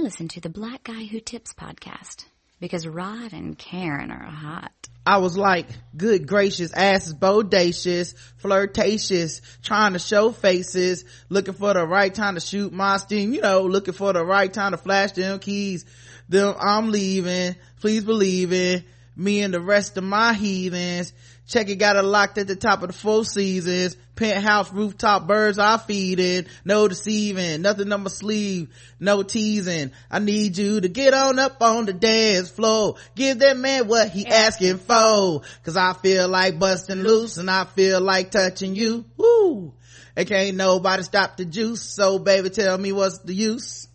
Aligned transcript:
Listen 0.00 0.28
to 0.28 0.40
the 0.40 0.48
Black 0.48 0.84
Guy 0.84 1.04
Who 1.04 1.20
Tips 1.20 1.52
podcast 1.52 2.24
because 2.58 2.86
Rod 2.86 3.34
and 3.34 3.58
Karen 3.58 4.10
are 4.10 4.24
hot. 4.24 4.72
I 5.04 5.18
was 5.18 5.36
like, 5.36 5.66
good 5.94 6.26
gracious, 6.26 6.72
ass 6.72 7.08
is 7.08 7.14
bodacious, 7.14 8.14
flirtatious, 8.38 9.42
trying 9.62 9.92
to 9.92 9.98
show 9.98 10.32
faces, 10.32 11.04
looking 11.28 11.52
for 11.52 11.74
the 11.74 11.86
right 11.86 12.14
time 12.14 12.36
to 12.36 12.40
shoot 12.40 12.72
my 12.72 12.96
steam, 12.96 13.34
you 13.34 13.42
know, 13.42 13.64
looking 13.64 13.92
for 13.92 14.14
the 14.14 14.24
right 14.24 14.50
time 14.50 14.72
to 14.72 14.78
flash 14.78 15.12
them 15.12 15.38
keys. 15.38 15.84
Them, 16.30 16.54
I'm 16.58 16.90
leaving, 16.90 17.56
please 17.80 18.02
believe 18.02 18.54
it. 18.54 18.84
Me 19.16 19.42
and 19.42 19.52
the 19.52 19.60
rest 19.60 19.98
of 19.98 20.04
my 20.04 20.32
heathens. 20.32 21.12
Check 21.50 21.68
it 21.68 21.80
got 21.80 21.96
it 21.96 22.02
locked 22.02 22.38
at 22.38 22.46
the 22.46 22.54
top 22.54 22.82
of 22.82 22.90
the 22.90 22.92
four 22.92 23.24
seasons. 23.24 23.96
Penthouse 24.14 24.72
rooftop 24.72 25.26
birds 25.26 25.58
I 25.58 25.78
feeding. 25.78 26.46
No 26.64 26.86
deceiving. 26.86 27.62
Nothing 27.62 27.92
on 27.92 28.04
my 28.04 28.08
sleeve. 28.08 28.68
No 29.00 29.24
teasing. 29.24 29.90
I 30.08 30.20
need 30.20 30.56
you 30.56 30.80
to 30.80 30.88
get 30.88 31.12
on 31.12 31.40
up 31.40 31.60
on 31.60 31.86
the 31.86 31.92
dance 31.92 32.50
floor. 32.50 32.94
Give 33.16 33.36
that 33.40 33.56
man 33.56 33.88
what 33.88 34.10
he 34.10 34.24
asking 34.28 34.78
for. 34.78 35.42
Cause 35.64 35.76
I 35.76 35.92
feel 35.94 36.28
like 36.28 36.60
busting 36.60 37.02
loose 37.02 37.36
and 37.36 37.50
I 37.50 37.64
feel 37.64 38.00
like 38.00 38.30
touching 38.30 38.76
you. 38.76 39.04
Woo! 39.16 39.74
And 40.14 40.28
can't 40.28 40.56
nobody 40.56 41.02
stop 41.02 41.36
the 41.36 41.44
juice. 41.44 41.82
So 41.82 42.20
baby 42.20 42.50
tell 42.50 42.78
me 42.78 42.92
what's 42.92 43.18
the 43.18 43.34
use? 43.34 43.88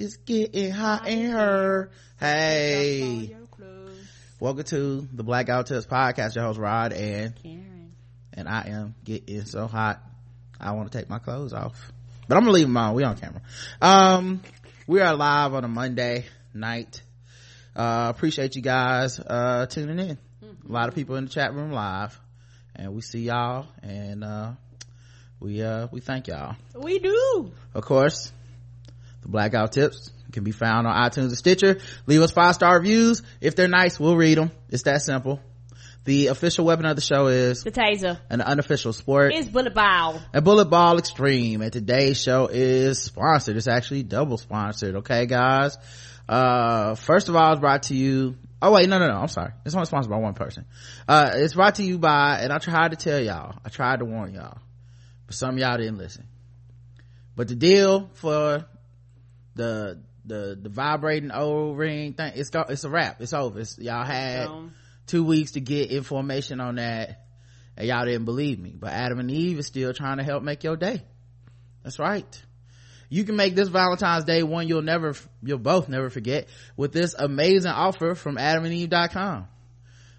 It's 0.00 0.16
getting 0.16 0.72
hot 0.72 1.06
in 1.06 1.30
her. 1.30 1.92
Hey. 2.18 3.37
Welcome 4.40 4.64
to 4.64 5.08
the 5.12 5.24
Blackout 5.24 5.66
Tips 5.66 5.86
podcast. 5.86 6.36
Your 6.36 6.44
host 6.44 6.58
Rod 6.60 6.92
and 6.92 7.34
Karen. 7.42 7.92
and 8.34 8.48
I 8.48 8.68
am 8.68 8.94
getting 9.04 9.44
so 9.44 9.66
hot. 9.66 10.00
I 10.60 10.72
want 10.72 10.92
to 10.92 10.98
take 10.98 11.08
my 11.08 11.18
clothes 11.18 11.52
off, 11.52 11.74
but 12.28 12.36
I'm 12.36 12.42
gonna 12.44 12.52
leave 12.52 12.66
them 12.66 12.76
on. 12.76 12.94
We 12.94 13.02
on 13.02 13.16
camera. 13.16 13.42
Um, 13.82 14.40
we 14.86 15.00
are 15.00 15.14
live 15.16 15.54
on 15.54 15.64
a 15.64 15.68
Monday 15.68 16.26
night. 16.54 17.02
Uh, 17.74 18.12
appreciate 18.14 18.54
you 18.56 18.62
guys 18.62 19.18
uh 19.20 19.66
tuning 19.66 19.98
in. 19.98 20.18
A 20.68 20.72
lot 20.72 20.88
of 20.88 20.94
people 20.94 21.16
in 21.16 21.24
the 21.24 21.30
chat 21.30 21.52
room 21.54 21.72
live, 21.72 22.18
and 22.76 22.94
we 22.94 23.00
see 23.00 23.20
y'all, 23.20 23.66
and 23.82 24.22
uh, 24.22 24.52
we 25.40 25.62
uh 25.62 25.88
we 25.90 26.00
thank 26.00 26.28
y'all. 26.28 26.54
We 26.76 27.00
do. 27.00 27.52
Of 27.74 27.84
course, 27.84 28.32
the 29.22 29.28
Blackout 29.28 29.72
Tips 29.72 30.10
can 30.38 30.44
be 30.44 30.52
found 30.52 30.86
on 30.86 30.94
iTunes 30.94 31.28
and 31.28 31.36
Stitcher. 31.36 31.78
Leave 32.06 32.22
us 32.22 32.30
five 32.30 32.54
star 32.54 32.76
reviews. 32.78 33.22
If 33.40 33.56
they're 33.56 33.68
nice, 33.68 33.98
we'll 33.98 34.16
read 34.16 34.38
them. 34.38 34.50
It's 34.70 34.84
that 34.84 35.02
simple. 35.02 35.40
The 36.04 36.28
official 36.28 36.64
weapon 36.64 36.86
of 36.86 36.96
the 36.96 37.02
show 37.02 37.26
is 37.26 37.64
The 37.64 37.72
taser. 37.72 38.18
an 38.30 38.40
unofficial 38.40 38.92
sport. 38.94 39.34
is 39.34 39.46
bullet 39.48 39.74
ball. 39.74 40.20
a 40.32 40.40
bullet 40.40 40.66
ball 40.70 40.96
extreme 40.98 41.60
and 41.60 41.70
today's 41.72 42.18
show 42.22 42.46
is 42.50 43.02
sponsored 43.02 43.56
it's 43.58 43.68
actually 43.68 44.04
double 44.04 44.38
sponsored 44.38 44.96
okay 44.96 45.26
guys 45.26 45.76
uh 46.26 46.94
first 46.94 47.28
of 47.28 47.36
all 47.36 47.52
it's 47.52 47.60
brought 47.60 47.82
to 47.84 47.94
you 47.94 48.36
oh 48.62 48.72
wait 48.72 48.88
no 48.88 48.98
no 48.98 49.06
no 49.08 49.16
i'm 49.18 49.28
sorry 49.28 49.52
it's 49.66 49.74
only 49.74 49.84
sponsored 49.86 50.10
by 50.10 50.16
one 50.16 50.32
person 50.34 50.64
uh 51.08 51.30
it's 51.34 51.52
brought 51.54 51.74
to 51.74 51.82
you 51.82 51.98
by 51.98 52.38
and 52.40 52.52
i 52.54 52.58
tried 52.58 52.92
to 52.92 52.96
tell 52.96 53.20
y'all 53.20 53.54
i 53.66 53.68
tried 53.68 53.98
to 53.98 54.06
warn 54.06 54.32
y'all 54.32 54.56
but 55.26 55.34
some 55.34 55.50
of 55.50 55.58
y'all 55.58 55.76
didn't 55.76 55.98
listen 55.98 56.26
but 57.36 57.48
the 57.48 57.54
deal 57.56 58.08
for 58.14 58.64
the 59.56 60.00
the 60.28 60.58
the 60.60 60.68
vibrating 60.68 61.30
o 61.32 61.72
ring 61.72 62.12
thing 62.12 62.32
it's 62.36 62.50
go, 62.50 62.64
it's 62.68 62.84
a 62.84 62.88
wrap. 62.88 63.20
It's 63.20 63.32
over. 63.32 63.60
It's, 63.60 63.78
y'all 63.78 64.04
had 64.04 64.48
two 65.06 65.24
weeks 65.24 65.52
to 65.52 65.60
get 65.60 65.90
information 65.90 66.60
on 66.60 66.76
that 66.76 67.24
and 67.76 67.88
y'all 67.88 68.04
didn't 68.04 68.24
believe 68.24 68.58
me. 68.58 68.74
But 68.78 68.92
adam 68.92 69.18
and 69.18 69.30
eve 69.30 69.58
is 69.58 69.66
still 69.66 69.92
trying 69.92 70.18
to 70.18 70.24
help 70.24 70.42
make 70.42 70.64
your 70.64 70.76
day. 70.76 71.02
That's 71.82 71.98
right. 71.98 72.42
You 73.08 73.24
can 73.24 73.36
make 73.36 73.54
this 73.54 73.68
valentine's 73.68 74.24
day 74.24 74.42
one 74.42 74.68
you'll 74.68 74.82
never 74.82 75.14
you'll 75.42 75.58
both 75.58 75.88
never 75.88 76.10
forget 76.10 76.48
with 76.76 76.92
this 76.92 77.14
amazing 77.18 77.70
offer 77.70 78.14
from 78.14 78.36
adamandeve.com 78.36 79.48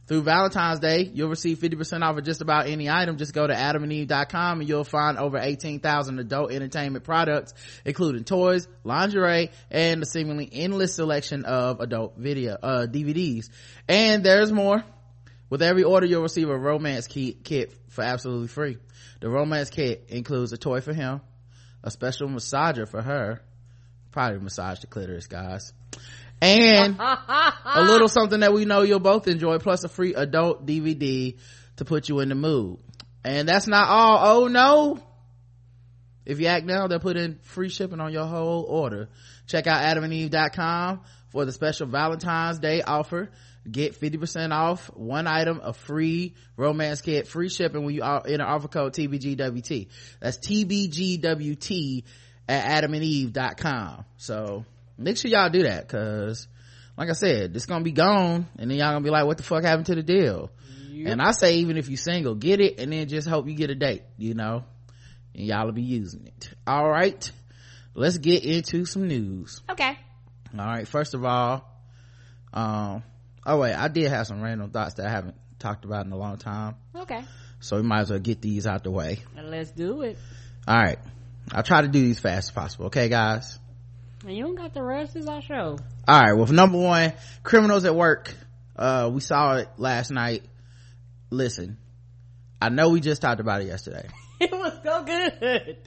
through 0.09 0.23
valentine's 0.23 0.79
day 0.79 1.09
you'll 1.13 1.29
receive 1.29 1.59
50% 1.59 2.03
off 2.03 2.17
of 2.17 2.25
just 2.25 2.41
about 2.41 2.67
any 2.67 2.89
item. 2.89 3.17
Just 3.17 3.33
go 3.33 3.47
to 3.47 3.53
adamandeve.com 3.53 4.59
and 4.59 4.67
you'll 4.67 4.83
find 4.83 5.17
over 5.17 5.37
18,000 5.37 6.19
adult 6.19 6.51
entertainment 6.51 7.05
products 7.05 7.53
including 7.85 8.25
toys 8.25 8.67
lingerie 8.83 9.51
and 9.71 10.03
a 10.03 10.05
seemingly 10.05 10.49
endless 10.51 10.95
selection 10.95 11.45
of 11.45 11.79
adult 11.79 12.17
video 12.17 12.57
uh 12.61 12.87
dvds 12.87 13.49
and 13.87 14.23
there's 14.23 14.51
more. 14.51 14.83
With 15.49 15.63
every 15.63 15.83
order, 15.83 16.05
you'll 16.05 16.21
receive 16.21 16.49
a 16.49 16.57
romance 16.57 17.07
kit, 17.07 17.43
kit 17.43 17.73
for 17.89 18.03
absolutely 18.03 18.49
free. 18.49 18.77
The 19.19 19.29
romance 19.29 19.69
kit 19.69 20.05
includes 20.09 20.53
a 20.53 20.57
toy 20.57 20.81
for 20.81 20.93
him, 20.93 21.21
a 21.83 21.89
special 21.89 22.27
massager 22.27 22.87
for 22.87 23.01
her, 23.01 23.41
probably 24.11 24.39
massage 24.39 24.79
the 24.81 24.87
clitoris, 24.87 25.27
guys, 25.27 25.73
and 26.41 26.97
a 26.99 27.81
little 27.85 28.07
something 28.07 28.41
that 28.41 28.53
we 28.53 28.65
know 28.65 28.81
you'll 28.81 28.99
both 28.99 29.27
enjoy, 29.27 29.59
plus 29.59 29.83
a 29.83 29.89
free 29.89 30.13
adult 30.13 30.65
DVD 30.65 31.37
to 31.77 31.85
put 31.85 32.09
you 32.09 32.19
in 32.19 32.29
the 32.29 32.35
mood. 32.35 32.79
And 33.23 33.47
that's 33.47 33.67
not 33.67 33.89
all. 33.89 34.19
Oh 34.21 34.47
no! 34.47 34.99
If 36.25 36.39
you 36.39 36.47
act 36.47 36.65
now, 36.65 36.87
they'll 36.87 36.99
put 36.99 37.17
in 37.17 37.39
free 37.41 37.69
shipping 37.69 37.99
on 37.99 38.13
your 38.13 38.25
whole 38.25 38.63
order. 38.63 39.09
Check 39.47 39.67
out 39.67 39.81
adamandeve.com 39.81 41.01
for 41.29 41.45
the 41.45 41.51
special 41.51 41.87
Valentine's 41.87 42.59
Day 42.59 42.81
offer. 42.81 43.29
Get 43.69 43.99
50% 43.99 44.51
off 44.51 44.89
one 44.95 45.27
item, 45.27 45.59
a 45.63 45.73
free 45.73 46.35
romance 46.55 47.01
kit, 47.01 47.27
free 47.27 47.49
shipping 47.49 47.83
when 47.83 47.93
you 47.93 48.03
enter 48.03 48.45
offer 48.45 48.67
code 48.67 48.93
TBGWT. 48.93 49.87
That's 50.19 50.37
TBGWT 50.37 52.03
at 52.47 52.83
adamandeve.com. 52.83 54.05
So 54.17 54.65
make 54.99 55.17
sure 55.17 55.31
y'all 55.31 55.49
do 55.49 55.63
that 55.63 55.87
cause 55.87 56.47
like 56.97 57.09
I 57.09 57.13
said, 57.13 57.55
it's 57.55 57.65
gonna 57.65 57.83
be 57.83 57.93
gone 57.93 58.47
and 58.57 58.69
then 58.69 58.77
y'all 58.77 58.91
gonna 58.91 59.03
be 59.03 59.09
like, 59.09 59.25
what 59.25 59.37
the 59.37 59.43
fuck 59.43 59.63
happened 59.63 59.85
to 59.87 59.95
the 59.95 60.03
deal? 60.03 60.51
And 61.07 61.21
I 61.21 61.31
say 61.31 61.55
even 61.59 61.77
if 61.77 61.89
you 61.89 61.95
single, 61.95 62.35
get 62.35 62.59
it 62.59 62.77
and 62.79 62.91
then 62.91 63.07
just 63.07 63.27
hope 63.27 63.47
you 63.47 63.55
get 63.55 63.69
a 63.69 63.75
date, 63.75 64.03
you 64.17 64.33
know? 64.33 64.65
And 65.33 65.45
y'all 65.45 65.65
will 65.65 65.71
be 65.71 65.81
using 65.81 66.27
it. 66.27 66.49
All 66.67 66.89
right. 66.89 67.31
Let's 67.95 68.17
get 68.17 68.43
into 68.43 68.85
some 68.85 69.07
news. 69.07 69.61
okay. 69.69 69.97
All 70.57 70.65
right. 70.65 70.87
First 70.87 71.13
of 71.13 71.23
all, 71.23 71.65
um, 72.53 73.03
oh 73.45 73.59
wait, 73.59 73.73
I 73.75 73.87
did 73.87 74.09
have 74.09 74.27
some 74.27 74.41
random 74.41 74.71
thoughts 74.71 74.95
that 74.95 75.05
I 75.05 75.09
haven't 75.09 75.35
talked 75.57 75.85
about 75.85 76.05
in 76.05 76.11
a 76.11 76.17
long 76.17 76.37
time. 76.37 76.75
Okay. 76.93 77.23
So 77.61 77.77
we 77.77 77.83
might 77.83 78.01
as 78.01 78.09
well 78.09 78.19
get 78.19 78.41
these 78.41 78.65
out 78.67 78.83
the 78.83 78.91
way. 78.91 79.19
And 79.37 79.51
let's 79.51 79.71
do 79.71 80.01
it. 80.01 80.17
All 80.67 80.77
right. 80.77 80.99
I'll 81.51 81.63
try 81.63 81.81
to 81.81 81.87
do 81.87 82.01
these 82.01 82.19
fast 82.19 82.49
as 82.49 82.51
possible. 82.51 82.85
Okay, 82.87 83.09
guys? 83.09 83.59
And 84.25 84.35
you 84.35 84.43
don't 84.43 84.55
got 84.55 84.73
the 84.73 84.83
rest 84.83 85.15
is 85.15 85.27
our 85.27 85.41
show. 85.41 85.77
All 86.07 86.19
right. 86.21 86.33
Well, 86.33 86.47
number 86.47 86.77
one, 86.77 87.13
criminals 87.43 87.85
at 87.85 87.95
work. 87.95 88.33
Uh, 88.75 89.09
we 89.13 89.21
saw 89.21 89.57
it 89.57 89.69
last 89.77 90.11
night. 90.11 90.43
Listen, 91.29 91.77
I 92.61 92.69
know 92.69 92.89
we 92.89 92.99
just 93.01 93.21
talked 93.21 93.39
about 93.39 93.61
it 93.61 93.67
yesterday. 93.67 94.07
It 94.41 94.51
was 94.51 94.71
so 94.83 95.03
good. 95.03 95.77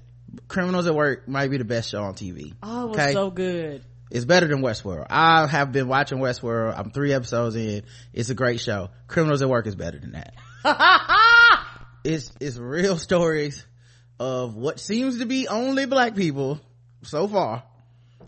Criminals 0.47 0.87
at 0.87 0.94
Work 0.94 1.26
might 1.26 1.50
be 1.50 1.56
the 1.56 1.65
best 1.65 1.88
show 1.88 2.03
on 2.03 2.12
TV. 2.12 2.53
Oh, 2.62 2.82
it 2.84 2.88
was 2.88 2.98
Okay. 2.98 3.12
so 3.15 3.31
good. 3.31 3.82
It's 4.10 4.26
better 4.26 4.47
than 4.47 4.60
Westworld. 4.60 5.06
I 5.09 5.47
have 5.47 5.72
been 5.72 5.88
watching 5.88 6.19
Westworld. 6.19 6.78
I'm 6.78 6.91
three 6.91 7.15
episodes 7.15 7.56
in. 7.56 7.84
It's 8.12 8.28
a 8.28 8.34
great 8.34 8.60
show. 8.60 8.91
Criminals 9.06 9.41
at 9.41 9.48
Work 9.48 9.66
is 9.66 9.75
better 9.75 9.98
than 9.98 10.12
that. 10.12 10.34
It's, 12.04 12.31
it's 12.41 12.59
real 12.59 12.98
stories 12.98 13.65
of 14.21 14.54
what 14.56 14.78
seems 14.81 15.21
to 15.21 15.25
be 15.25 15.48
only 15.48 15.87
black 15.87 16.15
people 16.16 16.60
so 17.04 17.26
far. 17.28 17.62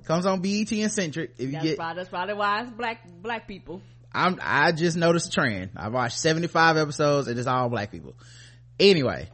Comes 0.04 0.26
on 0.26 0.40
BET 0.40 0.70
and 0.72 0.92
Centric. 0.92 1.34
If 1.38 1.46
you 1.46 1.52
That's, 1.52 1.64
get, 1.64 1.76
probably, 1.78 1.96
that's 1.96 2.08
probably 2.10 2.34
why 2.34 2.62
it's 2.62 2.70
black 2.70 3.08
black 3.22 3.48
people. 3.48 3.80
I'm, 4.12 4.38
I 4.40 4.72
just 4.72 4.96
noticed 4.96 5.28
a 5.28 5.30
trend. 5.30 5.70
I 5.76 5.88
watched 5.88 6.18
75 6.18 6.76
episodes 6.76 7.26
and 7.26 7.38
it's 7.38 7.48
all 7.48 7.68
black 7.68 7.90
people. 7.90 8.14
Anyway, 8.78 9.28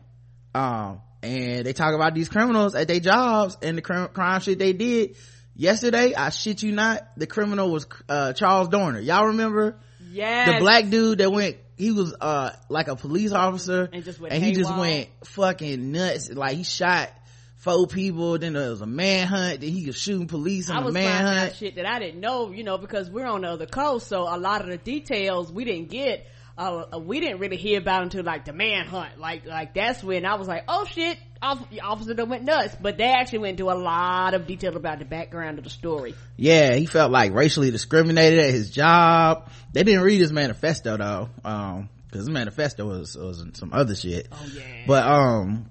um, 0.54 1.02
and 1.22 1.66
they 1.66 1.72
talk 1.72 1.94
about 1.94 2.14
these 2.14 2.28
criminals 2.28 2.74
at 2.74 2.88
their 2.88 3.00
jobs 3.00 3.58
and 3.62 3.76
the 3.76 3.82
crim- 3.82 4.08
crime 4.08 4.40
shit 4.40 4.58
they 4.58 4.72
did. 4.72 5.16
Yesterday, 5.54 6.14
I 6.14 6.30
shit 6.30 6.62
you 6.62 6.72
not, 6.72 7.06
the 7.18 7.26
criminal 7.26 7.70
was, 7.70 7.86
uh, 8.08 8.32
Charles 8.32 8.68
Dorner. 8.68 9.00
Y'all 9.00 9.26
remember? 9.26 9.76
Yes. 10.10 10.54
The 10.54 10.60
black 10.60 10.88
dude 10.88 11.18
that 11.18 11.30
went, 11.30 11.58
he 11.76 11.92
was, 11.92 12.14
uh, 12.18 12.52
like 12.70 12.88
a 12.88 12.96
police 12.96 13.32
officer. 13.32 13.90
And 13.92 14.02
just 14.02 14.20
and 14.20 14.42
he 14.42 14.52
just 14.52 14.74
went 14.74 15.08
fucking 15.24 15.92
nuts. 15.92 16.30
Like 16.30 16.56
he 16.56 16.62
shot 16.62 17.10
four 17.60 17.86
people, 17.86 18.38
then 18.38 18.52
there 18.54 18.68
was 18.70 18.80
a 18.82 18.86
manhunt, 18.86 19.60
then 19.60 19.70
he 19.70 19.86
was 19.86 19.96
shooting 19.96 20.26
police 20.26 20.68
on 20.68 20.76
in 20.78 20.82
a 20.82 20.86
was 20.86 20.94
finding 20.94 21.10
manhunt. 21.12 21.54
shit 21.56 21.76
that 21.76 21.86
I 21.86 21.98
didn't 21.98 22.20
know, 22.20 22.50
you 22.50 22.64
know, 22.64 22.76
because 22.78 23.08
we're 23.08 23.26
on 23.26 23.42
the 23.42 23.48
other 23.48 23.66
coast, 23.66 24.08
so 24.08 24.22
a 24.22 24.36
lot 24.38 24.60
of 24.62 24.66
the 24.68 24.78
details 24.78 25.52
we 25.52 25.64
didn't 25.64 25.88
get. 25.90 26.26
Uh, 26.58 26.98
we 26.98 27.20
didn't 27.20 27.38
really 27.38 27.56
hear 27.56 27.78
about 27.78 28.02
until 28.02 28.22
like 28.22 28.44
the 28.44 28.52
manhunt. 28.52 29.18
Like, 29.18 29.46
like 29.46 29.72
that's 29.72 30.02
when 30.04 30.26
I 30.26 30.34
was 30.34 30.46
like, 30.46 30.64
oh 30.68 30.84
shit, 30.84 31.16
off- 31.40 31.64
officer 31.82 32.12
that 32.12 32.28
went 32.28 32.44
nuts. 32.44 32.76
But 32.78 32.98
they 32.98 33.04
actually 33.12 33.38
went 33.38 33.58
into 33.60 33.70
a 33.72 33.78
lot 33.78 34.34
of 34.34 34.46
detail 34.46 34.76
about 34.76 34.98
the 34.98 35.06
background 35.06 35.56
of 35.56 35.64
the 35.64 35.70
story. 35.70 36.14
yeah 36.36 36.74
he 36.74 36.84
felt 36.84 37.10
like 37.12 37.32
racially 37.32 37.70
discriminated 37.70 38.40
at 38.40 38.50
his 38.50 38.70
job 38.70 39.48
they 39.72 39.84
didn't 39.84 40.02
read 40.02 40.20
his 40.20 40.32
manifesto 40.32 40.98
though 40.98 41.28
um 41.46 41.88
because 42.06 42.26
his 42.26 42.30
manifesto 42.30 42.84
was 42.86 43.16
was 43.16 43.42
some 43.54 43.72
other 43.72 43.94
shit 43.94 44.28
Oh 44.30 44.46
yeah. 44.52 44.62
but 44.86 45.06
um 45.06 45.66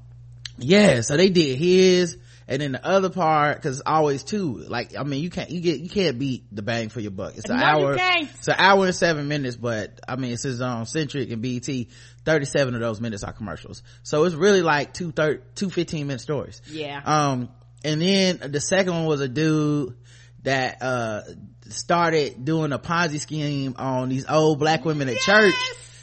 yeah 0.62 1.02
so 1.02 1.18
they 1.18 1.30
did 1.30 1.58
his 1.58 2.18
and 2.48 2.62
then 2.64 2.72
the 2.72 2.84
other 2.86 3.10
part 3.10 3.58
because 3.58 3.82
always 3.86 4.24
two 4.24 4.56
like 4.68 4.96
i 4.98 5.04
mean 5.04 5.22
you 5.24 5.30
can't 5.30 5.50
you 5.52 5.62
get 5.62 5.80
you 5.80 5.90
can't 5.90 6.18
beat 6.18 6.44
the 6.52 6.62
bang 6.64 6.90
for 6.90 7.00
your 7.00 7.12
buck. 7.12 7.34
It's 7.38 7.50
an 7.50 7.58
No, 7.58 7.64
hour 7.64 7.96
it's 8.00 8.48
an 8.48 8.56
hour 8.58 8.86
and 8.86 8.96
seven 8.96 9.28
minutes 9.28 9.56
but 9.56 10.00
i 10.08 10.16
mean 10.16 10.32
it's 10.34 10.44
his 10.44 10.62
um 10.62 10.86
centric 10.86 11.30
and 11.32 11.42
bt 11.42 11.90
37 12.26 12.76
of 12.76 12.82
those 12.82 13.00
minutes 13.02 13.24
are 13.24 13.34
commercials. 13.34 13.82
So 14.04 14.24
it's 14.26 14.36
really 14.36 14.62
like 14.62 14.94
two 14.94 15.12
thir- 15.12 15.42
two 15.56 15.70
15 15.70 16.08
minute 16.08 16.22
stories. 16.22 16.62
Yeah. 16.70 17.02
um 17.06 17.50
and 17.84 18.02
then 18.02 18.40
the 18.52 18.60
second 18.60 18.94
one 18.94 19.06
was 19.06 19.22
a 19.22 19.28
dude 19.30 19.96
that 20.44 20.82
uh 20.82 21.22
started 21.70 22.44
doing 22.46 22.72
a 22.74 22.80
ponzi 22.80 23.20
scheme 23.20 23.76
on 23.78 24.10
these 24.10 24.26
old 24.28 24.60
black 24.60 24.86
women 24.86 25.08
at 25.10 25.18
church 25.18 25.54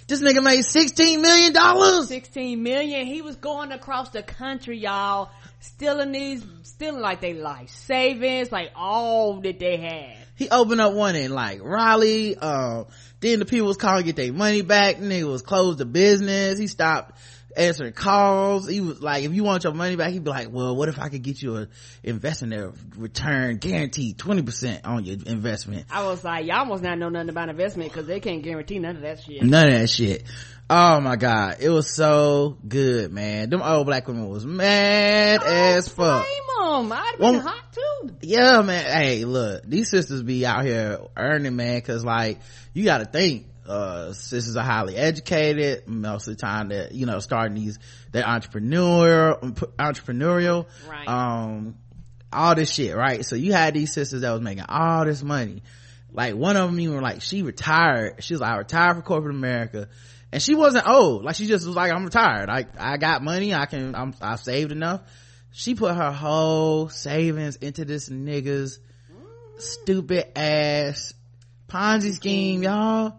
this 0.07 0.23
nigga 0.23 0.43
made 0.43 0.63
16 0.63 1.21
million 1.21 1.53
dollars 1.53 2.09
16 2.09 2.63
million. 2.63 3.07
He 3.07 3.23
was 3.23 3.37
going 3.37 3.73
across 3.73 4.11
the 4.11 4.23
country, 4.23 4.79
y'all, 4.79 5.31
stealing 5.61 6.13
these, 6.13 6.45
stealing 6.63 7.01
like 7.01 7.21
they 7.21 7.35
life 7.35 7.71
savings, 7.71 8.53
like 8.53 8.71
all 8.77 9.41
that 9.41 9.59
they 9.59 9.77
had. 9.77 10.17
he 10.37 10.49
opened 10.51 10.81
up 10.81 10.93
one 10.93 11.17
in 11.17 11.33
like 11.33 11.61
raleigh 11.63 12.37
um 12.37 12.87
then 13.21 13.39
the 13.39 13.45
people 13.47 13.67
was 13.67 13.77
calling 13.79 14.03
to 14.03 14.13
get 14.13 14.17
their 14.17 14.33
money 14.33 14.63
back 14.63 14.97
nigga 14.99 15.25
was 15.25 15.43
closed 15.43 15.79
the 15.79 15.87
business 15.87 16.59
he 16.59 16.67
stopped 16.67 17.19
answering 17.57 17.93
calls. 17.93 18.69
He 18.69 18.81
was 18.81 19.03
like 19.03 19.25
if 19.25 19.33
you 19.33 19.45
want 19.45 19.65
your 19.65 19.73
money 19.73 19.97
back 19.97 20.11
he'd 20.13 20.25
be 20.25 20.31
like 20.31 20.49
well 20.51 20.77
what 20.77 20.89
if 20.89 20.99
i 20.99 21.09
could 21.09 21.23
get 21.23 21.41
you 21.41 21.57
a 21.57 21.69
investment 22.03 22.75
return 22.97 23.57
guaranteed 23.59 24.19
20% 24.19 24.81
on 24.85 25.05
your 25.05 25.17
investment? 25.27 25.87
I 25.91 26.05
was 26.07 26.23
like, 26.25 26.47
y'all 26.47 26.65
must 26.67 26.83
not 26.83 26.99
know 26.99 27.09
nothing 27.09 27.31
about 27.31 27.49
investment 27.49 27.91
because 27.93 28.07
they 28.07 28.21
can't 28.21 28.43
guarantee 28.43 28.79
none 28.79 28.97
of 28.97 29.03
that 29.03 29.21
shit. 29.23 29.43
none 29.43 29.67
of 29.69 29.73
that 29.73 29.91
shit. 29.91 30.25
Oh 30.69 31.01
my 31.01 31.17
god. 31.17 31.59
It 31.61 31.71
was 31.71 31.89
so 31.95 32.59
good 32.67 33.13
man. 33.13 33.51
Them 33.51 33.63
old 33.63 33.87
black 33.87 34.07
women 34.09 34.29
was 34.29 34.45
mad 34.45 35.41
oh, 35.43 35.47
as 35.47 35.89
fuck. 35.89 36.25
Blame 36.25 36.85
'em. 36.85 36.93
I'd 36.93 36.97
have 36.99 37.19
been 37.19 37.33
Well- 37.35 37.41
hot 37.41 37.73
too. 37.73 38.11
yeah 38.23 38.63
man. 38.63 38.85
Hey 38.85 39.25
look 39.25 39.63
these 39.65 39.89
sisters 39.91 40.23
be 40.23 40.45
out 40.45 40.65
here 40.65 40.99
earning 41.17 41.57
man 41.57 41.79
because 41.79 42.05
like 42.05 42.41
you 42.75 42.85
gotta 42.85 43.05
think 43.05 43.47
uh 43.69 44.13
sisters 44.13 44.57
are 44.57 44.65
highly 44.65 44.97
educated 44.97 45.87
most 45.89 46.29
of 46.29 46.37
the 46.37 46.41
time 46.41 46.69
that 46.69 46.93
you 46.93 47.07
know 47.07 47.19
starting 47.21 47.55
these 47.57 47.79
they're 48.13 48.23
entrepreneurial 48.25 49.41
entrepreneurial 49.79 50.67
Right. 50.89 51.09
um 51.09 51.77
all 52.33 52.55
this 52.55 52.71
shit 52.71 52.95
right? 52.97 53.25
So 53.25 53.37
you 53.37 53.53
had 53.53 53.75
these 53.75 53.93
sisters 53.93 54.21
that 54.23 54.31
was 54.33 54.41
making 54.43 54.65
all 54.69 55.05
this 55.05 55.23
money. 55.23 55.63
Like 56.13 56.35
one 56.35 56.57
of 56.57 56.71
them 56.71 56.81
even 56.81 57.01
like 57.01 57.23
she 57.23 57.43
retired. 57.43 58.23
She 58.23 58.35
was 58.35 58.41
like 58.41 58.51
i 58.51 58.57
retired 58.57 58.95
from 58.95 59.03
corporate 59.03 59.35
america. 59.35 59.89
And 60.33 60.43
she 60.43 60.55
wasn't 60.55 60.87
old. 60.89 61.25
Like 61.25 61.37
she 61.37 61.47
just 61.47 61.67
was 61.67 61.77
like 61.77 61.93
i'm 61.93 62.05
retired. 62.05 62.49
I 62.51 62.67
i 62.79 62.97
got 62.97 63.23
money. 63.23 63.55
I 63.55 63.67
can 63.67 63.95
i'm 63.95 64.15
i've 64.21 64.41
saved 64.41 64.73
enough. 64.73 65.03
She 65.53 65.75
put 65.75 65.95
her 65.95 66.13
whole 66.13 66.89
savings 66.89 67.57
into 67.57 67.85
this 67.85 68.09
nigga's 68.11 68.79
stupid 69.59 70.37
ass 70.39 71.15
ponzi 71.69 72.13
scheme 72.13 72.63
y'all 72.63 73.15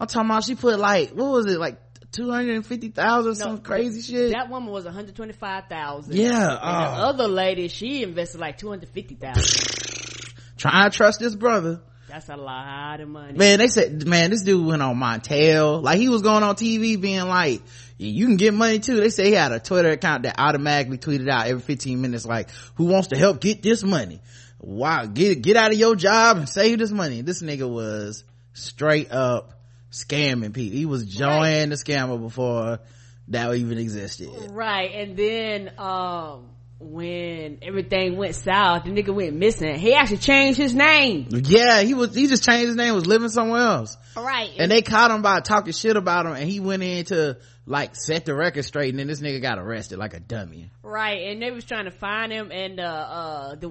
i'm 0.00 0.06
talking 0.06 0.30
about 0.30 0.44
she 0.44 0.54
put 0.54 0.78
like 0.78 1.10
what 1.10 1.30
was 1.30 1.46
it 1.46 1.58
like 1.58 1.78
250,000 2.12 3.34
some 3.34 3.58
crazy 3.58 4.00
shit 4.00 4.32
That 4.32 4.48
woman 4.48 4.72
was 4.72 4.84
125,000. 4.84 6.14
Yeah, 6.14 6.28
And 6.30 6.36
the 6.38 6.46
uh. 6.46 7.08
other 7.08 7.28
lady, 7.28 7.68
she 7.68 8.02
invested 8.02 8.40
like 8.40 8.56
250,000. 8.58 10.56
trying 10.56 10.90
to 10.90 10.96
trust 10.96 11.20
this 11.20 11.34
brother 11.34 11.82
That's 12.08 12.30
a 12.30 12.36
lot 12.36 13.00
of 13.00 13.08
money. 13.08 13.34
Man, 13.34 13.58
they 13.58 13.68
said, 13.68 14.06
man, 14.06 14.30
this 14.30 14.42
dude 14.42 14.66
went 14.66 14.80
on 14.82 14.96
Montel. 14.96 15.82
Like 15.82 15.98
he 15.98 16.08
was 16.08 16.22
going 16.22 16.42
on 16.42 16.56
TV 16.56 16.98
being 16.98 17.28
like, 17.28 17.60
"Yeah, 17.98 18.08
you 18.10 18.26
can 18.26 18.36
get 18.38 18.54
money 18.54 18.78
too. 18.78 18.96
They 18.96 19.10
say 19.10 19.26
he 19.26 19.32
had 19.32 19.52
a 19.52 19.60
Twitter 19.60 19.90
account 19.90 20.22
that 20.22 20.36
automatically 20.38 20.96
tweeted 20.96 21.28
out 21.28 21.46
every 21.46 21.60
15 21.60 22.00
minutes 22.00 22.24
like, 22.24 22.48
who 22.76 22.86
wants 22.86 23.08
to 23.08 23.18
help 23.18 23.40
get 23.40 23.62
this 23.62 23.84
money? 23.84 24.22
Wow, 24.58 25.04
get, 25.04 25.42
get 25.42 25.56
out 25.56 25.72
of 25.72 25.78
your 25.78 25.94
job 25.94 26.38
and 26.38 26.48
save 26.48 26.78
this 26.78 26.90
money. 26.90 27.20
This 27.20 27.42
nigga 27.42 27.68
was 27.68 28.24
straight 28.54 29.12
up 29.12 29.57
scamming 29.90 30.52
people. 30.52 30.76
He 30.76 30.86
was 30.86 31.04
joining 31.04 31.70
the 31.70 31.76
scammer 31.76 32.20
before 32.20 32.80
that 33.28 33.54
even 33.54 33.78
existed. 33.78 34.30
Right, 34.50 34.90
and 34.94 35.16
then 35.16 35.72
um 35.78 36.50
when 36.80 37.58
everything 37.62 38.16
went 38.16 38.36
south, 38.36 38.84
the 38.84 38.90
nigga 38.90 39.12
went 39.12 39.34
missing. 39.34 39.74
He 39.74 39.94
actually 39.94 40.18
changed 40.18 40.58
his 40.58 40.74
name. 40.74 41.26
Yeah, 41.30 41.80
he 41.80 41.94
was, 41.94 42.14
he 42.14 42.28
just 42.28 42.44
changed 42.44 42.68
his 42.68 42.76
name, 42.76 42.94
was 42.94 43.06
living 43.06 43.30
somewhere 43.30 43.60
else. 43.60 43.96
Right, 44.16 44.50
and 44.58 44.70
they 44.70 44.82
caught 44.82 45.10
him 45.10 45.22
by 45.22 45.40
talking 45.40 45.72
shit 45.72 45.96
about 45.96 46.26
him 46.26 46.32
and 46.32 46.48
he 46.48 46.60
went 46.60 46.82
in 46.82 47.04
to 47.06 47.38
like 47.68 47.94
set 47.94 48.24
the 48.24 48.34
record 48.34 48.64
straight 48.64 48.90
and 48.90 48.98
then 48.98 49.06
this 49.06 49.20
nigga 49.20 49.42
got 49.42 49.58
arrested 49.58 49.98
like 49.98 50.14
a 50.14 50.20
dummy. 50.20 50.70
Right, 50.82 51.28
and 51.28 51.42
they 51.42 51.50
was 51.50 51.64
trying 51.64 51.84
to 51.84 51.90
find 51.90 52.32
him, 52.32 52.50
and 52.50 52.80
uh, 52.80 52.82
uh, 52.82 53.54
the 53.56 53.70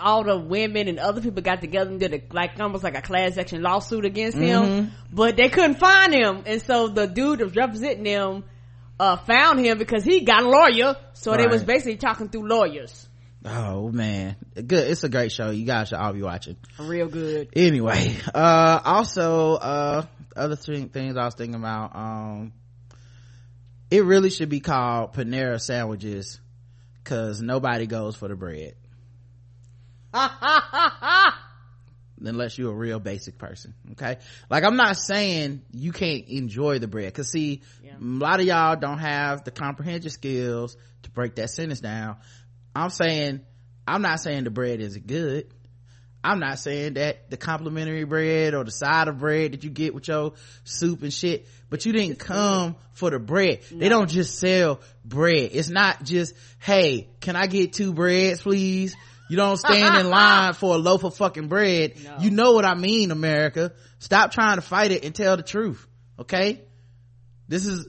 all 0.00 0.24
the 0.24 0.38
women 0.38 0.88
and 0.88 0.98
other 0.98 1.20
people 1.20 1.42
got 1.42 1.60
together 1.60 1.90
and 1.90 2.00
did 2.00 2.12
a, 2.12 2.22
like 2.34 2.58
almost 2.58 2.82
like 2.82 2.96
a 2.96 3.02
class 3.02 3.38
action 3.38 3.62
lawsuit 3.62 4.04
against 4.04 4.36
him, 4.36 4.90
but 5.12 5.36
they 5.36 5.48
couldn't 5.48 5.76
find 5.76 6.12
him, 6.12 6.42
and 6.44 6.60
so 6.60 6.88
the 6.88 7.06
dude 7.06 7.38
that 7.38 7.44
was 7.44 7.56
representing 7.56 8.04
them 8.04 8.44
uh 8.98 9.16
found 9.16 9.60
him 9.60 9.78
because 9.78 10.02
he 10.04 10.22
got 10.22 10.42
a 10.42 10.48
lawyer, 10.48 10.96
so 11.12 11.36
they 11.36 11.46
was 11.46 11.62
basically 11.62 11.96
talking 11.96 12.28
through 12.28 12.48
lawyers. 12.48 13.08
oh 13.44 13.90
man. 13.92 14.36
Good 14.54 14.88
it's 14.90 15.04
a 15.04 15.08
great 15.08 15.30
show. 15.30 15.50
You 15.50 15.64
guys 15.64 15.88
should 15.88 15.98
all 15.98 16.12
be 16.12 16.22
watching. 16.22 16.56
Real 16.78 17.06
good. 17.06 17.50
anyway 17.54 18.16
uh 18.34 18.80
also 18.84 19.54
uh 19.54 20.06
other 20.34 20.56
thing, 20.56 20.88
things 20.88 21.16
i 21.16 21.24
was 21.24 21.34
thinking 21.34 21.54
about 21.54 21.94
um 21.94 22.52
it 23.90 24.04
really 24.04 24.30
should 24.30 24.48
be 24.48 24.60
called 24.60 25.14
panera 25.14 25.60
sandwiches 25.60 26.40
because 27.02 27.40
nobody 27.40 27.86
goes 27.86 28.16
for 28.16 28.28
the 28.28 28.34
bread. 28.36 28.74
Unless 32.18 32.56
you're 32.56 32.72
a 32.72 32.74
real 32.74 32.98
basic 32.98 33.36
person 33.36 33.74
okay? 33.92 34.16
Like 34.48 34.64
i'm 34.64 34.76
not 34.76 34.96
saying 34.96 35.62
you 35.72 35.92
can't 35.92 36.26
enjoy 36.28 36.78
the 36.78 36.88
bread 36.88 37.06
because 37.12 37.30
see 37.30 37.60
Yeah. 37.84 37.92
a 37.96 38.00
lot 38.00 38.40
of 38.40 38.46
y'all 38.46 38.74
don't 38.76 38.98
have 38.98 39.44
the 39.44 39.50
comprehension 39.50 40.10
skills 40.10 40.78
to 41.02 41.10
break 41.10 41.34
that 41.36 41.50
sentence 41.50 41.80
down. 41.80 42.16
I'm 42.74 42.88
saying 42.90 43.40
i'm 43.86 44.00
not 44.02 44.20
saying 44.20 44.44
the 44.44 44.50
bread 44.50 44.80
isn't 44.80 45.06
good 45.06 45.52
i'm 46.26 46.40
not 46.40 46.58
saying 46.58 46.94
that 46.94 47.30
the 47.30 47.36
complimentary 47.36 48.04
bread 48.04 48.54
or 48.54 48.64
the 48.64 48.70
side 48.70 49.08
of 49.08 49.18
bread 49.18 49.52
that 49.52 49.64
you 49.64 49.70
get 49.70 49.94
with 49.94 50.08
your 50.08 50.32
soup 50.64 51.02
and 51.02 51.12
shit 51.12 51.46
but 51.68 51.84
you 51.84 51.92
didn't 51.92 52.18
come 52.18 52.76
for 52.92 53.10
the 53.10 53.18
bread. 53.18 53.60
They 53.72 53.88
don't 53.88 54.08
just 54.08 54.38
sell 54.38 54.80
bread. 55.04 55.50
It's 55.52 55.68
not 55.68 56.04
just 56.04 56.34
hey 56.58 57.08
can 57.20 57.36
i 57.36 57.46
get 57.46 57.72
two 57.72 57.92
breads 57.92 58.42
please? 58.42 58.96
You 59.28 59.36
don't 59.36 59.56
stand 59.56 59.96
in 59.96 60.08
line 60.10 60.54
for 60.54 60.76
a 60.76 60.78
loaf 60.78 61.02
of 61.02 61.16
fucking 61.16 61.48
bread. 61.48 61.94
No. 62.04 62.18
you 62.20 62.30
know 62.30 62.52
what 62.52 62.64
i 62.64 62.74
mean 62.74 63.10
america. 63.10 63.72
Stop 63.98 64.30
trying 64.30 64.56
to 64.56 64.62
fight 64.62 64.92
it 64.92 65.04
and 65.04 65.14
tell 65.14 65.36
the 65.36 65.42
truth 65.42 65.86
okay? 66.18 66.62
This 67.48 67.66
is 67.66 67.88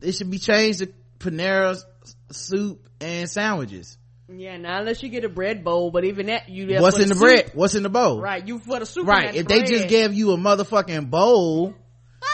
it 0.00 0.12
should 0.12 0.30
be 0.30 0.38
changed 0.38 0.80
to 0.80 0.92
panera's 1.18 1.84
soup 2.30 2.88
and 3.00 3.28
sandwiches 3.28 3.96
Yeah, 4.28 4.56
now 4.56 4.80
unless 4.80 5.02
you 5.02 5.08
get 5.08 5.24
a 5.24 5.28
bread 5.28 5.62
bowl, 5.62 5.90
but 5.90 6.04
even 6.04 6.26
that 6.26 6.48
you 6.48 6.66
there 6.66 6.80
what's 6.82 6.98
in 6.98 7.08
the 7.08 7.14
soup. 7.14 7.22
bread? 7.22 7.50
What's 7.54 7.74
in 7.76 7.84
the 7.84 7.88
bowl? 7.88 8.20
Right, 8.20 8.46
you 8.46 8.58
for 8.58 8.80
the 8.80 8.86
soup. 8.86 9.06
right 9.06 9.34
if 9.34 9.46
that 9.46 9.48
they 9.48 9.62
just 9.62 9.88
gave 9.88 10.14
you 10.14 10.32
a 10.32 10.36
motherfucking 10.36 11.10
bowl 11.10 11.74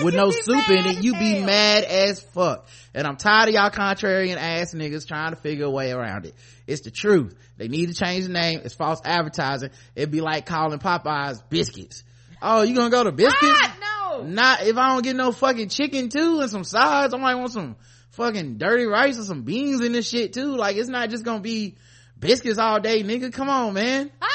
with 0.03 0.15
no 0.15 0.31
soup 0.31 0.71
in 0.71 0.79
it 0.79 0.87
as 0.87 1.05
you 1.05 1.13
be 1.13 1.41
mad 1.45 1.85
as 1.85 2.21
fuck. 2.21 2.67
And 2.95 3.07
i'm 3.07 3.17
tired 3.17 3.49
of 3.49 3.55
y'all 3.55 3.71
contrarian 3.71 4.37
ass 4.37 4.73
niggas 4.73 5.07
trying 5.07 5.33
to 5.33 5.37
figure 5.37 5.67
a 5.67 5.71
way 5.71 5.93
around 5.93 6.25
it. 6.25 6.35
It's 6.67 6.83
the 6.83 6.91
truth. 6.91 7.37
They 7.59 7.69
need 7.69 7.89
to 7.89 7.95
change 7.95 8.25
the 8.25 8.33
name. 8.33 8.63
It's 8.65 8.75
false 8.75 9.01
advertising. 9.05 9.71
It'd 9.95 10.11
be 10.11 10.23
like 10.23 10.47
calling 10.47 10.79
popeyes 10.79 11.43
biscuits. 11.51 12.05
Oh 12.41 12.63
you 12.63 12.75
gonna 12.75 12.91
go 12.91 13.05
to 13.05 13.13
biscuits? 13.13 13.37
Ah, 13.43 14.17
no. 14.19 14.23
not 14.23 14.63
if 14.63 14.77
i 14.77 14.95
don't 14.95 15.03
get 15.03 15.15
no 15.15 15.31
fucking 15.31 15.69
chicken 15.69 16.09
too 16.09 16.41
and 16.41 16.51
some 16.51 16.65
sides. 16.65 17.13
I 17.13 17.19
might 17.19 17.35
want 17.35 17.53
some 17.53 17.77
fucking 18.13 18.57
dirty 18.59 18.85
rice 18.85 19.19
or 19.19 19.25
some 19.25 19.43
beans 19.43 19.81
in 19.81 19.93
this 19.93 20.09
shit 20.09 20.33
too 20.33 20.57
like 20.57 20.77
it's 20.77 20.89
not 20.89 21.11
just 21.11 21.25
gonna 21.25 21.41
be 21.41 21.77
biscuits 22.19 22.59
all 22.59 22.81
day 22.81 23.03
nigga 23.03 23.33
come 23.33 23.49
on 23.49 23.75
man 23.75 24.11
Ah! 24.21 24.29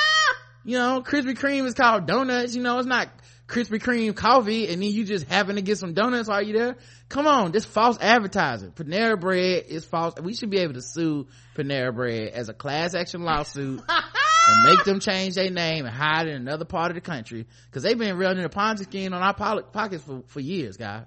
you 0.67 0.77
know, 0.77 1.01
Krispy 1.01 1.33
Kreme 1.33 1.65
is 1.65 1.73
called 1.73 2.07
donuts, 2.07 2.53
you 2.53 2.61
know, 2.61 2.77
it's 2.77 2.87
not 2.87 3.07
Krispy 3.47 3.81
Kreme 3.81 4.13
coffee 4.13 4.67
and 4.67 4.81
then 4.81 4.91
you 4.91 5.05
just 5.05 5.25
happen 5.25 5.55
to 5.55 5.61
get 5.61 5.77
some 5.77 5.93
donuts 5.93 6.27
while 6.27 6.41
you 6.41 6.51
there. 6.51 6.75
Come 7.07 7.25
on, 7.25 7.53
this 7.53 7.63
false 7.63 7.97
advertising. 8.01 8.71
Panera 8.71 9.17
Bread 9.17 9.63
is 9.69 9.85
false. 9.85 10.15
We 10.21 10.33
should 10.33 10.49
be 10.49 10.59
able 10.59 10.73
to 10.73 10.81
sue 10.81 11.27
Panera 11.55 11.95
Bread 11.95 12.33
as 12.33 12.49
a 12.49 12.53
class 12.53 12.95
action 12.95 13.23
lawsuit 13.23 13.81
and 13.89 14.63
make 14.65 14.83
them 14.83 14.99
change 14.99 15.35
their 15.35 15.49
name 15.49 15.85
and 15.85 15.95
hide 15.95 16.27
in 16.27 16.35
another 16.35 16.65
part 16.65 16.91
of 16.91 16.95
the 16.95 17.01
country 17.01 17.47
because 17.67 17.83
they've 17.83 17.97
been 17.97 18.17
running 18.17 18.43
a 18.43 18.49
Ponzi 18.49 18.83
scheme 18.83 19.13
on 19.13 19.21
our 19.21 19.33
pockets 19.33 20.03
for, 20.03 20.23
for 20.27 20.41
years, 20.41 20.75
guys. 20.75 21.05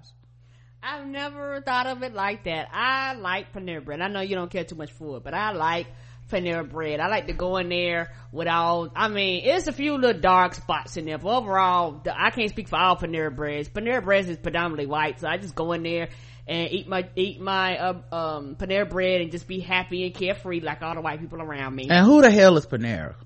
I've 0.82 1.06
never 1.06 1.60
thought 1.60 1.87
of 1.87 2.02
it 2.02 2.14
like 2.14 2.44
that. 2.44 2.68
I 2.72 3.14
like 3.14 3.52
Panera 3.52 3.84
Bread. 3.84 4.00
I 4.00 4.08
know 4.08 4.20
you 4.20 4.34
don't 4.34 4.50
care 4.50 4.64
too 4.64 4.76
much 4.76 4.92
for 4.92 5.18
it, 5.18 5.25
but 5.25 5.34
I 5.34 5.52
like 5.52 5.87
Panera 6.30 6.68
Bread. 6.68 7.00
I 7.00 7.08
like 7.08 7.26
to 7.26 7.34
go 7.34 7.58
in 7.58 7.68
there 7.68 8.12
with 8.32 8.49
all, 8.49 8.88
I 8.96 9.08
mean, 9.08 9.42
it's 9.44 9.66
a 9.66 9.72
few 9.72 9.99
little 9.99 10.18
dark 10.18 10.54
spots 10.54 10.96
in 10.96 11.04
there, 11.04 11.18
but 11.18 11.37
overall, 11.37 12.02
I 12.10 12.30
can't 12.30 12.49
speak 12.49 12.68
for 12.68 12.76
all 12.76 12.96
Panera 12.96 13.34
Breads. 13.34 13.68
Panera 13.68 14.02
Bread 14.02 14.28
is 14.28 14.38
predominantly 14.38 14.87
white, 14.87 15.20
so 15.20 15.28
I 15.28 15.37
just 15.37 15.54
go 15.54 15.72
in 15.72 15.82
there 15.82 16.08
and 16.46 16.72
eat 16.72 16.88
my, 16.88 17.08
eat 17.14 17.40
my, 17.40 17.76
uh, 17.78 18.00
um, 18.10 18.56
Panera 18.56 18.88
Bread 18.88 19.20
and 19.20 19.30
just 19.30 19.46
be 19.46 19.60
happy 19.60 20.04
and 20.04 20.14
carefree 20.14 20.60
like 20.60 20.80
all 20.82 20.94
the 20.94 21.02
white 21.02 21.20
people 21.20 21.42
around 21.42 21.75
me. 21.75 21.88
And 21.90 22.06
who 22.06 22.22
the 22.22 22.30
hell 22.30 22.56
is 22.56 22.66
Panera? 22.66 23.16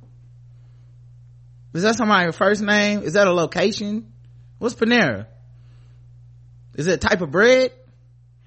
Is 1.72 1.82
that 1.82 1.94
somebody's 1.94 2.36
first 2.36 2.62
name? 2.62 3.02
Is 3.02 3.12
that 3.12 3.26
a 3.26 3.32
location? 3.32 4.12
What's 4.58 4.74
Panera? 4.74 5.26
Is 6.74 6.86
it 6.86 6.94
a 6.94 7.08
type 7.08 7.20
of 7.20 7.30
bread? 7.30 7.72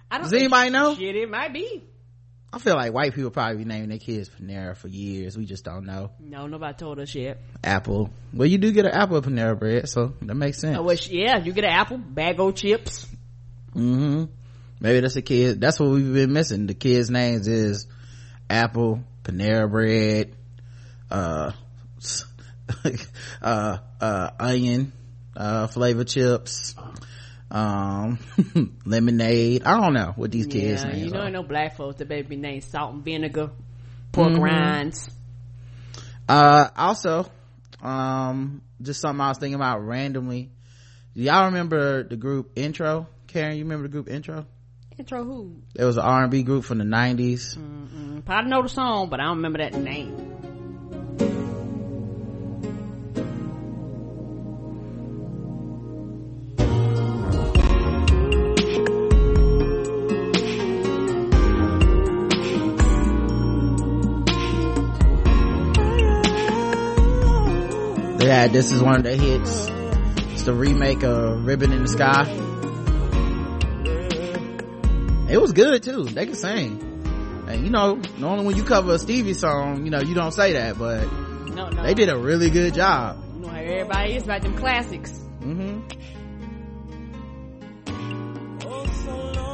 I 0.09 0.17
don't 0.17 0.23
Does 0.23 0.33
anybody 0.33 0.69
know? 0.69 0.95
Shit, 0.95 1.15
it 1.15 1.29
might 1.29 1.53
be. 1.53 1.83
I 2.51 2.59
feel 2.59 2.75
like 2.75 2.93
white 2.93 3.13
people 3.13 3.29
probably 3.29 3.57
be 3.57 3.65
naming 3.65 3.89
their 3.89 3.97
kids 3.97 4.29
Panera 4.29 4.75
for 4.75 4.87
years. 4.87 5.37
We 5.37 5.45
just 5.45 5.65
don't 5.65 5.85
know. 5.85 6.11
No, 6.19 6.47
nobody 6.47 6.73
told 6.77 6.97
us 6.99 7.13
yet. 7.13 7.39
Apple. 7.63 8.09
Well, 8.33 8.47
you 8.47 8.57
do 8.57 8.71
get 8.71 8.85
an 8.85 8.93
apple 8.93 9.21
Panera 9.21 9.59
bread, 9.59 9.89
so 9.89 10.13
that 10.21 10.35
makes 10.35 10.59
sense. 10.59 10.77
I 10.77 10.79
wish, 10.79 11.09
yeah, 11.09 11.37
you 11.43 11.51
get 11.51 11.65
an 11.65 11.71
apple, 11.71 11.97
bag 11.97 12.39
of 12.39 12.55
chips. 12.55 13.05
hmm 13.73 14.25
Maybe 14.79 14.99
that's 14.99 15.15
a 15.15 15.21
kid. 15.21 15.59
That's 15.59 15.79
what 15.79 15.89
we've 15.89 16.13
been 16.13 16.33
missing. 16.33 16.67
The 16.67 16.75
kids' 16.75 17.09
names 17.09 17.47
is 17.47 17.87
Apple, 18.49 19.03
Panera 19.23 19.69
bread, 19.69 20.35
uh, 21.09 21.51
uh, 23.41 23.77
uh, 23.99 24.29
onion, 24.39 24.93
uh, 25.35 25.67
flavor 25.67 26.03
chips, 26.03 26.75
um, 27.51 28.19
lemonade. 28.85 29.63
I 29.65 29.79
don't 29.79 29.93
know 29.93 30.13
what 30.15 30.31
these 30.31 30.47
kids' 30.47 30.83
yeah, 30.83 30.95
you 30.95 31.09
know, 31.11 31.21
are. 31.21 31.29
no 31.31 31.43
black 31.43 31.75
folks 31.77 31.97
that 31.97 32.07
baby 32.07 32.35
named 32.35 32.63
salt 32.63 32.93
and 32.93 33.03
vinegar, 33.03 33.51
pork 34.11 34.33
Mhm. 34.33 34.41
rinds. 34.41 35.09
Uh, 36.27 36.69
also, 36.75 37.25
um, 37.81 38.61
just 38.81 38.99
something 39.01 39.21
I 39.21 39.29
was 39.29 39.37
thinking 39.37 39.55
about 39.55 39.85
randomly. 39.85 40.51
Do 41.15 41.21
y'all 41.23 41.45
remember 41.45 42.03
the 42.03 42.17
group 42.17 42.51
Intro? 42.55 43.07
Karen, 43.27 43.57
you 43.57 43.63
remember 43.63 43.87
the 43.87 43.91
group 43.91 44.09
Intro? 44.09 44.45
Intro 44.97 45.23
who? 45.23 45.55
It 45.75 45.83
was 45.83 45.97
an 45.97 46.03
R&B 46.03 46.43
group 46.43 46.63
from 46.63 46.79
the 46.79 46.83
90s. 46.83 47.55
Mm-mm. 47.57 48.25
Probably 48.25 48.49
know 48.49 48.61
the 48.63 48.69
song, 48.69 49.09
but 49.09 49.19
I 49.19 49.25
don't 49.25 49.37
remember 49.37 49.59
that 49.59 49.73
name. 49.75 50.15
They 68.37 68.41
had 68.43 68.53
this 68.53 68.71
is 68.71 68.83
one 68.83 68.97
of 68.97 69.01
their 69.03 69.15
hits. 69.17 69.67
It's 70.31 70.43
the 70.43 70.53
remake 70.53 71.01
of 71.01 71.43
Ribbon 71.43 71.71
in 71.73 71.81
the 71.81 71.87
Sky. 71.87 72.21
It 75.27 75.41
was 75.41 75.53
good 75.53 75.81
too. 75.81 76.03
They 76.03 76.27
could 76.27 76.35
sing. 76.35 76.79
And 77.47 77.63
you 77.63 77.71
know, 77.71 77.99
normally 78.19 78.45
when 78.45 78.55
you 78.55 78.63
cover 78.63 78.93
a 78.93 78.99
Stevie 78.99 79.33
song, 79.33 79.85
you 79.85 79.89
know, 79.89 80.01
you 80.01 80.13
don't 80.13 80.33
say 80.33 80.53
that, 80.53 80.77
but 80.77 81.11
No, 81.55 81.69
no. 81.69 81.81
they 81.81 81.95
did 81.95 82.09
a 82.09 82.17
really 82.19 82.51
good 82.51 82.75
job. 82.75 83.17
You 83.37 83.41
know 83.41 83.47
how 83.47 83.57
everybody 83.57 84.13
is 84.17 84.23
about 84.25 84.43
them 84.43 84.55
classics. 84.55 85.17
hmm 85.39 85.79
Oh, 88.69 88.85
so 89.03 89.47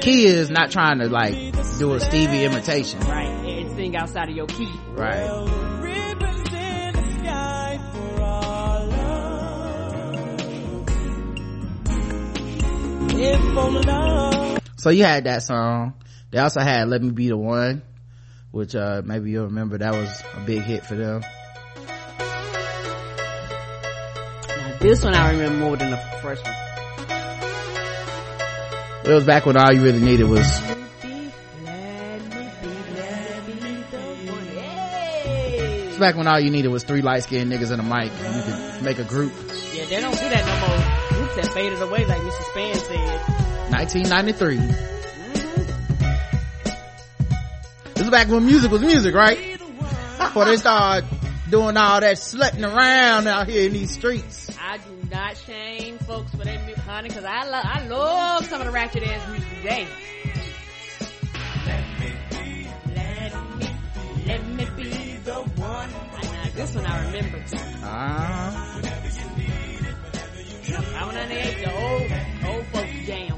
key 0.00 0.26
is 0.26 0.50
not 0.50 0.70
trying 0.70 0.98
to 0.98 1.08
like 1.08 1.34
do 1.78 1.94
a 1.94 2.00
Stevie 2.00 2.44
imitation. 2.44 3.00
Right. 3.00 3.28
And 3.28 3.70
sing 3.76 3.96
outside 3.96 4.28
of 4.30 4.36
your 4.36 4.46
key. 4.46 4.72
Right. 4.88 5.28
Ribbons 5.82 6.52
in 6.52 6.92
the 6.94 7.02
sky 7.18 7.78
for 7.92 8.22
our 8.22 8.86
love. 8.86 9.30
If 13.20 13.40
for 13.54 13.70
love. 13.70 14.58
So 14.76 14.90
you 14.90 15.04
had 15.04 15.24
that 15.24 15.42
song. 15.42 15.94
They 16.30 16.38
also 16.38 16.60
had 16.60 16.88
Let 16.88 17.02
Me 17.02 17.10
Be 17.10 17.28
the 17.28 17.36
One, 17.36 17.82
which 18.50 18.74
uh 18.74 19.02
maybe 19.04 19.30
you'll 19.30 19.46
remember 19.46 19.78
that 19.78 19.92
was 19.94 20.22
a 20.34 20.40
big 20.46 20.62
hit 20.62 20.86
for 20.86 20.94
them. 20.94 21.22
Now, 24.48 24.78
this 24.80 25.04
one 25.04 25.14
I 25.14 25.32
remember 25.32 25.58
more 25.58 25.76
than 25.76 25.90
the 25.90 25.98
first 26.22 26.44
one. 26.44 26.54
It 29.10 29.14
was 29.14 29.24
back 29.24 29.44
when 29.44 29.56
all 29.56 29.72
you 29.72 29.82
really 29.82 29.98
needed 29.98 30.28
was 30.28 30.46
it's 35.88 35.98
back 35.98 36.14
when 36.14 36.28
all 36.28 36.38
you 36.38 36.50
needed 36.50 36.68
was 36.68 36.84
three 36.84 37.02
light 37.02 37.24
skinned 37.24 37.50
niggas 37.50 37.72
and 37.72 37.80
a 37.80 37.82
mic 37.82 38.12
and 38.12 38.36
you 38.36 38.42
could 38.44 38.84
make 38.84 39.00
a 39.00 39.04
group. 39.04 39.32
Yeah, 39.74 39.86
they 39.86 40.00
don't 40.00 40.12
do 40.12 40.28
that 40.28 40.46
no 40.46 40.60
more. 40.68 40.78
Groups 41.18 41.34
that 41.34 41.52
faded 41.52 41.82
away, 41.82 42.06
like 42.06 42.20
Mr. 42.20 42.42
Span 42.52 42.74
said. 42.76 43.20
1993. 43.72 44.56
This 47.94 48.04
is 48.04 48.10
back 48.10 48.28
when 48.28 48.46
music 48.46 48.70
was 48.70 48.80
music, 48.80 49.12
right? 49.12 49.58
Before 50.20 50.44
they 50.44 50.56
started 50.56 51.08
doing 51.50 51.76
all 51.76 52.00
that 52.00 52.14
slutting 52.14 52.62
around 52.62 53.26
out 53.26 53.48
here 53.48 53.66
in 53.66 53.72
these 53.72 53.90
streets. 53.90 54.56
I 54.56 54.78
do 54.78 55.08
not 55.10 55.36
shame 55.36 55.89
folks 56.10 56.30
for 56.32 56.38
that 56.38 56.66
music, 56.66 56.82
honey, 56.82 57.08
because 57.08 57.24
I 57.24 57.44
love, 57.48 57.64
I 57.64 57.86
love 57.86 58.44
some 58.46 58.60
of 58.60 58.66
the 58.66 58.72
ratchet 58.72 59.04
ass 59.04 59.28
music 59.30 59.48
today. 59.62 59.86
Let 62.96 63.28
me, 63.58 63.68
let 64.26 64.46
me 64.48 64.66
be 64.76 65.16
the 65.18 65.34
one. 65.34 65.90
I, 66.16 66.22
now, 66.22 66.50
this 66.52 66.74
one 66.74 66.86
I 66.86 67.06
remember. 67.06 67.44
Ah, 67.84 68.80
I 70.96 71.06
went 71.06 71.18
on 71.18 71.28
there, 71.28 71.54
the 71.54 71.70
old, 71.80 72.56
old 72.56 72.66
folks 72.66 73.06
jam. 73.06 73.36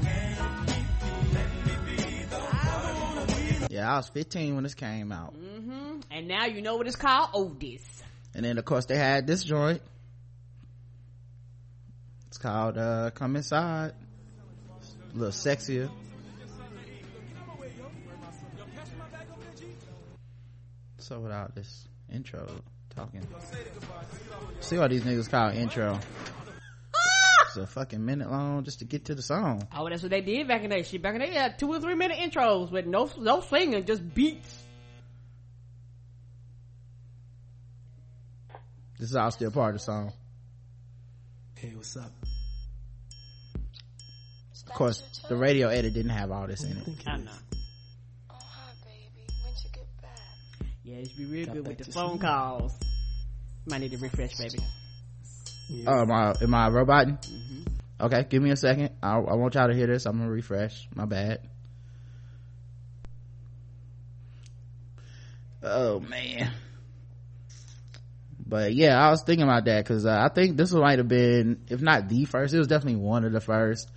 yeah, 3.69 3.93
I 3.93 3.97
was 3.97 4.09
15 4.09 4.55
when 4.55 4.63
this 4.63 4.73
came 4.73 5.11
out. 5.11 5.35
Mm-hmm. 5.35 5.99
And 6.09 6.27
now 6.27 6.45
you 6.45 6.63
know 6.63 6.77
what 6.77 6.87
it's 6.87 6.95
called? 6.95 7.29
Otis. 7.35 7.83
And 8.33 8.43
then 8.43 8.57
of 8.57 8.65
course 8.65 8.85
they 8.85 8.97
had 8.97 9.27
this 9.27 9.43
joint. 9.43 9.83
It's 12.33 12.39
called 12.39 12.79
uh 12.79 13.11
Come 13.11 13.35
Inside. 13.35 13.93
A 15.13 15.15
little 15.15 15.31
sexier. 15.31 15.87
So 20.97 21.19
without 21.19 21.53
this 21.53 21.87
intro 22.11 22.49
talking. 22.95 23.21
See 24.61 24.79
why 24.79 24.87
these 24.87 25.03
niggas 25.03 25.29
call 25.29 25.51
intro. 25.51 25.99
It's 27.45 27.57
a 27.57 27.67
fucking 27.67 28.03
minute 28.03 28.31
long 28.31 28.63
just 28.63 28.79
to 28.79 28.85
get 28.85 29.05
to 29.05 29.13
the 29.13 29.21
song. 29.21 29.67
Oh, 29.71 29.87
that's 29.87 30.01
what 30.01 30.09
they 30.09 30.21
did 30.21 30.47
back 30.47 30.63
in 30.63 30.71
the 30.71 30.77
day. 30.77 30.81
Shit, 30.81 31.03
back 31.03 31.13
in 31.13 31.19
the 31.19 31.27
day, 31.27 31.33
they 31.33 31.37
had 31.37 31.59
two 31.59 31.71
or 31.71 31.79
three 31.79 31.93
minute 31.93 32.17
intros 32.17 32.71
with 32.71 32.87
no, 32.87 33.11
no 33.19 33.41
singing, 33.41 33.85
just 33.85 34.11
beats. 34.11 34.63
This 38.97 39.11
is 39.11 39.15
all 39.15 39.29
still 39.29 39.51
part 39.51 39.75
of 39.75 39.81
the 39.81 39.85
song. 39.85 40.13
Hey, 41.63 41.71
what's 41.75 41.95
up? 41.95 42.11
Of 44.73 44.77
course, 44.79 45.03
the 45.29 45.35
radio 45.35 45.67
edit 45.67 45.93
didn't 45.93 46.09
have 46.13 46.31
all 46.31 46.47
this 46.47 46.63
in 46.63 46.75
it. 46.77 46.87
I 47.05 47.17
know. 47.17 47.29
Oh, 48.31 48.33
hi, 48.39 48.71
baby. 48.83 49.27
When'd 49.43 49.57
you 49.63 49.69
get 49.71 50.01
back? 50.01 50.17
Yeah, 50.83 50.95
it 50.95 51.09
should 51.09 51.17
be 51.17 51.25
real 51.25 51.45
Got 51.45 51.53
good 51.53 51.67
with 51.67 51.77
the 51.77 51.91
phone 51.91 52.09
sleep. 52.13 52.21
calls. 52.21 52.73
Might 53.67 53.81
need 53.81 53.91
to 53.91 53.97
refresh, 53.99 54.35
baby. 54.35 54.57
Oh, 55.85 56.01
am 56.01 56.11
I, 56.11 56.33
am 56.41 56.55
I 56.55 56.69
roboting? 56.69 57.19
Okay, 58.01 58.25
give 58.27 58.41
me 58.41 58.49
a 58.49 58.55
second. 58.55 58.89
I, 59.03 59.17
I 59.17 59.35
want 59.35 59.53
y'all 59.53 59.67
to 59.67 59.75
hear 59.75 59.85
this. 59.85 60.07
I'm 60.07 60.17
gonna 60.17 60.31
refresh. 60.31 60.87
My 60.95 61.05
bad. 61.05 61.47
Oh 65.61 65.99
man. 65.99 66.51
But 68.45 68.73
yeah, 68.73 68.99
I 68.99 69.09
was 69.11 69.21
thinking 69.23 69.43
about 69.43 69.65
that 69.65 69.83
because 69.83 70.05
uh, 70.05 70.19
I 70.19 70.33
think 70.33 70.57
this 70.57 70.73
might 70.73 70.97
have 70.99 71.07
been, 71.07 71.61
if 71.69 71.81
not 71.81 72.09
the 72.09 72.25
first, 72.25 72.53
it 72.53 72.57
was 72.57 72.67
definitely 72.67 72.99
one 72.99 73.23
of 73.23 73.31
the 73.31 73.39
first 73.39 73.89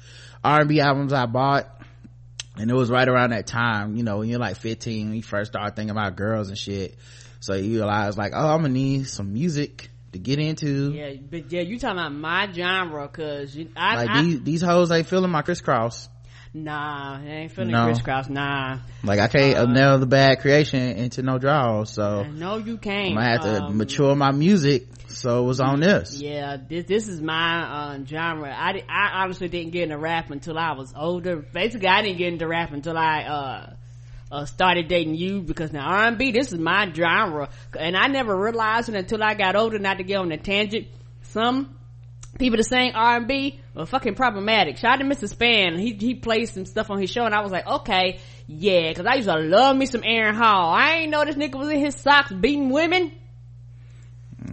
R&B 0.46 0.80
albums 0.80 1.12
I 1.12 1.26
bought. 1.26 1.68
And 2.58 2.70
it 2.70 2.74
was 2.74 2.88
right 2.88 3.06
around 3.06 3.30
that 3.30 3.46
time, 3.46 3.96
you 3.96 4.02
know, 4.02 4.18
when 4.18 4.30
you're 4.30 4.38
like 4.38 4.56
15, 4.56 5.12
you 5.12 5.22
first 5.22 5.52
start 5.52 5.76
thinking 5.76 5.90
about 5.90 6.16
girls 6.16 6.48
and 6.48 6.56
shit. 6.56 6.96
So 7.40 7.52
you 7.54 7.76
realize 7.76 8.16
like, 8.16 8.32
oh, 8.34 8.48
I'm 8.48 8.62
gonna 8.62 8.70
need 8.70 9.08
some 9.08 9.34
music 9.34 9.90
to 10.12 10.18
get 10.18 10.38
into. 10.38 10.92
Yeah, 10.92 11.12
but 11.30 11.52
yeah, 11.52 11.60
you 11.60 11.78
talking 11.78 11.98
about 11.98 12.14
my 12.14 12.50
genre, 12.50 13.08
cause 13.08 13.54
you, 13.54 13.68
I, 13.76 13.96
like 13.96 14.10
I, 14.10 14.22
these, 14.22 14.42
these 14.42 14.62
hoes 14.62 14.90
ain't 14.90 15.06
feeling 15.06 15.30
my 15.30 15.42
Kris 15.42 15.60
Kross. 15.60 16.08
Nah, 16.54 17.18
I 17.18 17.26
ain't 17.26 17.52
feeling 17.52 17.72
No. 17.72 17.86
Kris 17.86 18.00
Kross. 18.00 18.30
Nah, 18.30 18.78
like 19.02 19.20
i 19.20 19.28
can't 19.28 19.56
uh, 19.56 19.66
nail 19.66 19.98
the 19.98 20.06
bad 20.06 20.40
creation 20.40 20.80
into 20.80 21.22
no 21.22 21.38
draws 21.38 21.92
so 21.92 22.24
no, 22.24 22.56
you 22.56 22.78
can't. 22.78 23.10
i'm 23.10 23.14
gonna 23.14 23.30
have 23.30 23.40
to 23.42 23.64
Um, 23.64 23.76
mature 23.76 24.14
my 24.14 24.32
music 24.32 24.86
so 25.08 25.42
it 25.42 25.46
was 25.46 25.60
on 25.60 25.80
this 25.80 26.20
Yeah, 26.20 26.56
this 26.56 26.84
this 26.84 27.08
is 27.08 27.20
my 27.22 27.94
uh, 27.94 28.04
genre. 28.04 28.52
I, 28.54 28.82
I 28.88 29.22
honestly 29.22 29.48
didn't 29.48 29.72
get 29.72 29.84
into 29.84 29.98
rap 29.98 30.30
until 30.30 30.58
I 30.58 30.72
was 30.72 30.92
older. 30.94 31.36
Basically, 31.36 31.88
I 31.88 32.02
didn't 32.02 32.18
get 32.18 32.32
into 32.32 32.46
rap 32.46 32.72
until 32.72 32.96
I 32.98 33.22
uh, 33.22 33.74
uh 34.30 34.44
started 34.44 34.88
dating 34.88 35.14
you 35.14 35.40
because 35.40 35.72
now 35.72 35.86
R&B 35.86 36.32
this 36.32 36.52
is 36.52 36.58
my 36.58 36.92
genre, 36.92 37.48
and 37.78 37.96
I 37.96 38.08
never 38.08 38.36
realized 38.36 38.88
it 38.88 38.94
until 38.94 39.22
I 39.22 39.34
got 39.34 39.56
older. 39.56 39.78
Not 39.78 39.98
to 39.98 40.04
get 40.04 40.18
on 40.18 40.30
a 40.32 40.38
tangent, 40.38 40.88
some 41.22 41.76
people 42.38 42.56
that 42.58 42.64
sing 42.64 42.92
R&B 42.94 43.60
were 43.74 43.86
fucking 43.86 44.14
problematic. 44.14 44.76
Shout 44.76 44.94
out 44.94 44.98
to 44.98 45.04
Mr. 45.04 45.28
Span. 45.28 45.78
He 45.78 45.92
he 45.94 46.14
played 46.14 46.48
some 46.48 46.64
stuff 46.64 46.90
on 46.90 47.00
his 47.00 47.10
show, 47.10 47.24
and 47.24 47.34
I 47.34 47.40
was 47.42 47.52
like, 47.52 47.66
okay, 47.66 48.18
yeah, 48.46 48.88
because 48.88 49.06
I 49.06 49.14
used 49.16 49.28
to 49.28 49.36
love 49.36 49.76
me 49.76 49.86
some 49.86 50.02
Aaron 50.04 50.34
Hall. 50.34 50.72
I 50.72 50.98
ain't 50.98 51.10
know 51.10 51.24
this 51.24 51.36
nigga 51.36 51.54
was 51.58 51.68
in 51.68 51.78
his 51.80 51.94
socks 51.96 52.32
beating 52.32 52.70
women. 52.70 53.12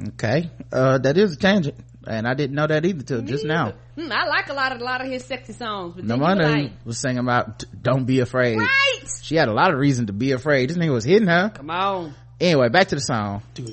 okay 0.09 0.49
uh 0.71 0.97
that 0.97 1.17
is 1.17 1.33
a 1.33 1.35
tangent 1.37 1.75
and 2.07 2.27
i 2.27 2.33
didn't 2.33 2.55
know 2.55 2.65
that 2.65 2.83
either 2.85 3.03
till 3.03 3.21
just 3.21 3.45
now 3.45 3.73
Hmm, 3.95 4.11
I 4.11 4.25
like 4.25 4.49
a 4.49 4.53
lot 4.53 4.71
of 4.71 4.81
a 4.81 4.83
lot 4.83 5.01
of 5.01 5.07
his 5.07 5.23
sexy 5.23 5.53
songs, 5.53 5.93
but 5.95 6.03
no 6.03 6.15
then 6.15 6.19
wonder 6.19 6.49
like, 6.49 6.71
was 6.83 6.97
singing 6.97 7.19
about 7.19 7.63
don't 7.79 8.05
be 8.05 8.21
afraid 8.21 8.57
right? 8.57 9.01
she 9.21 9.35
had 9.35 9.49
a 9.49 9.53
lot 9.53 9.71
of 9.71 9.77
reason 9.77 10.07
to 10.07 10.13
be 10.13 10.31
afraid 10.31 10.69
this 10.71 10.77
nigga 10.77 10.91
was 10.91 11.03
hitting 11.03 11.27
her 11.27 11.49
Come 11.53 11.69
on. 11.69 12.15
anyway 12.39 12.69
back 12.69 12.87
to 12.87 12.95
the 12.95 13.01
song 13.01 13.43
Dude, 13.53 13.69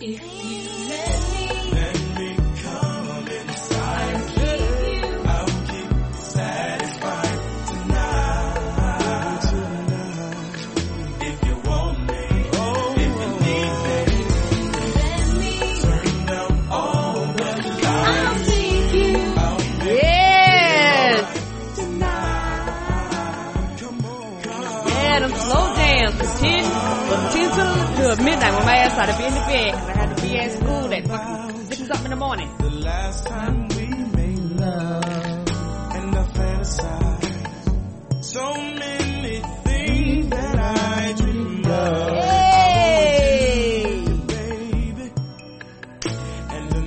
Yes. 0.00 0.39
10, 27.10 27.18
from 27.18 27.22
10 27.30 27.50
to, 27.50 28.16
to 28.16 28.22
midnight 28.22 28.54
when 28.54 28.64
my 28.66 28.76
ass 28.76 28.92
had 28.92 29.06
to 29.12 29.18
be 29.18 29.24
in 29.24 29.34
the 29.34 29.40
bed 29.40 29.72
'cause 29.74 29.88
I 29.88 29.92
had 29.98 30.16
to 30.16 30.22
be 30.22 30.38
at 30.38 30.52
school 30.52 30.94
at 30.94 31.06
fucking 31.08 31.66
6 31.66 31.78
something 31.88 32.04
in 32.04 32.10
the 32.10 32.16
morning. 32.16 32.48
The 32.58 32.70
last 32.70 33.26
time 33.26 33.68
we 33.68 33.86
made 34.16 34.38
love 34.60 35.04
and 35.04 36.16
I 36.16 36.24
fantasize 36.36 38.24
so 38.24 38.52
many 38.54 39.42
things 39.64 40.30
that 40.30 40.58
I 40.58 41.12
dream 41.14 41.64
of, 41.64 42.16
Hey! 42.24 44.04
baby. 44.28 45.12
And 46.54 46.70
the 46.70 46.82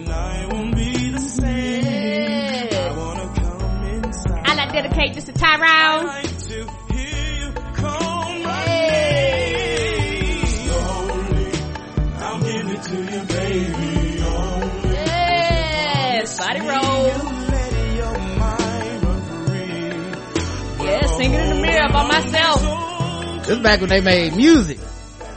by 21.93 22.07
myself. 22.07 23.45
this 23.45 23.59
back 23.59 23.79
when 23.79 23.89
they 23.89 24.01
made 24.01 24.35
music 24.35 24.79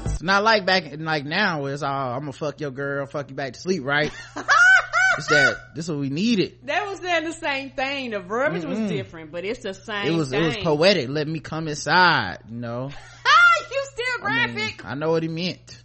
it's 0.06 0.22
not 0.22 0.42
like 0.42 0.64
back 0.64 0.84
like 0.98 1.26
now 1.26 1.60
where 1.60 1.74
it's 1.74 1.82
oh, 1.82 1.86
all 1.86 2.14
i'm 2.14 2.20
gonna 2.20 2.32
fuck 2.32 2.58
your 2.62 2.70
girl 2.70 3.04
fuck 3.04 3.28
you 3.28 3.36
back 3.36 3.52
to 3.52 3.60
sleep 3.60 3.84
right 3.84 4.10
it's 5.18 5.26
that 5.28 5.74
this 5.74 5.84
is 5.84 5.90
what 5.90 6.00
we 6.00 6.08
needed 6.08 6.58
They 6.62 6.80
was 6.80 7.00
saying 7.00 7.24
the 7.24 7.32
same 7.34 7.70
thing. 7.72 8.10
The 8.10 8.20
verbiage 8.20 8.64
was 8.64 8.78
Mm-mm. 8.78 8.88
different, 8.88 9.32
but 9.32 9.44
it's 9.44 9.62
the 9.62 9.74
same 9.74 10.06
it 10.06 10.16
was 10.16 10.30
thing. 10.30 10.42
it 10.42 10.46
was 10.46 10.56
poetic 10.56 11.10
let 11.10 11.28
me 11.28 11.40
come 11.40 11.68
inside 11.68 12.38
you 12.48 12.56
know 12.56 12.90
you 13.70 13.84
still 13.92 14.26
I, 14.26 14.46
mean, 14.46 14.54
graphic. 14.54 14.84
I 14.86 14.94
know 14.94 15.10
what 15.10 15.22
he 15.22 15.28
meant 15.28 15.82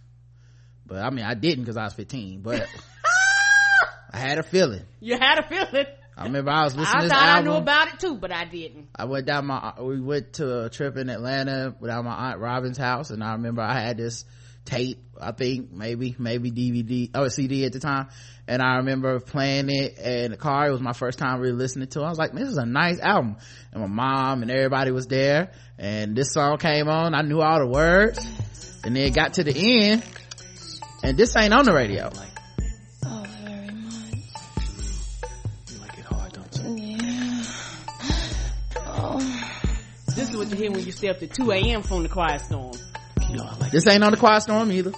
but 0.86 0.98
i 1.04 1.10
mean 1.10 1.26
i 1.26 1.34
didn't 1.34 1.64
because 1.64 1.76
i 1.76 1.84
was 1.84 1.92
15 1.92 2.40
but 2.40 2.66
i 4.10 4.16
had 4.18 4.38
a 4.38 4.42
feeling 4.42 4.84
you 5.00 5.18
had 5.18 5.38
a 5.38 5.42
feeling. 5.46 5.86
I 6.16 6.24
remember 6.24 6.50
i 6.50 6.64
was 6.64 6.76
listening 6.76 7.02
I 7.02 7.02
to 7.04 7.08
thought 7.08 7.28
I 7.28 7.40
knew 7.40 7.52
about 7.52 7.88
it 7.94 8.00
too, 8.00 8.16
but 8.16 8.32
I 8.32 8.44
didn't. 8.44 8.88
I 8.94 9.06
went 9.06 9.26
down 9.26 9.46
my, 9.46 9.74
we 9.80 10.00
went 10.00 10.34
to 10.34 10.64
a 10.64 10.70
trip 10.70 10.96
in 10.96 11.08
Atlanta 11.08 11.74
without 11.80 12.04
my 12.04 12.30
aunt 12.30 12.40
Robin's 12.40 12.78
house 12.78 13.10
and 13.10 13.22
I 13.24 13.32
remember 13.32 13.62
I 13.62 13.80
had 13.80 13.96
this 13.96 14.24
tape, 14.64 14.98
I 15.20 15.32
think 15.32 15.72
maybe, 15.72 16.14
maybe 16.18 16.50
DVD, 16.50 17.10
oh 17.14 17.28
CD 17.28 17.64
at 17.64 17.72
the 17.72 17.80
time. 17.80 18.08
And 18.46 18.60
I 18.60 18.76
remember 18.76 19.20
playing 19.20 19.70
it 19.70 19.98
in 19.98 20.32
the 20.32 20.36
car. 20.36 20.68
It 20.68 20.72
was 20.72 20.80
my 20.80 20.92
first 20.92 21.18
time 21.18 21.40
really 21.40 21.54
listening 21.54 21.88
to 21.88 22.00
it. 22.00 22.04
I 22.04 22.08
was 22.08 22.18
like, 22.18 22.32
this 22.32 22.48
is 22.48 22.58
a 22.58 22.66
nice 22.66 23.00
album. 23.00 23.36
And 23.72 23.82
my 23.82 23.88
mom 23.88 24.42
and 24.42 24.50
everybody 24.50 24.90
was 24.90 25.06
there 25.06 25.52
and 25.78 26.16
this 26.16 26.32
song 26.32 26.58
came 26.58 26.88
on. 26.88 27.14
I 27.14 27.22
knew 27.22 27.40
all 27.40 27.60
the 27.60 27.66
words 27.66 28.18
and 28.84 28.96
then 28.96 29.04
it 29.04 29.14
got 29.14 29.34
to 29.34 29.44
the 29.44 29.54
end 29.54 30.04
and 31.02 31.16
this 31.16 31.34
ain't 31.36 31.54
on 31.54 31.64
the 31.64 31.72
radio. 31.72 32.10
You 41.00 41.08
hear 41.08 41.14
when 41.14 41.20
you 41.22 41.26
stay 41.26 41.26
up 41.26 41.36
to 41.36 41.44
2 41.44 41.52
a.m. 41.52 41.82
from 41.82 42.02
the 42.02 42.08
quiet 42.08 42.40
storm. 42.40 42.72
You 43.28 43.36
know 43.36 43.44
I 43.44 43.56
like 43.58 43.70
This 43.72 43.86
ain't 43.86 44.02
on 44.04 44.10
the 44.10 44.16
Quiet 44.18 44.42
Storm 44.42 44.70
either. 44.72 44.92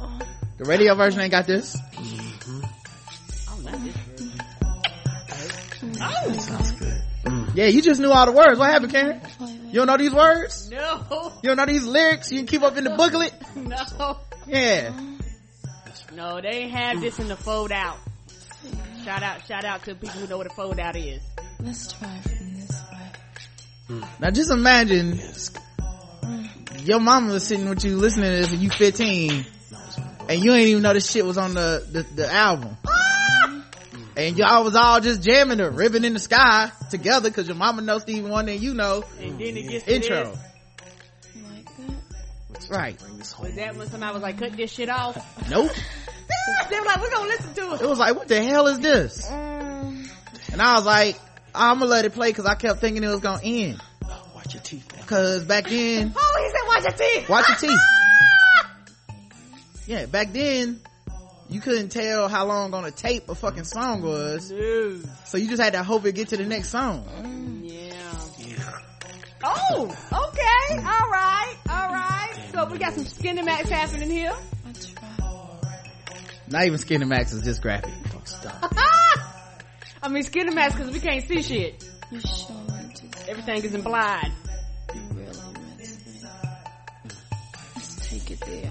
oh. 0.00 0.18
The 0.58 0.64
radio 0.64 0.94
version 0.94 1.20
ain't 1.20 1.30
got 1.30 1.46
this. 1.46 1.76
Oh, 3.48 3.60
not 3.64 3.72
this 3.84 3.96
version. 3.96 4.32
it. 6.34 6.40
Sounds 6.40 6.70
good. 6.72 7.02
Yeah, 7.54 7.66
you 7.66 7.82
just 7.82 8.00
knew 8.00 8.10
all 8.10 8.26
the 8.26 8.32
words. 8.32 8.58
What 8.58 8.70
happened, 8.70 8.92
Karen? 8.92 9.20
You 9.68 9.74
don't 9.74 9.86
know 9.86 9.96
these 9.96 10.12
words? 10.12 10.70
No, 10.70 11.32
You 11.42 11.48
don't 11.48 11.56
know 11.56 11.66
these 11.66 11.84
lyrics? 11.84 12.30
You 12.30 12.38
can 12.38 12.46
keep 12.46 12.62
up 12.62 12.76
in 12.76 12.84
the 12.84 12.90
booklet? 12.90 13.32
no, 13.56 14.18
Yeah. 14.46 14.92
no. 16.14 16.40
They 16.40 16.48
ain't 16.48 16.72
have 16.72 17.00
this 17.00 17.18
in 17.18 17.28
the 17.28 17.36
fold 17.36 17.72
out. 17.72 17.96
Shout 19.04 19.22
out, 19.22 19.46
shout 19.46 19.64
out 19.64 19.82
to 19.84 19.94
people 19.94 20.20
who 20.20 20.26
know 20.28 20.38
what 20.38 20.46
a 20.46 20.50
fold 20.50 20.78
out 20.78 20.96
is. 20.96 21.22
Let's 21.60 21.92
try 21.92 22.08
from 22.20 22.20
this 22.22 22.30
way. 22.39 22.39
Now 24.20 24.30
just 24.30 24.50
imagine 24.50 25.18
your 26.84 27.00
mama 27.00 27.32
was 27.32 27.46
sitting 27.46 27.68
with 27.68 27.84
you 27.84 27.96
listening 27.96 28.30
to 28.30 28.36
this 28.38 28.52
and 28.52 28.60
you 28.62 28.70
15 28.70 29.44
and 30.28 30.44
you 30.44 30.52
ain't 30.52 30.68
even 30.68 30.82
know 30.82 30.92
this 30.94 31.10
shit 31.10 31.24
was 31.24 31.36
on 31.38 31.54
the, 31.54 31.84
the, 31.90 32.02
the 32.22 32.32
album. 32.32 32.76
And 34.16 34.36
y'all 34.36 34.64
was 34.64 34.74
all 34.76 35.00
just 35.00 35.22
jamming 35.22 35.58
the 35.58 35.70
ribbon 35.70 36.04
in 36.04 36.12
the 36.12 36.18
sky 36.18 36.70
together 36.90 37.30
cause 37.30 37.46
your 37.48 37.56
mama 37.56 37.80
knows 37.82 38.02
Stevie 38.02 38.28
Wonder 38.28 38.52
and 38.52 38.60
you 38.62 38.74
know 38.74 39.04
And 39.20 39.38
then 39.38 39.56
it 39.56 39.68
gets 39.68 39.84
to 39.86 39.94
intro. 39.94 40.24
this. 40.24 40.38
Like 41.42 41.76
that? 41.76 42.70
Right. 42.70 42.98
Bring 42.98 43.16
this 43.18 43.32
home. 43.32 43.46
Was 43.46 43.54
that 43.56 43.76
when 43.76 43.88
somebody 43.88 44.12
was 44.12 44.22
like, 44.22 44.38
cut 44.38 44.56
this 44.56 44.70
shit 44.72 44.88
off? 44.88 45.16
Nope. 45.50 45.70
they 46.70 46.78
were 46.78 46.86
like, 46.86 47.00
we're 47.00 47.10
gonna 47.10 47.28
listen 47.28 47.54
to 47.54 47.72
It 47.74 47.80
it. 47.82 47.88
was 47.88 47.98
like, 47.98 48.14
what 48.16 48.28
the 48.28 48.42
hell 48.42 48.66
is 48.66 48.78
this? 48.80 49.30
Um, 49.30 50.04
And 50.52 50.60
I 50.60 50.74
was 50.74 50.84
like, 50.84 51.18
I'm 51.54 51.78
gonna 51.78 51.90
let 51.90 52.04
it 52.04 52.12
play 52.12 52.32
cause 52.32 52.46
I 52.46 52.54
kept 52.54 52.80
thinking 52.80 53.02
it 53.04 53.08
was 53.08 53.20
gonna 53.20 53.40
end. 53.42 53.80
Oh, 54.04 54.30
watch 54.34 54.54
your 54.54 54.62
teeth. 54.62 54.86
Cause 55.06 55.44
back 55.44 55.64
then, 55.68 56.12
Oh, 56.16 56.42
he 56.42 56.50
said, 56.50 56.66
watch 56.68 56.82
your 56.98 57.08
teeth. 57.20 57.28
watch 57.28 57.48
your 57.48 57.56
teeth. 57.70 57.80
Ah! 57.80 58.70
Yeah, 59.86 60.06
back 60.06 60.32
then, 60.32 60.80
you 61.48 61.60
couldn't 61.60 61.88
tell 61.88 62.28
how 62.28 62.46
long 62.46 62.72
on 62.74 62.84
a 62.84 62.90
tape 62.92 63.28
a 63.28 63.34
fucking 63.34 63.64
song 63.64 64.02
was. 64.02 64.48
Dude. 64.48 65.08
So 65.26 65.36
you 65.36 65.48
just 65.48 65.60
had 65.60 65.72
to 65.72 65.82
hope 65.82 66.04
it 66.06 66.14
get 66.14 66.28
to 66.28 66.36
the 66.36 66.46
next 66.46 66.68
song. 66.68 67.04
Yeah. 67.64 67.92
Yeah. 68.38 68.78
Oh, 69.42 69.86
okay. 70.12 70.76
All 70.76 71.10
right. 71.10 71.54
All 71.68 71.88
right. 71.92 72.48
So 72.52 72.64
we 72.66 72.78
got 72.78 72.92
some 72.94 73.04
skinny 73.04 73.42
max 73.42 73.68
happening 73.68 74.10
here. 74.10 74.32
Not 76.48 76.66
even 76.66 76.78
Skinny 76.78 77.04
Max 77.04 77.32
is 77.32 77.42
just 77.44 77.62
graphic. 77.62 77.92
Don't 78.10 78.26
stop. 78.26 78.74
I 80.02 80.08
mean, 80.08 80.22
skin 80.22 80.46
the 80.46 80.52
mask 80.52 80.78
because 80.78 80.92
we 80.92 81.00
can't 81.00 81.26
see 81.26 81.42
shit. 81.42 81.84
You 82.10 82.20
sure 82.20 82.56
want 82.68 82.96
to 82.96 83.30
Everything 83.30 83.62
is 83.64 83.74
in 83.74 83.82
blind. 83.82 84.32
you 84.94 85.00
really 85.12 85.26
miss 85.78 85.98
me. 86.06 86.28
Let's 87.76 88.08
take 88.08 88.30
it 88.30 88.40
there. 88.40 88.70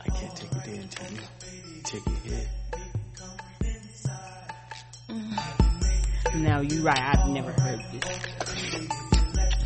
I 0.00 0.08
can't 0.10 0.36
take 0.36 0.52
it 0.52 0.64
there 0.64 0.80
until 0.80 1.12
you 1.12 1.82
take 1.82 2.06
it 2.06 2.18
here. 2.24 2.48
No, 6.36 6.60
you 6.60 6.82
right. 6.82 6.98
I've 7.00 7.28
never 7.28 7.50
heard 7.52 7.80
this. 7.92 8.04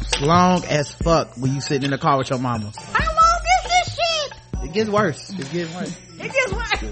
It's 0.01 0.21
long 0.23 0.65
as 0.65 0.91
fuck 0.93 1.37
when 1.37 1.55
you 1.55 1.61
sitting 1.61 1.85
in 1.85 1.91
the 1.91 1.99
car 1.99 2.17
with 2.19 2.31
your 2.31 2.39
mama. 2.39 2.73
How 2.93 3.15
long 3.15 3.41
is 3.45 3.71
this 3.71 3.97
shit? 3.97 4.33
It 4.65 4.73
gets 4.73 4.89
worse. 4.89 5.31
It 5.31 5.51
gets 5.53 5.75
worse. 5.75 5.97
It 6.19 6.33
gets 6.33 6.53
worse. 6.53 6.83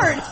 Lord. 0.00 0.22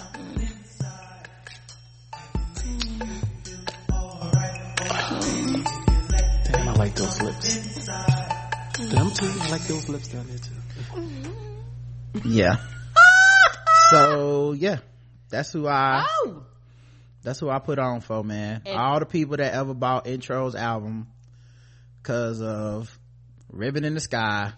Like 6.83 6.95
those 6.97 7.23
lips. 7.23 7.75
Did 7.77 8.99
I'm 8.99 9.11
tell 9.13 9.29
you 9.29 9.41
I 9.41 9.49
like 9.51 9.63
those 9.69 9.89
lips 9.89 10.09
down 10.09 10.27
there 10.27 10.39
too. 10.39 12.29
yeah. 12.29 12.57
So 13.91 14.53
yeah. 14.53 14.79
That's 15.29 15.53
who 15.53 15.69
i 15.69 16.07
Oh, 16.25 16.45
that's 17.23 17.39
who 17.41 17.51
i 17.51 17.59
put 17.61 17.79
on 17.79 18.01
for 18.01 18.25
man. 18.25 18.63
And- 18.67 18.77
all 18.77 18.99
the 18.99 19.07
people 19.07 19.37
that 19.37 19.53
ever 19.55 19.75
bought 19.75 20.07
intro's 20.09 20.55
album 20.57 21.07
because 22.03 22.41
of 22.43 22.99
ribbon 23.51 23.85
in 23.85 23.95
the 23.95 24.01
sky 24.01 24.53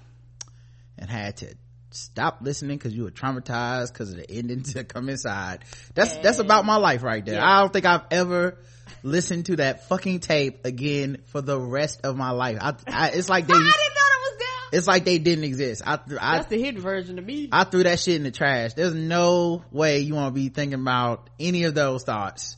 and 0.96 1.10
had 1.10 1.36
to 1.38 1.54
stop 1.90 2.38
listening 2.40 2.78
because 2.78 2.94
you 2.94 3.02
were 3.02 3.10
traumatized 3.10 3.92
because 3.92 4.12
of 4.12 4.16
the 4.16 4.30
ending 4.30 4.62
to 4.72 4.84
come 4.84 5.08
inside. 5.10 5.64
That's 5.94 6.16
that's 6.18 6.38
about 6.38 6.64
my 6.64 6.76
life 6.76 7.02
right 7.02 7.24
there. 7.24 7.34
Yeah. 7.34 7.44
i 7.46 7.60
don't 7.60 7.72
think 7.72 7.84
i've 7.84 8.04
ever 8.10 8.56
listened 9.04 9.46
to 9.46 9.56
that 9.56 9.86
fucking 9.88 10.18
tape 10.20 10.64
again 10.64 11.18
for 11.26 11.40
the 11.42 11.60
rest 11.60 12.00
of 12.04 12.16
my 12.16 12.30
life 12.30 12.58
I, 12.60 12.74
I 12.88 13.08
it's 13.10 13.28
like 13.28 13.46
they 13.48 13.54
I 13.54 13.58
didn't 13.58 13.66
know 13.66 13.74
that 13.74 14.18
was 14.22 14.38
down. 14.38 14.78
it's 14.78 14.86
like 14.88 15.04
they 15.04 15.18
didn't 15.18 15.44
exist 15.44 15.82
i 15.86 15.94
i 15.94 16.36
That's 16.36 16.46
the 16.48 16.60
hidden 16.60 16.80
version 16.80 17.18
of 17.18 17.24
me. 17.26 17.50
I 17.52 17.64
threw 17.64 17.82
that 17.84 18.00
shit 18.00 18.16
in 18.16 18.22
the 18.22 18.30
trash. 18.30 18.72
There's 18.72 18.94
no 18.94 19.62
way 19.70 20.00
you 20.00 20.14
want 20.14 20.34
to 20.34 20.40
be 20.40 20.48
thinking 20.48 20.80
about 20.80 21.28
any 21.38 21.64
of 21.64 21.74
those 21.74 22.02
thoughts 22.02 22.56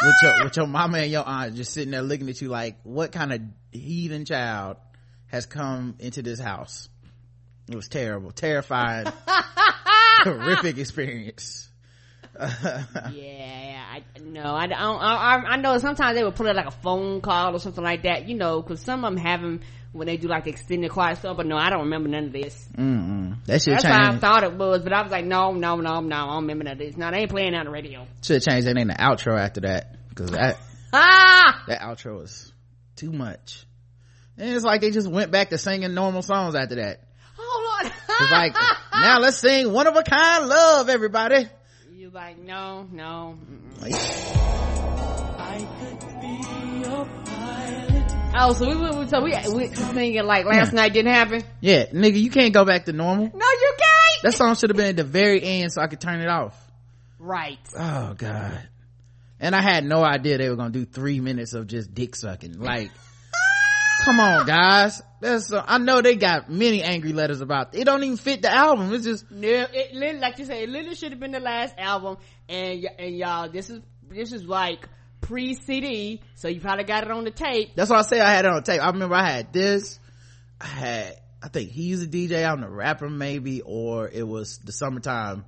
with 0.00 0.14
your, 0.22 0.44
with 0.44 0.56
your 0.56 0.66
mama 0.66 0.98
and 0.98 1.10
your 1.10 1.26
aunt 1.26 1.56
just 1.56 1.72
sitting 1.72 1.90
there 1.90 2.02
looking 2.02 2.28
at 2.28 2.40
you 2.40 2.48
like, 2.48 2.78
what 2.84 3.12
kind 3.12 3.32
of 3.32 3.40
heathen 3.72 4.24
child 4.24 4.76
has 5.26 5.46
come 5.46 5.96
into 5.98 6.22
this 6.22 6.38
house? 6.38 6.88
It 7.68 7.74
was 7.74 7.88
terrible, 7.88 8.30
terrifying, 8.30 9.06
horrific 9.26 10.78
experience. 10.78 11.68
yeah, 13.12 13.84
I 13.92 14.02
no, 14.22 14.54
I 14.54 14.66
don't. 14.66 14.78
I, 14.78 15.14
I, 15.14 15.42
I 15.52 15.56
know 15.56 15.78
sometimes 15.78 16.16
they 16.16 16.24
would 16.24 16.34
put 16.34 16.46
it 16.46 16.56
like 16.56 16.66
a 16.66 16.70
phone 16.70 17.20
call 17.20 17.54
or 17.54 17.58
something 17.58 17.84
like 17.84 18.02
that, 18.02 18.28
you 18.28 18.34
know, 18.34 18.60
because 18.60 18.80
some 18.80 19.04
of 19.04 19.14
them 19.14 19.24
have 19.24 19.40
them 19.40 19.60
when 19.92 20.06
they 20.06 20.16
do 20.16 20.26
like 20.26 20.44
the 20.44 20.50
extended 20.50 20.90
quiet 20.90 21.18
stuff. 21.18 21.36
But 21.36 21.46
no, 21.46 21.56
I 21.56 21.70
don't 21.70 21.82
remember 21.82 22.08
none 22.08 22.24
of 22.24 22.32
this. 22.32 22.68
Mm-mm. 22.76 23.44
That 23.46 23.62
shit 23.62 23.74
That's 23.74 23.84
how 23.84 24.12
I 24.12 24.16
thought 24.18 24.42
it 24.42 24.54
was, 24.54 24.82
but 24.82 24.92
I 24.92 25.02
was 25.02 25.12
like, 25.12 25.24
no, 25.24 25.52
no, 25.52 25.76
no, 25.76 26.00
no, 26.00 26.16
I 26.16 26.26
don't 26.26 26.42
remember 26.42 26.64
none 26.64 26.72
of 26.72 26.78
this. 26.78 26.96
No, 26.96 27.10
they 27.10 27.18
ain't 27.18 27.30
playing 27.30 27.54
on 27.54 27.66
the 27.66 27.70
radio. 27.70 28.06
Should 28.22 28.42
change 28.42 28.64
that 28.64 28.74
name 28.74 28.88
to 28.88 28.94
outro 28.94 29.38
after 29.38 29.60
that 29.60 29.96
because 30.08 30.30
that 30.30 30.58
Ah, 30.92 31.64
that 31.66 31.80
outro 31.80 32.18
was 32.20 32.52
too 32.96 33.12
much. 33.12 33.66
And 34.36 34.54
it's 34.54 34.64
like 34.64 34.80
they 34.80 34.90
just 34.90 35.08
went 35.08 35.30
back 35.30 35.50
to 35.50 35.58
singing 35.58 35.94
normal 35.94 36.22
songs 36.22 36.54
after 36.54 36.76
that. 36.76 37.00
oh 37.38 37.78
lord. 37.82 37.92
It's 38.20 38.30
like 38.30 38.54
now 38.92 39.18
let's 39.18 39.38
sing 39.38 39.72
one 39.72 39.86
of 39.86 39.96
a 39.96 40.02
kind 40.02 40.46
love, 40.46 40.88
everybody. 40.88 41.48
You 42.04 42.10
like 42.10 42.38
no, 42.38 42.86
no. 42.92 43.38
Oh, 48.36 48.52
so 48.52 48.66
we 48.68 48.74
we 48.74 49.06
so 49.06 49.20
we 49.22 49.30
we 49.54 49.74
singing 49.74 50.24
like 50.26 50.44
last 50.44 50.72
Yeah. 50.72 50.76
night 50.80 50.92
didn't 50.92 51.12
happen. 51.12 51.42
yeah, 51.60 51.86
nigga, 51.86 52.20
you 52.20 52.30
can't 52.30 52.52
go 52.52 52.64
back 52.64 52.84
to 52.86 52.92
normal. 52.92 53.26
No, 53.32 53.46
you 53.46 53.74
can't. 53.78 54.22
That 54.24 54.34
song 54.34 54.54
should 54.56 54.70
have 54.70 54.76
been 54.76 54.88
at 54.88 54.96
the 54.96 55.04
very 55.04 55.42
end 55.42 55.72
so 55.72 55.80
I 55.80 55.86
could 55.86 56.00
turn 56.00 56.20
it 56.20 56.28
off. 56.28 56.54
right. 57.18 57.58
Oh 57.78 58.14
god. 58.14 58.68
And 59.40 59.54
I 59.54 59.62
had 59.62 59.84
no 59.84 60.02
idea 60.04 60.36
they 60.38 60.50
were 60.50 60.56
gonna 60.56 60.70
do 60.70 60.84
three 60.84 61.20
minutes 61.20 61.54
of 61.54 61.66
just 61.68 61.94
dick 61.94 62.16
sucking. 62.16 62.58
Like, 62.58 62.90
come 64.04 64.20
on, 64.20 64.46
guys. 64.46 65.02
That's 65.20 65.52
uh, 65.52 65.64
I 65.66 65.78
know 65.78 66.02
they 66.02 66.16
got 66.16 66.50
many 66.50 66.82
angry 66.82 67.12
letters 67.12 67.40
about. 67.40 67.74
It 67.74 67.84
don't 67.84 68.02
even 68.02 68.16
fit 68.16 68.42
the 68.42 68.52
album. 68.52 68.92
It's 68.92 69.04
just 69.04 69.30
No, 69.30 69.66
it 69.72 70.20
like 70.20 70.38
you 70.38 70.44
said, 70.44 70.62
it 70.62 70.68
literally 70.68 70.94
should 70.94 71.12
have 71.12 71.20
been 71.20 71.32
the 71.32 71.40
last 71.40 71.74
album, 71.78 72.18
and 72.48 72.82
y- 72.82 72.94
and 72.98 73.16
y'all, 73.16 73.48
this 73.48 73.70
is 73.70 73.80
this 74.10 74.32
is 74.32 74.44
like 74.44 74.86
pre 75.20 75.54
CD, 75.54 76.20
so 76.34 76.48
you 76.48 76.60
probably 76.60 76.84
got 76.84 77.04
it 77.04 77.10
on 77.10 77.24
the 77.24 77.30
tape. 77.30 77.70
that's 77.74 77.90
why 77.90 77.98
I 77.98 78.02
say 78.02 78.20
I 78.20 78.32
had 78.32 78.44
it 78.44 78.50
on 78.52 78.62
tape. 78.62 78.82
I 78.82 78.88
remember 78.90 79.14
I 79.14 79.26
had 79.26 79.52
this. 79.52 79.98
I 80.60 80.66
had 80.66 81.16
I 81.42 81.48
think 81.48 81.70
he's 81.70 82.02
a 82.02 82.06
DJ. 82.06 82.48
I'm 82.50 82.60
the 82.60 82.68
rapper 82.68 83.08
maybe, 83.08 83.62
or 83.62 84.08
it 84.08 84.26
was 84.26 84.58
the 84.58 84.72
summertime 84.72 85.44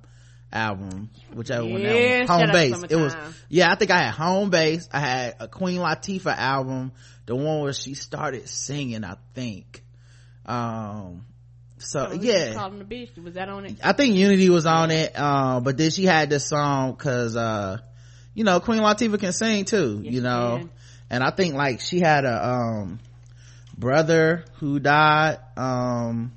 album, 0.51 1.09
whichever 1.33 1.63
one 1.65 1.83
that 1.83 1.95
Yeah, 1.95 2.19
was. 2.21 2.29
Home 2.29 2.51
base. 2.51 2.83
It 2.89 2.95
was 2.95 3.15
yeah. 3.49 3.71
I 3.71 3.75
think 3.75 3.91
I 3.91 3.99
had 4.03 4.13
home 4.13 4.49
base. 4.49 4.87
I 4.91 4.99
had 4.99 5.35
a 5.39 5.47
Queen 5.47 5.79
Latifah 5.79 6.37
album, 6.37 6.91
the 7.25 7.35
one 7.35 7.61
where 7.61 7.73
she 7.73 7.93
started 7.93 8.47
singing. 8.47 9.03
I 9.03 9.15
think. 9.33 9.83
Um. 10.45 11.25
So 11.79 12.11
yeah, 12.13 12.53
calling 12.53 12.79
the 12.79 12.85
beach. 12.85 13.11
Was 13.23 13.35
that 13.35 13.49
on 13.49 13.65
it? 13.65 13.77
I 13.83 13.93
think 13.93 14.15
Unity 14.15 14.49
was 14.49 14.65
on 14.65 14.89
it, 14.89 15.11
uh, 15.15 15.59
but 15.59 15.77
then 15.77 15.91
she 15.91 16.05
had 16.05 16.29
this 16.29 16.47
song 16.47 16.95
cause, 16.95 17.35
uh, 17.35 17.77
you 18.33 18.43
know, 18.43 18.59
Queen 18.59 18.79
Latifah 18.79 19.19
can 19.19 19.31
sing 19.31 19.65
too, 19.65 20.01
Yes, 20.03 20.13
you 20.13 20.21
know, 20.21 20.69
and 21.09 21.23
I 21.23 21.29
think 21.29 21.53
like 21.53 21.79
she 21.79 21.99
had 21.99 22.25
a, 22.25 22.47
um, 22.49 22.99
brother 23.77 24.43
who 24.55 24.79
died, 24.79 25.37
um, 25.55 26.31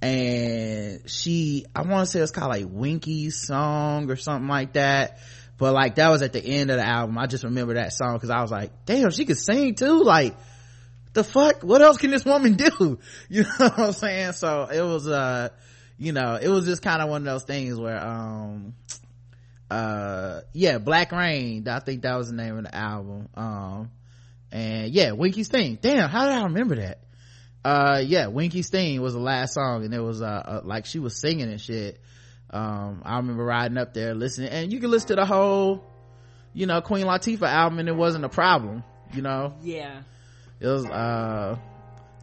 and 0.00 1.08
she, 1.10 1.66
I 1.74 1.82
want 1.82 2.06
to 2.06 2.12
say 2.12 2.20
it's 2.20 2.30
called 2.30 2.50
like 2.50 2.66
Winky's 2.68 3.36
song 3.36 4.10
or 4.10 4.16
something 4.16 4.48
like 4.48 4.74
that. 4.74 5.18
But 5.56 5.74
like 5.74 5.96
that 5.96 6.10
was 6.10 6.22
at 6.22 6.32
the 6.32 6.44
end 6.44 6.70
of 6.70 6.76
the 6.76 6.86
album. 6.86 7.18
I 7.18 7.26
just 7.26 7.42
remember 7.42 7.74
that 7.74 7.92
song 7.92 8.18
cause 8.20 8.30
I 8.30 8.40
was 8.40 8.52
like, 8.52 8.84
damn, 8.86 9.10
she 9.10 9.24
could 9.24 9.38
sing 9.38 9.74
too. 9.74 10.02
Like, 10.02 10.36
the 11.14 11.24
fuck? 11.24 11.62
What 11.62 11.82
else 11.82 11.96
can 11.96 12.10
this 12.10 12.24
woman 12.24 12.54
do? 12.54 12.98
You 13.28 13.42
know 13.42 13.48
what 13.58 13.78
I'm 13.78 13.92
saying? 13.92 14.32
So 14.32 14.68
it 14.72 14.82
was, 14.82 15.08
uh, 15.08 15.48
you 15.98 16.12
know, 16.12 16.38
it 16.40 16.48
was 16.48 16.64
just 16.64 16.80
kind 16.80 17.02
of 17.02 17.08
one 17.08 17.22
of 17.22 17.32
those 17.32 17.44
things 17.44 17.78
where, 17.78 18.00
um, 18.00 18.74
uh, 19.70 20.40
yeah, 20.52 20.78
Black 20.78 21.10
Reign, 21.10 21.66
I 21.68 21.80
think 21.80 22.02
that 22.02 22.16
was 22.16 22.28
the 22.28 22.36
name 22.36 22.56
of 22.56 22.64
the 22.64 22.74
album. 22.74 23.28
Um, 23.34 23.90
and 24.52 24.92
yeah, 24.92 25.12
Winki's 25.12 25.48
Theme. 25.48 25.78
Damn, 25.80 26.08
how 26.08 26.26
did 26.26 26.34
I 26.34 26.44
remember 26.44 26.76
that? 26.76 27.00
Uh, 27.68 27.98
yeah, 27.98 28.28
Winki's 28.28 28.70
Theme 28.70 29.02
was 29.02 29.12
the 29.12 29.20
last 29.20 29.54
song 29.54 29.84
and 29.84 29.92
it 29.92 30.00
was, 30.00 30.22
uh, 30.22 30.24
uh 30.24 30.60
like 30.64 30.86
she 30.86 30.98
was 30.98 31.20
singing 31.20 31.50
and 31.50 31.60
shit. 31.60 32.00
Um, 32.50 33.02
I 33.04 33.16
remember 33.16 33.44
riding 33.44 33.76
up 33.76 33.92
there 33.92 34.14
listening 34.14 34.48
and 34.48 34.72
you 34.72 34.80
can 34.80 34.90
listen 34.90 35.08
to 35.08 35.16
the 35.16 35.26
whole, 35.26 35.84
you 36.54 36.66
know, 36.66 36.80
Queen 36.80 37.04
Latifah 37.04 37.42
album 37.46 37.78
and 37.78 37.88
it 37.88 37.94
wasn't 37.96 38.24
a 38.24 38.30
problem, 38.30 38.84
you 39.12 39.20
know? 39.20 39.54
Yeah. 39.62 40.00
it 40.60 40.66
was 40.66 40.86
uh 40.86 41.56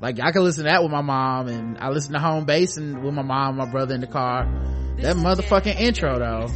like 0.01 0.19
i 0.19 0.31
could 0.31 0.41
listen 0.41 0.65
to 0.65 0.69
that 0.69 0.83
with 0.83 0.91
my 0.91 1.01
mom 1.01 1.47
and 1.47 1.77
i 1.77 1.89
listened 1.89 2.13
to 2.13 2.19
home 2.19 2.45
base 2.45 2.77
and 2.77 3.03
with 3.03 3.13
my 3.13 3.21
mom 3.21 3.57
my 3.57 3.65
brother 3.65 3.95
in 3.95 4.01
the 4.01 4.07
car 4.07 4.45
that 4.97 5.15
motherfucking 5.15 5.79
intro 5.79 6.19
though 6.19 6.47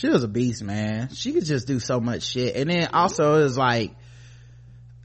she 0.00 0.08
was 0.08 0.24
a 0.24 0.28
beast 0.28 0.62
man. 0.62 1.10
She 1.12 1.32
could 1.32 1.44
just 1.44 1.66
do 1.66 1.78
so 1.78 2.00
much 2.00 2.22
shit. 2.22 2.56
And 2.56 2.70
then 2.70 2.88
also 2.94 3.34
it 3.38 3.42
was 3.42 3.58
like 3.58 3.94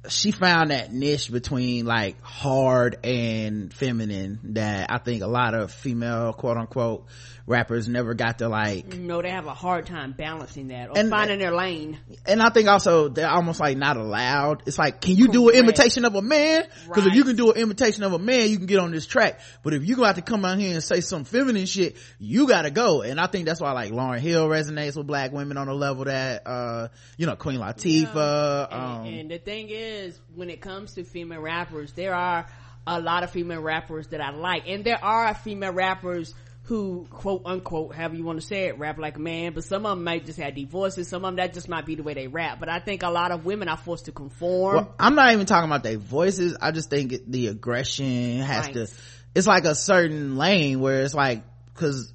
she 0.07 0.31
found 0.31 0.71
that 0.71 0.93
niche 0.93 1.29
between 1.29 1.85
like 1.85 2.21
hard 2.21 2.97
and 3.03 3.73
feminine 3.73 4.39
that 4.53 4.91
i 4.91 4.99
think 4.99 5.23
a 5.23 5.27
lot 5.27 5.55
of 5.55 5.71
female 5.71 6.31
quote 6.31 6.57
unquote 6.57 7.07
rappers 7.47 7.87
never 7.87 8.15
got 8.15 8.39
to 8.39 8.49
like 8.49 8.97
No, 8.97 9.21
they 9.21 9.29
have 9.29 9.45
a 9.45 9.53
hard 9.53 9.85
time 9.85 10.13
balancing 10.13 10.69
that 10.69 10.89
or 10.89 10.97
And- 10.97 11.09
finding 11.11 11.37
their 11.39 11.55
lane. 11.55 11.99
and 12.25 12.41
I 12.41 12.49
think 12.49 12.67
also 12.67 13.07
they're 13.09 13.29
almost 13.29 13.59
like 13.59 13.77
not 13.77 13.97
allowed. 13.97 14.63
It's 14.65 14.79
like, 14.79 14.99
can 15.01 15.15
you 15.15 15.27
do 15.27 15.49
an 15.49 15.55
imitation 15.55 16.05
of 16.05 16.15
a 16.15 16.21
man? 16.23 16.63
Cause 16.91 17.05
if 17.05 17.13
you 17.13 17.23
can 17.23 17.35
do 17.35 17.51
an 17.51 17.57
imitation 17.57 18.03
of 18.03 18.13
a 18.13 18.19
man, 18.19 18.49
you 18.49 18.57
can 18.57 18.65
get 18.65 18.79
on 18.79 18.91
this 18.91 19.05
track. 19.05 19.39
But 19.63 19.73
if 19.75 19.85
you 19.87 20.03
have 20.03 20.15
to 20.15 20.21
come 20.23 20.43
out 20.43 20.57
here 20.57 20.73
and 20.73 20.83
say 20.83 21.01
some 21.01 21.23
feminine 21.23 21.67
shit, 21.67 21.97
you 22.19 22.47
gotta 22.47 22.71
go. 22.71 23.01
And 23.03 23.19
I 23.19 23.27
think 23.27 23.45
that's 23.45 23.61
why 23.61 23.73
like 23.73 23.91
Lauryn 23.91 24.19
Hill 24.19 24.47
resonates 24.47 24.97
with 24.97 25.05
black 25.05 25.31
women 25.31 25.57
on 25.57 25.67
a 25.67 25.73
level 25.75 26.05
that, 26.05 26.47
uh, 26.47 26.87
you 27.17 27.27
know, 27.27 27.35
Queen 27.35 27.59
Latifah, 27.59 28.73
um, 28.73 29.05
and, 29.05 29.15
and 29.19 29.31
the 29.31 29.37
thing 29.37 29.69
is, 29.69 30.19
when 30.33 30.49
it 30.49 30.61
comes 30.61 30.93
to 30.95 31.03
female 31.03 31.41
rappers, 31.41 31.91
there 31.93 32.15
are 32.15 32.47
a 32.87 32.99
lot 32.99 33.23
of 33.23 33.31
female 33.31 33.61
rappers 33.61 34.07
that 34.07 34.21
I 34.21 34.31
like, 34.31 34.63
and 34.67 34.83
there 34.83 35.03
are 35.03 35.33
female 35.33 35.73
rappers 35.73 36.33
who 36.65 37.05
quote 37.09 37.43
unquote, 37.45 37.93
however 37.93 38.15
you 38.15 38.23
want 38.23 38.41
to 38.41 38.45
say 38.45 38.65
it, 38.65 38.79
rap 38.79 38.97
like 38.97 39.17
a 39.17 39.19
man. 39.19 39.53
But 39.53 39.63
some 39.63 39.85
of 39.85 39.95
them 39.95 40.03
might 40.03 40.25
just 40.25 40.39
have 40.39 40.55
deep 40.55 40.71
voices. 40.71 41.07
Some 41.07 41.23
of 41.23 41.29
them 41.29 41.35
that 41.35 41.53
just 41.53 41.69
might 41.69 41.85
be 41.85 41.95
the 41.95 42.03
way 42.03 42.15
they 42.15 42.27
rap. 42.27 42.59
But 42.59 42.69
I 42.69 42.79
think 42.79 43.03
a 43.03 43.09
lot 43.09 43.31
of 43.31 43.45
women 43.45 43.67
are 43.69 43.77
forced 43.77 44.05
to 44.05 44.11
conform. 44.11 44.75
Well, 44.75 44.95
I'm 44.99 45.13
not 45.15 45.31
even 45.33 45.45
talking 45.45 45.69
about 45.69 45.83
their 45.83 45.97
voices. 45.97 46.57
I 46.59 46.71
just 46.71 46.89
think 46.89 47.13
the 47.27 47.47
aggression 47.47 48.39
has 48.39 48.65
Right. 48.65 48.73
to, 48.73 48.87
it's 49.35 49.47
like 49.47 49.65
a 49.65 49.75
certain 49.75 50.37
lane 50.37 50.79
where 50.79 51.03
it's 51.03 51.13
like, 51.13 51.43
cause 51.75 52.11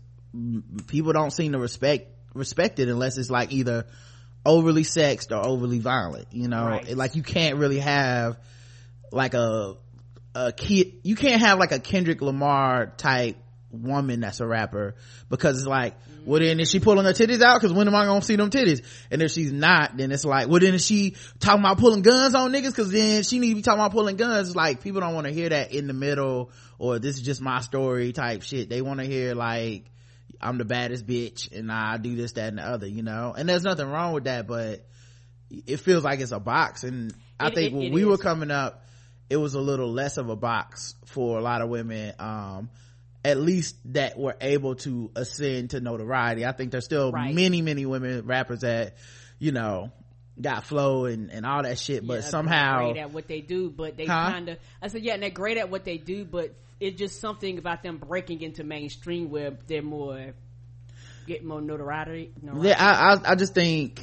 people 0.89 1.13
don't 1.13 1.33
seem 1.33 1.53
to 1.53 1.59
respect, 1.59 2.09
respect 2.35 2.79
it 2.81 2.89
unless 2.89 3.19
it's 3.19 3.31
like 3.31 3.53
either 3.53 3.87
overly 4.47 4.85
sexed 4.85 5.33
or 5.33 5.45
overly 5.45 5.81
violent 5.81 6.27
you 6.31 6.49
know 6.49 6.65
Right. 6.65 6.97
like 6.97 7.15
you 7.15 7.23
can't 7.23 7.57
really 7.59 7.81
have 7.81 8.39
like 9.13 9.35
a 9.35 9.77
a 10.35 10.53
kid 10.53 10.95
you 11.03 11.15
can't 11.15 11.43
have 11.43 11.59
like 11.59 11.73
a 11.73 11.79
kendrick 11.79 12.23
lamar 12.23 12.87
type 12.97 13.37
woman 13.71 14.21
that's 14.21 14.41
a 14.41 14.47
rapper. 14.47 14.95
Because 15.29 15.59
it's 15.59 15.67
like 15.67 15.95
well 16.25 16.41
then 16.41 16.61
is 16.61 16.71
she 16.71 16.81
pulling 16.81 17.05
her 17.05 17.13
titties 17.13 17.41
out? 17.43 17.61
Because 17.61 17.73
when 17.73 17.87
am 17.89 17.95
i 17.95 18.05
gonna 18.05 18.23
see 18.23 18.37
them 18.37 18.51
titties? 18.51 18.83
And 19.11 19.23
if 19.23 19.31
she's 19.31 19.53
not 19.53 19.97
then 19.97 20.11
it's 20.13 20.25
like 20.25 20.49
well 20.49 20.61
then 20.61 20.75
is 20.75 20.85
she 20.85 21.15
talking 21.39 21.61
about 21.61 21.79
pulling 21.79 22.03
guns 22.03 22.35
on 22.35 22.53
niggas? 22.53 22.69
Because 22.71 22.91
then 22.91 23.23
she 23.23 23.39
need 23.39 23.51
to 23.51 23.55
be 23.57 23.63
talking 23.63 23.81
about 23.81 23.93
pulling 23.93 24.17
guns. 24.17 24.49
It's 24.49 24.57
like 24.57 24.81
people 24.83 25.01
don't 25.01 25.15
want 25.15 25.27
to 25.27 25.33
hear 25.33 25.49
that 25.51 25.73
in 25.73 25.87
the 25.87 25.93
middle 25.95 26.51
or 26.79 26.99
this 26.99 27.17
is 27.17 27.23
just 27.23 27.41
my 27.41 27.61
story 27.61 28.13
type 28.13 28.43
shit. 28.43 28.69
They 28.69 28.83
want 28.83 29.01
to 29.01 29.07
hear 29.07 29.35
like 29.35 29.85
i'm 30.43 30.57
the 30.57 30.65
baddest 30.65 31.07
bitch 31.07 31.53
and 31.53 31.71
i 31.71 31.99
do 31.99 32.17
this 32.17 32.33
that 32.33 32.49
and 32.49 32.57
the 32.59 32.63
other 32.63 32.87
you 32.87 33.03
know? 33.03 33.35
And 33.37 33.47
there's 33.49 33.63
nothing 33.63 33.87
wrong 33.89 34.15
with 34.15 34.25
that 34.25 34.47
but 34.47 34.87
it 35.51 35.79
feels 35.79 36.03
like 36.05 36.21
it's 36.21 36.33
a 36.33 36.41
box. 36.41 36.83
And 36.85 37.13
i 37.39 37.49
It- 37.49 37.55
think 37.55 37.73
it- 37.73 37.77
when 37.77 37.87
it 37.89 37.93
we 37.93 38.05
were 38.05 38.17
coming 38.19 38.51
up 38.51 38.87
it 39.29 39.37
was 39.37 39.55
a 39.55 39.61
little 39.61 39.93
less 39.93 40.17
of 40.17 40.29
a 40.29 40.35
box 40.37 40.95
for 41.05 41.39
a 41.39 41.43
lot 41.43 41.61
of 41.63 41.69
women. 41.69 42.15
Um 42.19 42.71
at 43.25 43.39
least 43.39 43.77
that 43.93 44.19
were 44.19 44.37
able 44.41 44.75
to 44.77 45.11
ascend 45.15 45.71
to 45.71 45.81
notoriety 45.81 46.47
i 46.47 46.53
think 46.53 46.71
there's 46.73 46.85
still 46.85 47.13
Right. 47.13 47.35
many 47.35 47.61
many 47.63 47.85
women 47.87 48.25
rappers 48.27 48.61
that 48.61 48.97
you 49.39 49.53
know 49.53 49.91
got 50.41 50.65
flow 50.65 51.05
and 51.05 51.31
and 51.31 51.45
all 51.45 51.63
that 51.63 51.79
shit 51.79 52.07
but 52.07 52.15
Yeah, 52.15 52.21
they're 52.21 52.31
somehow 52.31 52.85
great 52.93 52.97
at 53.01 53.13
what 53.13 53.29
they 53.29 53.41
do, 53.43 53.69
but 53.71 53.97
they 53.99 54.07
Huh? 54.07 54.31
kind 54.31 54.49
of. 54.49 54.59
I 54.81 54.89
said, 54.89 55.03
yeah, 55.03 55.13
and 55.15 55.23
they're 55.23 55.29
great 55.29 55.59
at 55.59 55.69
what 55.71 55.85
they 55.85 55.99
do, 55.99 56.25
but 56.25 56.55
it's 56.79 56.99
just 56.99 57.21
something 57.21 57.59
about 57.59 57.83
them 57.83 57.99
breaking 57.99 58.41
into 58.41 58.65
mainstream 58.65 59.29
where 59.29 59.51
they're 59.67 59.83
more 59.83 60.33
get 61.27 61.45
more 61.45 61.61
notoriety. 61.61 62.33
notoriety. 62.41 62.69
yeah 62.71 62.77
i 62.79 63.15
i, 63.15 63.33
I 63.33 63.35
just 63.35 63.53
think 63.55 64.03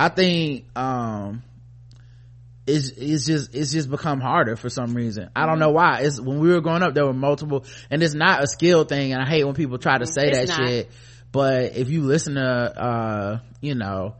I 0.00 0.08
think 0.08 0.64
um 0.76 1.44
it's 2.66 2.90
it's 2.90 3.26
just 3.26 3.54
it's 3.54 3.72
just 3.72 3.90
become 3.90 4.20
harder 4.20 4.54
for 4.56 4.68
some 4.70 4.94
reason. 4.94 5.30
I 5.34 5.46
don't 5.46 5.58
know 5.58 5.70
why. 5.70 6.00
It's 6.02 6.20
when 6.20 6.38
we 6.38 6.48
were 6.52 6.60
growing 6.60 6.82
up 6.82 6.94
there 6.94 7.04
were 7.04 7.12
multiple 7.12 7.64
and 7.90 8.02
it's 8.02 8.14
not 8.14 8.42
a 8.42 8.46
skill 8.46 8.84
thing 8.84 9.12
and 9.12 9.20
I 9.20 9.26
hate 9.28 9.44
when 9.44 9.54
people 9.54 9.78
try 9.78 9.98
to 9.98 10.06
say 10.06 10.28
It's 10.28 10.38
that 10.38 10.48
not. 10.60 10.68
shit. 10.68 10.90
But 11.32 11.76
if 11.76 11.88
you 11.90 12.02
listen 12.02 12.34
to 12.34 12.42
uh 12.42 13.38
you 13.60 13.74
know 13.74 14.14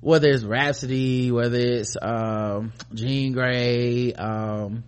whether 0.00 0.28
it's 0.30 0.42
Rapsody, 0.42 1.30
whether 1.30 1.58
it's 1.58 1.96
um 2.00 2.72
Jean 2.94 3.34
Grae, 3.34 4.18
um 4.18 4.84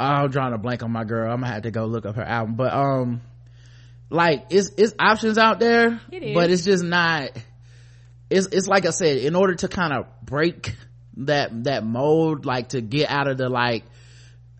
I'm 0.00 0.30
drawing 0.30 0.54
a 0.54 0.58
blank 0.58 0.82
on 0.82 0.90
my 0.92 1.04
girl. 1.04 1.30
I'm 1.30 1.40
gonna 1.40 1.52
have 1.52 1.62
to 1.62 1.70
go 1.70 1.84
look 1.84 2.06
up 2.06 2.16
her 2.16 2.22
album. 2.24 2.54
But 2.56 2.72
um 2.72 3.20
like 4.10 4.46
it's 4.50 4.70
it's 4.78 4.94
options 4.98 5.36
out 5.38 5.58
there, 5.60 6.00
It 6.10 6.22
is. 6.22 6.34
but 6.34 6.50
it's 6.50 6.64
just 6.64 6.84
not 6.84 7.30
it's 8.30 8.46
it's 8.50 8.66
like 8.66 8.86
I 8.86 8.90
said, 8.90 9.18
in 9.18 9.36
order 9.36 9.54
to 9.56 9.68
kind 9.68 9.92
of 9.92 10.06
break 10.22 10.74
that 11.18 11.64
that 11.64 11.84
mold, 11.84 12.46
like 12.46 12.70
to 12.70 12.80
get 12.80 13.10
out 13.10 13.28
of 13.28 13.38
the 13.38 13.48
like 13.48 13.84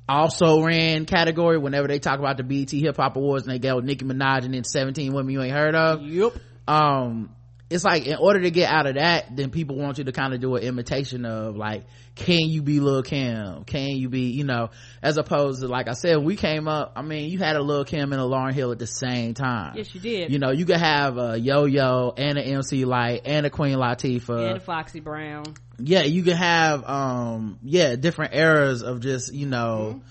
also 0.09 0.63
ran 0.63 1.07
category 1.07 1.59
whenever 1.59 1.89
they 1.89 1.99
talk 1.99 2.19
about 2.19 2.37
the 2.37 2.43
BET 2.43 2.71
Hip 2.71 2.97
Hop 2.97 3.17
Awards 3.17 3.47
and 3.47 3.55
they 3.55 3.59
go 3.59 3.81
Nicki 3.81 4.05
Minaj 4.05 4.45
and 4.45 4.53
then 4.53 4.65
17 4.65 5.13
women 5.13 5.33
you 5.33 5.43
ain't 5.43 5.53
heard 5.53 5.75
of. 5.75 6.03
Yep. 6.03 6.35
Um 6.69 7.35
it's 7.71 7.83
like 7.83 8.07
in 8.07 8.17
order 8.21 8.41
to 8.43 8.51
get 8.51 8.71
out 8.71 8.87
of 8.87 8.95
that, 8.97 9.35
then 9.35 9.51
people 9.51 9.77
want 9.77 9.99
you 9.99 10.05
to 10.05 10.13
kind 10.13 10.35
of 10.35 10.41
do 10.41 10.55
an 10.57 10.63
imitation 10.63 11.25
of 11.25 11.57
like, 11.57 11.87
can 12.15 12.41
you 12.49 12.63
be 12.63 12.79
Lil 12.81 13.03
Kim? 13.03 13.65
Can 13.65 13.97
you 13.97 14.09
be, 14.09 14.31
you 14.31 14.45
know, 14.45 14.71
as 15.03 15.17
opposed 15.17 15.63
to 15.63 15.69
like 15.69 15.89
I 15.89 15.95
said, 15.95 16.19
we 16.23 16.37
came 16.37 16.69
up, 16.69 16.93
I 16.95 17.03
mean, 17.03 17.31
you 17.31 17.39
had 17.39 17.57
a 17.57 17.63
Lil 17.63 17.85
Kim 17.85 18.13
and 18.13 18.21
a 18.21 18.25
Lauryn 18.25 18.53
Hill 18.53 18.71
at 18.71 18.79
the 18.79 18.87
same 18.87 19.35
time. 19.35 19.75
Yes, 19.77 19.95
you 19.95 20.01
did. 20.01 20.31
You 20.31 20.39
know, 20.39 20.51
you 20.51 20.67
could 20.67 20.77
have 20.77 21.17
a 21.17 21.39
Yo-Yo 21.39 22.13
and 22.17 22.39
an 22.39 22.45
MC 22.45 22.85
Lyte 22.85 23.23
and 23.25 23.47
a 23.47 23.51
Queen 23.51 23.77
Latifah 23.79 24.53
and 24.53 24.63
Foxy 24.63 25.01
Brown. 25.01 25.45
yeah 25.79 26.03
you 26.03 26.23
could 26.23 26.37
have 26.37 26.89
um 26.89 27.59
yeah 27.65 27.97
different 27.97 28.35
eras 28.35 28.83
of 28.83 29.01
just 29.01 29.33
you 29.35 29.47
know 29.47 30.03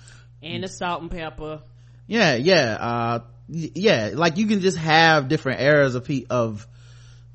and 0.42 0.64
the 0.64 0.68
Salt-N-Pepa. 0.68 1.62
yeah 2.08 2.36
yeah 2.36 2.78
uh 2.80 3.20
yeah 3.48 4.12
like 4.14 4.38
you 4.38 4.48
can 4.48 4.60
just 4.60 4.78
have 4.78 5.30
different 5.30 5.62
eras 5.62 5.96
of 5.96 6.04
pe- 6.04 6.26
of 6.30 6.68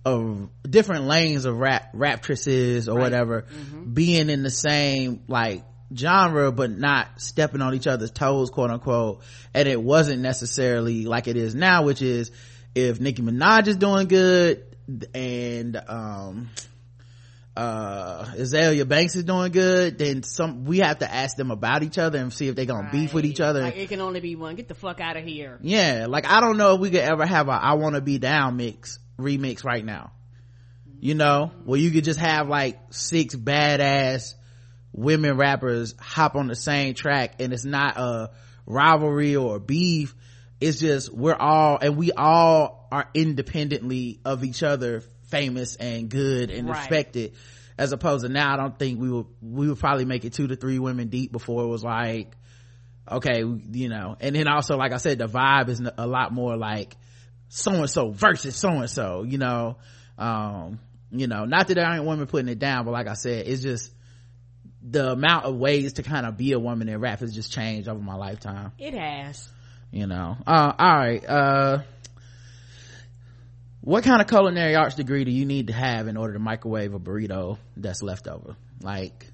of 0.09 0.49
different 0.69 1.05
lanes 1.05 1.45
of 1.45 1.57
rap 1.59 1.93
raptresses 1.95 2.89
or 2.89 2.95
Right. 2.95 3.03
whatever 3.03 3.47
being 3.93 4.31
in 4.31 4.43
the 4.43 4.51
same 4.51 5.23
like 5.29 5.65
genre 5.95 6.53
but 6.53 6.71
not 6.71 7.07
stepping 7.21 7.63
on 7.63 7.75
each 7.75 7.87
other's 7.87 8.11
toes 8.11 8.51
quote 8.51 8.71
unquote 8.71 9.23
and 9.55 9.67
it 9.69 9.81
wasn't 9.81 10.21
necessarily 10.21 11.05
like 11.07 11.29
it 11.29 11.37
is 11.37 11.55
now 11.55 11.83
which 11.83 12.03
is 12.03 12.31
if 12.75 13.01
Nicki 13.01 13.23
Minaj 13.23 13.67
is 13.69 13.77
doing 13.77 14.07
good 14.09 14.65
and 15.15 15.77
um 15.89 16.49
uh 17.57 18.25
Azealia 18.37 18.87
Banks 18.87 19.17
is 19.17 19.25
doing 19.25 19.51
good, 19.51 19.99
then 19.99 20.23
some 20.23 20.65
we 20.65 20.79
have 20.79 21.01
to 21.01 21.13
ask 21.13 21.37
them 21.37 21.51
about 21.51 21.83
each 21.83 21.99
other 21.99 22.19
and 22.19 22.33
see 22.33 22.47
if 22.47 22.55
they're 22.55 22.67
gonna 22.67 22.89
beef 22.93 23.13
with 23.13 23.25
each 23.25 23.41
other. 23.41 23.63
Like 23.63 23.77
it 23.77 23.89
can 23.89 24.01
only 24.01 24.21
be 24.21 24.37
one. 24.37 24.55
Get 24.55 24.69
the 24.69 24.75
fuck 24.77 25.01
out 25.01 25.17
of 25.17 25.25
here. 25.25 25.59
yeah, 25.63 26.07
like 26.09 26.25
I 26.27 26.41
don't 26.41 26.57
know 26.57 26.75
if 26.75 26.81
we 26.81 26.91
could 26.91 27.01
ever 27.01 27.27
have 27.27 27.49
a 27.49 27.53
I 27.53 27.75
wanna 27.75 28.01
be 28.01 28.19
down 28.19 28.57
mix 28.59 29.01
remix 29.19 29.65
right 29.65 29.85
now. 29.85 30.13
You 31.01 31.15
know, 31.15 31.53
where 31.65 31.79
you 31.79 31.91
could 31.91 32.05
just 32.05 32.19
have 32.19 32.49
like 32.49 32.79
six 32.91 33.35
badass 33.35 34.35
women 34.93 35.37
rappers 35.37 35.95
hop 36.01 36.35
on 36.35 36.49
the 36.49 36.57
same 36.57 36.95
track 36.95 37.41
and 37.41 37.53
it's 37.53 37.65
not 37.65 37.97
a 37.99 38.31
rivalry 38.67 39.37
or 39.37 39.61
beef. 39.61 40.15
It's 40.61 40.81
just 40.81 41.13
we're 41.13 41.37
all 41.37 41.79
and 41.81 41.97
we 41.97 42.11
all 42.13 42.89
are 42.91 43.09
independently 43.15 44.21
of 44.25 44.43
each 44.43 44.63
other 44.63 45.03
famous 45.29 45.77
and 45.77 46.09
good 46.09 46.51
and 46.51 46.69
Right. 46.69 46.79
respected. 46.79 47.35
As 47.77 47.93
opposed 47.93 48.25
to 48.25 48.29
now, 48.29 48.55
I 48.55 48.57
don't 48.57 48.77
think 48.77 48.99
we 49.01 49.09
would 49.09 49.27
we 49.41 49.69
would 49.69 49.79
probably 49.79 50.05
make 50.05 50.25
it 50.25 50.33
two 50.33 50.49
to 50.49 50.57
three 50.57 50.81
women 50.81 51.09
deep 51.09 51.31
before 51.31 51.63
it 51.63 51.69
was 51.69 51.85
like 51.85 52.37
okay, 53.11 53.39
you 53.39 53.89
know. 53.89 54.17
And 54.21 54.35
then 54.35 54.49
also, 54.49 54.77
like 54.77 54.93
I 54.93 54.99
said, 54.99 55.19
the 55.19 55.29
vibe 55.29 55.69
is 55.69 55.81
a 55.97 56.07
lot 56.07 56.33
more 56.33 56.57
like 56.57 56.97
so 57.49 57.73
and 57.73 57.91
so 57.91 58.11
versus 58.11 58.57
so 58.57 58.69
and 58.71 58.91
so, 58.91 59.23
you 59.25 59.39
know. 59.39 59.77
Um, 60.17 60.81
you 61.11 61.27
know, 61.27 61.45
not 61.45 61.69
that 61.69 61.75
there 61.75 61.91
ain't 61.91 62.05
women 62.05 62.27
putting 62.27 62.49
it 62.49 62.59
down, 62.59 62.85
but 62.85 62.91
like 62.91 63.07
I 63.07 63.15
said, 63.15 63.47
it's 63.47 63.63
just 63.63 63.93
the 64.83 65.13
amount 65.13 65.45
of 65.47 65.57
ways 65.57 65.95
to 65.95 66.03
kind 66.03 66.27
of 66.27 66.37
be 66.37 66.53
a 66.53 66.59
woman 66.59 66.89
in 66.89 67.01
rap 67.01 67.21
has 67.21 67.35
just 67.35 67.53
changed 67.53 67.89
over 67.89 68.01
my 68.01 68.15
lifetime, 68.15 68.73
It 68.79 68.95
has. 68.95 69.49
you 69.91 70.07
know. 70.07 70.37
Uh, 70.47 70.73
all 70.79 70.97
right. 70.97 71.25
Uh, 71.25 71.79
what 73.81 74.05
kind 74.05 74.21
of 74.21 74.27
culinary 74.27 74.77
arts 74.77 74.97
degree 74.97 75.25
do 75.25 75.31
you 75.31 75.47
need 75.47 75.69
to 75.69 75.73
have 75.73 76.09
in 76.09 76.17
order 76.17 76.35
to 76.35 76.39
microwave 76.39 76.93
a 76.95 77.01
burrito 77.01 77.59
that's 77.77 78.03
left 78.03 78.29
over? 78.29 78.57
Like, 78.83 79.27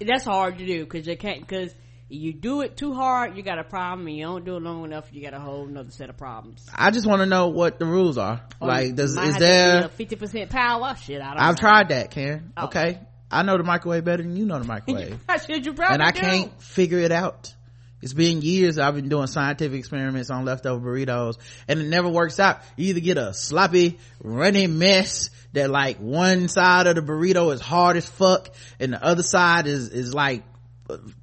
That's 0.00 0.24
hard 0.24 0.58
to 0.58 0.66
do 0.66 0.84
because 0.84 1.06
you 1.06 1.16
can't 1.16 1.40
because 1.40 1.74
you 2.10 2.32
do 2.32 2.62
it 2.62 2.76
too 2.76 2.94
hard, 2.94 3.36
you 3.36 3.42
got 3.42 3.58
a 3.58 3.64
problem. 3.64 4.06
And 4.06 4.16
you 4.16 4.24
don't 4.24 4.44
do 4.44 4.56
it 4.56 4.62
long 4.62 4.84
enough, 4.84 5.08
you 5.12 5.22
got 5.22 5.34
a 5.34 5.40
whole 5.40 5.66
another 5.66 5.90
set 5.90 6.10
of 6.10 6.16
problems. 6.16 6.66
I 6.74 6.90
just 6.90 7.06
want 7.06 7.20
to 7.20 7.26
know 7.26 7.48
what 7.48 7.78
the 7.78 7.86
rules 7.86 8.18
are. 8.18 8.42
like, 8.60 8.94
does 8.94 9.16
is 9.16 9.36
there? 9.38 9.88
fifty 9.88 10.16
percent 10.16 10.50
power? 10.50 10.94
Shit, 10.96 11.20
I 11.20 11.34
don't. 11.34 11.42
I've 11.42 11.56
know. 11.56 11.60
tried 11.60 11.88
that, 11.90 12.10
Karen. 12.10 12.52
Oh. 12.56 12.66
Okay. 12.66 12.98
I 13.30 13.42
know 13.42 13.56
the 13.56 13.62
microwave 13.62 14.04
better 14.04 14.22
than 14.22 14.36
you 14.36 14.44
know 14.44 14.58
the 14.58 14.64
microwave. 14.64 15.20
Should 15.46 15.64
you 15.64 15.72
probably 15.72 15.94
and 15.94 16.02
I 16.02 16.10
do. 16.10 16.20
can't 16.20 16.60
figure 16.60 16.98
it 16.98 17.12
out. 17.12 17.54
It's 18.02 18.14
been 18.14 18.40
years 18.40 18.78
I've 18.78 18.94
been 18.94 19.08
doing 19.08 19.26
scientific 19.26 19.78
experiments 19.78 20.30
on 20.30 20.46
leftover 20.46 20.90
burritos 20.90 21.36
and 21.68 21.80
it 21.80 21.86
never 21.86 22.08
works 22.08 22.40
out. 22.40 22.60
You 22.76 22.88
either 22.88 23.00
get 23.00 23.18
a 23.18 23.34
sloppy, 23.34 23.98
running 24.22 24.78
mess 24.78 25.28
that 25.52 25.70
like 25.70 25.98
one 25.98 26.48
side 26.48 26.86
of 26.86 26.94
the 26.94 27.02
burrito 27.02 27.52
is 27.52 27.60
hard 27.60 27.96
as 27.98 28.08
fuck 28.08 28.48
and 28.78 28.94
the 28.94 29.04
other 29.04 29.22
side 29.22 29.66
is, 29.66 29.90
is 29.90 30.14
like 30.14 30.42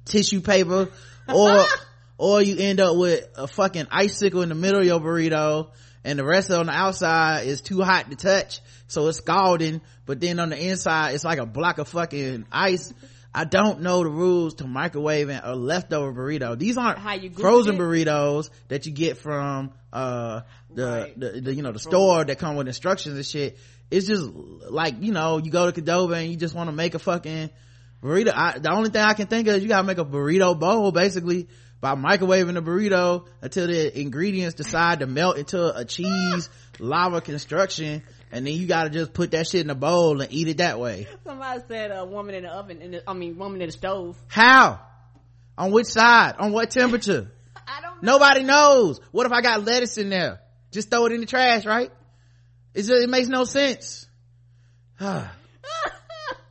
tissue 0.04 0.40
paper 0.40 0.88
or, 1.28 1.64
or 2.18 2.42
you 2.42 2.56
end 2.58 2.80
up 2.80 2.96
with 2.96 3.26
a 3.36 3.46
fucking 3.46 3.86
icicle 3.90 4.42
in 4.42 4.48
the 4.48 4.54
middle 4.54 4.80
of 4.80 4.86
your 4.86 5.00
burrito 5.00 5.70
and 6.04 6.18
the 6.18 6.24
rest 6.24 6.50
on 6.50 6.66
the 6.66 6.72
outside 6.72 7.46
is 7.46 7.60
too 7.60 7.82
hot 7.82 8.08
to 8.10 8.16
touch. 8.16 8.60
So 8.86 9.08
it's 9.08 9.18
scalding, 9.18 9.80
but 10.06 10.20
then 10.20 10.38
on 10.40 10.50
the 10.50 10.58
inside 10.68 11.14
it's 11.14 11.24
like 11.24 11.38
a 11.38 11.46
block 11.46 11.78
of 11.78 11.88
fucking 11.88 12.46
ice. 12.50 12.92
I 13.34 13.44
don't 13.44 13.82
know 13.82 14.02
the 14.02 14.08
rules 14.08 14.54
to 14.54 14.64
microwaving 14.64 15.38
a 15.42 15.54
leftover 15.54 16.12
burrito. 16.12 16.58
These 16.58 16.78
aren't 16.78 16.98
How 16.98 17.14
you 17.14 17.30
frozen 17.30 17.74
it? 17.74 17.78
burritos 17.78 18.48
that 18.68 18.86
you 18.86 18.92
get 18.92 19.18
from 19.18 19.72
uh 19.92 20.40
the, 20.74 20.84
Right. 20.86 21.20
the, 21.20 21.40
the 21.42 21.54
you 21.54 21.62
know 21.62 21.72
the 21.72 21.78
store 21.78 22.24
that 22.24 22.38
come 22.38 22.56
with 22.56 22.66
instructions 22.68 23.16
and 23.16 23.26
shit. 23.26 23.58
It's 23.90 24.06
just 24.06 24.24
like 24.70 24.94
you 25.00 25.12
know 25.12 25.38
you 25.38 25.50
go 25.50 25.70
to 25.70 25.80
Qdoba 25.82 26.22
and 26.22 26.30
you 26.30 26.36
just 26.36 26.54
want 26.54 26.68
to 26.68 26.74
make 26.74 26.94
a 26.94 26.98
fucking 26.98 27.50
burrito. 28.02 28.32
I, 28.34 28.58
the 28.58 28.72
only 28.72 28.90
thing 28.90 29.02
I 29.02 29.14
can 29.14 29.26
think 29.26 29.48
of 29.48 29.56
is 29.56 29.62
you 29.62 29.68
gotta 29.68 29.86
make 29.86 29.98
a 29.98 30.04
burrito 30.04 30.58
bowl 30.58 30.92
basically 30.92 31.48
by 31.80 31.94
microwaving 31.94 32.54
the 32.54 32.62
burrito 32.62 33.26
until 33.40 33.66
the 33.66 34.00
ingredients 34.00 34.54
decide 34.54 35.00
to 35.00 35.06
melt 35.06 35.38
into 35.38 35.76
a 35.76 35.84
cheese 35.84 36.48
lava 36.80 37.20
construction 37.20 38.02
and 38.30 38.46
then 38.46 38.54
you 38.54 38.66
gotta 38.66 38.90
just 38.90 39.12
put 39.12 39.30
that 39.30 39.46
shit 39.46 39.62
in 39.62 39.70
a 39.70 39.74
bowl 39.74 40.20
and 40.20 40.32
eat 40.32 40.48
it 40.48 40.58
that 40.58 40.78
way. 40.78 41.06
Somebody 41.24 41.62
said 41.68 41.90
a 41.90 42.04
woman 42.04 42.34
in 42.34 42.42
the 42.44 42.50
oven. 42.50 42.82
In 42.82 42.90
the, 42.92 43.08
I 43.08 43.14
mean, 43.14 43.38
woman 43.38 43.60
in 43.62 43.68
the 43.68 43.72
stove. 43.72 44.18
How? 44.28 44.80
On 45.56 45.72
which 45.72 45.86
side? 45.86 46.36
On 46.38 46.52
what 46.52 46.70
temperature? 46.70 47.30
I 47.66 47.80
don't 47.80 48.02
know. 48.02 48.12
Nobody 48.12 48.42
knows. 48.42 49.00
What 49.12 49.26
if 49.26 49.32
I 49.32 49.40
got 49.40 49.64
lettuce 49.64 49.98
in 49.98 50.10
there? 50.10 50.40
Just 50.70 50.90
throw 50.90 51.06
it 51.06 51.12
in 51.12 51.20
the 51.20 51.26
trash, 51.26 51.64
right? 51.64 51.90
It's, 52.74 52.88
it 52.88 53.08
makes 53.08 53.28
no 53.28 53.44
sense. 53.44 54.06
Ah. 55.00 55.32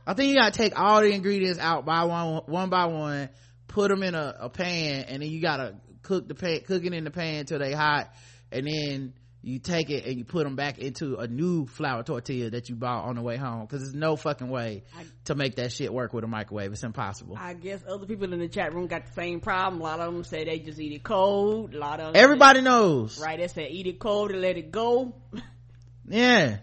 I 0.08 0.14
think 0.14 0.30
you 0.30 0.36
gotta 0.36 0.56
take 0.56 0.72
all 0.78 1.02
the 1.02 1.12
ingredients 1.12 1.58
out 1.58 1.84
by 1.84 2.04
one, 2.04 2.42
one 2.46 2.70
by 2.70 2.86
one, 2.86 3.28
put 3.66 3.88
them 3.90 4.02
in 4.02 4.14
a, 4.14 4.34
a 4.40 4.48
pan, 4.48 5.04
and 5.06 5.22
then 5.22 5.30
you 5.30 5.42
gotta 5.42 5.74
cook 6.02 6.26
the 6.26 6.34
pan, 6.34 6.60
cook 6.66 6.82
it 6.82 6.94
in 6.94 7.04
the 7.04 7.10
pan 7.10 7.44
till 7.44 7.58
they 7.58 7.72
hot, 7.74 8.10
and 8.50 8.66
then 8.66 9.12
you 9.42 9.58
take 9.58 9.90
it 9.90 10.06
and 10.06 10.16
you 10.18 10.24
put 10.24 10.44
them 10.44 10.56
back 10.56 10.78
into 10.78 11.16
a 11.16 11.28
new 11.28 11.66
flour 11.66 12.02
tortilla 12.02 12.48
that 12.50 12.70
you 12.70 12.74
bought 12.74 13.04
on 13.04 13.16
the 13.16 13.22
way 13.22 13.36
home. 13.36 13.66
Cause 13.66 13.80
there's 13.80 13.94
no 13.94 14.16
fucking 14.16 14.48
way 14.48 14.82
I- 14.98 15.04
to 15.26 15.34
make 15.34 15.56
that 15.56 15.72
shit 15.72 15.92
work 15.92 16.14
with 16.14 16.24
a 16.24 16.26
microwave. 16.26 16.72
It's 16.72 16.82
impossible. 16.84 17.36
I 17.38 17.52
guess 17.52 17.80
other 17.86 18.06
people 18.06 18.32
in 18.32 18.38
the 18.40 18.48
chat 18.48 18.74
room 18.74 18.86
got 18.86 19.04
the 19.06 19.12
same 19.12 19.40
problem. 19.40 19.80
A 19.82 19.84
lot 19.84 20.00
of 20.00 20.12
them 20.12 20.24
say 20.24 20.44
they 20.44 20.58
just 20.58 20.80
eat 20.80 20.92
it 20.92 21.02
cold. 21.04 21.74
A 21.74 21.78
lot 21.78 22.00
of 22.00 22.14
them 22.14 22.22
Everybody 22.22 22.62
knows. 22.62 23.20
right? 23.20 23.38
They 23.38 23.46
say 23.48 23.68
eat 23.68 23.86
it 23.86 23.98
cold 23.98 24.30
and 24.30 24.40
let 24.40 24.56
it 24.56 24.70
go. 24.72 25.14
Yeah. 26.10 26.58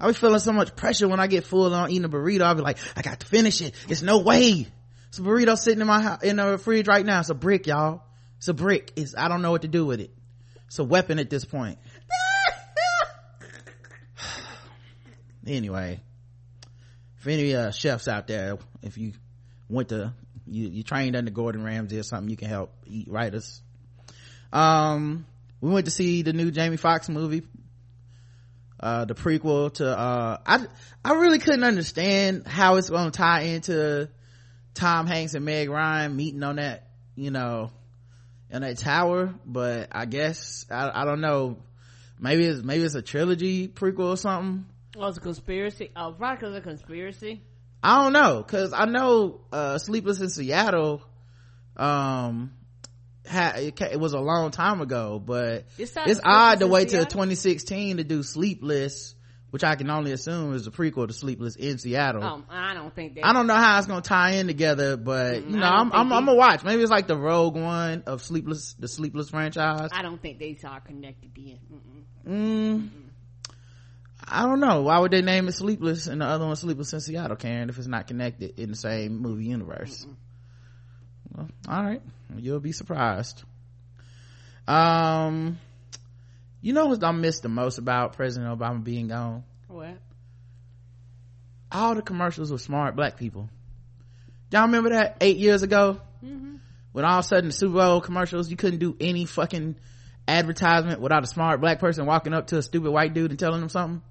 I 0.00 0.06
was 0.06 0.16
feeling 0.16 0.38
so 0.40 0.52
much 0.52 0.74
pressure 0.74 1.06
when 1.06 1.20
I 1.20 1.26
get 1.26 1.44
full 1.44 1.72
on 1.74 1.90
eating 1.90 2.06
a 2.06 2.08
burrito. 2.08 2.40
I'll 2.40 2.54
be 2.54 2.62
like, 2.62 2.78
I 2.96 3.02
got 3.02 3.20
to 3.20 3.26
finish 3.26 3.60
it. 3.60 3.74
It's 3.88 4.00
no 4.00 4.18
way. 4.18 4.66
It's 5.08 5.18
a 5.18 5.22
burrito 5.22 5.58
sitting 5.58 5.80
in 5.80 5.86
my 5.86 6.00
house, 6.00 6.22
in 6.22 6.36
the 6.36 6.56
fridge 6.56 6.88
right 6.88 7.04
now. 7.04 7.20
It's 7.20 7.28
a 7.28 7.34
brick, 7.34 7.66
y'all. 7.66 8.02
It's 8.38 8.48
a 8.48 8.54
brick. 8.54 8.92
It's, 8.96 9.14
I 9.16 9.28
don't 9.28 9.42
know 9.42 9.50
what 9.50 9.62
to 9.62 9.68
do 9.68 9.84
with 9.84 10.00
it. 10.00 10.10
It's 10.68 10.78
a 10.78 10.84
weapon 10.84 11.18
at 11.18 11.28
this 11.28 11.44
point. 11.44 11.78
anyway, 15.46 16.00
if 17.18 17.26
any 17.26 17.54
uh, 17.54 17.70
chefs 17.70 18.08
out 18.08 18.26
there, 18.26 18.56
if 18.82 18.96
you 18.96 19.12
went 19.68 19.90
to, 19.90 20.14
you, 20.46 20.68
you 20.68 20.82
trained 20.82 21.14
under 21.14 21.30
Gordon 21.30 21.62
Ramsay 21.62 21.98
or 21.98 22.04
something, 22.04 22.30
you 22.30 22.38
can 22.38 22.48
help 22.48 22.72
eat 22.86 23.08
writers. 23.10 23.60
Um, 24.52 25.26
we 25.60 25.70
went 25.70 25.84
to 25.84 25.90
see 25.92 26.22
the 26.22 26.32
new 26.32 26.50
Jamie 26.50 26.78
Foxx 26.78 27.08
movie, 27.10 27.42
uh, 28.80 29.04
the 29.04 29.14
prequel 29.14 29.72
to, 29.74 29.86
uh, 29.86 30.38
I, 30.44 30.66
I 31.04 31.12
really 31.14 31.38
couldn't 31.38 31.64
understand 31.64 32.46
how 32.46 32.76
it's 32.76 32.88
going 32.88 33.10
to 33.10 33.16
tie 33.16 33.42
into 33.42 34.08
Tom 34.74 35.06
Hanks 35.06 35.34
and 35.34 35.44
Meg 35.44 35.68
Ryan 35.68 36.16
meeting 36.16 36.42
on 36.42 36.56
that, 36.56 36.88
you 37.14 37.30
know, 37.30 37.70
in 38.50 38.62
that 38.62 38.78
tower, 38.78 39.34
but 39.44 39.88
I 39.92 40.06
guess, 40.06 40.66
I, 40.70 41.02
I 41.02 41.04
don't 41.04 41.20
know, 41.20 41.58
maybe 42.18 42.46
it's, 42.46 42.62
maybe 42.62 42.82
it's 42.82 42.94
a 42.94 43.02
trilogy 43.02 43.68
prequel 43.68 44.10
or 44.10 44.16
something. 44.16 44.66
Oh, 44.96 45.06
it's 45.06 45.18
a 45.18 45.20
conspiracy. 45.20 45.90
Oh, 45.94 46.12
probably 46.12 46.36
because 46.36 46.56
a 46.56 46.60
conspiracy. 46.60 47.42
I 47.82 48.02
don't 48.02 48.12
know, 48.12 48.42
cause 48.42 48.72
I 48.72 48.86
know, 48.86 49.42
uh, 49.52 49.78
Sleepless 49.78 50.20
in 50.20 50.30
Seattle, 50.30 51.02
um, 51.76 52.52
it, 53.32 53.80
it 53.80 54.00
was 54.00 54.12
a 54.12 54.20
long 54.20 54.50
time 54.50 54.80
ago, 54.80 55.18
but 55.24 55.64
it's 55.78 55.96
it's 55.96 56.20
odd 56.24 56.60
to 56.60 56.66
wait 56.66 56.88
till 56.88 57.04
2016 57.04 57.98
to 57.98 58.04
do 58.04 58.22
Sleepless, 58.22 59.14
which 59.50 59.64
I 59.64 59.76
can 59.76 59.90
only 59.90 60.12
assume 60.12 60.54
is 60.54 60.66
a 60.66 60.70
prequel 60.70 61.06
to 61.06 61.12
Sleepless 61.12 61.56
in 61.56 61.78
Seattle. 61.78 62.22
Um, 62.22 62.44
I 62.50 62.74
don't 62.74 62.94
think 62.94 63.14
that. 63.14 63.26
I 63.26 63.32
don't 63.32 63.46
know 63.46 63.54
how 63.54 63.78
it's 63.78 63.86
gonna 63.86 64.00
tie 64.00 64.32
in 64.32 64.46
together, 64.46 64.96
but 64.96 65.42
you 65.42 65.56
Mm, 65.56 65.60
know, 65.60 65.66
I 65.66 65.70
don't 65.78 65.80
I'm, 65.80 65.92
I'm, 65.92 66.12
I'm 66.12 66.24
gonna 66.26 66.36
watch. 66.36 66.64
Maybe 66.64 66.82
it's 66.82 66.90
like 66.90 67.06
the 67.06 67.16
Rogue 67.16 67.56
One 67.56 68.04
of 68.06 68.22
Sleepless, 68.22 68.74
the 68.78 68.88
Sleepless 68.88 69.30
franchise. 69.30 69.90
I 69.92 70.02
don't 70.02 70.20
think 70.20 70.38
they 70.38 70.56
are 70.64 70.80
connected 70.80 71.30
then. 71.34 71.58
Mm-mm. 71.72 72.80
Mm, 72.82 72.88
I 74.28 74.42
don't 74.42 74.60
know. 74.60 74.82
Why 74.82 74.98
would 74.98 75.10
they 75.10 75.22
name 75.22 75.48
it 75.48 75.52
Sleepless 75.52 76.06
and 76.06 76.20
the 76.20 76.26
other 76.26 76.46
one 76.46 76.56
Sleepless 76.56 76.92
in 76.92 77.00
Seattle, 77.00 77.36
Karen, 77.36 77.68
if 77.68 77.78
it's 77.78 77.86
not 77.86 78.06
connected 78.06 78.58
in 78.58 78.70
the 78.70 78.76
same 78.76 79.18
movie 79.18 79.46
universe? 79.46 80.06
Well, 81.34 81.48
all 81.68 81.82
right. 81.82 82.02
You'll 82.38 82.60
be 82.60 82.72
surprised. 82.72 83.42
Um, 84.66 85.58
you 86.60 86.72
know 86.72 86.86
what 86.86 87.02
I 87.02 87.12
miss 87.12 87.40
the 87.40 87.48
most 87.48 87.78
about 87.78 88.14
President 88.14 88.56
Obama 88.58 88.82
being 88.82 89.08
gone? 89.08 89.44
What? 89.68 89.96
All 91.72 91.94
the 91.94 92.02
commercials 92.02 92.50
with 92.50 92.60
smart 92.60 92.96
black 92.96 93.16
people. 93.16 93.48
Y'all 94.50 94.62
remember 94.62 94.90
that 94.90 95.18
eight 95.20 95.36
years 95.36 95.62
ago? 95.62 96.00
When 96.92 97.04
all 97.04 97.20
of 97.20 97.24
a 97.24 97.28
sudden 97.28 97.46
the 97.46 97.52
Super 97.52 97.74
Bowl 97.74 98.00
commercials, 98.00 98.50
you 98.50 98.56
couldn't 98.56 98.80
do 98.80 98.96
any 99.00 99.24
fucking 99.24 99.76
advertisement 100.26 101.00
without 101.00 101.22
a 101.22 101.26
smart 101.26 101.60
black 101.60 101.78
person 101.78 102.06
walking 102.06 102.34
up 102.34 102.48
to 102.48 102.58
a 102.58 102.62
stupid 102.62 102.90
white 102.90 103.14
dude 103.14 103.30
and 103.30 103.38
telling 103.38 103.60
them 103.60 103.68
something. 103.68 104.02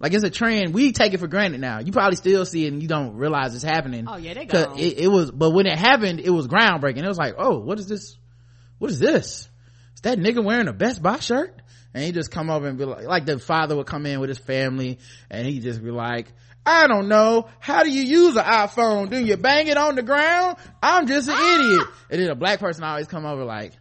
Like 0.00 0.14
it's 0.14 0.24
a 0.24 0.30
trend. 0.30 0.72
We 0.72 0.92
take 0.92 1.12
it 1.12 1.20
for 1.20 1.28
granted 1.28 1.60
now. 1.60 1.80
You 1.80 1.92
probably 1.92 2.16
still 2.16 2.46
see 2.46 2.64
it 2.64 2.72
and 2.72 2.82
you 2.82 2.88
don't 2.88 3.16
realize 3.16 3.54
it's 3.54 3.62
happening. 3.62 4.06
Oh, 4.08 4.16
yeah, 4.16 4.32
they 4.32 4.46
gone. 4.46 4.78
It, 4.78 4.98
it 4.98 5.08
was, 5.08 5.30
but 5.30 5.50
when 5.50 5.66
it 5.66 5.78
happened, 5.78 6.20
it 6.20 6.30
was 6.30 6.48
groundbreaking. 6.48 7.04
It 7.04 7.08
was 7.08 7.18
like, 7.18 7.34
oh, 7.36 7.58
what 7.58 7.78
is 7.78 7.86
this? 7.86 8.16
What 8.78 8.90
is 8.90 8.98
this? 8.98 9.48
Is 9.94 10.00
that 10.02 10.18
nigga 10.18 10.42
wearing 10.42 10.68
a 10.68 10.72
Best 10.72 11.02
Buy 11.02 11.18
shirt? 11.18 11.54
And 11.92 12.02
he 12.02 12.12
just 12.12 12.30
come 12.30 12.48
over 12.48 12.66
and 12.66 12.78
be 12.78 12.84
like, 12.84 13.04
like 13.04 13.26
the 13.26 13.38
father 13.38 13.76
would 13.76 13.86
come 13.86 14.06
in 14.06 14.20
with 14.20 14.30
his 14.30 14.38
family 14.38 14.98
and 15.28 15.46
he 15.46 15.60
just 15.60 15.82
be 15.82 15.90
like, 15.90 16.32
I 16.64 16.86
don't 16.86 17.08
know. 17.08 17.48
How 17.58 17.82
do 17.82 17.90
you 17.90 18.02
use 18.02 18.36
an 18.36 18.44
iPhone? 18.44 19.10
Do 19.10 19.18
you 19.18 19.36
bang 19.36 19.66
it 19.66 19.76
on 19.76 19.96
the 19.96 20.02
ground? 20.02 20.56
I'm 20.82 21.06
just 21.06 21.28
an 21.28 21.34
ah! 21.36 21.54
idiot. 21.54 21.88
And 22.10 22.22
then 22.22 22.30
a 22.30 22.34
black 22.34 22.60
person 22.60 22.84
always 22.84 23.06
come 23.06 23.26
over 23.26 23.44
like, 23.44 23.72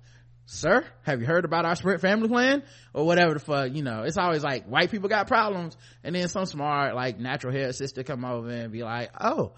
sir, 0.49 0.83
have 1.03 1.21
you 1.21 1.27
heard 1.27 1.45
about 1.45 1.65
our 1.65 1.75
Sprint 1.75 2.01
family 2.01 2.27
plan? 2.27 2.63
Or 2.93 3.05
whatever 3.05 3.35
the 3.35 3.39
fuck, 3.39 3.73
you 3.73 3.83
know, 3.83 4.03
it's 4.03 4.17
always 4.17 4.43
like 4.43 4.65
white 4.65 4.89
people 4.89 5.09
got 5.09 5.27
problems. 5.27 5.77
And 6.03 6.15
then 6.15 6.27
some 6.27 6.45
smart, 6.45 6.95
like 6.95 7.19
natural 7.19 7.53
hair 7.53 7.71
sister 7.71 8.03
come 8.03 8.25
over 8.25 8.49
and 8.49 8.71
be 8.71 8.83
like, 8.83 9.11
oh, 9.19 9.53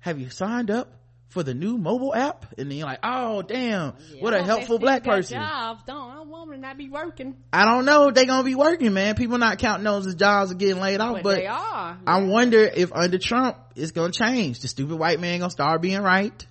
have 0.00 0.20
you 0.20 0.28
signed 0.28 0.70
up 0.70 0.92
for 1.28 1.42
the 1.42 1.54
new 1.54 1.78
mobile 1.78 2.14
app? 2.14 2.46
And 2.58 2.70
then 2.70 2.76
you're 2.76 2.86
like, 2.86 3.00
oh 3.02 3.40
damn, 3.40 3.94
what 4.20 4.34
a 4.34 4.42
helpful 4.42 4.78
black 4.78 5.02
person. 5.02 5.38
Jobs, 5.40 5.82
don't 5.86 6.10
I 6.10 6.20
want 6.20 6.50
them 6.50 6.60
to 6.60 6.66
not 6.66 6.76
be 6.76 6.90
working, 6.90 7.36
I 7.52 7.64
don't 7.64 7.86
know 7.86 8.08
if 8.08 8.14
they 8.14 8.26
gonna 8.26 8.44
be 8.44 8.54
working, 8.54 8.92
man. 8.92 9.14
People 9.14 9.38
not 9.38 9.58
counting 9.58 9.84
those 9.84 10.06
as 10.06 10.14
jobs 10.14 10.52
are 10.52 10.56
getting 10.56 10.80
laid 10.80 11.00
off, 11.00 11.14
but, 11.14 11.22
but 11.22 11.36
they 11.36 11.46
are. 11.46 11.98
I 12.06 12.22
wonder 12.22 12.60
if 12.60 12.92
under 12.92 13.18
Trump 13.18 13.56
it's 13.76 13.92
gonna 13.92 14.12
change. 14.12 14.60
The 14.60 14.68
stupid 14.68 14.96
white 14.96 15.20
man 15.20 15.40
gonna 15.40 15.50
start 15.50 15.80
being 15.80 16.02
right. 16.02 16.46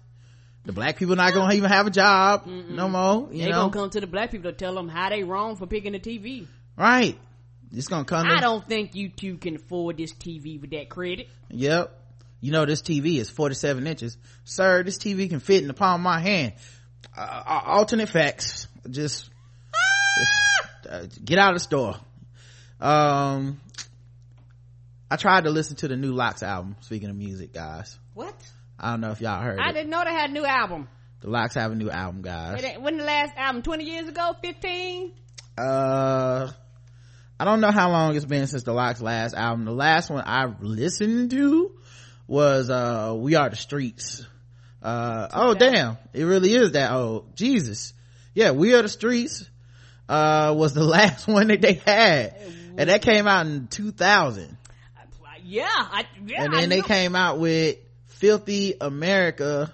The 0.66 0.72
black 0.74 0.98
people 0.98 1.16
not 1.16 1.34
gonna 1.34 1.54
even 1.56 1.70
have 1.70 1.88
a 1.88 1.92
job 1.92 2.46
no 2.48 2.88
more. 2.88 3.28
You 3.32 3.44
they 3.44 3.50
know, 3.50 3.64
gonna 3.70 3.74
come 3.74 3.90
to 3.90 4.00
the 4.00 4.08
black 4.08 4.32
people 4.32 4.52
to 4.52 4.58
tell 4.58 4.74
them 4.74 4.88
how 4.88 5.10
they 5.10 5.24
wrong 5.24 5.56
for 5.58 5.68
picking 5.68 5.92
the 5.92 6.00
TV. 6.00 6.48
right? 6.78 7.18
It's 7.76 7.88
gonna 7.88 8.06
come. 8.06 8.28
I 8.28 8.36
to- 8.36 8.42
don't 8.42 8.68
think 8.68 8.96
you 8.96 9.10
two 9.10 9.38
can 9.38 9.56
afford 9.56 9.98
this 9.98 10.14
TV 10.14 10.62
with 10.62 10.72
that 10.72 10.90
credit. 10.90 11.28
Yep. 11.50 12.00
You 12.40 12.52
know 12.52 12.66
this 12.66 12.82
TV 12.82 13.18
is 13.18 13.30
47 13.30 13.88
inches. 13.88 14.18
Sir, 14.44 14.84
this 14.84 14.98
TV 14.98 15.30
can 15.30 15.40
fit 15.40 15.62
in 15.62 15.68
the 15.68 15.74
palm 15.74 16.02
of 16.02 16.04
my 16.04 16.20
hand. 16.20 16.54
Uh, 17.18 17.22
uh, 17.22 17.62
alternate 17.66 18.10
facts. 18.10 18.68
Just, 18.90 19.30
just, 20.20 20.88
uh, 20.90 21.06
get 21.24 21.40
out 21.40 21.54
of 21.54 21.56
the 21.56 21.64
store. 21.64 21.96
Um, 22.82 23.60
I 25.10 25.16
tried 25.16 25.46
to 25.46 25.52
listen 25.52 25.78
to 25.78 25.88
the 25.88 25.96
new 25.96 26.12
LOX 26.14 26.44
album. 26.44 26.76
Speaking 26.82 27.10
of 27.10 27.16
music, 27.16 27.54
guys. 27.54 27.98
What? 28.14 28.36
I 28.80 28.92
don't 28.92 29.02
know 29.02 29.12
if 29.12 29.22
y'all 29.22 29.42
heard 29.42 29.60
I 29.60 29.70
it. 29.70 29.74
didn't 29.74 29.90
know 29.90 30.04
they 30.04 30.12
had 30.12 30.30
a 30.30 30.34
new 30.34 30.46
album. 30.46 30.88
The 31.22 31.30
LOX 31.30 31.56
have 31.56 31.72
a 31.72 31.76
new 31.76 31.90
album, 31.90 32.22
guys. 32.22 32.64
When 32.80 32.98
the 32.98 33.04
last 33.06 33.34
album? 33.38 33.62
Twenty 33.62 33.86
years 33.86 34.08
ago? 34.08 34.36
Fifteen? 34.42 35.14
uh 35.58 36.52
i 37.40 37.46
don't 37.46 37.62
know 37.62 37.70
how 37.72 37.92
long 37.92 38.16
it's 38.16 38.26
been 38.26 38.48
since 38.48 38.64
the 38.64 38.74
LOX 38.74 39.02
last 39.02 39.36
album 39.36 39.66
the 39.66 39.72
last 39.72 40.10
one 40.10 40.24
i 40.26 40.46
listened 40.62 41.30
to 41.30 41.72
was 42.28 42.72
uh 42.72 43.14
we 43.16 43.36
are 43.36 43.52
the 43.52 43.56
streets 43.56 44.26
uh 44.82 45.28
oh 45.32 45.54
damn 45.54 45.98
it 46.12 46.24
really 46.24 46.54
is 46.56 46.72
that 46.72 46.92
old 46.92 47.36
jesus 47.36 47.94
yeah 48.34 48.50
we 48.50 48.74
are 48.74 48.82
the 48.82 48.90
streets 48.90 49.48
uh 50.10 50.56
was 50.58 50.74
the 50.74 50.84
last 50.98 51.28
one 51.28 51.50
that 51.50 51.62
they 51.62 51.74
had 51.74 52.36
and 52.78 52.90
that 52.90 53.04
came 53.04 53.28
out 53.28 53.46
in 53.46 53.68
2000 53.68 54.58
Yeah, 55.44 55.68
I, 55.70 56.06
yeah. 56.26 56.46
and 56.46 56.54
then 56.54 56.70
they 56.70 56.82
came 56.82 57.16
out 57.16 57.38
with 57.38 57.78
filthy 58.20 58.76
america 58.80 59.74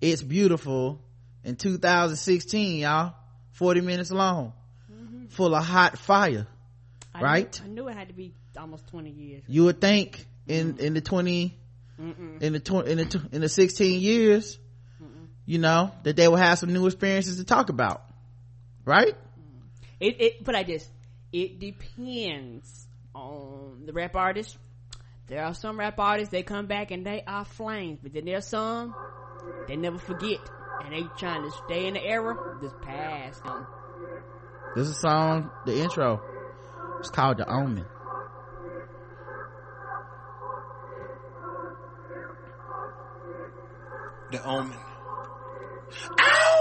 it's 0.00 0.22
beautiful 0.22 1.00
in 1.44 1.56
2016 1.56 2.78
y'all. 2.80 3.14
40 3.52 3.80
minutes 3.82 4.10
long. 4.10 4.52
Mm-hmm. 4.90 5.26
Full 5.26 5.54
of 5.54 5.64
hot 5.64 5.98
fire 5.98 6.46
I 7.14 7.18
knew- 7.18 7.24
right? 7.24 7.60
I 7.62 7.68
knew 7.68 7.88
it 7.88 7.96
had 7.96 8.08
to 8.08 8.14
be 8.14 8.34
almost 8.58 8.86
twenty 8.88 9.10
years. 9.10 9.42
you 9.46 9.64
would 9.64 9.80
think 9.80 10.26
in 10.48 10.78
in 10.78 10.94
the 10.94 11.00
20 11.00 11.56
in 12.40 12.52
the 12.52 12.58
tw- 12.60 12.86
in 12.86 12.98
the 12.98 13.28
in 13.30 13.40
the 13.42 13.48
16 13.48 14.00
years 14.00 14.58
you 15.46 15.58
know 15.58 15.92
that 16.02 16.16
they 16.16 16.26
will 16.26 16.36
have 16.36 16.58
some 16.58 16.72
new 16.72 16.86
experiences 16.86 17.36
to 17.36 17.44
talk 17.44 17.68
about 17.68 18.02
right? 18.84 19.14
Mm. 19.14 19.62
It, 20.00 20.20
it, 20.20 20.44
but 20.44 20.56
I 20.56 20.64
just, 20.64 20.90
it 21.32 21.60
depends 21.60 22.86
on 23.14 23.84
the 23.86 23.92
rap 23.92 24.16
artist. 24.16 24.56
There 25.32 25.42
are 25.42 25.54
some 25.54 25.78
rap 25.78 25.98
artists, 25.98 26.30
they 26.30 26.42
come 26.42 26.66
back 26.66 26.90
and 26.90 27.06
they 27.06 27.22
are 27.26 27.46
flames, 27.46 28.00
but 28.02 28.12
then 28.12 28.26
there's 28.26 28.46
some, 28.46 28.94
they 29.66 29.76
never 29.76 29.96
forget. 29.96 30.40
And 30.84 30.92
they 30.92 31.08
trying 31.16 31.42
to 31.42 31.50
stay 31.64 31.86
in 31.86 31.94
the 31.94 32.04
era, 32.04 32.36
just 32.60 32.78
pass 32.82 33.40
them. 33.40 33.66
this 34.76 34.88
is 34.88 34.98
a 34.98 35.00
song 35.00 35.50
the 35.64 35.80
intro 35.80 36.20
it's 37.00 37.08
called 37.08 37.38
the 37.38 37.50
omen 37.50 37.86
The 44.32 44.46
Omen. 44.46 44.78
Ow! 46.20 46.51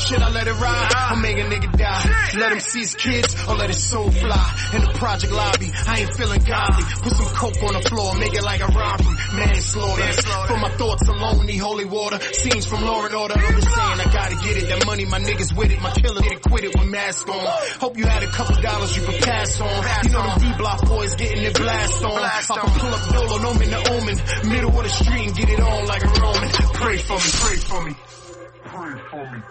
Should 0.00 0.22
I 0.22 0.30
let 0.30 0.48
it 0.48 0.54
ride 0.54 1.12
or 1.12 1.16
make 1.20 1.36
a 1.36 1.44
nigga 1.44 1.76
die? 1.76 2.38
Let 2.38 2.52
him 2.52 2.60
see 2.60 2.80
his 2.80 2.94
kids 2.94 3.36
or 3.46 3.54
let 3.56 3.68
his 3.68 3.82
soul 3.82 4.10
fly? 4.10 4.56
In 4.74 4.80
the 4.80 4.92
project 4.94 5.32
lobby, 5.32 5.70
I 5.86 6.00
ain't 6.00 6.14
feeling 6.16 6.40
godly. 6.40 6.84
Put 7.02 7.12
some 7.12 7.30
coke 7.36 7.62
on 7.62 7.74
the 7.74 7.84
floor, 7.88 8.14
make 8.16 8.34
it 8.34 8.42
like 8.42 8.60
a 8.60 8.66
robbery. 8.66 9.16
Manslaughter. 9.36 10.12
For 10.48 10.58
my 10.58 10.70
thoughts 10.70 11.06
alone, 11.06 11.46
need 11.46 11.58
holy 11.58 11.84
water. 11.84 12.18
Scenes 12.32 12.66
from 12.66 12.82
Law 12.82 13.04
and 13.04 13.14
Order. 13.14 13.34
I'm 13.36 13.54
just 13.54 13.68
saying 13.68 14.00
I 14.00 14.08
gotta 14.10 14.36
get 14.36 14.56
it. 14.56 14.68
That 14.68 14.86
money, 14.86 15.04
my 15.04 15.20
niggas 15.20 15.54
with 15.54 15.70
it. 15.70 15.80
My 15.80 15.90
killer 15.92 16.22
get 16.22 16.32
acquitted 16.44 16.72
with 16.78 16.88
mask 16.88 17.28
on. 17.28 17.46
Hope 17.78 17.98
you 17.98 18.06
had 18.06 18.22
a 18.22 18.28
couple 18.28 18.56
dollars 18.62 18.96
you 18.96 19.02
could 19.04 19.20
pass 19.22 19.60
on. 19.60 19.84
You 20.04 20.10
know 20.10 20.22
them 20.26 20.38
D-block 20.40 20.86
boys 20.88 21.14
getting 21.14 21.42
their 21.42 21.52
blast 21.52 22.02
on. 22.02 22.22
I 22.22 22.40
can 22.40 22.70
pull 22.80 22.94
up 22.94 23.04
Dolo, 23.12 23.50
Omen 23.50 23.70
the 23.70 23.80
Omen. 23.92 24.50
Middle 24.50 24.70
of 24.70 24.82
the 24.82 24.88
street 24.88 25.26
and 25.28 25.36
get 25.36 25.48
it 25.50 25.60
on 25.60 25.86
like 25.86 26.02
a 26.02 26.10
Roman. 26.20 26.48
Pray 26.74 26.96
for 26.98 27.20
me, 27.20 27.30
pray 27.44 27.56
for 27.56 27.84
me. 27.84 27.94
Pray 28.64 29.00
for 29.10 29.30
me. 29.30 29.42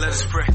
Let 0.00 0.08
us 0.08 0.24
pray. 0.26 0.46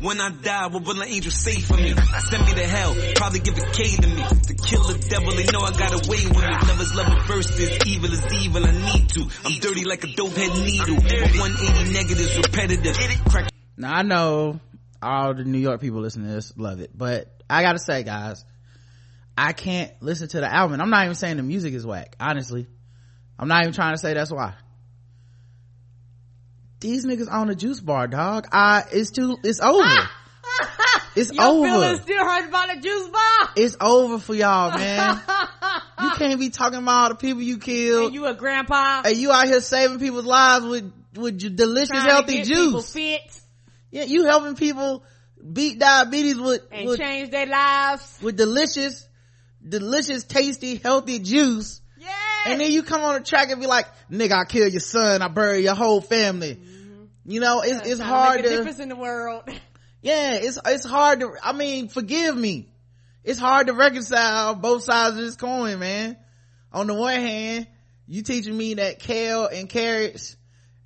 When 0.00 0.18
I 0.18 0.30
die, 0.30 0.68
what 0.68 0.84
will 0.84 1.02
an 1.02 1.08
angel 1.08 1.30
say 1.30 1.60
for 1.60 1.76
me? 1.76 1.92
Send 2.20 2.46
me 2.46 2.54
to 2.54 2.66
hell, 2.66 2.96
probably 3.16 3.40
give 3.40 3.58
a 3.58 3.66
K 3.72 3.84
to 3.96 4.06
me. 4.06 4.22
To 4.22 4.54
kill 4.54 4.82
the 4.84 5.06
devil, 5.10 5.32
they 5.32 5.44
know 5.44 5.60
I 5.60 5.72
got 5.72 5.92
away 5.92 6.24
with 6.24 6.42
it. 6.42 6.68
Lovers 6.68 6.94
love 6.94 7.12
reverse 7.12 7.56
this, 7.56 7.78
evil 7.86 8.10
is 8.10 8.24
evil, 8.32 8.64
I 8.64 8.70
need 8.70 9.08
to. 9.10 9.28
I'm 9.44 9.60
dirty 9.60 9.84
like 9.84 10.04
a 10.04 10.06
dope 10.06 10.32
head 10.32 10.56
needle. 10.56 10.94
180 10.94 11.92
negatives, 11.92 12.36
repetitive. 12.38 12.96
Crack 13.28 13.50
Now 13.76 13.94
I 13.94 14.02
know 14.02 14.58
all 15.02 15.34
the 15.34 15.44
New 15.44 15.58
York 15.58 15.82
people 15.82 16.00
listening 16.00 16.28
to 16.28 16.34
this 16.34 16.56
love 16.56 16.80
it, 16.80 16.90
but 16.96 17.42
I 17.50 17.60
gotta 17.60 17.78
say, 17.78 18.04
guys, 18.04 18.42
I 19.36 19.52
can't 19.52 19.92
listen 20.00 20.28
to 20.28 20.40
the 20.40 20.50
album. 20.50 20.80
I'm 20.80 20.88
not 20.88 21.04
even 21.04 21.14
saying 21.14 21.36
the 21.36 21.42
music 21.42 21.74
is 21.74 21.84
whack, 21.84 22.16
honestly. 22.18 22.66
I'm 23.38 23.48
not 23.48 23.62
even 23.62 23.74
trying 23.74 23.92
to 23.92 23.98
say 23.98 24.14
that's 24.14 24.32
why. 24.32 24.54
These 26.80 27.04
niggas 27.04 27.30
on 27.30 27.50
a 27.50 27.54
juice 27.54 27.80
bar, 27.80 28.06
dog. 28.06 28.46
I, 28.52 28.84
it's 28.92 29.10
too, 29.10 29.36
it's 29.42 29.60
over. 29.60 29.82
Ah! 29.84 30.14
It's 31.16 31.32
Your 31.32 31.44
over. 31.44 31.96
still 31.96 32.24
hurt 32.24 32.48
about 32.48 32.74
the 32.74 32.80
juice 32.80 33.08
bar. 33.08 33.50
It's 33.56 33.76
over 33.80 34.18
for 34.18 34.34
y'all, 34.34 34.70
man. 34.78 35.20
you 36.02 36.10
can't 36.12 36.38
be 36.38 36.50
talking 36.50 36.78
about 36.78 37.02
all 37.02 37.08
the 37.10 37.14
people 37.16 37.42
you 37.42 37.58
killed. 37.58 38.06
And 38.06 38.14
you 38.14 38.26
a 38.26 38.34
grandpa 38.34 39.02
and 39.04 39.16
you 39.16 39.32
out 39.32 39.46
here 39.48 39.60
saving 39.60 39.98
people's 39.98 40.26
lives 40.26 40.64
with, 40.64 40.92
with 41.16 41.42
your 41.42 41.50
delicious 41.50 41.88
trying 41.88 42.08
healthy 42.08 42.42
juice. 42.42 42.92
fit 42.92 43.40
Yeah, 43.90 44.04
you 44.04 44.24
helping 44.26 44.54
people 44.54 45.02
beat 45.52 45.78
diabetes 45.78 46.38
with, 46.38 46.62
and 46.70 46.88
with 46.88 46.98
change 47.00 47.30
their 47.30 47.46
lives. 47.46 48.18
with 48.22 48.36
delicious, 48.36 49.06
delicious, 49.66 50.24
tasty, 50.24 50.76
healthy 50.76 51.18
juice. 51.18 51.80
Yeah. 51.98 52.12
And 52.46 52.60
then 52.60 52.70
you 52.70 52.82
come 52.84 53.02
on 53.02 53.14
the 53.14 53.20
track 53.20 53.50
and 53.50 53.60
be 53.60 53.66
like, 53.66 53.86
nigga, 54.10 54.32
I 54.32 54.44
killed 54.44 54.72
your 54.72 54.80
son. 54.80 55.20
I 55.22 55.28
buried 55.28 55.64
your 55.64 55.74
whole 55.74 56.00
family. 56.00 56.60
You 57.28 57.40
know, 57.40 57.60
it's, 57.60 57.86
it's 57.86 58.00
hard 58.00 58.38
to 58.38 58.42
make 58.42 58.46
a 58.46 58.48
to, 58.48 58.56
difference 58.56 58.78
in 58.78 58.88
the 58.88 58.96
world. 58.96 59.42
yeah, 60.02 60.36
it's, 60.36 60.58
it's 60.64 60.86
hard 60.86 61.20
to, 61.20 61.34
I 61.42 61.52
mean, 61.52 61.88
forgive 61.88 62.34
me. 62.34 62.70
It's 63.22 63.38
hard 63.38 63.66
to 63.66 63.74
reconcile 63.74 64.54
both 64.54 64.84
sides 64.84 65.16
of 65.16 65.22
this 65.22 65.36
coin, 65.36 65.78
man. 65.78 66.16
On 66.72 66.86
the 66.86 66.94
one 66.94 67.20
hand, 67.20 67.66
you 68.06 68.22
teaching 68.22 68.56
me 68.56 68.74
that 68.74 68.98
kale 68.98 69.46
and 69.46 69.68
carrots 69.68 70.36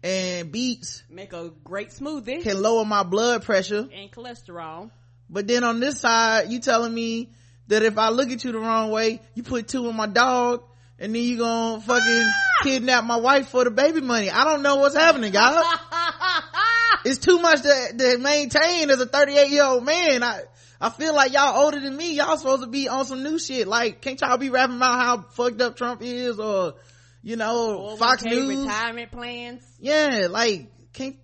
and 0.03 0.51
beets 0.51 1.05
Make 1.09 1.33
a 1.33 1.53
great 1.63 1.91
smoothie 1.91 2.43
can 2.43 2.61
lower 2.61 2.85
my 2.85 3.05
blood 3.05 3.45
pressure. 3.45 3.89
and 3.93 4.11
cholesterol. 4.11 4.91
But 5.31 5.47
then 5.47 5.63
on 5.63 5.79
this 5.79 6.01
side, 6.01 6.51
you 6.51 6.59
telling 6.59 6.93
me 6.93 7.31
that 7.69 7.85
if 7.85 7.99
I 7.99 8.09
look 8.09 8.31
at 8.33 8.43
you 8.43 8.51
the 8.51 8.59
wrong 8.59 8.91
way, 8.91 9.21
you 9.37 9.45
put 9.45 9.69
two 9.69 9.89
in 9.89 9.95
my 9.95 10.09
dog, 10.09 10.65
and 10.99 11.15
then 11.15 11.23
you 11.23 11.39
gonna 11.39 11.81
fucking 11.81 12.05
ah! 12.05 12.33
kidnap 12.65 13.05
my 13.05 13.17
wife 13.17 13.49
for 13.49 13.63
the 13.63 13.71
baby 13.71 14.01
money. 14.01 14.29
I 14.29 14.43
don't 14.43 14.63
know 14.63 14.77
what's 14.77 14.97
happening, 14.97 15.33
guys. 15.33 15.65
It's 17.05 17.19
too 17.19 17.39
much 17.39 17.63
to, 17.63 17.95
to 17.99 18.19
maintain 18.19 18.91
as 18.91 19.01
a 19.01 19.07
38 19.07 19.51
year 19.51 19.65
old 19.65 19.85
man. 19.85 20.23
I, 20.23 20.43
I 20.81 20.91
feel 20.91 21.15
like 21.15 21.33
y'all 21.33 21.65
older 21.65 21.81
than 21.81 21.97
me. 21.97 22.15
Y'all 22.15 22.37
supposed 22.37 22.63
to 22.63 22.69
be 22.69 22.89
on 22.89 23.07
some 23.07 23.23
new 23.23 23.39
shit. 23.39 23.69
Like, 23.69 24.01
can't 24.01 24.21
y'all 24.21 24.37
be 24.37 24.51
rapping 24.51 24.77
about 24.77 25.01
how 25.01 25.23
fucked 25.31 25.61
up 25.61 25.77
Trump 25.77 26.03
is 26.03 26.39
or, 26.39 26.75
you 27.23 27.37
know, 27.37 27.97
Fox 27.97 28.25
News? 28.25 28.67
retirement 28.67 29.13
plans. 29.13 29.63
Yeah, 29.79 30.27
like, 30.29 30.67
can't, 30.93 31.17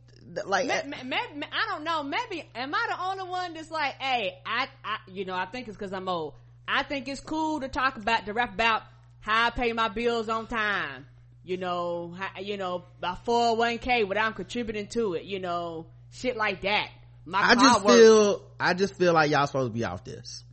like, 0.46 0.68
Maybe, 0.68 0.94
uh, 0.94 1.46
I 1.52 1.66
don't 1.68 1.84
know. 1.84 2.02
Maybe 2.02 2.48
am 2.54 2.74
I 2.74 2.86
the 2.88 3.02
only 3.02 3.28
one 3.28 3.54
that's 3.54 3.70
like, 3.70 3.94
hey, 4.00 4.38
I, 4.46 4.68
I 4.84 4.98
you 5.08 5.24
know, 5.24 5.34
I 5.34 5.46
think 5.46 5.68
it's 5.68 5.76
because 5.76 5.92
I'm 5.92 6.08
old. 6.08 6.34
I 6.68 6.82
think 6.82 7.08
it's 7.08 7.20
cool 7.20 7.60
to 7.60 7.68
talk 7.68 7.96
about 7.96 8.26
to 8.26 8.34
rap 8.34 8.52
about 8.52 8.82
how 9.20 9.46
I 9.46 9.50
pay 9.50 9.72
my 9.72 9.88
bills 9.88 10.28
on 10.28 10.46
time. 10.46 11.06
You 11.48 11.56
know, 11.56 12.14
you 12.38 12.58
know, 12.58 12.84
my 13.00 13.16
401k, 13.26 14.06
what 14.06 14.18
I'm 14.18 14.34
contributing 14.34 14.86
to 14.88 15.14
it. 15.14 15.24
You 15.24 15.40
know, 15.40 15.86
shit 16.12 16.36
like 16.36 16.60
that. 16.60 16.90
My 17.24 17.40
I 17.40 17.54
just 17.54 17.84
works. 17.84 17.96
feel, 17.96 18.42
I 18.60 18.74
just 18.74 18.94
feel 18.96 19.14
like 19.14 19.30
y'all 19.30 19.46
supposed 19.46 19.72
to 19.72 19.74
be 19.74 19.82
off 19.82 20.04
this. 20.04 20.44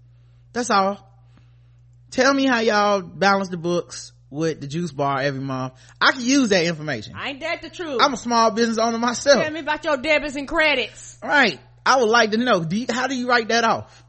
That's 0.54 0.70
all. 0.70 1.06
Tell 2.12 2.34
me 2.34 2.46
how 2.46 2.62
y'all 2.62 3.02
balance 3.02 3.50
the 3.50 3.58
books 3.58 4.14
with 4.30 4.62
the 4.62 4.68
juice 4.68 4.94
bar 4.94 5.20
every 5.20 5.42
month. 5.42 5.74
I 6.00 6.14
can 6.14 6.22
use 6.22 6.48
that 6.48 6.64
information. 6.64 7.14
I 7.14 7.32
ain't 7.32 7.42
that 7.42 7.62
the 7.62 7.70
truth. 7.70 8.00
I'm 8.02 8.14
a 8.14 8.18
small 8.18 8.52
business 8.52 8.78
owner 8.78 8.98
myself. 8.98 9.44
Tell 9.44 9.52
me 9.52 9.60
about 9.60 9.84
your 9.84 9.98
debits 9.98 10.38
and 10.38 10.48
credits. 10.48 11.18
Right. 11.22 11.60
I 11.86 11.98
would 11.98 12.10
like 12.10 12.32
to 12.32 12.38
know, 12.38 12.64
do 12.64 12.78
you, 12.78 12.86
how 12.90 13.08
do 13.08 13.18
you 13.18 13.28
write 13.28 13.50
that 13.50 13.66
off? 13.66 14.02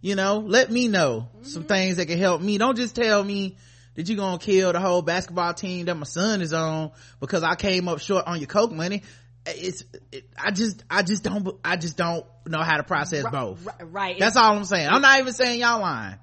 You 0.00 0.14
know, 0.14 0.38
let 0.38 0.70
me 0.70 0.86
know 0.86 1.28
some 1.42 1.62
mm-hmm. 1.62 1.68
things 1.68 1.96
that 1.96 2.06
can 2.06 2.18
help 2.18 2.40
me. 2.40 2.56
Don't 2.56 2.76
just 2.76 2.94
tell 2.94 3.24
me 3.24 3.56
that 3.94 4.08
you're 4.08 4.16
gonna 4.16 4.38
kill 4.38 4.72
the 4.72 4.80
whole 4.80 5.02
basketball 5.02 5.54
team 5.54 5.86
that 5.86 5.94
my 5.94 6.04
son 6.04 6.42
is 6.42 6.52
on 6.52 6.92
because 7.20 7.42
I 7.42 7.54
came 7.54 7.88
up 7.88 8.00
short 8.00 8.26
on 8.26 8.38
your 8.38 8.46
coke 8.46 8.72
money. 8.72 9.02
It's, 9.46 9.84
it, 10.12 10.24
I 10.38 10.50
just, 10.50 10.84
I 10.90 11.02
just 11.02 11.22
don't, 11.22 11.48
I 11.64 11.76
just 11.76 11.96
don't 11.96 12.26
know 12.46 12.62
how 12.62 12.76
to 12.76 12.82
process 12.82 13.24
both. 13.30 13.64
Right. 13.64 13.92
right. 13.92 14.18
That's 14.18 14.36
all 14.36 14.56
I'm 14.56 14.64
saying. 14.64 14.88
I'm 14.88 15.00
not 15.00 15.18
even 15.18 15.32
saying 15.32 15.60
y'all 15.60 15.80
lying. 15.80 16.18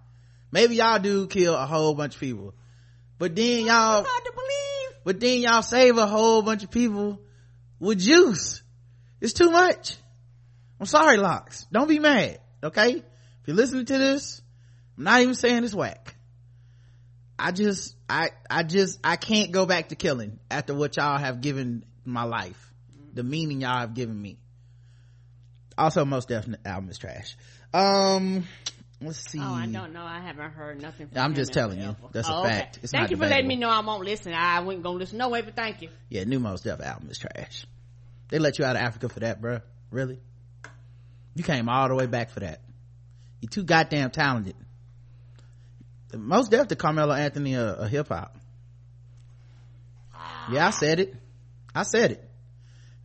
Maybe 0.51 0.75
y'all 0.75 0.99
do 0.99 1.27
kill 1.27 1.55
a 1.55 1.65
whole 1.65 1.93
bunch 1.93 2.15
of 2.15 2.21
people. 2.21 2.53
But 3.17 3.35
then 3.35 3.65
y'all, 3.65 4.03
hard 4.03 4.25
to 4.25 4.31
believe. 4.31 4.99
but 5.03 5.19
then 5.19 5.39
y'all 5.39 5.63
save 5.63 5.97
a 5.97 6.05
whole 6.05 6.43
bunch 6.43 6.63
of 6.63 6.69
people 6.71 7.19
with 7.79 7.99
juice. 7.99 8.61
It's 9.19 9.33
too 9.33 9.49
much. 9.49 9.95
I'm 10.79 10.85
sorry, 10.85 11.17
LOX. 11.17 11.65
Don't 11.71 11.87
be 11.87 11.99
mad. 11.99 12.39
Okay? 12.63 12.91
If 12.91 13.03
you're 13.47 13.55
listening 13.55 13.85
to 13.85 13.97
this, 13.97 14.41
I'm 14.97 15.05
not 15.05 15.21
even 15.21 15.33
saying 15.33 15.63
it's 15.63 15.73
whack. 15.73 16.16
I 17.39 17.51
just, 17.51 17.95
I, 18.09 18.29
I 18.49 18.63
just, 18.63 18.99
I 19.03 19.15
can't 19.15 19.51
go 19.51 19.65
back 19.65 19.89
to 19.89 19.95
killing 19.95 20.39
after 20.49 20.73
what 20.73 20.97
y'all 20.97 21.17
have 21.17 21.41
given 21.41 21.85
my 22.03 22.23
life. 22.23 22.73
The 23.13 23.23
meaning 23.23 23.61
y'all 23.61 23.79
have 23.79 23.93
given 23.93 24.19
me. 24.19 24.37
Also, 25.77 26.05
most 26.05 26.27
definite 26.29 26.61
album 26.65 26.89
is 26.89 26.97
trash. 26.97 27.37
Um, 27.73 28.45
let's 29.01 29.29
see. 29.29 29.39
Oh, 29.39 29.53
I 29.53 29.67
don't 29.67 29.93
know. 29.93 30.03
I 30.03 30.19
haven't 30.19 30.51
heard 30.51 30.81
nothing. 30.81 31.07
From 31.07 31.17
I'm 31.19 31.35
just 31.35 31.53
telling 31.53 31.79
you. 31.79 31.95
That's 32.11 32.27
a 32.27 32.33
Oh, 32.33 32.39
okay. 32.41 32.49
fact. 32.49 32.79
It's 32.81 32.91
thank 32.91 33.03
not 33.03 33.11
you 33.11 33.17
for 33.17 33.27
letting 33.27 33.47
me 33.47 33.55
know 33.55 33.69
I 33.69 33.81
won't 33.81 34.03
listen. 34.03 34.33
I 34.33 34.59
wasn't 34.61 34.83
gonna 34.83 34.97
listen 34.97 35.17
no 35.19 35.29
way, 35.29 35.41
but 35.41 35.55
thank 35.55 35.81
you. 35.83 35.89
Yeah, 36.09 36.23
new 36.23 36.39
Mos 36.39 36.61
Def 36.61 36.81
album 36.81 37.09
is 37.11 37.19
trash. 37.19 37.65
They 38.29 38.39
let 38.39 38.57
you 38.57 38.65
out 38.65 38.75
of 38.75 38.81
Africa 38.81 39.09
for 39.09 39.19
that, 39.21 39.41
bruh. 39.41 39.61
Really? 39.91 40.19
You 41.35 41.43
came 41.43 41.69
all 41.69 41.87
the 41.87 41.95
way 41.95 42.07
back 42.07 42.31
for 42.31 42.39
that. 42.39 42.61
You're 43.41 43.49
too 43.49 43.63
goddamn 43.63 44.09
talented. 44.09 44.55
Mos 46.17 46.49
Def 46.49 46.67
the 46.67 46.75
Carmelo 46.75 47.13
Anthony 47.13 47.53
a, 47.53 47.65
of 47.73 47.89
hip 47.89 48.09
hop. 48.09 48.35
Yeah, 50.51 50.67
I 50.67 50.69
said 50.71 50.99
it. 50.99 51.15
I 51.75 51.83
said 51.83 52.11
it. 52.11 52.29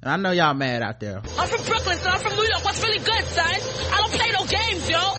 And 0.01 0.11
I 0.11 0.17
know 0.17 0.33
y'all 0.33 0.55
mad 0.55 0.83
out 0.83 1.01
there. 1.01 1.23
I'm 1.39 1.49
from 1.49 1.65
Brooklyn, 1.65 1.99
so 1.99 2.09
I'm 2.09 2.21
from 2.21 2.35
New 2.35 2.43
York. 2.43 2.65
What's 2.65 2.83
really 2.83 2.99
good, 2.99 3.25
son? 3.25 3.47
I 3.47 3.97
don't 3.99 4.13
play 4.13 4.31
no 4.33 4.47
games, 4.47 4.89
yo. 4.89 5.17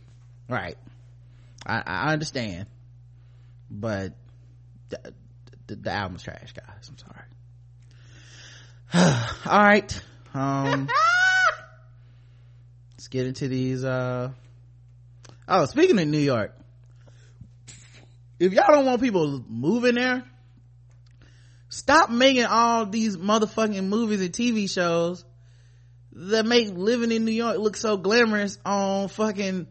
Right. 0.49 0.77
I, 1.65 1.83
I 1.85 2.13
understand. 2.13 2.67
But 3.69 4.13
the, 4.89 5.13
the, 5.67 5.75
the 5.75 5.91
album's 5.91 6.23
trash, 6.23 6.53
guys. 6.53 6.89
I'm 6.89 6.97
sorry. 6.97 7.23
All 9.45 9.63
right. 9.63 10.01
Um, 10.33 10.89
let's 12.93 13.07
get 13.07 13.27
into 13.27 13.47
these, 13.47 13.83
uh, 13.83 14.31
oh, 15.47 15.65
speaking 15.65 15.99
of 15.99 16.07
New 16.07 16.19
York, 16.19 16.53
if 18.39 18.53
y'all 18.53 18.65
don't 18.67 18.85
want 18.85 19.01
people 19.01 19.43
moving 19.47 19.95
there, 19.95 20.23
stop 21.69 22.09
making 22.09 22.45
all 22.45 22.85
these 22.85 23.17
motherfucking 23.17 23.85
movies 23.85 24.21
and 24.21 24.31
TV 24.31 24.69
shows 24.69 25.23
that 26.11 26.45
make 26.45 26.69
living 26.69 27.11
in 27.11 27.25
New 27.25 27.31
York 27.31 27.57
look 27.57 27.75
so 27.75 27.97
glamorous 27.97 28.57
on 28.65 29.07
fucking 29.07 29.67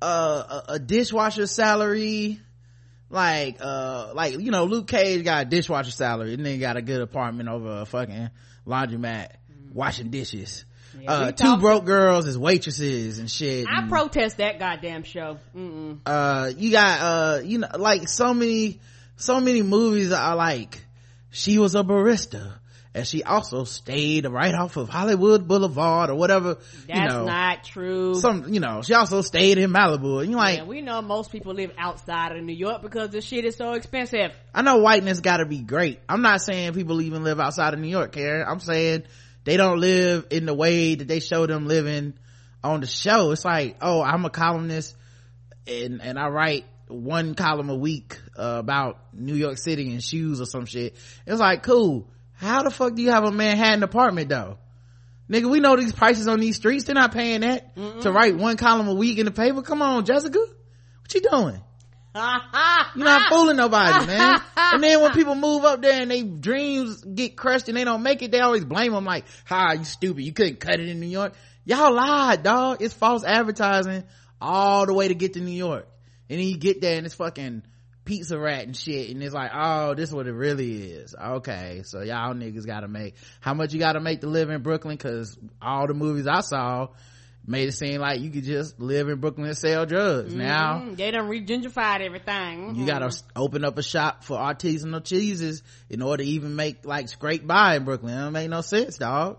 uh, 0.00 0.62
a, 0.68 0.72
a 0.74 0.78
dishwasher 0.78 1.46
salary. 1.46 2.40
Like 3.10 3.58
uh 3.60 4.12
like 4.14 4.40
you 4.40 4.50
know 4.50 4.64
luke 4.64 4.88
cage 4.88 5.22
got 5.22 5.42
a 5.42 5.44
dishwasher 5.44 5.92
salary 5.92 6.34
and 6.34 6.44
then 6.44 6.58
got 6.58 6.76
a 6.76 6.82
good 6.82 7.00
apartment 7.00 7.48
over 7.48 7.82
a 7.82 7.86
fucking 7.86 8.30
laundromat 8.66 9.28
washing 9.72 10.10
dishes 10.10 10.64
Yeah, 11.00 11.12
uh 11.12 11.32
two 11.32 11.56
broke 11.58 11.84
girls 11.84 12.26
as 12.26 12.38
waitresses 12.38 13.18
and 13.18 13.30
shit 13.30 13.66
I 13.68 13.80
and, 13.80 13.90
protest 13.90 14.38
that 14.38 14.58
goddamn 14.58 15.02
show. 15.02 15.38
Mm-mm. 15.56 15.98
uh 16.06 16.50
you 16.56 16.70
got 16.70 17.00
uh 17.00 17.40
you 17.42 17.58
know 17.58 17.68
like 17.78 18.08
so 18.08 18.32
many 18.34 18.80
so 19.16 19.40
many 19.40 19.62
movies 19.62 20.12
are 20.12 20.36
like 20.36 20.84
she 21.30 21.58
was 21.58 21.74
a 21.74 21.82
barista 21.82 22.54
and 22.96 23.04
she 23.06 23.24
also 23.24 23.64
stayed 23.64 24.24
right 24.24 24.54
off 24.54 24.76
of 24.76 24.88
hollywood 24.88 25.48
boulevard 25.48 26.10
or 26.10 26.14
whatever 26.14 26.58
That's 26.86 26.88
you 26.88 27.08
know 27.08 27.24
not 27.24 27.64
true. 27.64 28.14
some 28.14 28.52
you 28.54 28.60
know 28.60 28.82
she 28.82 28.94
also 28.94 29.20
stayed 29.20 29.58
in 29.58 29.70
malibu 29.70 30.20
and 30.22 30.30
you're 30.30 30.38
like 30.38 30.58
yeah, 30.58 30.64
we 30.64 30.80
know 30.80 31.02
most 31.02 31.32
people 31.32 31.54
live 31.54 31.72
outside 31.76 32.36
of 32.36 32.42
New 32.44 32.54
York 32.54 32.82
because 32.82 33.10
the 33.10 33.20
shit 33.20 33.44
is 33.44 33.56
so 33.56 33.72
expensive. 33.72 34.32
I 34.54 34.62
know 34.62 34.76
whiteness 34.78 35.18
gotta 35.20 35.44
be 35.44 35.58
great. 35.58 35.98
I'm 36.08 36.22
not 36.22 36.40
saying 36.40 36.74
people 36.74 37.00
even 37.02 37.24
live 37.24 37.40
outside 37.40 37.74
of 37.74 37.80
New 37.80 37.88
York, 37.88 38.12
Karen. 38.12 38.46
I'm 38.48 38.60
saying 38.60 39.02
they 39.44 39.56
don't 39.56 39.80
live 39.80 40.26
in 40.30 40.46
the 40.46 40.54
way 40.54 40.94
that 40.94 41.08
they 41.08 41.20
show 41.20 41.46
them 41.46 41.66
living 41.66 42.14
on 42.62 42.80
the 42.80 42.86
show. 42.86 43.30
It's 43.30 43.44
like, 43.44 43.76
oh, 43.80 44.02
I'm 44.02 44.24
a 44.24 44.30
columnist 44.30 44.96
and, 45.66 46.02
and 46.02 46.18
I 46.18 46.28
write 46.28 46.64
one 46.88 47.34
column 47.34 47.70
a 47.70 47.74
week 47.74 48.18
uh, 48.36 48.56
about 48.58 48.98
New 49.12 49.34
York 49.34 49.58
City 49.58 49.90
and 49.92 50.02
shoes 50.02 50.40
or 50.40 50.46
some 50.46 50.66
shit. 50.66 50.96
It's 51.26 51.40
like, 51.40 51.62
cool. 51.62 52.08
How 52.32 52.62
the 52.62 52.70
fuck 52.70 52.94
do 52.94 53.02
you 53.02 53.10
have 53.10 53.24
a 53.24 53.30
Manhattan 53.32 53.82
apartment 53.82 54.28
though? 54.28 54.58
Nigga, 55.30 55.50
we 55.50 55.60
know 55.60 55.76
these 55.76 55.92
prices 55.92 56.28
on 56.28 56.40
these 56.40 56.56
streets. 56.56 56.84
They're 56.84 56.94
not 56.94 57.12
paying 57.12 57.40
that 57.40 57.74
to 58.02 58.12
write 58.12 58.36
one 58.36 58.58
column 58.58 58.88
a 58.88 58.94
week 58.94 59.18
in 59.18 59.24
the 59.24 59.30
paper. 59.30 59.62
Come 59.62 59.80
on, 59.80 60.04
Jessica. 60.04 60.38
What 60.38 61.14
you 61.14 61.22
doing? 61.22 61.62
You're 62.94 63.04
not 63.04 63.28
fooling 63.28 63.56
nobody, 63.56 64.06
man. 64.06 64.40
and 64.56 64.82
then 64.82 65.00
when 65.00 65.12
people 65.12 65.34
move 65.34 65.64
up 65.64 65.82
there 65.82 66.00
and 66.00 66.08
they 66.08 66.22
dreams 66.22 67.02
get 67.02 67.36
crushed 67.36 67.68
and 67.68 67.76
they 67.76 67.82
don't 67.82 68.04
make 68.04 68.22
it, 68.22 68.30
they 68.30 68.38
always 68.38 68.64
blame 68.64 68.92
them 68.92 69.04
like, 69.04 69.24
"Ha, 69.46 69.72
you 69.72 69.84
stupid. 69.84 70.22
You 70.22 70.32
couldn't 70.32 70.60
cut 70.60 70.78
it 70.78 70.88
in 70.88 71.00
New 71.00 71.08
York." 71.08 71.34
Y'all 71.64 71.92
lied, 71.92 72.44
dog. 72.44 72.82
It's 72.82 72.94
false 72.94 73.24
advertising 73.24 74.04
all 74.40 74.86
the 74.86 74.94
way 74.94 75.08
to 75.08 75.14
get 75.14 75.32
to 75.32 75.40
New 75.40 75.56
York. 75.56 75.88
And 76.30 76.38
then 76.38 76.46
you 76.46 76.56
get 76.56 76.80
there 76.80 76.96
and 76.96 77.04
it's 77.04 77.16
fucking 77.16 77.62
pizza 78.04 78.38
rat 78.38 78.64
and 78.64 78.76
shit 78.76 79.10
and 79.10 79.20
it's 79.20 79.34
like, 79.34 79.50
"Oh, 79.52 79.94
this 79.94 80.10
is 80.10 80.14
what 80.14 80.28
it 80.28 80.34
really 80.34 80.92
is." 80.92 81.16
Okay, 81.20 81.82
so 81.84 82.00
y'all 82.02 82.32
niggas 82.32 82.64
got 82.64 82.80
to 82.80 82.88
make 82.88 83.16
how 83.40 83.54
much 83.54 83.72
you 83.72 83.80
got 83.80 83.94
to 83.94 84.00
make 84.00 84.20
to 84.20 84.28
live 84.28 84.50
in 84.50 84.62
Brooklyn 84.62 84.98
cuz 84.98 85.36
all 85.60 85.88
the 85.88 85.94
movies 85.94 86.28
I 86.28 86.42
saw 86.42 86.88
made 87.46 87.68
it 87.68 87.72
seem 87.72 88.00
like 88.00 88.20
you 88.20 88.30
could 88.30 88.44
just 88.44 88.80
live 88.80 89.08
in 89.08 89.20
Brooklyn 89.20 89.46
and 89.48 89.56
sell 89.56 89.84
drugs. 89.86 90.34
Now, 90.34 90.80
Mm, 90.80 90.96
they 90.96 91.10
done 91.10 91.28
re-gentrified 91.28 92.00
everything. 92.00 92.74
you 92.76 92.84
Mhm. 92.84 92.86
gotta 92.86 93.16
open 93.36 93.64
up 93.64 93.76
a 93.78 93.82
shop 93.82 94.24
for 94.24 94.38
artisanal 94.38 95.04
cheeses 95.04 95.62
in 95.90 96.00
order 96.02 96.22
to 96.24 96.28
even 96.30 96.56
make 96.56 96.84
like 96.86 97.08
scrape 97.08 97.46
by 97.46 97.76
in 97.76 97.84
Brooklyn. 97.84 98.14
That 98.14 98.22
don't 98.24 98.32
make 98.32 98.48
no 98.50 98.60
sense, 98.62 98.96
dog. 98.98 99.38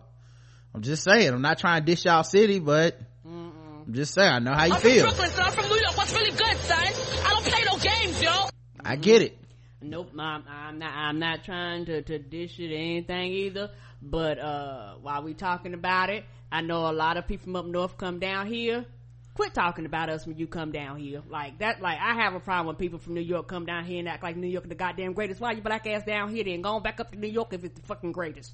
I'm 0.74 0.82
just 0.82 1.04
saying. 1.04 1.30
I'm 1.34 1.42
not 1.42 1.58
trying 1.58 1.82
to 1.82 1.86
dish 1.86 2.06
y'all 2.06 2.24
city, 2.24 2.60
but 2.60 3.00
I'm 3.26 3.94
just 3.94 4.14
saying. 4.14 4.30
I 4.32 4.40
know 4.40 4.54
how 4.54 4.66
you 4.66 4.74
I'm 4.74 4.82
from 4.82 4.92
feel. 4.92 5.04
Brooklyn, 5.06 5.30
son. 5.32 5.46
I'm 5.46 5.52
from 5.54 5.66
New 5.70 5.76
York. 5.80 5.98
What's 5.98 6.14
really 6.14 6.32
good, 6.32 6.58
son? 6.58 6.78
I 6.80 7.30
don't 7.30 7.46
play 7.46 7.64
no 7.72 7.78
games, 7.78 8.22
yo. 8.22 8.50
I 8.84 8.96
get 8.98 9.22
it. 9.22 9.38
Nope, 9.82 10.12
I'm, 10.18 10.44
I'm 10.50 10.80
not. 10.80 10.92
I'm 10.94 11.20
not 11.20 11.44
trying 11.44 11.86
to 11.86 12.02
to 12.02 12.18
dish 12.20 12.60
it 12.60 12.72
or 12.72 12.76
anything 12.78 13.32
either. 13.32 13.70
But 14.02 14.38
uh 14.40 14.96
while 15.02 15.24
we 15.24 15.34
talking 15.34 15.74
about 15.74 16.10
it, 16.10 16.26
I 16.56 16.62
know 16.62 16.90
a 16.90 16.94
lot 16.94 17.18
of 17.18 17.28
people 17.28 17.44
from 17.44 17.56
up 17.58 17.66
north 17.66 17.98
come 17.98 18.20
down 18.20 18.48
here. 18.48 18.86
Quit 19.34 19.54
talking 19.54 19.86
about 19.86 20.08
us 20.08 20.26
when 20.26 20.38
you 20.38 20.48
come 20.48 20.72
down 20.72 20.98
here. 20.98 21.22
Like 21.28 21.60
that. 21.60 21.82
Like 21.82 21.98
I 22.00 22.14
have 22.14 22.34
a 22.34 22.40
problem 22.40 22.68
when 22.68 22.78
people 22.78 22.98
from 22.98 23.14
New 23.14 23.20
York 23.20 23.50
come 23.50 23.66
down 23.66 23.84
here 23.84 24.00
and 24.00 24.08
act 24.08 24.24
like 24.24 24.38
New 24.38 24.48
York 24.48 24.64
is 24.64 24.70
the 24.70 24.76
goddamn 24.76 25.12
greatest. 25.12 25.42
Why 25.42 25.52
you 25.52 25.62
black 25.62 25.86
ass 25.86 26.06
down 26.06 26.34
here? 26.34 26.46
Then 26.46 26.62
going 26.62 26.82
back 26.82 27.02
up 27.02 27.12
to 27.12 27.20
New 27.20 27.28
York 27.28 27.52
if 27.52 27.66
it's 27.66 27.78
the 27.78 27.86
fucking 27.86 28.14
greatest. 28.14 28.54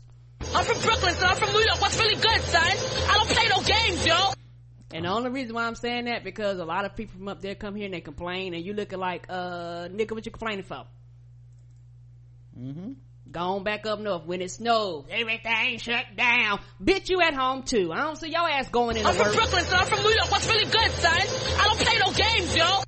I'm 0.51 0.65
from 0.65 0.81
Brooklyn, 0.81 1.13
son. 1.13 1.29
I'm 1.29 1.37
from 1.37 1.51
New 1.51 1.59
York. 1.59 1.79
What's 1.79 1.99
really 1.99 2.15
good, 2.15 2.41
son? 2.41 2.63
I 2.63 3.13
don't 3.13 3.29
play 3.29 3.47
no 3.49 3.61
games, 3.61 4.07
yo. 4.07 4.33
And 4.95 5.05
the 5.05 5.09
only 5.09 5.29
reason 5.29 5.53
why 5.53 5.67
I'm 5.67 5.75
saying 5.75 6.05
that 6.05 6.23
because 6.23 6.57
a 6.57 6.65
lot 6.65 6.85
of 6.85 6.95
people 6.95 7.19
from 7.19 7.27
up 7.27 7.39
there 7.39 7.53
come 7.53 7.75
here 7.75 7.85
and 7.85 7.93
they 7.93 8.01
complain, 8.01 8.55
and 8.55 8.65
you 8.65 8.73
looking 8.73 8.97
like, 8.97 9.27
uh, 9.29 9.89
nigga, 9.89 10.13
what 10.13 10.25
you 10.25 10.31
complaining 10.31 10.63
for? 10.63 10.87
Mm-hmm. 12.59 12.93
Gone 13.31 13.63
back 13.63 13.85
up 13.85 13.99
north 13.99 14.25
when 14.25 14.41
it 14.41 14.51
snows, 14.51 15.05
everything 15.09 15.77
shut 15.77 16.05
down. 16.17 16.59
Bitch, 16.83 17.09
you 17.09 17.21
at 17.21 17.33
home 17.33 17.63
too. 17.63 17.91
I 17.93 18.01
don't 18.01 18.17
see 18.17 18.29
your 18.29 18.49
ass 18.49 18.67
going 18.67 18.97
in 18.97 19.05
I'm 19.05 19.15
from 19.15 19.27
work. 19.27 19.35
Brooklyn, 19.35 19.63
son. 19.63 19.79
I'm 19.79 19.87
from 19.87 20.01
New 20.01 20.09
York. 20.09 20.29
What's 20.31 20.49
really 20.49 20.65
good, 20.65 20.91
son? 20.91 21.13
I 21.13 21.63
don't 21.63 21.79
play 21.79 21.97
no 22.05 22.11
games, 22.11 22.55
yo. 22.55 22.65
All 22.65 22.83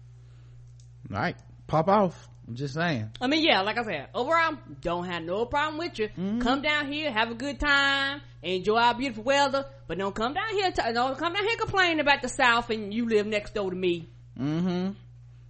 right, 1.10 1.38
pop 1.68 1.88
off. 1.88 2.28
I'm 2.46 2.56
just 2.56 2.74
saying. 2.74 3.12
I 3.22 3.28
mean, 3.28 3.42
yeah, 3.42 3.62
like 3.62 3.78
I 3.78 3.84
said, 3.84 4.10
overall, 4.14 4.58
don't 4.82 5.06
have 5.06 5.24
no 5.24 5.46
problem 5.46 5.78
with 5.78 5.98
you. 5.98 6.10
Come 6.42 6.62
down 6.62 6.92
here, 6.92 7.10
have 7.10 7.32
a 7.32 7.36
good 7.36 7.58
time, 7.58 8.20
enjoy 8.42 8.76
our 8.76 8.96
beautiful 8.96 9.24
weather, 9.24 9.66
but 9.88 9.98
don't 9.98 10.14
come 10.14 10.34
down 10.34 10.50
here, 10.52 10.70
to, 10.70 10.92
don't 10.94 11.18
come 11.18 11.34
down 11.34 11.44
here 11.48 11.56
complaining 11.58 12.02
about 12.02 12.22
the 12.22 12.28
South 12.28 12.70
and 12.70 12.94
you 12.94 13.08
live 13.08 13.26
next 13.26 13.54
door 13.54 13.70
to 13.70 13.76
me. 13.76 14.10
Mm-hmm. 14.38 14.92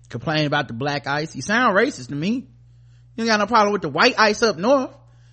Complain 0.09 0.45
about 0.45 0.67
the 0.67 0.75
black 0.75 1.07
ice. 1.07 1.35
You 1.35 1.41
sound 1.41 1.75
racist 1.75 2.09
to 2.09 2.15
me. 2.15 2.47
You 3.15 3.23
ain't 3.23 3.29
got 3.29 3.39
no 3.39 3.47
problem 3.47 3.73
with 3.73 3.81
the 3.81 3.89
white 3.89 4.15
ice 4.17 4.41
up 4.41 4.57
north. 4.57 4.91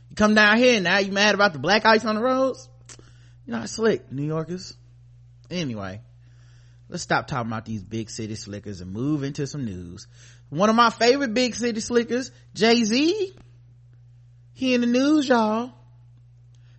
You 0.09 0.17
come 0.17 0.35
down 0.35 0.59
here 0.59 0.75
and 0.75 0.85
now 0.85 0.99
you 0.99 1.13
mad 1.13 1.35
about 1.35 1.53
the 1.53 1.59
black 1.59 1.87
ice 1.87 2.05
on 2.05 2.17
the 2.17 2.23
roads? 2.23 2.69
You're 3.47 3.57
not 3.57 3.69
slick, 3.69 4.11
New 4.13 4.25
Yorkers. 4.25 4.77
Anyway, 5.51 6.01
let's 6.89 7.03
stop 7.03 7.27
talking 7.27 7.51
about 7.51 7.65
these 7.65 7.83
big 7.83 8.11
city 8.11 8.35
slickers 8.35 8.81
and 8.81 8.93
move 8.93 9.23
into 9.23 9.47
some 9.47 9.65
news. 9.65 10.07
One 10.51 10.69
of 10.69 10.77
my 10.77 10.91
favorite 10.91 11.33
big 11.33 11.55
city 11.55 11.81
slickers, 11.81 12.31
Jay-Z. 12.55 13.35
He 14.53 14.75
in 14.75 14.81
the 14.83 14.87
news, 14.87 15.29
y'all. 15.29 15.73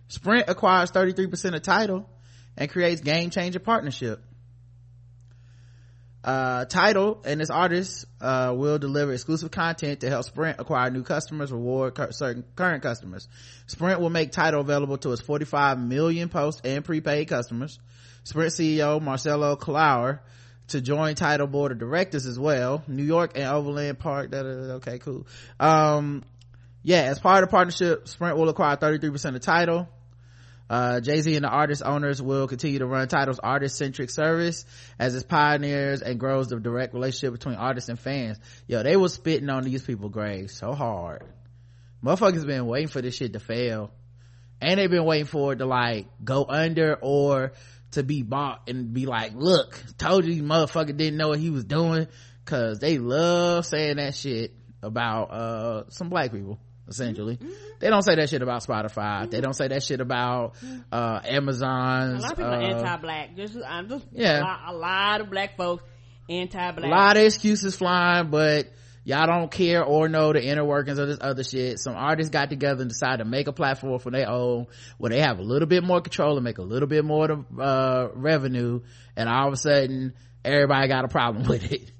Sprint 0.08 0.48
acquires 0.48 0.92
33% 0.92 1.54
of 1.56 1.62
Tidal 1.62 2.08
and 2.56 2.70
creates 2.70 3.00
game 3.00 3.30
changer 3.30 3.58
partnership 3.58 4.22
uh 6.24 6.64
Tidal 6.66 7.20
and 7.24 7.40
its 7.40 7.50
artists 7.50 8.06
uh 8.20 8.54
will 8.56 8.78
deliver 8.78 9.12
exclusive 9.12 9.50
content 9.50 10.00
to 10.00 10.08
help 10.08 10.24
sprint 10.24 10.60
acquire 10.60 10.90
new 10.90 11.02
customers 11.02 11.50
reward 11.50 11.94
cur- 11.94 12.12
certain 12.12 12.44
current 12.54 12.82
customers. 12.82 13.28
Sprint 13.66 14.00
will 14.00 14.10
make 14.10 14.30
Tidal 14.30 14.60
available 14.60 14.98
to 14.98 15.12
its 15.12 15.20
45 15.20 15.80
million 15.80 16.28
post 16.28 16.64
and 16.64 16.84
prepaid 16.84 17.28
customers. 17.28 17.80
Sprint 18.24 18.52
ceo 18.52 19.02
marcelo 19.02 19.56
Claure 19.56 20.22
to 20.68 20.80
join 20.80 21.16
Tidal 21.16 21.48
board 21.48 21.72
of 21.72 21.78
directors 21.78 22.26
as 22.26 22.38
well. 22.38 22.84
New 22.86 23.02
york 23.02 23.32
and 23.34 23.44
overland 23.44 23.98
park 23.98 24.30
that 24.30 24.46
okay 24.46 24.98
cool. 25.00 25.26
Um 25.58 26.22
yeah 26.84 27.02
as 27.02 27.18
part 27.18 27.42
of 27.42 27.48
the 27.48 27.50
partnership 27.50 28.06
sprint 28.06 28.36
will 28.36 28.48
acquire 28.48 28.76
33% 28.76 29.34
of 29.34 29.40
Tidal 29.40 29.88
uh, 30.72 31.00
Jay-Z 31.00 31.36
and 31.36 31.44
the 31.44 31.50
artist 31.50 31.82
owners 31.84 32.22
will 32.22 32.48
continue 32.48 32.78
to 32.78 32.86
run 32.86 33.06
Tidal's 33.06 33.38
artist-centric 33.38 34.08
service 34.08 34.64
as 34.98 35.14
it 35.14 35.28
pioneers 35.28 36.00
and 36.00 36.18
grows 36.18 36.48
the 36.48 36.58
direct 36.58 36.94
relationship 36.94 37.34
between 37.34 37.56
artists 37.56 37.90
and 37.90 38.00
fans. 38.00 38.38
Yo, 38.66 38.82
they 38.82 38.96
was 38.96 39.12
spitting 39.12 39.50
on 39.50 39.64
these 39.64 39.82
people 39.82 40.08
graves 40.08 40.54
so 40.54 40.72
hard. 40.72 41.24
Motherfuckers 42.02 42.46
been 42.46 42.64
waiting 42.64 42.88
for 42.88 43.02
this 43.02 43.14
shit 43.14 43.34
to 43.34 43.38
fail. 43.38 43.90
And 44.62 44.80
they've 44.80 44.88
been 44.88 45.04
waiting 45.04 45.26
for 45.26 45.52
it 45.52 45.56
to 45.56 45.66
like 45.66 46.06
go 46.24 46.46
under 46.48 46.96
or 47.02 47.52
to 47.90 48.02
be 48.02 48.22
bought 48.22 48.62
and 48.66 48.94
be 48.94 49.04
like, 49.04 49.32
look, 49.34 49.78
told 49.98 50.24
you, 50.24 50.42
motherfucker 50.42 50.96
didn't 50.96 51.18
know 51.18 51.28
what 51.28 51.38
he 51.38 51.50
was 51.50 51.64
doing. 51.64 52.06
Cause 52.46 52.78
they 52.78 52.96
love 52.96 53.66
saying 53.66 53.96
that 53.96 54.14
shit 54.14 54.54
about, 54.82 55.24
uh, 55.32 55.90
some 55.90 56.08
black 56.08 56.32
people 56.32 56.58
essentially. 56.92 57.38
They 57.80 57.88
don't 57.90 58.02
say 58.02 58.14
that 58.14 58.28
shit 58.28 58.42
about 58.42 58.64
Spotify. 58.64 59.30
They 59.30 59.40
don't 59.40 59.54
say 59.54 59.68
that 59.68 59.82
shit 59.82 60.00
about 60.00 60.54
uh 60.92 61.20
A 61.24 61.40
lot 61.40 62.32
of 62.32 62.36
people 62.36 62.44
are 62.44 62.62
uh, 62.62 62.76
anti-black. 62.78 63.36
Just, 63.36 63.56
I'm 63.66 63.88
just, 63.88 64.06
Yeah. 64.12 64.40
a 64.40 64.42
lot, 64.42 64.60
a 64.68 64.72
lot 64.76 65.20
of 65.22 65.30
black 65.30 65.56
folks 65.56 65.82
anti-black. 66.28 66.84
a 66.84 66.88
lot 66.88 67.16
of 67.16 67.24
excuses 67.24 67.76
flying, 67.76 68.30
but 68.30 68.70
y'all 69.04 69.26
don't 69.26 69.50
care 69.50 69.82
or 69.84 70.08
know 70.08 70.32
the 70.32 70.42
inner 70.44 70.64
workings 70.64 70.98
of 70.98 71.08
this 71.08 71.18
other 71.20 71.42
shit. 71.42 71.78
Some 71.80 71.94
artists 71.96 72.30
got 72.30 72.50
together 72.50 72.82
and 72.82 72.88
decided 72.88 73.18
to 73.18 73.24
make 73.28 73.48
a 73.48 73.52
platform 73.52 73.98
for 73.98 74.10
their 74.10 74.28
own 74.28 74.66
where 74.98 75.10
they 75.10 75.20
have 75.20 75.38
a 75.38 75.42
little 75.42 75.66
bit 75.68 75.82
more 75.82 76.00
control 76.00 76.36
and 76.36 76.44
make 76.44 76.58
a 76.58 76.62
little 76.62 76.88
bit 76.88 77.04
more 77.04 77.44
uh, 77.60 78.08
revenue, 78.14 78.80
and 79.16 79.28
all 79.28 79.48
of 79.48 79.54
a 79.54 79.56
sudden 79.56 80.14
everybody 80.44 80.88
got 80.88 81.04
a 81.04 81.08
problem 81.08 81.46
with 81.48 81.70
it. 81.72 81.90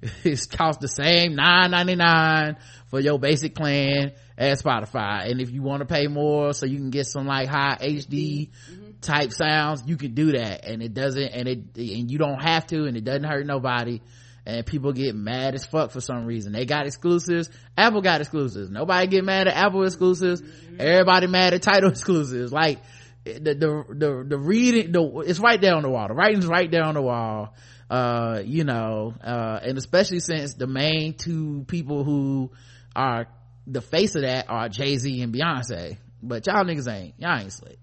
It's 0.24 0.46
cost 0.46 0.80
the 0.80 0.88
same 0.88 1.34
nine 1.34 1.72
ninety 1.72 1.96
nine 1.96 2.56
for 2.86 3.00
your 3.00 3.18
basic 3.18 3.54
plan 3.54 4.12
as 4.36 4.62
Spotify, 4.62 5.28
and 5.30 5.40
if 5.40 5.50
you 5.50 5.62
want 5.62 5.80
to 5.80 5.86
pay 5.86 6.06
more 6.06 6.52
so 6.52 6.66
you 6.66 6.76
can 6.76 6.90
get 6.90 7.06
some 7.06 7.26
like 7.26 7.48
high 7.48 7.76
HD 7.80 8.50
mm-hmm. 8.50 8.90
type 9.00 9.32
sounds, 9.32 9.82
you 9.86 9.96
can 9.96 10.14
do 10.14 10.32
that, 10.32 10.64
and 10.64 10.82
it 10.82 10.94
doesn't, 10.94 11.28
and 11.28 11.48
it 11.48 11.58
and 11.76 12.10
you 12.10 12.18
don't 12.18 12.40
have 12.40 12.66
to, 12.68 12.84
and 12.84 12.96
it 12.96 13.04
doesn't 13.04 13.24
hurt 13.24 13.44
nobody 13.44 14.00
and 14.48 14.64
people 14.64 14.94
get 14.94 15.14
mad 15.14 15.54
as 15.54 15.66
fuck 15.66 15.90
for 15.90 16.00
some 16.00 16.24
reason. 16.24 16.52
They 16.52 16.64
got 16.64 16.86
exclusives. 16.86 17.50
Apple 17.76 18.00
got 18.00 18.22
exclusives. 18.22 18.70
Nobody 18.70 19.06
get 19.06 19.22
mad 19.22 19.46
at 19.46 19.54
Apple 19.54 19.84
exclusives. 19.84 20.40
Mm-hmm. 20.40 20.80
Everybody 20.80 21.26
mad 21.26 21.52
at 21.52 21.60
Tidal 21.60 21.90
exclusives. 21.90 22.50
Like 22.50 22.78
the 23.24 23.54
the 23.54 23.84
the, 23.90 24.24
the 24.26 24.38
reading, 24.38 24.90
the 24.90 25.22
it's 25.26 25.38
right 25.38 25.60
there 25.60 25.74
on 25.74 25.82
the 25.82 25.90
wall. 25.90 26.08
The 26.08 26.14
writing's 26.14 26.46
right 26.46 26.70
there 26.70 26.84
on 26.84 26.94
the 26.94 27.02
wall. 27.02 27.54
Uh 27.90 28.42
you 28.44 28.64
know 28.64 29.14
uh 29.22 29.60
and 29.62 29.78
especially 29.78 30.20
since 30.20 30.54
the 30.54 30.66
main 30.66 31.14
two 31.14 31.64
people 31.68 32.04
who 32.04 32.50
are 32.94 33.26
the 33.66 33.80
face 33.80 34.14
of 34.14 34.22
that 34.22 34.48
are 34.48 34.68
jay-z 34.68 35.22
and 35.22 35.34
beyonce. 35.34 35.98
But 36.22 36.46
y'all 36.46 36.64
niggas 36.64 36.90
ain't 36.92 37.14
y'all 37.18 37.38
ain't 37.38 37.52
slick. 37.52 37.78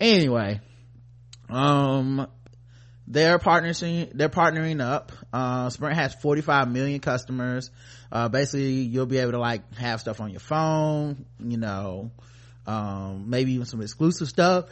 Anyway 0.00 0.60
um 1.48 2.26
they're 3.06 3.38
partnering 3.38 4.10
they're 4.12 4.28
partnering 4.28 4.82
up. 4.82 5.12
Uh 5.32 5.70
sprint 5.70 5.96
has 5.96 6.14
45 6.14 6.70
million 6.70 7.00
customers. 7.00 7.70
Uh 8.12 8.28
basically 8.28 8.82
you'll 8.82 9.06
be 9.06 9.18
able 9.18 9.32
to 9.32 9.38
like 9.38 9.74
have 9.76 10.00
stuff 10.00 10.20
on 10.20 10.30
your 10.30 10.40
phone 10.40 11.24
you 11.40 11.56
know 11.56 12.10
um 12.66 13.30
maybe 13.30 13.52
even 13.52 13.66
some 13.66 13.80
exclusive 13.80 14.28
stuff 14.28 14.66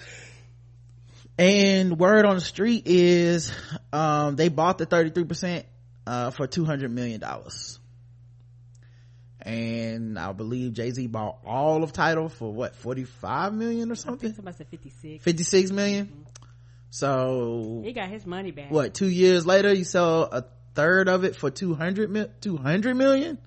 and 1.39 1.99
word 1.99 2.25
on 2.25 2.37
the 2.37 2.41
street 2.41 2.85
is 2.87 3.53
um 3.93 4.37
they 4.37 4.49
bought 4.49 4.79
the 4.79 4.87
33% 4.87 5.65
uh 6.07 6.31
for 6.31 6.47
200 6.47 6.91
million 6.91 7.21
dollars. 7.21 7.79
And 9.43 10.19
i 10.19 10.33
believe 10.33 10.73
jay-z 10.73 11.07
bought 11.07 11.39
all 11.47 11.83
of 11.85 11.93
Tidal 11.93 12.29
for 12.29 12.53
what 12.53 12.75
45 12.75 13.53
million 13.55 13.91
or 13.91 13.93
I 13.93 13.97
something? 13.97 14.35
somebody 14.35 14.57
said 14.57 14.69
56. 14.69 15.23
56 15.23 15.71
million? 15.71 16.27
So 16.91 17.83
He 17.85 17.93
got 17.93 18.09
his 18.09 18.25
money 18.27 18.51
back. 18.51 18.71
what 18.71 18.95
two 18.95 19.09
years 19.09 19.47
later 19.47 19.73
you 19.73 19.85
sell 19.85 20.23
a 20.25 20.45
third 20.75 21.09
of 21.09 21.25
it 21.25 21.37
for 21.37 21.51
200 21.51 22.11
mil, 22.11 22.29
200 22.41 22.97
million? 22.97 23.39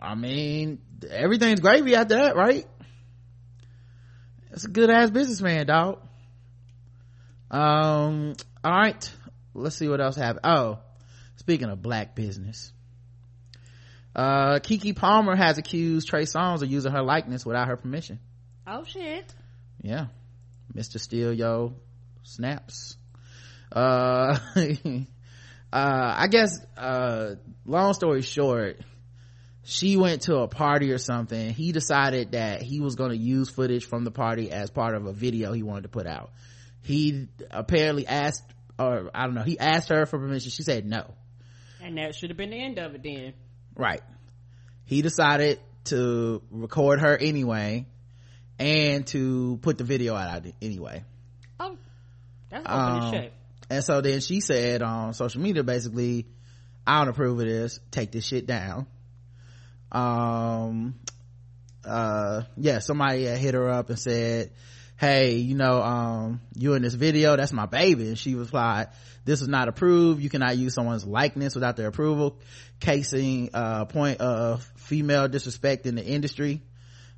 I 0.00 0.14
mean 0.14 0.80
everything's 1.08 1.60
gravy 1.60 1.94
after 1.94 2.16
that 2.16 2.36
right? 2.36 2.66
That's 4.50 4.64
a 4.64 4.68
good 4.68 4.90
ass 4.90 5.10
businessman 5.10 5.66
dog 5.66 6.00
um 7.50 8.34
all 8.62 8.72
right. 8.72 9.12
Let's 9.54 9.76
see 9.76 9.88
what 9.88 10.00
else 10.00 10.16
happened. 10.16 10.44
Oh 10.44 10.78
speaking 11.36 11.68
of 11.68 11.82
black 11.82 12.14
business. 12.14 12.72
Uh 14.14 14.58
Keke 14.60 14.94
Palmer 14.94 15.36
has 15.36 15.58
accused 15.58 16.08
trey 16.08 16.24
songz 16.24 16.62
of 16.62 16.70
using 16.70 16.92
her 16.92 17.02
likeness 17.02 17.44
without 17.44 17.68
her 17.68 17.76
permission. 17.76 18.20
Oh 18.66 18.84
shit. 18.84 19.32
yeah. 19.82 20.06
Mr 20.74 21.00
steal 21.00 21.32
yo 21.32 21.74
snaps. 22.22 22.96
Uh 23.72 24.38
uh 25.72 26.14
i 26.16 26.26
guess 26.28 26.58
uh 26.76 27.36
long 27.64 27.94
story 27.94 28.22
short 28.22 28.80
she 29.62 29.96
went 29.96 30.22
to 30.22 30.38
a 30.38 30.48
party 30.48 30.90
or 30.90 30.98
something. 30.98 31.50
He 31.50 31.70
decided 31.70 32.32
that 32.32 32.62
he 32.62 32.80
was 32.80 32.96
going 32.96 33.10
to 33.10 33.16
use 33.16 33.50
footage 33.50 33.84
from 33.84 34.04
the 34.04 34.10
party 34.10 34.50
as 34.50 34.70
part 34.70 34.94
of 34.94 35.06
a 35.06 35.12
video 35.12 35.52
he 35.52 35.62
wanted 35.62 35.82
to 35.82 35.88
put 35.88 36.06
out 36.06 36.30
he 36.82 37.28
apparently 37.50 38.06
asked 38.06 38.44
or 38.78 39.10
i 39.14 39.24
don't 39.26 39.34
know 39.34 39.42
he 39.42 39.58
asked 39.58 39.88
her 39.90 40.06
for 40.06 40.18
permission. 40.18 40.50
She 40.50 40.62
said 40.62 40.86
no. 40.86 41.14
And 41.82 41.96
that 41.98 42.14
should 42.14 42.30
have 42.30 42.36
been 42.36 42.50
the 42.50 42.62
end 42.62 42.78
of 42.78 42.94
it 42.94 43.02
then. 43.02 43.32
right. 43.74 44.02
He 44.84 45.02
decided 45.02 45.60
to 45.84 46.42
record 46.50 47.00
her 47.00 47.16
anyway 47.16 47.86
and 48.58 49.06
to 49.08 49.58
put 49.62 49.78
the 49.78 49.84
video 49.84 50.14
out 50.14 50.44
anyway. 50.60 51.04
Oh, 51.58 51.76
that's 52.50 52.66
open 52.66 53.02
Um, 53.02 53.12
shit. 53.12 53.32
and 53.70 53.84
so 53.84 54.00
then 54.00 54.20
she 54.20 54.40
said 54.40 54.82
on 54.82 55.14
social 55.14 55.40
media 55.40 55.62
basically 55.62 56.26
i 56.86 56.98
don't 56.98 57.08
approve 57.08 57.38
of 57.40 57.46
this. 57.46 57.78
Take 57.90 58.10
this 58.12 58.24
shit 58.26 58.46
down. 58.46 58.86
Um 59.92 60.94
uh 61.84 62.42
yeah 62.58 62.80
somebody 62.80 63.24
hit 63.26 63.54
her 63.54 63.68
up 63.70 63.88
and 63.88 63.98
said 63.98 64.50
hey 65.00 65.36
you 65.36 65.54
know 65.54 65.80
um 65.80 66.42
you 66.54 66.74
in 66.74 66.82
this 66.82 66.92
video 66.92 67.34
that's 67.34 67.54
my 67.54 67.64
baby 67.64 68.08
and 68.08 68.18
she 68.18 68.34
replied 68.34 68.88
this 69.24 69.40
is 69.40 69.48
not 69.48 69.66
approved 69.66 70.22
you 70.22 70.28
cannot 70.28 70.58
use 70.58 70.74
someone's 70.74 71.06
likeness 71.06 71.54
without 71.54 71.74
their 71.74 71.88
approval 71.88 72.38
casing 72.80 73.48
uh 73.54 73.86
point 73.86 74.20
of 74.20 74.62
female 74.76 75.26
disrespect 75.26 75.86
in 75.86 75.94
the 75.94 76.04
industry 76.04 76.60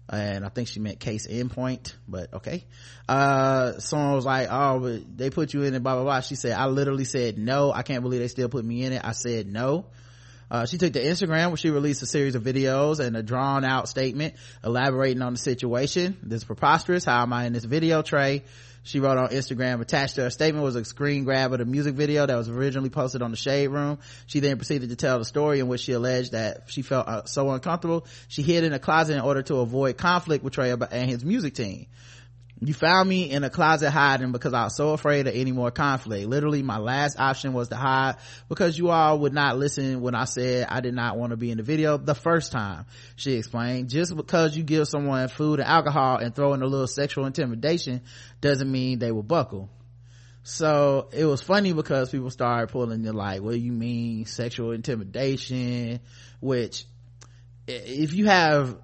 and 0.09 0.45
I 0.45 0.49
think 0.51 0.69
she 0.69 0.79
meant 0.79 1.01
case 1.01 1.25
in 1.27 1.49
point, 1.49 1.97
but 2.07 2.35
okay. 2.35 2.67
Uh, 3.09 3.79
someone 3.79 4.15
was 4.15 4.27
like, 4.27 4.49
oh, 4.51 4.81
but 4.81 5.17
they 5.17 5.31
put 5.31 5.55
you 5.55 5.63
in 5.63 5.75
it, 5.75 5.83
blah, 5.83 5.95
blah, 5.95 6.03
blah. 6.03 6.21
She 6.21 6.35
said, 6.35 6.53
I 6.53 6.67
literally 6.67 7.05
said 7.05 7.39
no. 7.39 7.73
I 7.73 7.83
can't 7.83 8.03
believe 8.03 8.21
they 8.21 8.29
still 8.29 8.49
put 8.49 8.65
me 8.65 8.83
in 8.83 8.93
it. 8.93 9.01
I 9.03 9.13
said 9.13 9.47
no. 9.47 9.87
Uh, 10.53 10.67
she 10.67 10.77
took 10.77 10.93
to 10.93 11.03
Instagram 11.03 11.49
where 11.49 11.57
she 11.57 11.71
released 11.71 12.03
a 12.03 12.07
series 12.07 12.35
of 12.35 12.43
videos 12.43 13.01
and 13.01 13.17
a 13.17 13.23
drawn 13.23 13.65
out 13.65 13.89
statement 13.89 14.35
elaborating 14.63 15.23
on 15.23 15.33
the 15.33 15.39
situation. 15.39 16.19
This 16.23 16.43
is 16.43 16.45
preposterous. 16.45 17.07
How 17.07 17.23
am 17.23 17.33
I 17.33 17.47
in 17.47 17.55
this 17.55 17.65
video 17.65 18.03
Trey? 18.03 18.45
She 18.83 19.01
wrote 19.01 19.17
on 19.17 19.29
Instagram, 19.29 19.81
attached 19.81 20.17
to 20.17 20.25
her 20.25 20.31
statement 20.31 20.63
was 20.63 20.77
a 20.77 20.85
screen 20.85 21.25
grab 21.25 21.55
of 21.55 21.61
the 21.61 21.65
music 21.65 21.95
video 21.95 22.27
that 22.27 22.37
was 22.37 22.51
originally 22.51 22.91
posted 22.91 23.23
on 23.23 23.31
the 23.31 23.37
Shade 23.37 23.69
Room. 23.69 23.99
She 24.27 24.41
then 24.41 24.59
proceeded 24.59 24.91
to 24.91 24.97
tell 24.97 25.19
the 25.19 25.25
story 25.25 25.59
in 25.59 25.69
which 25.69 25.81
she 25.81 25.93
alleged 25.93 26.33
that 26.33 26.65
she 26.67 26.83
felt 26.83 27.09
uh, 27.09 27.25
so 27.25 27.49
uncomfortable. 27.49 28.07
She 28.29 28.43
hid 28.43 28.63
in 28.63 28.75
a 28.75 28.79
closet 28.79 29.15
in 29.15 29.21
order 29.21 29.41
to 29.45 29.57
avoid 29.57 29.97
conflict 29.97 30.45
with 30.45 30.53
Trey 30.53 30.71
and 30.71 31.11
his 31.11 31.25
music 31.25 31.55
team. 31.55 31.87
You 32.65 32.75
found 32.75 33.09
me 33.09 33.29
in 33.29 33.43
a 33.43 33.51
closet 33.51 33.91
hiding 33.91 34.31
because 34.31 34.55
I 34.55 34.63
was 34.63 34.77
so 34.77 34.91
afraid 34.91 35.27
of 35.27 35.35
any 35.35 35.51
more 35.51 35.73
conflict. 35.73 36.29
Literally, 36.29 36.63
my 36.63 36.79
last 36.79 37.19
option 37.19 37.55
was 37.55 37.71
to 37.71 37.77
hide 37.77 38.19
because 38.49 38.79
you 38.79 38.91
all 38.91 39.19
would 39.19 39.33
not 39.33 39.59
listen 39.59 40.01
when 40.01 40.15
I 40.15 40.27
said 40.27 40.69
I 40.69 40.81
did 40.81 40.95
not 40.95 41.19
want 41.19 41.31
to 41.31 41.37
be 41.37 41.51
in 41.51 41.57
the 41.57 41.65
video 41.65 41.97
the 41.97 42.15
first 42.15 42.53
time. 42.53 42.87
She 43.17 43.33
explained, 43.33 43.91
just 43.91 44.15
because 44.15 44.57
you 44.57 44.63
give 44.63 44.87
someone 44.87 45.27
food 45.27 45.59
and 45.59 45.69
alcohol 45.69 46.19
and 46.19 46.33
throw 46.33 46.55
in 46.55 46.63
a 46.63 46.67
little 46.67 46.87
sexual 46.87 47.27
intimidation 47.27 48.03
doesn't 48.41 48.71
mean 48.71 49.01
they 49.01 49.11
will 49.11 49.25
buckle. 49.25 49.69
So 50.45 51.09
it 51.13 51.25
was 51.25 51.43
funny 51.43 51.73
because 51.73 52.11
people 52.11 52.31
started 52.31 52.71
pulling 52.71 53.03
the 53.03 53.13
like, 53.13 53.43
what 53.43 53.55
do 53.55 53.59
you 53.59 53.73
mean 53.73 54.25
sexual 54.27 54.71
intimidation? 54.71 55.99
Which 56.39 56.85
if 57.67 58.15
you 58.15 58.27
have 58.27 58.77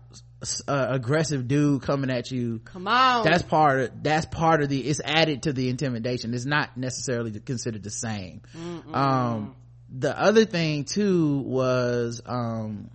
a 0.69 0.87
aggressive 0.91 1.49
dude 1.49 1.83
coming 1.83 2.11
at 2.11 2.31
you. 2.31 2.61
Come 2.61 2.87
on. 2.87 3.25
that's 3.25 3.43
part 3.43 3.81
of 3.81 4.03
that's 4.03 4.27
part 4.27 4.63
of 4.63 4.69
the 4.69 4.81
it's 4.81 5.01
added 5.05 5.43
to 5.43 5.53
the 5.53 5.69
intimidation. 5.69 6.33
It's 6.33 6.45
not 6.45 6.77
necessarily 6.77 7.33
considered 7.41 7.83
the 7.83 7.91
same. 7.91 8.43
Um 8.93 9.57
the 9.91 10.19
other 10.19 10.45
thing 10.45 10.85
too 10.85 11.39
was 11.39 12.23
um 12.27 12.91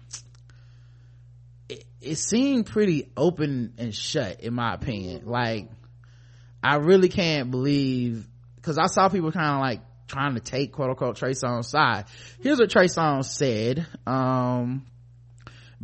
it, 1.68 1.84
it 2.02 2.16
seemed 2.16 2.68
pretty 2.68 3.12
open 3.18 3.74
and 3.78 3.94
shut 3.94 4.41
in 4.41 4.54
my 4.54 4.74
opinion. 4.74 5.24
Like 5.26 5.70
i 6.66 6.76
really 6.76 7.10
can't 7.10 7.52
believe 7.52 8.26
because 8.56 8.78
i 8.78 8.86
saw 8.86 9.10
people 9.10 9.34
kind 9.34 9.56
of 9.56 9.60
like 9.60 9.82
trying 10.08 10.36
to 10.36 10.39
take 10.39 10.72
quote 10.72 10.91
unquote 10.91 11.18
trey 11.18 11.32
songz 11.32 11.66
side. 11.66 12.06
Here's 12.41 12.58
what 12.60 12.70
trey 12.70 12.86
songz 12.86 13.26
said 13.26 13.86
um 14.08 14.86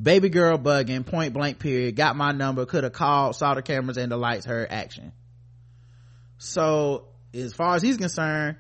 baby 0.02 0.30
girl 0.30 0.58
bugging 0.58 1.06
point 1.06 1.34
blank 1.34 1.60
period 1.60 1.96
got 1.96 2.16
my 2.16 2.32
number 2.32 2.66
could 2.66 2.84
have 2.84 2.94
called 2.94 3.36
saw 3.36 3.54
the 3.54 3.62
cameras 3.62 3.98
and 3.98 4.12
the 4.12 4.18
lights 4.18 4.46
heard 4.46 4.70
action. 4.72 5.12
So 6.38 7.06
as 7.34 7.54
far 7.54 7.76
as 7.76 7.82
he's 7.82 7.98
concerned 7.98 8.58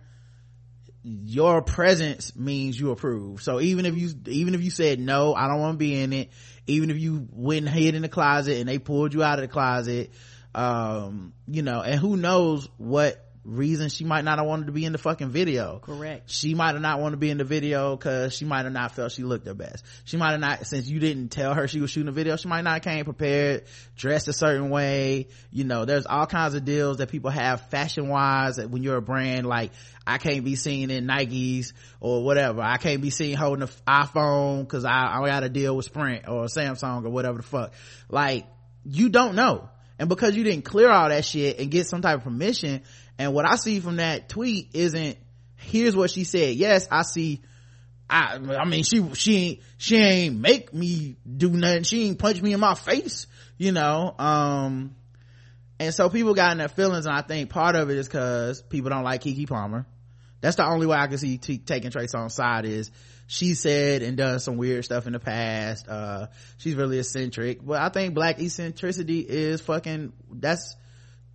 your 1.01 1.61
presence 1.61 2.35
means 2.35 2.77
you 2.77 2.91
approve. 2.91 3.41
So 3.41 3.61
even 3.61 3.85
if 3.85 3.97
you 3.97 4.11
even 4.27 4.53
if 4.53 4.61
you 4.61 4.69
said 4.69 4.99
no 4.99 5.33
i 5.33 5.47
don't 5.47 5.59
want 5.59 5.75
to 5.75 5.77
be 5.77 5.99
in 5.99 6.13
it 6.13 6.29
even 6.67 6.89
if 6.89 6.97
you 6.97 7.27
went 7.31 7.65
and 7.65 7.69
hid 7.69 7.95
in 7.95 8.01
the 8.01 8.09
closet 8.09 8.57
and 8.57 8.67
they 8.67 8.79
pulled 8.79 9.13
you 9.13 9.23
out 9.23 9.39
of 9.39 9.43
the 9.43 9.47
closet 9.47 10.11
um 10.53 11.33
you 11.47 11.61
know 11.61 11.81
and 11.81 11.99
who 11.99 12.17
knows 12.17 12.67
what 12.77 13.28
reason 13.49 13.89
she 13.89 14.05
might 14.05 14.23
not 14.23 14.37
have 14.37 14.47
wanted 14.47 14.67
to 14.67 14.71
be 14.71 14.85
in 14.85 14.91
the 14.91 14.97
fucking 14.97 15.29
video. 15.29 15.79
Correct. 15.79 16.29
she 16.29 16.53
might 16.53 16.73
have 16.73 16.81
not 16.81 16.99
wanted 16.99 17.11
to 17.11 17.17
be 17.17 17.29
in 17.29 17.37
the 17.37 17.43
video 17.43 17.95
because 17.95 18.33
she 18.33 18.45
might 18.45 18.63
have 18.63 18.73
not 18.73 18.91
felt 18.91 19.11
she 19.11 19.23
looked 19.23 19.47
her 19.47 19.53
best. 19.53 19.83
She 20.05 20.17
might 20.17 20.31
have 20.31 20.39
not 20.39 20.67
since 20.67 20.87
you 20.87 20.99
didn't 20.99 21.29
tell 21.29 21.53
her 21.53 21.67
she 21.67 21.79
was 21.81 21.89
shooting 21.89 22.09
a 22.09 22.11
video 22.11 22.35
she 22.35 22.47
might 22.47 22.63
not 22.63 22.81
came 22.81 23.03
prepared 23.05 23.63
dressed 23.95 24.27
a 24.27 24.33
certain 24.33 24.69
way. 24.69 25.27
You 25.51 25.63
know 25.63 25.85
there's 25.85 26.05
all 26.05 26.25
kinds 26.27 26.53
of 26.53 26.63
deals 26.63 26.97
that 26.97 27.09
people 27.09 27.31
have 27.31 27.61
fashion 27.69 28.07
wise 28.07 28.57
that 28.57 28.69
when 28.69 28.83
you're 28.83 28.97
a 28.97 29.01
brand 29.01 29.45
like 29.45 29.71
i 30.05 30.17
can't 30.17 30.43
be 30.43 30.55
seen 30.55 30.91
in 30.91 31.07
nikes 31.07 31.73
or 31.99 32.23
whatever. 32.23 32.61
I 32.61 32.77
can't 32.77 33.01
be 33.01 33.09
seen 33.09 33.35
holding 33.35 33.63
an 33.63 33.69
iphone 33.87 34.61
because 34.61 34.85
I, 34.85 35.19
I 35.19 35.27
got 35.27 35.43
a 35.43 35.49
deal 35.49 35.75
with 35.75 35.85
sprint 35.85 36.27
or 36.27 36.45
samsung 36.45 37.05
or 37.05 37.09
whatever 37.09 37.37
the 37.37 37.43
fuck. 37.43 37.73
Like 38.09 38.45
you 38.85 39.09
don't 39.09 39.35
know. 39.35 39.69
And 39.99 40.07
because 40.07 40.35
you 40.35 40.45
didn't 40.45 40.63
clear 40.63 40.89
all 40.89 41.09
that 41.09 41.25
shit 41.25 41.59
and 41.59 41.69
get 41.69 41.85
some 41.85 42.01
type 42.01 42.19
of 42.19 42.23
permission 42.23 42.83
and 43.19 43.33
what 43.33 43.45
i 43.45 43.55
see 43.55 43.79
from 43.79 43.97
that 43.97 44.29
tweet 44.29 44.69
isn't 44.73 45.17
here's 45.57 45.95
what 45.95 46.09
she 46.09 46.23
said. 46.23 46.55
Yes 46.55 46.87
i 46.89 47.03
see 47.03 47.41
i 48.09 48.39
i 48.59 48.65
mean 48.65 48.83
she 48.83 49.13
she 49.13 49.35
ain't 49.35 49.59
she 49.77 49.97
ain't 49.97 50.39
make 50.39 50.73
me 50.73 51.17
do 51.37 51.51
nothing. 51.51 51.83
She 51.83 52.07
ain't 52.07 52.17
punch 52.17 52.41
me 52.41 52.53
in 52.53 52.59
my 52.59 52.73
face 52.73 53.27
you 53.57 53.71
know 53.71 54.15
um 54.17 54.95
and 55.79 55.93
so 55.93 56.09
people 56.09 56.33
got 56.33 56.53
in 56.53 56.57
their 56.57 56.69
feelings 56.69 57.05
and 57.05 57.15
i 57.15 57.21
think 57.21 57.49
part 57.51 57.75
of 57.75 57.91
it 57.91 57.97
is 57.97 58.07
because 58.07 58.61
people 58.63 58.89
don't 58.89 59.03
like 59.03 59.21
Keke 59.21 59.47
Palmer. 59.47 59.85
That's 60.41 60.55
the 60.55 60.65
only 60.65 60.87
way 60.87 60.97
i 60.97 61.05
can 61.07 61.17
see 61.17 61.37
t- 61.37 61.59
taking 61.59 61.91
Trey 61.91 62.07
Songz 62.07 62.31
side 62.31 62.65
is 62.65 62.89
she 63.27 63.53
said 63.53 64.01
and 64.01 64.17
done 64.17 64.39
some 64.39 64.57
weird 64.57 64.83
stuff 64.85 65.05
in 65.05 65.13
the 65.13 65.19
past 65.19 65.87
uh 65.87 66.27
she's 66.57 66.75
really 66.75 66.97
eccentric. 66.97 67.63
But 67.63 67.81
i 67.81 67.89
think 67.89 68.15
black 68.15 68.39
eccentricity 68.39 69.19
is 69.19 69.61
fucking 69.61 70.13
that's 70.31 70.75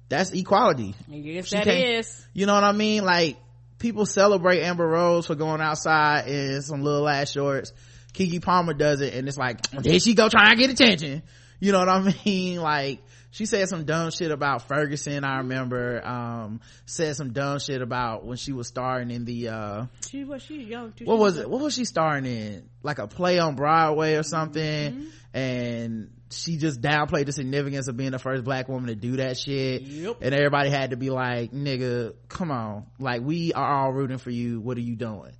that's 0.09 0.30
equality 0.32 0.94
Yes, 1.09 1.48
She 1.48 1.57
that 1.57 2.24
you 2.32 2.46
know 2.46 2.55
what 2.55 2.64
i 2.64 2.72
mean 2.72 3.05
like 3.05 3.36
people 3.84 4.07
celebrate 4.07 4.62
Amber 4.62 4.86
Rose 4.86 5.26
for 5.26 5.34
going 5.34 5.61
outside 5.61 6.26
in 6.26 6.62
some 6.62 6.82
little 6.82 7.07
ass 7.07 7.30
shorts. 7.30 7.72
Keke 8.14 8.40
Palmer 8.42 8.72
does 8.72 9.02
it 9.02 9.12
and 9.12 9.28
it's 9.28 9.36
like, 9.36 9.61
there 9.72 9.98
she 9.98 10.14
go 10.14 10.28
trying 10.30 10.50
to 10.50 10.57
get 10.57 10.70
attention. 10.70 11.22
You 11.61 11.72
know 11.72 11.80
what 11.80 11.88
I 11.90 12.14
mean? 12.24 12.61
Like, 12.62 13.02
she 13.30 13.44
said 13.46 13.68
some 13.68 13.84
dumb 13.84 14.11
shit 14.11 14.30
about 14.30 14.68
Ferguson, 14.68 15.24
I 15.24 15.38
remember. 15.38 16.00
Um, 16.07 16.61
said 16.86 17.16
some 17.16 17.32
dumb 17.32 17.59
shit 17.59 17.82
about 17.82 18.24
when 18.24 18.36
she 18.36 18.52
was 18.52 18.68
starring 18.68 19.11
in 19.11 19.24
the, 19.24 19.48
uh, 19.48 19.86
She 20.09 20.24
was 20.24 20.42
she 20.42 20.62
young 20.62 20.92
too. 20.92 21.05
what 21.05 21.18
was 21.18 21.36
it? 21.38 21.50
What 21.50 21.61
was 21.61 21.74
she 21.74 21.84
starring 21.84 22.24
in? 22.26 22.70
Like 22.82 22.98
a 23.00 23.07
play 23.07 23.38
on 23.38 23.55
Broadway 23.57 24.14
or 24.14 24.22
something. 24.22 24.62
Mm-hmm. 24.62 25.36
And 25.36 26.11
she 26.35 26.57
just 26.57 26.80
downplayed 26.80 27.26
the 27.26 27.32
significance 27.32 27.89
of 27.89 27.97
being 27.97 28.11
the 28.11 28.18
first 28.18 28.45
black 28.45 28.68
woman 28.68 28.89
to 28.89 28.95
do 28.95 29.16
that 29.16 29.39
shit. 29.39 29.82
Yep. 29.82 30.18
And 30.20 30.35
everybody 30.35 30.70
had 30.70 30.91
to 30.91 30.97
be 30.97 31.11
like, 31.11 31.53
nigga, 31.53 32.14
come 32.28 32.51
on. 32.51 32.87
Like 32.99 33.22
we 33.22 33.53
are 33.53 33.85
all 33.85 33.93
rooting 33.93 34.18
for 34.18 34.30
you. 34.30 34.61
What 34.61 34.76
are 34.76 34.82
you 34.82 34.97
doing? 34.97 35.32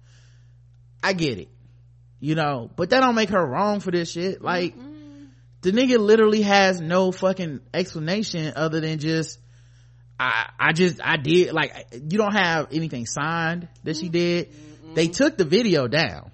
I 1.03 1.13
get 1.13 1.39
it. 1.39 1.49
You 2.21 2.35
know, 2.35 2.71
but 2.75 2.91
that 2.91 3.01
don't 3.01 3.15
make 3.15 3.29
her 3.29 3.45
wrong 3.45 3.81
for 3.81 3.91
this 3.91 4.11
shit. 4.11 4.41
Like, 4.41 4.75
the 5.61 5.73
nigga 5.73 5.99
literally 5.99 6.41
has 6.41 6.81
no 6.81 7.13
fucking 7.13 7.61
explanation 7.75 8.55
other 8.57 8.81
than 8.81 8.99
just, 8.99 9.39
I, 10.19 10.49
I 10.59 10.73
just, 10.73 11.01
I 11.05 11.19
did, 11.19 11.53
like, 11.53 11.89
you 11.93 12.17
don't 12.17 12.35
have 12.35 12.69
anything 12.73 13.05
signed 13.05 13.69
that 13.83 13.97
she 13.97 14.09
did. 14.09 14.55
They 14.95 15.09
took 15.09 15.37
the 15.37 15.45
video 15.45 15.87
down. 15.87 16.31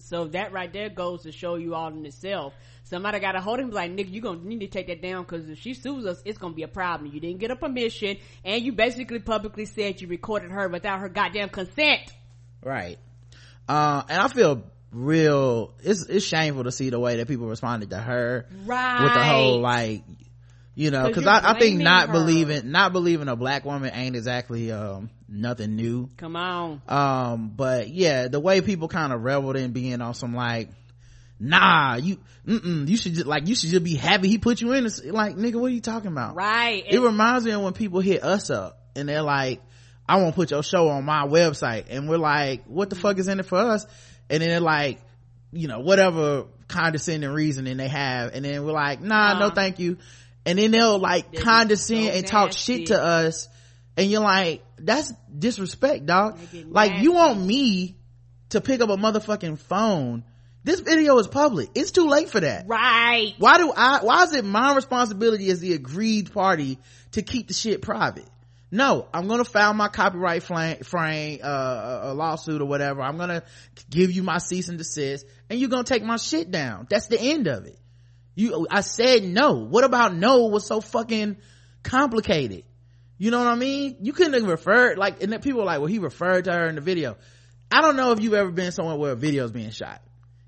So 0.00 0.26
that 0.28 0.52
right 0.52 0.70
there 0.70 0.90
goes 0.90 1.22
to 1.22 1.32
show 1.32 1.54
you 1.54 1.74
all 1.74 1.88
in 1.88 2.04
itself. 2.04 2.52
Somebody 2.88 3.18
got 3.18 3.32
to 3.32 3.40
hold 3.40 3.58
him 3.58 3.70
like, 3.70 3.90
nigga, 3.90 4.12
you 4.12 4.20
gonna 4.20 4.44
need 4.44 4.60
to 4.60 4.68
take 4.68 4.86
that 4.86 5.02
down 5.02 5.24
because 5.24 5.48
if 5.48 5.58
she 5.58 5.74
sues 5.74 6.06
us, 6.06 6.22
it's 6.24 6.38
gonna 6.38 6.54
be 6.54 6.62
a 6.62 6.68
problem. 6.68 7.10
You 7.12 7.18
didn't 7.18 7.38
get 7.38 7.50
a 7.50 7.56
permission 7.56 8.16
and 8.44 8.62
you 8.62 8.70
basically 8.70 9.18
publicly 9.18 9.64
said 9.64 10.00
you 10.00 10.06
recorded 10.06 10.52
her 10.52 10.68
without 10.68 11.00
her 11.00 11.08
goddamn 11.08 11.48
consent. 11.48 12.12
Right. 12.62 12.98
Uh, 13.68 14.04
and 14.08 14.22
I 14.22 14.28
feel 14.28 14.62
real, 14.92 15.74
it's, 15.82 16.06
it's 16.06 16.24
shameful 16.24 16.62
to 16.62 16.70
see 16.70 16.90
the 16.90 17.00
way 17.00 17.16
that 17.16 17.26
people 17.26 17.48
responded 17.48 17.90
to 17.90 17.98
her. 17.98 18.46
Right. 18.64 19.02
With 19.02 19.14
the 19.14 19.24
whole, 19.24 19.60
like, 19.60 20.04
you 20.76 20.92
know 20.92 21.10
cause 21.10 21.26
I, 21.26 21.40
I 21.54 21.58
think 21.58 21.80
not 21.80 22.08
her. 22.08 22.12
believing, 22.12 22.70
not 22.70 22.92
believing 22.92 23.26
a 23.26 23.34
black 23.34 23.64
woman 23.64 23.90
ain't 23.94 24.14
exactly, 24.14 24.70
um, 24.70 25.10
nothing 25.28 25.74
new. 25.74 26.08
Come 26.18 26.36
on. 26.36 26.80
um 26.86 27.48
but 27.56 27.88
yeah 27.88 28.28
the 28.28 28.38
way 28.38 28.60
people 28.60 28.86
kind 28.86 29.12
of 29.12 29.24
reveled 29.24 29.56
in 29.56 29.72
being 29.72 30.00
on 30.00 30.14
some 30.14 30.36
like 30.36 30.68
nah 31.38 31.96
you 31.96 32.18
mm-mm, 32.46 32.88
you 32.88 32.96
should 32.96 33.14
just 33.14 33.26
like 33.26 33.46
you 33.46 33.54
should 33.54 33.70
just 33.70 33.84
be 33.84 33.94
happy 33.94 34.28
he 34.28 34.38
put 34.38 34.60
you 34.60 34.72
in 34.72 34.84
this 34.84 35.04
like 35.04 35.36
nigga 35.36 35.56
what 35.60 35.66
are 35.66 35.74
you 35.74 35.80
talking 35.80 36.10
about? 36.10 36.34
Right. 36.34 36.84
it 36.88 36.98
reminds 37.00 37.44
me 37.44 37.52
of 37.52 37.60
when 37.62 37.72
people 37.74 38.00
hit 38.00 38.22
us 38.24 38.48
up 38.50 38.78
and 38.94 39.08
they're 39.08 39.22
like 39.22 39.60
i 40.08 40.16
won't 40.16 40.34
put 40.34 40.50
your 40.50 40.62
show 40.62 40.88
on 40.88 41.04
my 41.04 41.26
website. 41.26 41.86
And 41.90 42.08
we're 42.08 42.16
like 42.16 42.64
what 42.66 42.88
the 42.90 42.96
fuck 42.96 43.18
is 43.18 43.28
in 43.28 43.40
it 43.40 43.46
for 43.46 43.58
us? 43.58 43.84
And 44.30 44.40
then 44.40 44.48
they're 44.48 44.60
like 44.60 45.00
you 45.52 45.68
know 45.68 45.80
whatever 45.80 46.46
condescending 46.68 47.30
reasoning 47.30 47.76
they 47.76 47.88
have. 47.88 48.32
And 48.34 48.44
then 48.44 48.64
we're 48.64 48.72
like 48.72 49.00
nah 49.00 49.38
no 49.38 49.46
Uh. 49.46 49.54
thank 49.54 49.78
you. 49.78 49.98
And 50.46 50.58
then 50.58 50.70
they'll 50.70 50.98
like 50.98 51.34
condescend 51.34 52.06
so 52.06 52.12
and 52.12 52.26
talk 52.26 52.52
shit 52.52 52.86
to 52.86 53.02
us. 53.02 53.48
And 53.96 54.10
you're 54.10 54.22
like 54.22 54.62
that's 54.78 55.12
disrespect 55.36 56.06
dog 56.06 56.38
like 56.66 57.02
you 57.02 57.12
want 57.12 57.40
me 57.40 57.96
to 58.50 58.60
pick 58.60 58.80
up 58.80 58.88
a 58.90 58.96
motherfucking 58.96 59.58
phone 59.58 60.22
this 60.66 60.80
video 60.80 61.16
is 61.18 61.28
public. 61.28 61.70
It's 61.76 61.92
too 61.92 62.08
late 62.08 62.28
for 62.28 62.40
that. 62.40 62.66
Right. 62.66 63.34
why 63.38 63.58
do 63.58 63.72
i 63.74 64.00
why 64.02 64.24
is 64.24 64.34
it 64.34 64.44
my 64.44 64.74
responsibility 64.74 65.48
as 65.50 65.60
the 65.60 65.74
agreed 65.74 66.32
party 66.32 66.80
to 67.12 67.22
keep 67.22 67.46
the 67.46 67.54
shit 67.54 67.80
private? 67.80 68.28
No 68.72 69.06
i'm 69.14 69.28
gonna 69.28 69.44
file 69.44 69.72
my 69.74 69.86
copyright 69.86 70.42
frame, 70.42 70.78
frame 70.78 71.38
uh, 71.42 72.00
a 72.02 72.14
lawsuit 72.14 72.60
or 72.60 72.64
whatever. 72.64 73.00
I'm 73.00 73.16
gonna 73.16 73.44
give 73.88 74.10
you 74.10 74.24
my 74.24 74.38
cease 74.38 74.68
and 74.68 74.76
desist 74.76 75.24
and 75.48 75.60
you're 75.60 75.68
gonna 75.68 75.84
take 75.84 76.02
my 76.02 76.16
shit 76.16 76.50
down. 76.50 76.88
That's 76.90 77.06
the 77.06 77.20
end 77.20 77.46
of 77.46 77.66
it. 77.66 77.78
You 78.34 78.66
i 78.68 78.80
said 78.80 79.22
no. 79.22 79.52
What 79.52 79.84
about 79.84 80.16
no 80.16 80.48
was 80.48 80.66
so 80.66 80.80
fucking 80.80 81.36
complicated? 81.84 82.64
You 83.18 83.30
know 83.30 83.38
what 83.38 83.46
i 83.46 83.54
mean? 83.54 83.98
You 84.00 84.12
couldn't 84.12 84.32
have 84.32 84.42
referred 84.42 84.98
like 84.98 85.22
and 85.22 85.32
then 85.32 85.40
people 85.40 85.60
are 85.60 85.66
like 85.66 85.78
well 85.78 85.86
he 85.86 86.00
referred 86.00 86.46
to 86.46 86.52
her 86.52 86.66
in 86.66 86.74
the 86.74 86.80
video. 86.80 87.16
I 87.70 87.82
don't 87.82 87.94
know 87.94 88.10
if 88.10 88.20
you've 88.20 88.34
ever 88.34 88.50
been 88.50 88.72
somewhere 88.72 88.96
where 88.96 89.12
a 89.12 89.16
video 89.16 89.44
is 89.44 89.52
being 89.52 89.70
shot 89.70 90.02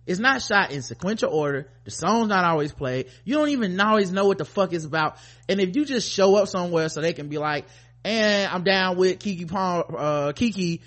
it's 0.09 0.19
not 0.19 0.41
shot 0.41 0.73
in 0.73 0.81
sequential 0.81 1.31
order. 1.31 1.69
The 1.85 1.91
song's 1.91 2.29
not 2.29 2.43
always 2.43 2.73
played. 2.73 3.11
You 3.25 3.35
don't 3.35 3.51
even 3.51 3.79
always 3.79 4.11
know 4.11 4.27
what 4.27 4.39
the 4.39 4.47
fuck 4.47 4.73
it's 4.73 4.87
about. 4.87 5.19
And 5.51 5.61
if 5.61 5.77
you 5.77 5.85
just 5.85 6.11
show 6.11 6.35
up 6.37 6.49
somewhere 6.49 6.89
so 6.89 7.03
they 7.03 7.13
can 7.13 7.29
be 7.29 7.37
like, 7.37 7.67
and 8.05 8.51
I'm 8.51 8.65
down 8.65 8.97
with 8.97 9.19
Keke 9.19 9.47
Palm, 9.51 9.85
uh, 9.91 10.33
Keke, 10.33 10.81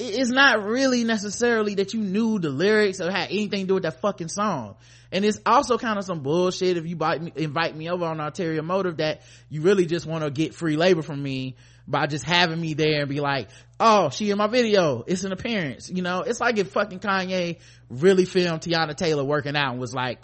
it's 0.00 0.30
not 0.30 0.64
really 0.64 1.04
necessarily 1.04 1.74
that 1.76 1.92
you 1.94 2.00
knew 2.00 2.38
the 2.38 2.50
lyrics 2.50 3.00
or 3.00 3.10
had 3.10 3.30
anything 3.30 3.62
to 3.62 3.66
do 3.66 3.74
with 3.74 3.82
that 3.82 4.00
fucking 4.00 4.28
song. 4.28 4.76
And 5.12 5.24
it's 5.24 5.40
also 5.44 5.76
kind 5.76 5.98
of 5.98 6.04
some 6.04 6.20
bullshit 6.20 6.76
if 6.76 6.86
you 6.86 6.96
me, 6.96 7.32
invite 7.36 7.76
me 7.76 7.90
over 7.90 8.04
on 8.04 8.20
ulterior 8.20 8.62
motive 8.62 8.98
that 8.98 9.22
you 9.48 9.60
really 9.62 9.86
just 9.86 10.06
want 10.06 10.24
to 10.24 10.30
get 10.30 10.54
free 10.54 10.76
labor 10.76 11.02
from 11.02 11.22
me 11.22 11.56
by 11.86 12.06
just 12.06 12.24
having 12.24 12.60
me 12.60 12.74
there 12.74 13.00
and 13.00 13.08
be 13.08 13.20
like, 13.20 13.48
oh, 13.80 14.10
she 14.10 14.30
in 14.30 14.38
my 14.38 14.46
video. 14.46 15.02
It's 15.06 15.24
an 15.24 15.32
appearance. 15.32 15.90
You 15.90 16.02
know, 16.02 16.22
it's 16.22 16.40
like 16.40 16.56
if 16.58 16.70
fucking 16.70 17.00
Kanye 17.00 17.58
really 17.88 18.24
filmed 18.24 18.62
Teyana 18.62 18.96
Taylor 18.96 19.24
working 19.24 19.56
out 19.56 19.72
and 19.72 19.80
was 19.80 19.92
like, 19.92 20.20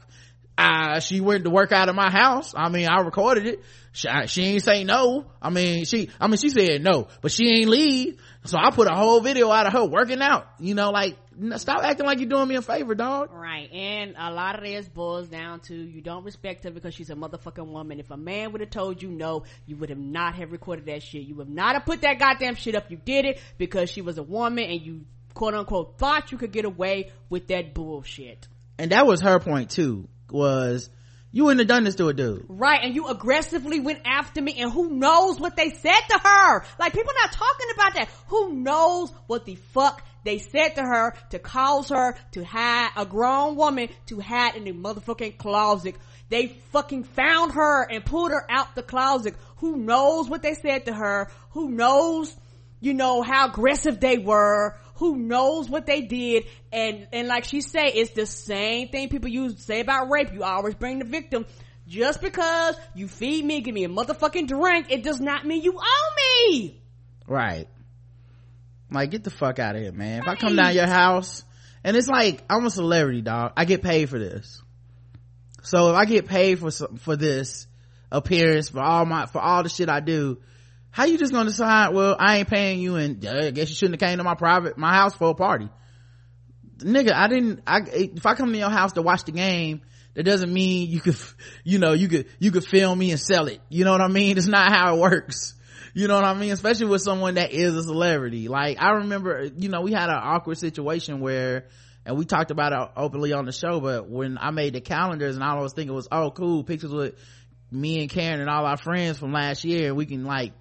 uh, 0.58 1.00
she 1.00 1.20
went 1.20 1.44
to 1.44 1.50
work 1.50 1.72
out 1.72 1.88
of 1.88 1.94
my 1.94 2.10
house. 2.10 2.54
I 2.56 2.68
mean, 2.70 2.88
I 2.88 3.00
recorded 3.00 3.46
it. 3.46 3.62
She, 3.92 4.08
she 4.26 4.42
ain't 4.44 4.62
say 4.62 4.84
no. 4.84 5.26
I 5.40 5.50
mean, 5.50 5.84
she, 5.84 6.10
I 6.20 6.26
mean, 6.28 6.36
she 6.36 6.50
said 6.50 6.82
no, 6.82 7.08
but 7.20 7.32
she 7.32 7.48
ain't 7.48 7.68
leave. 7.68 8.20
So 8.44 8.58
I 8.58 8.70
put 8.70 8.86
a 8.86 8.94
whole 8.94 9.20
video 9.20 9.50
out 9.50 9.66
of 9.66 9.72
her 9.72 9.84
working 9.84 10.20
out. 10.22 10.46
You 10.58 10.74
know, 10.74 10.90
like, 10.90 11.16
stop 11.56 11.82
acting 11.82 12.06
like 12.06 12.20
you're 12.20 12.28
doing 12.28 12.48
me 12.48 12.56
a 12.56 12.62
favor, 12.62 12.94
dog. 12.94 13.30
Right. 13.32 13.70
And 13.72 14.14
a 14.18 14.30
lot 14.30 14.56
of 14.56 14.64
this 14.64 14.88
boils 14.88 15.28
down 15.28 15.60
to 15.60 15.74
you 15.74 16.00
don't 16.00 16.24
respect 16.24 16.64
her 16.64 16.70
because 16.70 16.94
she's 16.94 17.10
a 17.10 17.14
motherfucking 17.14 17.66
woman. 17.66 18.00
If 18.00 18.10
a 18.10 18.16
man 18.16 18.52
would 18.52 18.60
have 18.60 18.70
told 18.70 19.02
you 19.02 19.10
no, 19.10 19.44
you 19.66 19.76
would 19.76 19.90
have 19.90 19.98
not 19.98 20.36
have 20.36 20.52
recorded 20.52 20.86
that 20.86 21.02
shit. 21.02 21.22
You 21.22 21.34
would 21.36 21.50
not 21.50 21.74
have 21.74 21.84
put 21.84 22.02
that 22.02 22.18
goddamn 22.18 22.54
shit 22.54 22.74
up. 22.74 22.90
You 22.90 22.96
did 22.96 23.24
it 23.24 23.40
because 23.58 23.90
she 23.90 24.00
was 24.00 24.18
a 24.18 24.22
woman 24.22 24.64
and 24.64 24.80
you 24.80 25.04
quote 25.34 25.54
unquote 25.54 25.98
thought 25.98 26.32
you 26.32 26.38
could 26.38 26.52
get 26.52 26.64
away 26.64 27.12
with 27.28 27.48
that 27.48 27.74
bullshit. 27.74 28.48
And 28.78 28.92
that 28.92 29.06
was 29.06 29.22
her 29.22 29.38
point 29.38 29.70
too, 29.70 30.08
was 30.30 30.90
you 31.36 31.44
wouldn't 31.44 31.60
have 31.60 31.68
done 31.68 31.84
this 31.84 31.96
to 31.96 32.08
a 32.08 32.14
dude. 32.14 32.46
Right, 32.48 32.80
and 32.82 32.94
you 32.94 33.08
aggressively 33.08 33.78
went 33.78 34.00
after 34.06 34.40
me, 34.40 34.54
and 34.58 34.72
who 34.72 34.88
knows 34.88 35.38
what 35.38 35.54
they 35.54 35.68
said 35.68 36.00
to 36.08 36.18
her? 36.22 36.64
Like, 36.78 36.94
people 36.94 37.12
not 37.14 37.32
talking 37.32 37.66
about 37.74 37.94
that. 37.94 38.08
Who 38.28 38.54
knows 38.54 39.12
what 39.26 39.44
the 39.44 39.56
fuck 39.56 40.02
they 40.24 40.38
said 40.38 40.76
to 40.76 40.82
her 40.82 41.14
to 41.30 41.38
cause 41.38 41.90
her 41.90 42.16
to 42.32 42.42
hide, 42.42 42.90
a 42.96 43.04
grown 43.04 43.56
woman 43.56 43.90
to 44.06 44.18
hide 44.18 44.56
in 44.56 44.64
the 44.64 44.72
motherfucking 44.72 45.36
closet. 45.36 45.96
They 46.30 46.56
fucking 46.72 47.04
found 47.04 47.52
her 47.52 47.82
and 47.82 48.02
pulled 48.02 48.30
her 48.30 48.44
out 48.50 48.74
the 48.74 48.82
closet. 48.82 49.34
Who 49.58 49.76
knows 49.76 50.30
what 50.30 50.42
they 50.42 50.54
said 50.54 50.86
to 50.86 50.94
her? 50.94 51.30
Who 51.50 51.70
knows, 51.70 52.34
you 52.80 52.94
know, 52.94 53.20
how 53.20 53.48
aggressive 53.48 54.00
they 54.00 54.16
were? 54.18 54.76
Who 54.96 55.16
knows 55.16 55.68
what 55.68 55.86
they 55.86 56.02
did? 56.02 56.46
And, 56.72 57.06
and 57.12 57.28
like 57.28 57.44
she 57.44 57.60
say, 57.60 57.86
it's 57.86 58.12
the 58.12 58.26
same 58.26 58.88
thing 58.88 59.08
people 59.08 59.28
use, 59.28 59.54
to 59.54 59.62
say 59.62 59.80
about 59.80 60.10
rape. 60.10 60.32
You 60.32 60.42
always 60.42 60.74
bring 60.74 60.98
the 60.98 61.04
victim. 61.04 61.46
Just 61.86 62.20
because 62.20 62.76
you 62.94 63.06
feed 63.06 63.44
me, 63.44 63.60
give 63.60 63.74
me 63.74 63.84
a 63.84 63.88
motherfucking 63.88 64.48
drink, 64.48 64.86
it 64.90 65.02
does 65.02 65.20
not 65.20 65.46
mean 65.46 65.62
you 65.62 65.78
owe 65.78 66.14
me. 66.50 66.82
Right. 67.26 67.68
Like, 68.90 69.10
get 69.10 69.24
the 69.24 69.30
fuck 69.30 69.58
out 69.58 69.76
of 69.76 69.82
here, 69.82 69.92
man. 69.92 70.22
If 70.22 70.28
I 70.28 70.34
come 70.34 70.56
down 70.56 70.74
your 70.74 70.86
house, 70.86 71.44
and 71.84 71.96
it's 71.96 72.08
like, 72.08 72.42
I'm 72.50 72.64
a 72.66 72.70
celebrity, 72.70 73.20
dog. 73.20 73.52
I 73.56 73.64
get 73.64 73.82
paid 73.82 74.08
for 74.08 74.18
this. 74.18 74.62
So 75.62 75.90
if 75.90 75.96
I 75.96 76.04
get 76.04 76.26
paid 76.26 76.58
for 76.58 76.70
some, 76.70 76.96
for 76.96 77.16
this 77.16 77.66
appearance, 78.10 78.70
for 78.70 78.80
all 78.80 79.04
my, 79.04 79.26
for 79.26 79.40
all 79.40 79.62
the 79.62 79.68
shit 79.68 79.88
I 79.88 80.00
do, 80.00 80.38
how 80.96 81.04
you 81.04 81.18
just 81.18 81.30
gonna 81.30 81.50
decide, 81.50 81.92
well, 81.92 82.16
I 82.18 82.38
ain't 82.38 82.48
paying 82.48 82.80
you 82.80 82.96
and 82.96 83.22
uh, 83.26 83.48
I 83.48 83.50
guess 83.50 83.68
you 83.68 83.74
shouldn't 83.74 84.00
have 84.00 84.08
came 84.08 84.16
to 84.16 84.24
my 84.24 84.34
private, 84.34 84.78
my 84.78 84.94
house 84.94 85.14
for 85.14 85.28
a 85.28 85.34
party. 85.34 85.68
Nigga, 86.78 87.12
I 87.12 87.28
didn't, 87.28 87.60
I, 87.66 87.80
if 87.80 88.24
I 88.24 88.32
come 88.32 88.50
to 88.50 88.58
your 88.58 88.70
house 88.70 88.94
to 88.94 89.02
watch 89.02 89.24
the 89.24 89.32
game, 89.32 89.82
that 90.14 90.22
doesn't 90.22 90.50
mean 90.50 90.88
you 90.88 91.00
could, 91.00 91.18
you 91.64 91.78
know, 91.78 91.92
you 91.92 92.08
could, 92.08 92.28
you 92.38 92.50
could 92.50 92.64
film 92.64 92.98
me 92.98 93.10
and 93.10 93.20
sell 93.20 93.46
it. 93.46 93.60
You 93.68 93.84
know 93.84 93.92
what 93.92 94.00
I 94.00 94.08
mean? 94.08 94.38
It's 94.38 94.46
not 94.46 94.72
how 94.72 94.96
it 94.96 95.00
works. 95.00 95.52
You 95.92 96.08
know 96.08 96.14
what 96.14 96.24
I 96.24 96.32
mean? 96.32 96.52
Especially 96.52 96.86
with 96.86 97.02
someone 97.02 97.34
that 97.34 97.52
is 97.52 97.76
a 97.76 97.82
celebrity. 97.82 98.48
Like, 98.48 98.80
I 98.80 98.92
remember, 98.92 99.50
you 99.54 99.68
know, 99.68 99.82
we 99.82 99.92
had 99.92 100.08
an 100.08 100.18
awkward 100.18 100.56
situation 100.56 101.20
where, 101.20 101.66
and 102.06 102.16
we 102.16 102.24
talked 102.24 102.50
about 102.50 102.72
it 102.72 102.90
openly 102.96 103.34
on 103.34 103.44
the 103.44 103.52
show, 103.52 103.80
but 103.80 104.08
when 104.08 104.38
I 104.38 104.50
made 104.50 104.72
the 104.72 104.80
calendars 104.80 105.34
and 105.34 105.44
all 105.44 105.58
I 105.58 105.60
was 105.60 105.74
thinking 105.74 105.94
was, 105.94 106.08
oh, 106.10 106.30
cool, 106.30 106.64
pictures 106.64 106.90
with 106.90 107.16
me 107.70 108.00
and 108.00 108.08
Karen 108.08 108.40
and 108.40 108.48
all 108.48 108.64
our 108.64 108.78
friends 108.78 109.18
from 109.18 109.34
last 109.34 109.62
year, 109.62 109.94
we 109.94 110.06
can 110.06 110.24
like, 110.24 110.54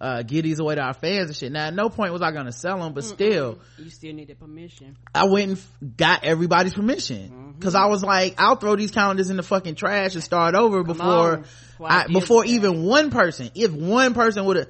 uh, 0.00 0.22
give 0.22 0.44
these 0.44 0.58
away 0.58 0.74
to 0.74 0.80
our 0.82 0.92
fans 0.94 1.28
and 1.28 1.36
shit. 1.36 1.52
Now, 1.52 1.66
at 1.68 1.74
no 1.74 1.88
point 1.88 2.12
was 2.12 2.20
I 2.22 2.30
gonna 2.32 2.52
sell 2.52 2.78
them, 2.80 2.92
but 2.92 3.04
still, 3.04 3.58
You 3.78 3.90
still 3.90 4.12
needed 4.12 4.38
permission. 4.38 4.96
I 5.14 5.24
went 5.26 5.48
and 5.48 5.58
f- 5.58 5.78
got 5.96 6.24
everybody's 6.24 6.74
permission 6.74 7.54
because 7.58 7.74
I 7.74 7.86
was 7.86 8.02
like, 8.02 8.34
I'll 8.38 8.56
throw 8.56 8.76
these 8.76 8.90
calendars 8.90 9.30
in 9.30 9.36
the 9.36 9.42
fucking 9.42 9.74
trash 9.76 10.14
and 10.14 10.22
start 10.22 10.54
over 10.54 10.82
before, 10.82 11.06
on. 11.38 11.44
Why 11.78 11.88
I, 11.88 12.06
before 12.12 12.42
that? 12.44 12.50
even 12.50 12.84
one 12.84 13.10
person, 13.10 13.50
if 13.54 13.72
one 13.72 14.12
person 14.14 14.44
would 14.44 14.56
have, 14.56 14.68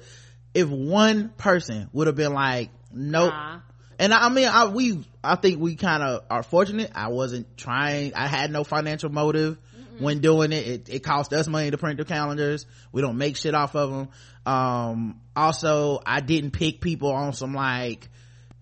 if 0.53 0.69
one 0.69 1.29
person 1.29 1.89
would 1.93 2.07
have 2.07 2.15
been 2.15 2.33
like 2.33 2.69
nope 2.91 3.31
Nah. 3.33 3.59
and 3.99 4.13
I, 4.13 4.27
I 4.27 4.29
mean 4.29 4.47
i 4.47 4.65
we 4.67 5.03
i 5.23 5.35
think 5.35 5.59
we 5.59 5.75
kind 5.75 6.01
of 6.01 6.23
are 6.31 6.41
fortunate 6.41 6.89
i 6.95 7.09
wasn't 7.09 7.57
trying 7.57 8.13
i 8.15 8.27
had 8.27 8.49
no 8.49 8.63
financial 8.63 9.09
motive 9.11 9.57
when 9.99 10.19
doing 10.19 10.51
it. 10.53 10.67
it 10.67 10.89
it 10.89 10.99
cost 11.03 11.33
us 11.33 11.47
money 11.47 11.69
to 11.69 11.77
print 11.77 11.97
the 11.97 12.05
calendars 12.05 12.65
we 12.93 13.01
don't 13.01 13.17
make 13.17 13.35
shit 13.35 13.53
off 13.53 13.75
of 13.75 13.91
them 13.91 14.07
um 14.47 15.19
also 15.35 15.99
i 16.05 16.21
didn't 16.21 16.51
pick 16.51 16.79
people 16.79 17.11
on 17.11 17.33
some 17.33 17.53
like 17.53 18.09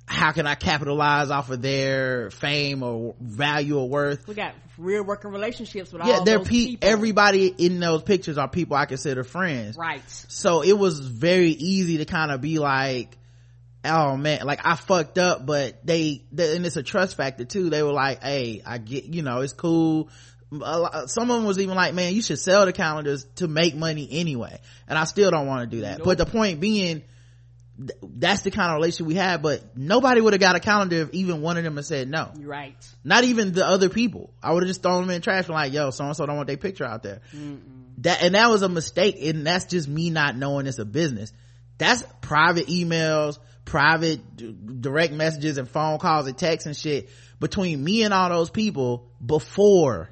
how 0.07 0.31
can 0.31 0.47
i 0.47 0.55
capitalize 0.55 1.29
off 1.29 1.51
of 1.51 1.61
their 1.61 2.31
fame 2.31 2.81
or 2.81 3.15
value 3.21 3.77
or 3.77 3.87
worth 3.87 4.27
We 4.27 4.33
got 4.33 4.55
real 4.79 5.03
working 5.03 5.29
relationships 5.31 5.93
with 5.93 6.03
yeah 6.03 6.15
all 6.15 6.23
they're 6.23 6.39
pe- 6.39 6.45
people. 6.45 6.89
everybody 6.89 7.47
in 7.47 7.79
those 7.79 8.01
pictures 8.01 8.39
are 8.39 8.47
people 8.47 8.75
i 8.75 8.85
consider 8.85 9.23
friends 9.23 9.77
right. 9.77 10.01
so 10.07 10.63
it 10.63 10.73
was 10.77 10.99
very 10.99 11.51
easy 11.51 11.97
to 11.99 12.05
kind 12.05 12.31
of 12.31 12.41
be 12.41 12.57
like 12.57 13.15
oh 13.85 14.17
man 14.17 14.41
like 14.43 14.65
i 14.65 14.75
fucked 14.75 15.19
up 15.19 15.45
but 15.45 15.85
they, 15.85 16.23
they 16.31 16.55
and 16.55 16.65
it's 16.65 16.77
a 16.77 16.83
trust 16.83 17.15
factor 17.15 17.45
too 17.45 17.69
they 17.69 17.83
were 17.83 17.93
like 17.93 18.23
hey 18.23 18.63
i 18.65 18.79
get 18.79 19.05
you 19.05 19.21
know 19.21 19.41
it's 19.41 19.53
cool 19.53 20.09
lot- 20.59 21.09
some 21.09 21.29
of 21.31 21.37
them 21.37 21.45
was 21.45 21.59
even 21.59 21.75
like 21.75 21.93
man 21.93 22.13
you 22.13 22.21
should 22.21 22.39
sell 22.39 22.65
the 22.65 22.73
calendars 22.73 23.25
to 23.35 23.47
make 23.47 23.75
money 23.75 24.07
anyway. 24.11 24.59
And 24.87 24.97
i 24.97 25.03
still 25.05 25.31
don't 25.31 25.47
want 25.47 25.69
to 25.69 25.75
do 25.77 25.81
that. 25.83 26.03
But 26.03 26.17
the 26.17 26.25
point 26.25 26.59
being 26.59 27.03
th- 27.77 27.91
that's 28.01 28.41
the 28.43 28.51
kind 28.51 28.71
of 28.71 28.75
relationship 28.75 29.07
we 29.07 29.15
had 29.15 29.41
but 29.41 29.77
nobody 29.77 30.21
would 30.21 30.33
have 30.33 30.39
got 30.39 30.55
a 30.55 30.59
calendar 30.59 30.97
if 30.97 31.13
even 31.13 31.41
one 31.41 31.57
of 31.57 31.63
them 31.63 31.75
had 31.75 31.85
said 31.85 32.09
no. 32.09 32.31
Right. 32.39 32.75
not 33.03 33.23
even 33.23 33.51
the 33.53 33.65
other 33.65 33.89
people. 33.89 34.33
I 34.41 34.51
would 34.53 34.63
have 34.63 34.67
just 34.67 34.81
thrown 34.83 35.01
them 35.01 35.09
in 35.11 35.15
the 35.15 35.23
trash 35.23 35.45
and 35.45 35.53
like 35.53 35.73
yo 35.73 35.89
so 35.89 36.05
and 36.05 36.15
so 36.15 36.25
don't 36.25 36.35
want 36.37 36.47
their 36.47 36.57
picture 36.57 36.85
out 36.85 37.03
there. 37.03 37.21
That 37.99 38.21
and 38.23 38.35
that 38.35 38.49
was 38.49 38.61
a 38.61 38.69
mistake 38.69 39.17
and 39.21 39.45
that's 39.47 39.65
just 39.65 39.87
me 39.87 40.09
not 40.09 40.35
knowing 40.37 40.67
it's 40.67 40.79
a 40.79 40.85
business. 40.85 41.31
That's 41.77 42.03
private 42.21 42.67
emails 42.67 43.37
private 43.65 44.35
d- 44.37 44.55
direct 44.79 45.11
messages 45.11 45.57
and 45.57 45.67
phone 45.67 45.97
calls 45.97 46.27
and 46.27 46.37
texts 46.37 46.67
and 46.67 46.77
shit 46.77 47.09
between 47.39 47.83
me 47.83 48.03
and 48.03 48.13
all 48.13 48.29
those 48.29 48.51
people 48.51 49.09
before 49.25 50.11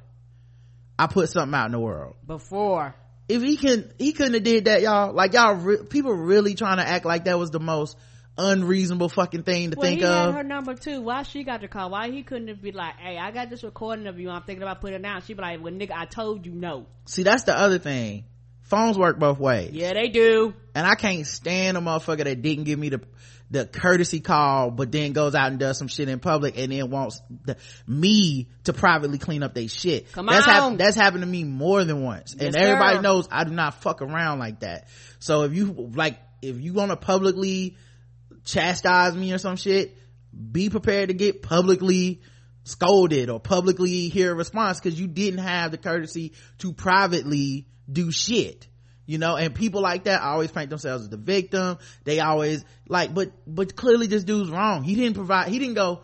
i 0.98 1.06
put 1.06 1.28
something 1.28 1.54
out 1.54 1.66
in 1.66 1.72
the 1.72 1.80
world 1.80 2.14
Before. 2.26 2.94
if 3.28 3.42
he 3.42 3.56
can 3.56 3.92
he 3.98 4.12
couldn't 4.12 4.34
have 4.34 4.42
did 4.42 4.66
that 4.66 4.82
y'all 4.82 5.12
like 5.12 5.32
y'all 5.32 5.54
re- 5.54 5.84
people 5.88 6.12
really 6.12 6.54
trying 6.54 6.78
to 6.78 6.86
act 6.86 7.04
like 7.04 7.24
that 7.24 7.38
was 7.38 7.50
the 7.50 7.60
most 7.60 7.96
unreasonable 8.36 9.08
fucking 9.08 9.44
thing 9.44 9.70
to 9.70 9.76
Well, 9.76 9.88
think 9.88 10.00
he 10.00 10.06
had 10.06 10.28
of 10.30 10.34
her 10.34 10.42
number 10.42 10.74
too. 10.74 11.00
Why 11.00 11.22
she 11.22 11.44
got 11.44 11.60
the 11.60 11.68
call? 11.68 11.90
Why 11.90 12.10
he 12.10 12.24
couldn't 12.24 12.48
have 12.48 12.60
be 12.60 12.72
like, 12.72 12.96
"Hey, 12.96 13.16
I 13.16 13.30
got 13.30 13.48
this 13.48 13.62
recording 13.62 14.08
of 14.08 14.18
you. 14.18 14.28
I'm 14.28 14.42
thinking 14.42 14.62
about 14.64 14.80
putting 14.80 15.04
it 15.04 15.06
out." 15.06 15.22
She 15.24 15.34
be 15.34 15.40
like, 15.40 15.62
"Well, 15.62 15.72
nigga, 15.72 15.92
I 15.92 16.06
told 16.06 16.44
you 16.44 16.52
no." 16.52 16.86
see 17.06 17.22
that's 17.22 17.44
the 17.44 17.56
other 17.56 17.78
thing 17.78 18.24
phones 18.64 18.98
work 18.98 19.18
both 19.18 19.38
ways 19.38 19.70
Yeah, 19.72 19.92
they 19.94 20.08
do. 20.08 20.52
and 20.74 20.86
I 20.86 20.94
can't 20.96 21.26
stand 21.26 21.76
a 21.76 21.80
motherfucker 21.80 22.24
that 22.24 22.42
didn't 22.42 22.64
give 22.64 22.78
me 22.78 22.88
the 22.90 23.00
the 23.50 23.66
courtesy 23.66 24.20
call, 24.20 24.70
but 24.70 24.90
then 24.90 25.12
goes 25.12 25.34
out 25.34 25.48
and 25.48 25.60
does 25.60 25.78
some 25.78 25.86
shit 25.86 26.08
in 26.08 26.18
public 26.18 26.58
and 26.58 26.72
then 26.72 26.90
wants 26.90 27.20
the, 27.44 27.56
me 27.86 28.48
to 28.64 28.72
privately 28.72 29.18
clean 29.18 29.42
up 29.42 29.54
their 29.54 29.68
shit. 29.68 30.10
Come 30.12 30.26
that's 30.26 30.48
on. 30.48 30.76
that's 30.78 30.96
happened 30.96 31.22
to 31.22 31.26
me 31.28 31.44
more 31.44 31.84
than 31.84 32.02
once, 32.02 32.32
and 32.32 32.40
Yes, 32.42 32.54
everybody 32.56 32.96
sir. 32.96 33.02
knows 33.02 33.28
I 33.30 33.44
do 33.44 33.50
not 33.52 33.74
fuck 33.82 34.00
around 34.02 34.38
like 34.40 34.60
that. 34.60 34.88
So 35.20 35.42
if 35.42 35.54
you 35.54 35.90
like, 35.94 36.18
if 36.42 36.58
you 36.58 36.72
want 36.72 36.90
to 36.90 36.96
publicly 36.96 37.76
chastise 38.44 39.14
me 39.14 39.32
or 39.32 39.38
some 39.38 39.56
shit, 39.56 39.96
be 40.52 40.70
prepared 40.70 41.08
to 41.08 41.14
get 41.14 41.42
publicly 41.42 42.22
scolded 42.64 43.28
or 43.30 43.38
publicly 43.38 44.08
hear 44.08 44.32
a 44.32 44.34
response 44.34 44.80
because 44.80 44.98
you 44.98 45.06
didn't 45.06 45.40
have 45.40 45.70
the 45.70 45.78
courtesy 45.78 46.32
to 46.58 46.72
privately 46.72 47.66
do 47.90 48.10
shit 48.10 48.66
you 49.06 49.18
know 49.18 49.36
and 49.36 49.54
people 49.54 49.80
like 49.80 50.04
that 50.04 50.22
always 50.22 50.50
paint 50.50 50.70
themselves 50.70 51.04
as 51.04 51.10
the 51.10 51.16
victim 51.16 51.78
they 52.04 52.20
always 52.20 52.64
like 52.88 53.12
but 53.12 53.32
but 53.46 53.76
clearly 53.76 54.06
this 54.06 54.24
dude's 54.24 54.50
wrong 54.50 54.82
he 54.82 54.94
didn't 54.94 55.14
provide 55.14 55.48
he 55.48 55.58
didn't 55.58 55.74
go 55.74 56.00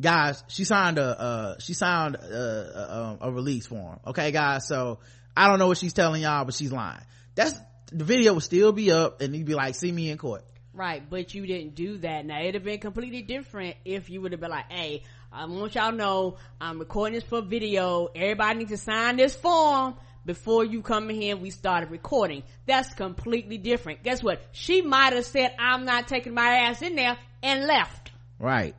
guys 0.00 0.42
she 0.48 0.64
signed 0.64 0.98
a 0.98 1.20
uh 1.20 1.58
she 1.58 1.74
signed 1.74 2.14
a, 2.14 3.18
a, 3.22 3.28
a 3.28 3.32
release 3.32 3.66
form 3.66 4.00
okay 4.06 4.30
guys 4.30 4.66
so 4.66 4.98
i 5.36 5.48
don't 5.48 5.58
know 5.58 5.68
what 5.68 5.76
she's 5.76 5.92
telling 5.92 6.22
y'all 6.22 6.44
but 6.44 6.54
she's 6.54 6.72
lying 6.72 7.02
that's 7.34 7.58
the 7.90 8.04
video 8.04 8.32
would 8.32 8.42
still 8.42 8.72
be 8.72 8.90
up 8.90 9.20
and 9.20 9.34
he'd 9.34 9.44
be 9.44 9.54
like 9.54 9.74
see 9.74 9.92
me 9.92 10.10
in 10.10 10.16
court 10.16 10.44
Right, 10.74 11.02
but 11.08 11.34
you 11.34 11.46
didn't 11.46 11.74
do 11.74 11.98
that. 11.98 12.24
Now 12.24 12.40
it'd 12.40 12.54
have 12.54 12.64
been 12.64 12.80
completely 12.80 13.20
different 13.20 13.76
if 13.84 14.08
you 14.08 14.22
would 14.22 14.32
have 14.32 14.40
been 14.40 14.50
like, 14.50 14.72
"Hey, 14.72 15.02
I 15.30 15.44
want 15.44 15.74
y'all 15.74 15.92
know 15.92 16.38
I'm 16.62 16.78
recording 16.78 17.14
this 17.14 17.24
for 17.24 17.42
video. 17.42 18.08
Everybody 18.14 18.60
needs 18.60 18.70
to 18.70 18.78
sign 18.78 19.16
this 19.16 19.36
form." 19.36 19.96
Before 20.24 20.64
you 20.64 20.82
come 20.82 21.10
in 21.10 21.16
here, 21.20 21.36
we 21.36 21.50
started 21.50 21.90
recording. 21.90 22.42
That's 22.66 22.92
completely 22.94 23.58
different. 23.58 24.02
Guess 24.04 24.22
what? 24.22 24.40
She 24.52 24.80
might 24.82 25.12
have 25.14 25.24
said, 25.26 25.52
I'm 25.58 25.84
not 25.84 26.06
taking 26.08 26.32
my 26.34 26.48
ass 26.68 26.80
in 26.82 26.94
there 26.94 27.16
and 27.42 27.64
left. 27.66 28.12
right 28.38 28.74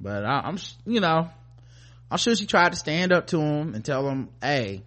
but 0.00 0.24
I, 0.24 0.40
i'm 0.40 0.58
you 0.84 0.98
know 1.00 1.28
i'm 2.10 2.18
sure 2.18 2.34
she 2.34 2.46
tried 2.46 2.72
to 2.72 2.76
stand 2.76 3.12
up 3.12 3.28
to 3.28 3.38
him 3.40 3.74
and 3.74 3.84
tell 3.84 4.08
him 4.08 4.30
hey 4.42 4.82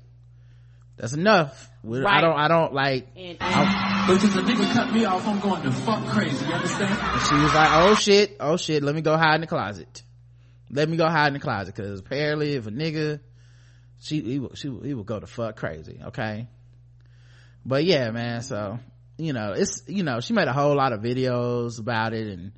that's 0.97 1.13
enough 1.13 1.69
We- 1.83 2.03
i 2.03 2.19
don't 2.21 2.37
i 2.37 2.47
don't 2.49 2.73
like 2.73 3.07
And, 3.15 3.37
Because 3.37 4.35
a 4.35 4.41
nigga 4.41 4.73
cut 4.73 4.91
me 4.93 5.05
off, 5.05 5.25
I'm 5.27 5.39
going 5.39 5.63
to 5.63 5.71
fuck 5.71 6.05
crazy. 6.07 6.45
You 6.45 6.53
understand? 6.53 6.99
And 6.99 7.21
she 7.21 7.35
was 7.35 7.53
like, 7.55 7.69
oh 7.71 7.95
shit, 7.95 8.37
oh 8.39 8.55
shit, 8.57 8.83
let 8.83 8.93
me 8.93 9.01
go 9.01 9.17
hide 9.17 9.35
in 9.35 9.41
the 9.41 9.47
closet. 9.47 10.03
Let 10.69 10.89
me 10.89 10.95
go 10.97 11.07
hide 11.07 11.27
in 11.29 11.33
the 11.33 11.39
closet. 11.39 11.73
Cause 11.75 11.99
apparently 12.01 12.53
if 12.53 12.67
a 12.67 12.71
nigga, 12.71 13.19
she, 14.05 14.21
he, 14.21 14.39
will- 14.39 14.53
she, 14.53 14.67
he 14.83 14.93
will 14.93 15.03
go 15.03 15.19
to 15.19 15.25
fuck 15.27 15.55
crazy. 15.55 15.99
Okay. 16.07 16.47
But 17.65 17.83
yeah, 17.85 18.11
man. 18.11 18.41
So, 18.41 18.79
you 19.17 19.33
know, 19.33 19.53
it's, 19.53 19.81
you 19.87 20.03
know, 20.03 20.19
she 20.19 20.33
made 20.33 20.47
a 20.47 20.53
whole 20.53 20.75
lot 20.75 20.93
of 20.93 21.01
videos 21.01 21.79
about 21.79 22.13
it 22.13 22.27
and 22.27 22.51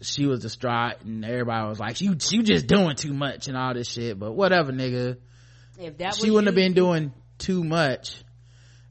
she 0.00 0.26
was 0.26 0.40
distraught 0.40 1.02
and 1.04 1.24
everybody 1.24 1.68
was 1.68 1.78
like, 1.78 2.00
you, 2.00 2.16
you 2.30 2.42
just 2.42 2.66
doing 2.66 2.96
too 2.96 3.12
much 3.12 3.46
and 3.46 3.56
all 3.56 3.74
this 3.74 3.88
shit. 3.88 4.18
But 4.18 4.32
whatever, 4.32 4.72
nigga. 4.72 5.18
if 5.78 5.98
that 5.98 6.16
She 6.16 6.30
wouldn't 6.30 6.46
have 6.48 6.56
been 6.56 6.72
doing 6.72 7.12
too 7.38 7.62
much, 7.62 8.16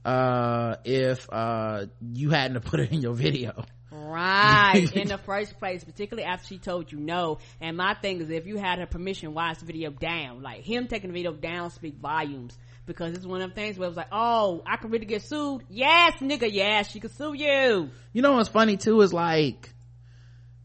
uh, 0.06 0.78
if, 0.86 1.28
uh, 1.30 1.88
you 2.14 2.30
hadn't 2.30 2.56
have 2.56 2.66
put 2.66 2.80
it 2.80 2.92
in 2.92 3.02
your 3.02 3.14
video. 3.14 3.66
Right. 4.12 4.92
in 4.96 5.08
the 5.08 5.18
first 5.18 5.58
place, 5.60 5.84
particularly 5.84 6.28
after 6.28 6.48
she 6.48 6.58
told 6.58 6.92
you 6.92 7.00
no. 7.00 7.40
And 7.60 7.78
my 7.78 7.94
thing 7.94 8.22
is 8.22 8.30
if 8.30 8.46
you 8.46 8.58
had 8.58 8.80
her 8.80 8.86
permission, 8.86 9.34
why 9.34 9.52
is 9.52 9.60
the 9.60 9.66
video 9.66 9.90
down? 9.90 10.42
Like 10.42 10.62
him 10.62 10.88
taking 10.88 11.10
the 11.10 11.14
video 11.14 11.34
down 11.34 11.72
speak 11.72 11.96
volumes. 11.98 12.58
Because 12.86 13.16
it's 13.16 13.26
one 13.26 13.42
of 13.42 13.50
them 13.50 13.56
things 13.56 13.78
where 13.78 13.86
it 13.86 13.90
was 13.90 13.98
like, 13.98 14.10
oh, 14.12 14.64
I 14.66 14.76
can 14.78 14.90
really 14.90 15.06
get 15.06 15.22
sued. 15.22 15.62
Yes, 15.70 16.14
nigga, 16.20 16.52
yes, 16.52 16.92
she 16.92 17.00
can 17.00 17.12
sue 17.12 17.34
you. 17.34 17.90
you 18.12 18.22
know 18.22 18.34
what's 18.34 18.50
funny 18.50 18.76
too 18.76 19.00
is 19.02 19.14
like 19.14 19.72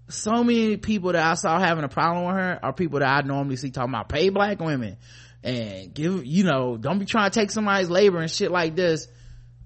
so 0.09 0.43
many 0.45 0.77
people 0.77 1.13
that 1.13 1.25
I 1.25 1.35
saw 1.35 1.59
having 1.59 1.85
a 1.85 1.89
problem 1.89 2.27
with 2.27 2.37
her 2.37 2.59
are 2.63 2.73
people 2.73 3.01
that 3.01 3.09
I 3.25 3.27
normally 3.27 3.57
see 3.57 3.71
talking 3.71 3.91
about 3.91 4.09
pay 4.09 4.29
black 4.29 4.61
women 4.61 4.97
and 5.43 5.93
give 5.93 6.25
you 6.25 6.45
know 6.45 6.77
don't 6.77 6.99
be 6.99 7.07
trying 7.07 7.31
to 7.31 7.39
take 7.39 7.51
somebody's 7.51 7.91
labor 7.91 8.19
and 8.19 8.31
shit 8.31 8.51
like 8.51 8.77
this 8.77 9.09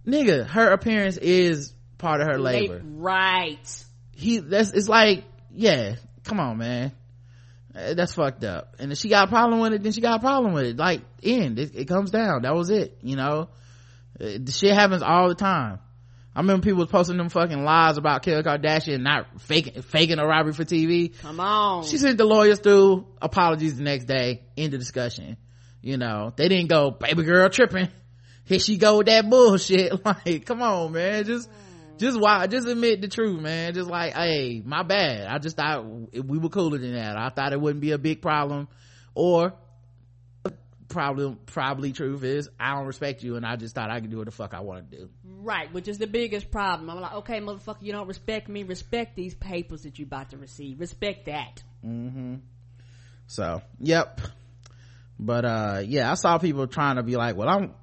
nigga 0.06 0.46
her 0.46 0.72
appearance 0.72 1.16
is 1.16 1.74
part 2.00 2.20
of 2.20 2.26
her 2.26 2.38
labor 2.38 2.82
Right. 2.84 3.84
he 4.16 4.38
that's 4.38 4.72
it's 4.72 4.88
like 4.88 5.24
yeah 5.52 5.96
come 6.24 6.40
on 6.40 6.58
man 6.58 6.92
Eh, 7.72 7.94
that's 7.94 8.14
fucked 8.14 8.42
up 8.42 8.74
and 8.80 8.90
if 8.90 8.98
she 8.98 9.08
got 9.08 9.28
a 9.28 9.30
problem 9.30 9.60
with 9.60 9.72
it 9.74 9.82
then 9.84 9.92
she 9.92 10.00
got 10.00 10.16
a 10.18 10.20
problem 10.20 10.52
with 10.54 10.64
it 10.64 10.76
like 10.76 11.02
end 11.22 11.56
it, 11.60 11.70
it 11.76 11.84
comes 11.86 12.10
down 12.10 12.42
that 12.42 12.52
was 12.54 12.68
it 12.68 12.98
you 13.02 13.14
know 13.14 13.48
Eh, 14.20 14.38
the 14.42 14.50
shit 14.50 14.74
happens 14.74 15.02
all 15.02 15.28
the 15.28 15.36
time 15.36 15.78
I 16.34 16.40
remember 16.40 16.62
people 16.64 16.78
was 16.80 16.88
posting 16.88 17.16
them 17.16 17.28
fucking 17.28 17.64
lies 17.64 17.96
about 17.96 18.22
Kim 18.22 18.40
Kardashian 18.42 19.02
not 19.02 19.40
faking 19.40 19.82
faking 19.82 20.20
a 20.20 20.26
robbery 20.26 20.52
for 20.52 20.64
TV. 20.64 21.12
Come 21.20 21.40
on. 21.40 21.82
She 21.84 21.98
sent 21.98 22.18
the 22.18 22.24
lawyers 22.24 22.60
through 22.60 23.04
apologies 23.20 23.76
the 23.76 23.82
next 23.82 24.04
day. 24.04 24.42
End 24.56 24.72
of 24.72 24.78
discussion. 24.78 25.36
You 25.82 25.96
know, 25.96 26.32
they 26.36 26.48
didn't 26.48 26.68
go, 26.68 26.92
baby 26.92 27.24
girl 27.24 27.48
tripping. 27.50 27.88
Here 28.44 28.60
she 28.60 28.76
go 28.78 28.98
with 28.98 29.06
that 29.08 29.28
bullshit. 29.28 29.92
Like, 30.04 30.46
come 30.46 30.62
on, 30.62 30.92
man. 30.92 31.24
Just, 31.24 31.50
just 32.00 32.18
why, 32.18 32.46
just 32.46 32.66
admit 32.66 33.02
the 33.02 33.08
truth, 33.08 33.40
man. 33.40 33.74
Just 33.74 33.90
like, 33.90 34.14
hey, 34.14 34.62
my 34.64 34.82
bad. 34.82 35.26
I 35.26 35.38
just 35.38 35.56
thought 35.56 35.84
we 35.84 36.38
were 36.38 36.48
cooler 36.48 36.78
than 36.78 36.94
that. 36.94 37.16
I 37.18 37.28
thought 37.28 37.52
it 37.52 37.60
wouldn't 37.60 37.82
be 37.82 37.92
a 37.92 37.98
big 37.98 38.22
problem. 38.22 38.68
Or, 39.14 39.52
probably, 40.88 41.36
probably 41.44 41.92
truth 41.92 42.24
is, 42.24 42.48
I 42.58 42.74
don't 42.74 42.86
respect 42.86 43.22
you 43.22 43.36
and 43.36 43.44
I 43.44 43.56
just 43.56 43.74
thought 43.74 43.90
I 43.90 44.00
could 44.00 44.10
do 44.10 44.16
what 44.16 44.24
the 44.24 44.32
fuck 44.32 44.54
I 44.54 44.60
want 44.60 44.90
to 44.90 44.96
do. 44.96 45.08
Right, 45.24 45.70
which 45.74 45.88
is 45.88 45.98
the 45.98 46.06
biggest 46.06 46.50
problem. 46.50 46.88
I'm 46.88 47.00
like, 47.00 47.14
okay, 47.16 47.38
motherfucker, 47.38 47.82
you 47.82 47.92
don't 47.92 48.08
respect 48.08 48.48
me. 48.48 48.62
Respect 48.62 49.14
these 49.14 49.34
papers 49.34 49.82
that 49.82 49.98
you 49.98 50.06
about 50.06 50.30
to 50.30 50.38
receive. 50.38 50.80
Respect 50.80 51.26
that. 51.26 51.62
mm-hmm 51.84 52.36
So, 53.26 53.60
yep. 53.78 54.22
But, 55.18 55.44
uh, 55.44 55.82
yeah, 55.84 56.10
I 56.10 56.14
saw 56.14 56.38
people 56.38 56.66
trying 56.66 56.96
to 56.96 57.02
be 57.02 57.16
like, 57.16 57.36
well, 57.36 57.48
I'm, 57.50 57.74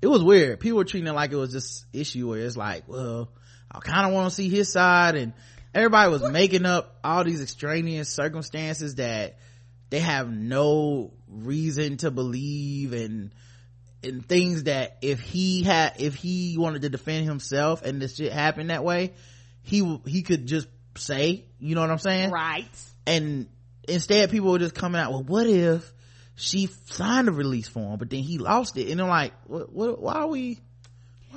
it 0.00 0.06
was 0.06 0.24
weird. 0.24 0.60
People 0.60 0.78
were 0.78 0.84
treating 0.84 1.08
it 1.08 1.12
like 1.14 1.32
it 1.32 1.36
was 1.36 1.52
this 1.52 1.84
issue 1.92 2.30
where 2.30 2.40
it's 2.40 2.56
like, 2.56 2.88
well, 2.88 3.28
I 3.76 3.80
kind 3.80 4.06
of 4.06 4.12
want 4.12 4.30
to 4.30 4.34
see 4.34 4.48
his 4.48 4.72
side 4.72 5.16
and 5.16 5.34
everybody 5.74 6.10
was 6.10 6.22
making 6.30 6.64
up 6.64 6.98
all 7.04 7.24
these 7.24 7.42
extraneous 7.42 8.08
circumstances 8.08 8.94
that 8.94 9.38
they 9.90 10.00
have 10.00 10.30
no 10.30 11.12
reason 11.28 11.98
to 11.98 12.10
believe 12.10 12.92
and, 12.92 13.32
and 14.02 14.26
things 14.26 14.64
that 14.64 14.96
if 15.02 15.20
he 15.20 15.62
had, 15.62 15.94
if 15.98 16.14
he 16.14 16.56
wanted 16.58 16.82
to 16.82 16.88
defend 16.88 17.26
himself 17.26 17.82
and 17.82 18.00
this 18.00 18.16
shit 18.16 18.32
happened 18.32 18.70
that 18.70 18.82
way, 18.82 19.12
he 19.62 20.00
he 20.06 20.22
could 20.22 20.46
just 20.46 20.68
say 20.96 21.44
you 21.58 21.74
know 21.74 21.80
what 21.80 21.90
i'm 21.90 21.98
saying? 21.98 22.30
Right. 22.30 22.64
And 23.06 23.48
instead 23.88 24.30
people 24.30 24.50
were 24.50 24.58
just 24.58 24.74
coming 24.74 25.00
out 25.00 25.10
well 25.10 25.22
what 25.22 25.46
if 25.46 25.92
she 26.36 26.68
signed 26.86 27.28
a 27.28 27.32
release 27.32 27.68
form 27.68 27.98
but 27.98 28.08
then 28.10 28.20
he 28.20 28.38
lost 28.38 28.76
it? 28.76 28.90
And 28.90 29.00
i'm 29.02 29.08
like 29.08 29.32
what, 29.46 29.72
what 29.72 30.00
why 30.00 30.14
are 30.14 30.28
we 30.28 30.60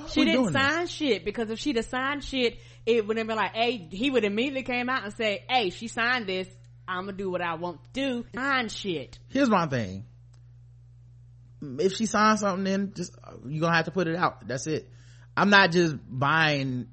she 0.08 0.24
didn't 0.24 0.42
doing 0.42 0.52
this? 0.52 0.62
sign 0.62 0.86
shit 0.86 1.24
because 1.24 1.50
if 1.50 1.58
she'd 1.58 1.76
have 1.76 1.84
signed 1.86 2.24
shit, 2.24 2.58
it 2.86 3.06
would 3.06 3.16
have 3.18 3.26
been 3.26 3.36
like, 3.36 3.52
hey, 3.54 3.88
he 3.90 4.10
would 4.10 4.24
immediately 4.24 4.62
came 4.62 4.88
out 4.88 5.04
and 5.04 5.12
say, 5.14 5.44
hey, 5.48 5.70
she 5.70 5.88
signed 5.88 6.26
this. 6.26 6.48
I'm 6.88 7.04
gonna 7.04 7.16
do 7.16 7.30
what 7.30 7.40
I 7.40 7.54
want 7.54 7.80
to 7.84 7.90
do. 7.92 8.24
Sign 8.34 8.68
shit. 8.68 9.18
here's 9.28 9.48
my 9.50 9.66
thing 9.66 10.04
if 11.78 11.92
she 11.94 12.06
signs 12.06 12.40
something 12.40 12.64
then 12.64 12.92
just 12.96 13.12
you're 13.46 13.60
gonna 13.60 13.76
have 13.76 13.84
to 13.84 13.90
put 13.90 14.08
it 14.08 14.16
out 14.16 14.46
that's 14.48 14.66
it 14.66 14.88
i'm 15.36 15.50
not 15.50 15.70
just 15.70 15.94
buying 16.08 16.86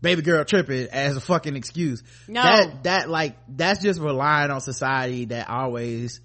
baby 0.00 0.22
girl 0.22 0.42
tripping 0.44 0.88
as 0.90 1.16
a 1.16 1.20
fucking 1.20 1.54
excuse 1.54 2.02
No. 2.26 2.42
that 2.42 2.84
that 2.84 3.10
like 3.10 3.36
that's 3.46 3.82
just 3.82 4.00
relying 4.00 4.50
on 4.50 4.60
society 4.62 5.26
that 5.26 5.50
always 5.50 6.20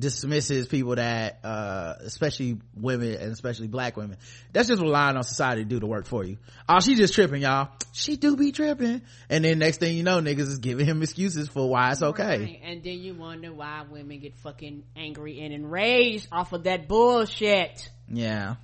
dismisses 0.00 0.66
people 0.66 0.96
that 0.96 1.38
uh 1.44 1.94
especially 2.00 2.58
women 2.74 3.14
and 3.14 3.32
especially 3.32 3.68
black 3.68 3.96
women 3.96 4.16
that's 4.52 4.66
just 4.68 4.80
relying 4.82 5.16
on 5.16 5.22
society 5.22 5.62
to 5.62 5.68
do 5.68 5.78
the 5.78 5.86
work 5.86 6.06
for 6.06 6.24
you 6.24 6.38
oh 6.68 6.80
she 6.80 6.94
just 6.96 7.14
tripping 7.14 7.42
y'all 7.42 7.68
she 7.92 8.16
do 8.16 8.36
be 8.36 8.50
tripping 8.50 9.02
and 9.28 9.44
then 9.44 9.58
next 9.58 9.78
thing 9.78 9.96
you 9.96 10.02
know 10.02 10.20
niggas 10.20 10.48
is 10.48 10.58
giving 10.58 10.86
him 10.86 11.02
excuses 11.02 11.48
for 11.48 11.68
why 11.68 11.90
it's 11.92 12.02
okay 12.02 12.38
Right. 12.40 12.60
And 12.64 12.82
then 12.82 12.98
you 12.98 13.14
wonder 13.14 13.52
why 13.52 13.84
women 13.90 14.18
get 14.20 14.34
fucking 14.38 14.82
angry 14.96 15.40
and 15.40 15.52
enraged 15.52 16.26
off 16.32 16.52
of 16.52 16.64
that 16.64 16.88
bullshit. 16.88 17.88
Yeah. 18.08 18.54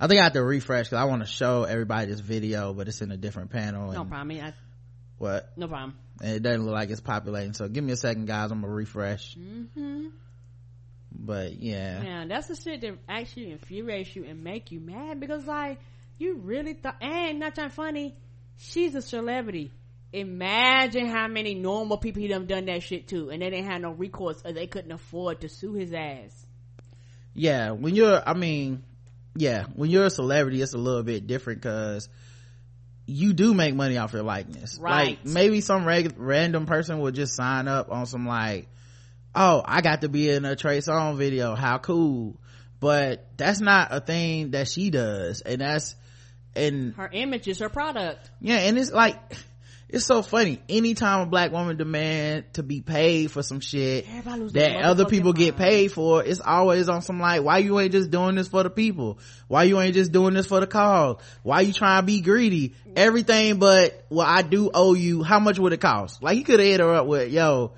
I 0.00 0.06
think 0.08 0.20
I 0.20 0.24
have 0.24 0.32
to 0.32 0.42
refresh 0.42 0.86
because 0.86 0.98
I 1.00 1.04
want 1.04 1.22
to 1.22 1.28
show 1.28 1.62
everybody 1.62 2.10
this 2.10 2.18
video, 2.20 2.72
but 2.74 2.88
it's 2.88 3.00
in 3.02 3.12
a 3.12 3.16
different 3.16 3.50
panel. 3.50 3.92
No 3.92 4.04
problem. 4.04 4.40
I, 4.44 4.52
What? 5.18 5.52
no 5.56 5.68
problem. 5.68 5.94
And 6.20 6.32
it 6.36 6.42
doesn't 6.42 6.64
look 6.64 6.74
like 6.74 6.90
it's 6.90 7.00
populating. 7.00 7.52
So 7.52 7.68
give 7.68 7.84
me 7.84 7.92
a 7.92 7.96
second, 7.96 8.26
guys. 8.26 8.50
I'm 8.50 8.60
gonna 8.62 8.72
refresh. 8.72 9.34
hmm 9.36 10.06
But 11.14 11.54
yeah. 11.54 12.02
Yeah, 12.02 12.24
that's 12.26 12.48
the 12.48 12.56
shit 12.56 12.80
that 12.80 12.98
actually 13.08 13.52
infuriates 13.52 14.14
you 14.16 14.24
and 14.24 14.42
make 14.42 14.72
you 14.72 14.80
mad 14.80 15.20
because 15.20 15.46
like 15.46 15.78
you 16.18 16.36
really 16.36 16.74
thought 16.74 16.96
and 17.00 17.40
not 17.40 17.54
that 17.56 17.72
funny, 17.72 18.16
she's 18.56 18.94
a 18.94 19.02
celebrity. 19.02 19.72
Imagine 20.12 21.06
how 21.06 21.26
many 21.28 21.54
normal 21.54 21.96
people 21.96 22.22
he 22.22 22.28
done 22.28 22.46
done 22.46 22.66
that 22.66 22.82
shit 22.82 23.08
to 23.08 23.30
and 23.30 23.40
they 23.42 23.50
didn't 23.50 23.70
have 23.70 23.80
no 23.80 23.92
recourse 23.92 24.42
or 24.44 24.52
they 24.52 24.66
couldn't 24.66 24.92
afford 24.92 25.40
to 25.40 25.48
sue 25.48 25.74
his 25.74 25.92
ass. 25.92 26.46
Yeah. 27.34 27.70
When 27.70 27.94
you're, 27.94 28.22
I 28.26 28.34
mean, 28.34 28.82
yeah, 29.34 29.64
when 29.74 29.90
you're 29.90 30.06
a 30.06 30.10
celebrity, 30.10 30.60
it's 30.60 30.74
a 30.74 30.78
little 30.78 31.02
bit 31.02 31.26
different 31.26 31.62
because 31.62 32.08
you 33.06 33.32
do 33.32 33.54
make 33.54 33.74
money 33.74 33.96
off 33.96 34.12
your 34.12 34.22
likeness. 34.22 34.78
Right. 34.78 35.18
Like 35.22 35.24
maybe 35.24 35.60
some 35.60 35.86
reg- 35.86 36.14
random 36.18 36.66
person 36.66 37.00
would 37.00 37.14
just 37.14 37.34
sign 37.34 37.68
up 37.68 37.90
on 37.90 38.06
some 38.06 38.26
like, 38.26 38.68
oh, 39.34 39.62
I 39.64 39.80
got 39.80 40.02
to 40.02 40.08
be 40.08 40.30
in 40.30 40.44
a 40.44 40.56
Trey 40.56 40.78
Songz 40.78 41.16
video. 41.16 41.54
How 41.54 41.78
cool. 41.78 42.36
But 42.80 43.26
that's 43.36 43.60
not 43.60 43.88
a 43.90 44.00
thing 44.00 44.52
that 44.52 44.68
she 44.68 44.90
does. 44.90 45.40
And 45.40 45.60
that's, 45.60 45.94
and 46.56 46.94
Her 46.94 47.08
image 47.12 47.46
is 47.48 47.60
her 47.60 47.68
product. 47.68 48.30
yeah, 48.40 48.56
and 48.56 48.76
it's 48.76 48.90
like, 48.90 49.16
it's 49.88 50.06
so 50.06 50.22
funny. 50.22 50.60
Anytime 50.68 51.20
a 51.20 51.26
black 51.26 51.52
woman 51.52 51.76
demand 51.76 52.44
to 52.54 52.62
be 52.62 52.80
paid 52.80 53.30
for 53.30 53.42
some 53.42 53.60
shit 53.60 54.08
Everybody 54.08 54.40
lose 54.40 54.52
their 54.52 54.70
that 54.70 54.82
other 54.84 55.04
people 55.04 55.34
get 55.34 55.56
paid 55.56 55.92
for, 55.92 56.24
it's 56.24 56.40
always 56.40 56.88
on 56.88 57.02
some 57.02 57.20
like, 57.20 57.42
why 57.42 57.58
you 57.58 57.78
ain't 57.78 57.92
just 57.92 58.10
doing 58.10 58.34
this 58.34 58.48
for 58.48 58.62
the 58.62 58.70
people? 58.70 59.18
Why 59.48 59.64
you 59.64 59.78
ain't 59.78 59.94
just 59.94 60.10
doing 60.10 60.32
this 60.32 60.46
for 60.46 60.60
the 60.60 60.66
cause? 60.66 61.18
Why 61.42 61.60
you 61.60 61.74
trying 61.74 62.00
to 62.00 62.06
be 62.06 62.22
greedy? 62.22 62.74
Everything 62.96 63.58
but, 63.58 64.06
well, 64.08 64.26
I 64.26 64.40
do 64.42 64.70
owe 64.72 64.94
you, 64.94 65.22
how 65.22 65.38
much 65.40 65.58
would 65.58 65.74
it 65.74 65.80
cost? 65.80 66.22
Like, 66.22 66.38
you 66.38 66.44
could 66.44 66.58
have 66.58 66.68
hit 66.68 66.80
her 66.80 66.94
up 66.94 67.06
with, 67.06 67.30
yo, 67.30 67.72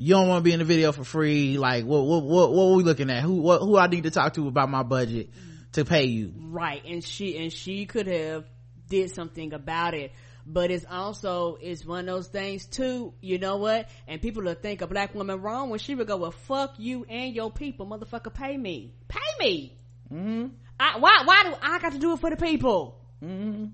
you 0.00 0.14
don't 0.14 0.28
want 0.28 0.38
to 0.38 0.44
be 0.44 0.52
in 0.52 0.60
the 0.60 0.64
video 0.64 0.92
for 0.92 1.02
free. 1.02 1.58
Like, 1.58 1.84
what, 1.84 2.06
what, 2.06 2.22
what, 2.22 2.52
what 2.52 2.64
are 2.66 2.76
we 2.76 2.84
looking 2.84 3.10
at? 3.10 3.24
Who, 3.24 3.42
what, 3.42 3.60
who 3.60 3.76
I 3.76 3.88
need 3.88 4.04
to 4.04 4.12
talk 4.12 4.34
to 4.34 4.46
about 4.46 4.70
my 4.70 4.84
budget 4.84 5.30
to 5.72 5.84
pay 5.84 6.04
you? 6.04 6.32
Right. 6.38 6.84
And 6.86 7.02
she 7.02 7.36
and 7.36 7.52
she 7.52 7.84
could 7.84 8.06
have 8.06 8.44
did 8.88 9.10
something 9.10 9.52
about 9.52 9.94
it. 9.94 10.12
But 10.46 10.70
it's 10.70 10.86
also 10.88 11.58
it's 11.60 11.84
one 11.84 12.08
of 12.08 12.14
those 12.14 12.28
things 12.28 12.64
too, 12.66 13.12
you 13.20 13.38
know 13.38 13.56
what? 13.56 13.90
And 14.06 14.22
people 14.22 14.44
will 14.44 14.54
think 14.54 14.82
a 14.82 14.86
black 14.86 15.16
woman 15.16 15.42
wrong 15.42 15.68
when 15.68 15.80
she 15.80 15.96
would 15.96 16.06
go, 16.06 16.16
Well 16.16 16.30
fuck 16.30 16.74
you 16.78 17.04
and 17.04 17.34
your 17.34 17.50
people, 17.50 17.84
motherfucker, 17.84 18.32
pay 18.32 18.56
me. 18.56 18.94
Pay 19.08 19.18
me. 19.40 19.78
Mm-hmm. 20.12 20.46
I, 20.78 20.98
why 20.98 21.22
why 21.24 21.42
do 21.42 21.54
I 21.60 21.80
got 21.80 21.92
to 21.92 21.98
do 21.98 22.12
it 22.12 22.20
for 22.20 22.30
the 22.30 22.36
people? 22.36 23.00
Mm-hmm. 23.22 23.66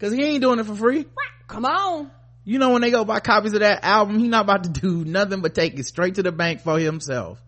Cause 0.00 0.12
he 0.12 0.24
ain't 0.24 0.42
doing 0.42 0.58
it 0.58 0.66
for 0.66 0.74
free. 0.74 1.06
Come 1.46 1.64
on. 1.64 2.10
You 2.48 2.58
know 2.58 2.70
when 2.70 2.80
they 2.80 2.90
go 2.90 3.04
buy 3.04 3.20
copies 3.20 3.52
of 3.52 3.60
that 3.60 3.84
album, 3.84 4.18
he 4.18 4.26
not 4.26 4.44
about 4.44 4.64
to 4.64 4.70
do 4.70 5.04
nothing 5.04 5.42
but 5.42 5.54
take 5.54 5.78
it 5.78 5.84
straight 5.84 6.14
to 6.14 6.22
the 6.22 6.32
bank 6.32 6.62
for 6.62 6.78
himself. 6.78 7.38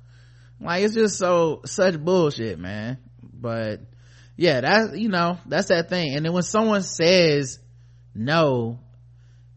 Like 0.61 0.85
it's 0.85 0.93
just 0.93 1.17
so 1.17 1.63
such 1.65 1.99
bullshit, 1.99 2.59
man. 2.59 2.99
But 3.23 3.81
yeah, 4.37 4.61
that's 4.61 4.99
you 4.99 5.09
know, 5.09 5.39
that's 5.47 5.69
that 5.69 5.89
thing. 5.89 6.15
And 6.15 6.27
then 6.27 6.35
when 6.35 6.43
someone 6.43 6.83
says 6.83 7.61
no, 8.15 8.79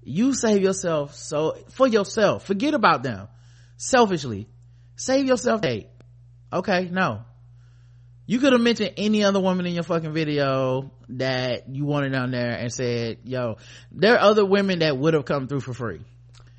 you 0.02 0.34
save 0.34 0.62
yourself 0.62 1.14
so 1.14 1.58
for 1.72 1.90
yourself. 1.90 2.48
Forget 2.48 2.74
about 2.74 3.04
them. 3.04 3.28
Selfishly. 3.76 4.48
Save 4.96 5.26
yourself 5.26 5.60
date. 5.60 5.90
Okay, 6.54 6.88
no. 6.90 7.26
You 8.34 8.40
could 8.40 8.54
have 8.54 8.64
mentioned 8.64 8.94
any 8.98 9.24
other 9.24 9.40
woman 9.40 9.68
in 9.68 9.76
your 9.76 9.84
fucking 9.84 10.12
video 10.12 10.90
that 11.10 11.70
you 11.70 11.86
wanted 11.86 12.16
on 12.16 12.32
there 12.32 12.50
and 12.50 12.74
said, 12.74 13.20
yo, 13.26 13.58
there 13.92 14.16
are 14.16 14.22
other 14.22 14.44
women 14.44 14.80
that 14.80 14.98
would 14.98 15.14
have 15.14 15.26
come 15.26 15.48
through 15.48 15.60
for 15.60 15.76
free. 15.76 16.02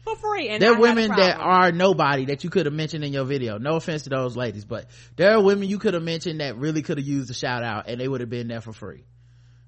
For 0.05 0.15
free. 0.15 0.51
And 0.51 0.63
there 0.63 0.71
are 0.71 0.79
not 0.79 0.87
have 0.87 0.97
a 0.97 1.01
women 1.01 1.17
that 1.17 1.37
are 1.41 1.73
nobody 1.73 2.27
that 2.27 2.45
you 2.45 2.51
could 2.51 2.67
have 2.67 2.73
mentioned 2.73 3.03
in 3.03 3.13
your 3.13 3.25
video. 3.25 3.59
No 3.59 3.75
offense 3.75 4.05
to 4.05 4.11
those 4.11 4.37
ladies, 4.37 4.65
but 4.65 4.87
there 5.17 5.33
are 5.33 5.43
women 5.43 5.69
you 5.69 5.81
could 5.81 5.95
have 5.95 6.05
mentioned 6.05 6.39
that 6.39 6.57
really 6.59 6.83
could 6.83 6.99
have 6.99 7.07
used 7.09 7.29
a 7.33 7.35
shout 7.35 7.65
out 7.65 7.89
and 7.89 8.01
they 8.01 8.07
would 8.07 8.21
have 8.21 8.31
been 8.31 8.47
there 8.47 8.61
for 8.61 8.73
free. 8.73 9.03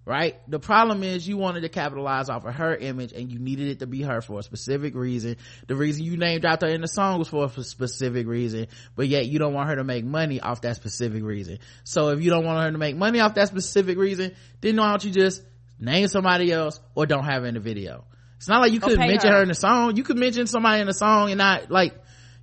Right? 0.07 0.37
The 0.49 0.61
problem 0.61 1.03
is 1.03 1.27
you 1.27 1.37
wanted 1.37 1.63
to 1.63 1.69
capitalize 1.69 2.29
off 2.29 2.47
of 2.47 2.55
her 2.55 2.77
image 2.77 3.13
and 3.13 3.31
you 3.31 3.41
needed 3.41 3.67
it 3.67 3.79
to 3.81 3.89
be 3.89 4.03
her 4.03 4.21
for 4.21 4.39
a 4.39 4.43
specific 4.45 4.95
reason. 4.95 5.37
The 5.67 5.75
reason 5.75 6.05
you 6.05 6.17
named 6.17 6.45
out 6.45 6.63
her 6.63 6.69
in 6.69 6.81
the 6.81 6.87
song 6.87 7.19
was 7.19 7.27
for 7.27 7.45
a 7.47 7.65
specific 7.65 8.29
reason, 8.29 8.69
but 8.95 9.09
yet 9.09 9.27
you 9.27 9.41
don't 9.41 9.53
want 9.53 9.69
her 9.69 9.75
to 9.75 9.83
make 9.83 10.05
money 10.05 10.41
off 10.41 10.61
that 10.61 10.77
specific 10.77 11.25
reason. 11.25 11.59
So 11.83 12.11
if 12.11 12.23
you 12.23 12.31
don't 12.31 12.45
want 12.45 12.65
her 12.65 12.71
to 12.71 12.79
make 12.79 12.97
money 12.97 13.19
off 13.19 13.35
that 13.35 13.49
specific 13.49 13.99
reason, 13.99 14.37
then 14.61 14.77
why 14.77 14.91
don't 14.91 15.05
you 15.05 15.11
just 15.11 15.43
name 15.81 16.07
somebody 16.07 16.53
else 16.53 16.79
or 16.95 17.07
don't 17.07 17.25
have 17.25 17.43
her 17.43 17.49
in 17.49 17.55
the 17.55 17.61
video? 17.61 18.05
It's 18.37 18.47
not 18.47 18.61
like 18.61 18.73
you 18.73 18.79
couldn't 18.79 19.01
mention 19.01 19.31
her. 19.31 19.39
her 19.39 19.43
in 19.43 19.49
the 19.49 19.55
song. 19.55 19.97
You 19.97 20.05
could 20.05 20.19
mention 20.19 20.47
somebody 20.47 20.83
in 20.83 20.87
the 20.87 20.95
song 20.95 21.31
and 21.31 21.39
not 21.39 21.69
like, 21.69 21.95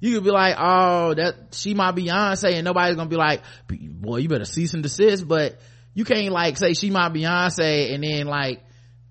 you 0.02 0.16
could 0.16 0.26
be 0.26 0.32
like, 0.32 0.58
oh, 0.60 1.14
that, 1.14 1.54
she 1.54 1.74
my 1.76 1.94
Beyonce 1.94 2.56
and 2.56 2.66
nobody's 2.66 2.98
gonna 2.98 3.10
be 3.10 3.16
like, 3.16 3.42
boy, 3.70 4.18
you 4.18 4.28
better 4.28 4.44
cease 4.44 4.74
and 4.74 4.84
desist, 4.84 5.26
but 5.26 5.62
you 5.94 6.06
can't 6.06 6.32
like 6.32 6.58
say 6.58 6.74
she 6.74 6.90
my 6.90 7.10
Beyonce 7.10 7.94
and 7.94 8.04
then 8.04 8.28
like 8.28 8.64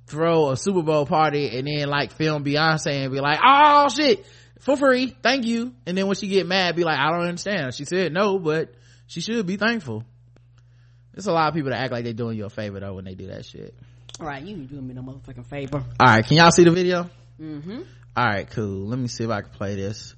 throw 0.06 0.50
a 0.50 0.56
Super 0.56 0.82
Bowl 0.82 1.06
party 1.06 1.56
and 1.56 1.66
then 1.66 1.88
like 1.88 2.12
film 2.12 2.44
Beyonce 2.44 3.04
and 3.04 3.12
be 3.12 3.20
like, 3.20 3.38
oh 3.44 3.88
shit, 3.88 4.26
for 4.60 4.76
free, 4.76 5.16
thank 5.22 5.44
you. 5.46 5.74
And 5.86 5.96
then 5.96 6.06
when 6.06 6.16
she 6.16 6.28
get 6.28 6.46
mad, 6.46 6.76
be 6.76 6.84
like, 6.84 6.98
I 6.98 7.10
don't 7.10 7.26
understand. 7.26 7.74
She 7.74 7.84
said 7.84 8.12
no, 8.12 8.38
but 8.38 8.74
she 9.06 9.20
should 9.20 9.46
be 9.46 9.56
thankful. 9.56 10.04
There's 11.12 11.26
a 11.26 11.32
lot 11.32 11.48
of 11.48 11.54
people 11.54 11.70
that 11.70 11.80
act 11.80 11.92
like 11.92 12.04
they're 12.04 12.12
doing 12.12 12.36
you 12.36 12.46
a 12.46 12.50
favor 12.50 12.80
though 12.80 12.94
when 12.94 13.04
they 13.04 13.14
do 13.14 13.28
that 13.28 13.44
shit. 13.44 13.74
All 14.20 14.26
right, 14.26 14.42
you 14.42 14.56
ain't 14.56 14.70
doing 14.70 14.86
me 14.86 14.94
no 14.94 15.02
motherfucking 15.02 15.46
favor. 15.46 15.84
Alright, 16.00 16.26
can 16.26 16.36
y'all 16.36 16.50
see 16.50 16.64
the 16.64 16.70
video? 16.70 17.08
Mm-hmm. 17.40 17.82
Alright, 18.16 18.50
cool. 18.50 18.86
Let 18.88 18.98
me 18.98 19.08
see 19.08 19.24
if 19.24 19.30
I 19.30 19.40
can 19.40 19.50
play 19.50 19.74
this. 19.74 20.14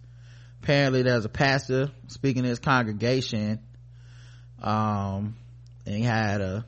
Apparently 0.62 1.02
there's 1.02 1.24
a 1.24 1.28
pastor 1.28 1.90
speaking 2.08 2.42
to 2.42 2.48
his 2.48 2.58
congregation. 2.58 3.60
Um, 4.62 5.36
and 5.86 5.94
he 5.94 6.02
had 6.02 6.40
a, 6.40 6.64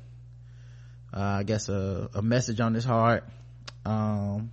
uh, 1.12 1.20
I 1.20 1.42
guess 1.42 1.68
a, 1.68 2.10
a 2.14 2.22
message 2.22 2.60
on 2.60 2.74
his 2.74 2.84
heart. 2.84 3.24
Um, 3.84 4.50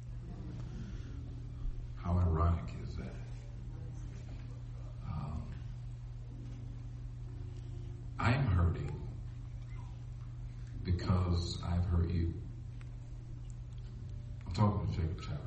How 2.03 2.17
ironic 2.17 2.73
is 2.87 2.95
that? 2.97 3.15
Um, 5.07 5.43
I 8.19 8.33
am 8.33 8.45
hurting 8.47 9.01
because 10.83 11.57
I've 11.65 11.85
hurt 11.85 12.09
you. 12.09 12.33
I'm 14.47 14.53
talking 14.53 14.87
to 14.87 14.99
Jacob 15.01 15.21
Chapel. 15.21 15.37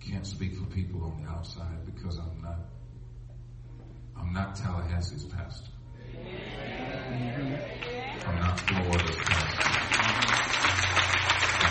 Can't 0.00 0.26
speak 0.26 0.56
for 0.56 0.64
people 0.66 1.04
on 1.04 1.22
the 1.22 1.30
outside 1.30 1.86
because 1.86 2.18
I'm 2.18 2.42
not. 2.42 2.58
I'm 4.18 4.32
not 4.32 4.56
Tallahassee's 4.56 5.24
pastor. 5.24 5.71
I'm 8.24 8.38
not 8.38 8.60
of 8.60 8.68
I'm 8.68 8.80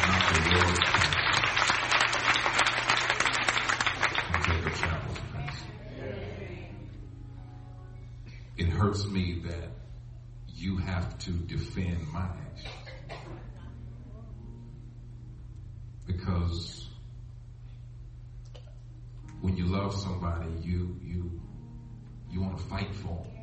not 0.07 0.31
of 0.31 0.47
I'm 4.29 4.51
of 4.51 4.81
It 8.57 8.67
hurts 8.67 9.07
me 9.07 9.41
that 9.45 9.69
you 10.47 10.77
have 10.77 11.17
to 11.19 11.31
defend 11.31 12.07
my 12.11 12.25
actions. 12.25 12.67
Because 16.05 16.87
when 19.39 19.55
you 19.57 19.65
love 19.65 19.95
somebody, 19.95 20.51
you 20.61 20.95
you 21.01 21.41
you 22.29 22.41
want 22.41 22.57
to 22.57 22.63
fight 22.65 22.93
for 22.93 23.07
them. 23.23 23.40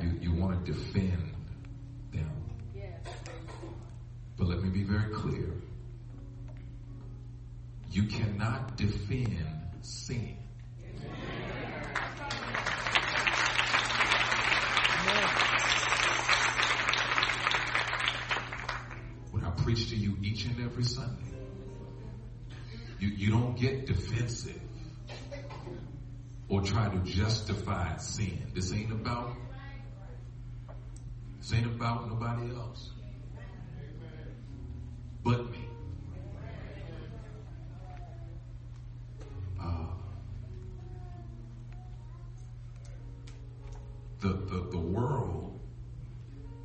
You 0.00 0.10
you 0.20 0.32
want 0.32 0.66
to 0.66 0.72
defend 0.72 1.34
them. 2.12 2.30
But 4.36 4.48
let 4.48 4.62
me 4.62 4.70
be 4.70 4.82
very 4.82 5.12
clear. 5.14 5.54
You 7.90 8.04
cannot 8.04 8.76
defend 8.76 9.46
sin. 9.82 10.36
What 19.30 19.44
I 19.44 19.50
preach 19.62 19.90
to 19.90 19.96
you 19.96 20.16
each 20.22 20.44
and 20.46 20.60
every 20.60 20.84
Sunday. 20.84 21.22
You, 22.98 23.08
you 23.08 23.30
don't 23.30 23.58
get 23.58 23.86
defensive 23.86 24.60
or 26.48 26.60
try 26.62 26.88
to 26.88 26.98
justify 26.98 27.96
sin. 27.96 28.50
This 28.54 28.72
ain't 28.72 28.92
about 28.92 29.34
this 31.38 31.52
ain't 31.54 31.66
about 31.66 32.08
nobody 32.08 32.54
else 32.54 32.90
but 35.22 35.50
me. 35.50 35.58
Uh, 39.60 39.86
the, 44.20 44.28
the 44.28 44.68
the 44.70 44.78
world 44.78 45.58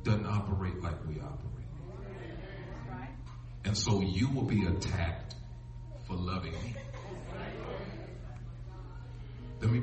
doesn't 0.04 0.26
operate 0.26 0.80
like 0.82 1.06
we 1.08 1.14
operate. 1.20 1.36
And 3.64 3.76
so 3.76 4.00
you 4.00 4.28
will 4.28 4.44
be 4.44 4.66
attacked 4.66 5.34
for 6.06 6.16
loving 6.16 6.54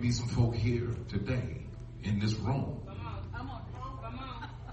be 0.08 0.14
some 0.14 0.30
folk 0.30 0.55
here 0.55 0.88
today 1.10 1.66
in 2.03 2.18
this 2.20 2.34
room 2.36 2.80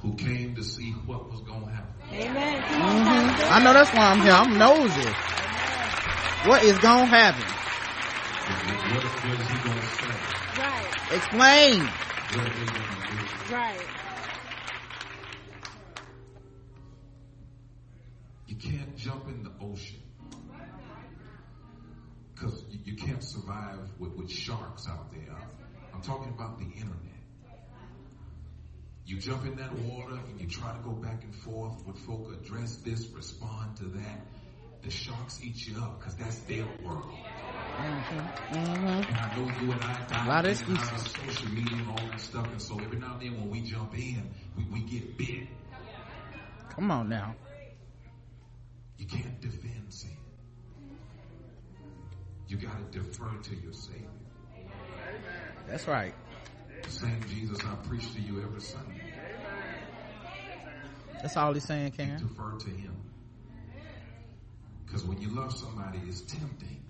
who 0.01 0.15
came 0.15 0.55
to 0.55 0.63
see 0.63 0.93
what 1.07 1.29
was 1.29 1.41
going 1.41 1.63
to 1.63 1.71
happen. 1.71 1.93
Amen. 2.13 2.63
Mhm. 2.63 3.51
I 3.51 3.65
know 3.65 3.73
that's 3.73 3.93
why 3.93 4.13
I'm 4.13 4.21
here. 4.21 4.31
I'm 4.31 4.57
nosy. 4.57 5.11
What 6.49 6.63
is 6.63 6.79
gonna 6.79 7.07
happen? 7.07 7.43
What, 8.47 8.79
what, 8.93 9.05
what 9.25 9.41
is 9.41 9.49
he 9.49 9.59
going 9.65 9.81
to 9.81 9.87
say? 9.87 10.15
Right, 10.63 10.93
Explain. 11.11 11.81
What 11.81 12.39
are 12.39 12.45
they 12.45 12.67
going 12.67 12.85
to 12.85 13.49
do? 13.49 13.55
right. 13.55 13.87
You 18.47 18.57
can't 18.57 18.97
jump 18.97 19.27
in 19.27 19.43
the 19.43 19.51
ocean 19.61 19.99
because 19.99 20.04
you, 22.95 23.01
you 23.01 23.07
can't 23.07 23.23
survive 23.23 23.79
with, 23.99 24.13
with 24.17 24.31
sharks 24.31 24.89
out 24.89 25.11
there. 25.13 25.37
I'm 25.95 26.03
talking 26.03 26.33
about 26.33 26.59
the 26.59 26.65
internet. 26.65 27.01
You 29.07 29.19
jump 29.19 29.45
in 29.45 29.57
that 29.57 29.73
water 29.81 30.19
and 30.29 30.41
you 30.41 30.47
try 30.49 30.73
to 30.73 30.83
go 30.83 30.93
back 30.93 31.23
and 31.25 31.35
forth 31.35 31.87
with 31.87 31.99
folk 31.99 32.33
address 32.33 32.77
this, 32.77 33.07
respond 33.09 33.77
to 33.79 33.85
that. 33.85 34.27
The 34.83 34.91
sharks 34.91 35.41
eat 35.43 35.67
you 35.67 35.77
up 35.83 35.99
because 35.99 36.15
that's 36.17 36.39
their 36.41 36.67
world. 36.85 37.11
Mm-hmm. 37.79 38.55
And 38.59 39.17
I 39.17 39.37
know 39.37 39.61
you 39.61 39.73
and 39.73 39.83
I 39.83 40.07
dive 40.09 40.27
A 40.27 40.29
lot 40.29 40.47
of 40.47 40.63
in 40.63 40.69
and 40.69 40.79
out 40.79 40.93
of 40.93 41.07
excuses. 41.07 41.37
social 41.37 41.55
media 41.55 41.79
and 41.79 41.89
all 41.91 41.97
that 42.11 42.21
stuff. 42.21 42.47
And 42.51 42.63
so 42.63 42.79
every 42.79 42.99
now 42.99 43.15
and 43.15 43.23
then 43.23 43.41
when 43.41 43.51
we 43.51 43.61
jump 43.63 43.95
in, 43.95 44.31
we, 44.57 44.65
we 44.73 44.81
get 44.81 45.17
bit. 45.17 45.49
Come 46.71 46.91
on 46.91 47.09
now. 47.09 47.35
You 48.99 49.07
can't 49.07 49.41
defend 49.41 49.93
sin. 49.93 50.17
You 52.49 52.57
got 52.59 52.93
to 52.93 52.99
defer 52.99 53.31
to 53.43 53.55
your 53.57 53.73
Savior. 53.73 54.09
That's 55.69 55.89
right. 55.89 56.15
The 56.83 56.91
same 56.91 57.21
Jesus 57.29 57.59
I 57.65 57.75
preach 57.87 58.13
to 58.15 58.21
you 58.21 58.43
every 58.43 58.61
Sunday. 58.61 59.01
That's 61.23 61.37
all 61.37 61.55
he's 61.55 61.65
saying, 61.65 61.93
Karen. 61.93 62.19
Defer 62.21 62.59
to 62.59 62.71
Him. 62.71 62.95
Because 64.85 65.05
when 65.05 65.21
you 65.21 65.29
love 65.31 65.57
somebody, 65.57 66.01
it's 66.07 66.21
tempting 66.21 66.85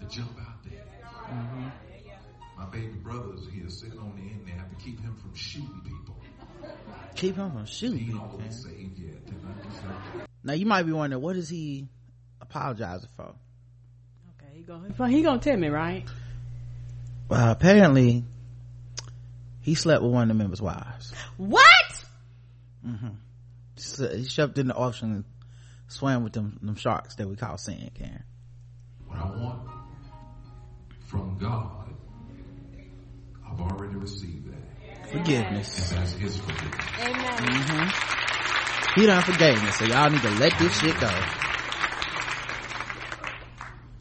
to 0.00 0.06
jump 0.06 0.36
out 0.40 0.64
there. 0.68 0.84
Mm-hmm. 1.30 1.68
My 2.58 2.66
baby 2.66 2.88
brother's 3.02 3.46
here 3.48 3.68
sitting 3.70 3.98
on 3.98 4.16
the 4.16 4.22
end 4.22 4.42
there. 4.46 4.56
I 4.56 4.58
have 4.58 4.70
to 4.70 4.76
keep 4.84 5.00
him 5.00 5.16
from 5.16 5.34
shooting 5.34 5.80
people. 5.84 6.16
Keep 7.14 7.36
him 7.36 7.52
from 7.52 7.66
shooting 7.66 7.98
He 8.00 8.06
people, 8.06 8.20
always 8.32 8.64
Karen. 8.64 8.76
saved 8.76 8.98
yet. 8.98 9.14
I 9.28 9.68
just 9.68 9.82
like, 9.84 10.28
Now 10.44 10.52
you 10.52 10.66
might 10.66 10.82
be 10.82 10.92
wondering, 10.92 11.22
what 11.22 11.36
is 11.36 11.48
he 11.48 11.88
apologizing 12.40 13.08
for? 13.16 13.34
Okay, 14.68 14.88
he 14.88 14.94
gonna 14.94 15.10
he 15.10 15.22
gonna 15.22 15.40
tell 15.40 15.56
me, 15.56 15.68
right? 15.68 16.04
Well, 17.28 17.50
apparently, 17.50 18.24
he 19.60 19.74
slept 19.74 20.02
with 20.02 20.12
one 20.12 20.22
of 20.22 20.28
the 20.28 20.34
members' 20.34 20.62
wives. 20.62 21.12
What? 21.36 21.64
Mm-hmm. 22.86 23.08
So 23.76 24.16
he 24.16 24.24
jumped 24.24 24.58
in 24.58 24.68
the 24.68 24.74
ocean 24.74 25.12
and 25.12 25.24
swam 25.88 26.24
with 26.24 26.32
them, 26.32 26.58
them 26.62 26.76
sharks 26.76 27.16
that 27.16 27.28
we 27.28 27.36
call 27.36 27.58
sand, 27.58 27.90
can 27.94 28.22
what 29.06 29.18
I 29.18 29.24
want 29.30 29.68
from 31.06 31.38
God, 31.38 31.94
I've 33.46 33.60
already 33.60 33.96
received 33.96 34.46
that. 34.46 35.08
Forgiveness. 35.10 35.90
And 35.90 36.00
that's 36.00 36.12
His 36.12 36.36
forgiveness. 36.38 36.86
Amen. 37.00 37.38
Mm-hmm. 37.38 39.00
He 39.00 39.06
done 39.06 39.22
forgave 39.22 39.62
me, 39.62 39.70
so 39.72 39.84
y'all 39.84 40.10
need 40.10 40.22
to 40.22 40.30
let 40.30 40.58
this 40.58 40.78
shit 40.78 40.98
go. 40.98 41.10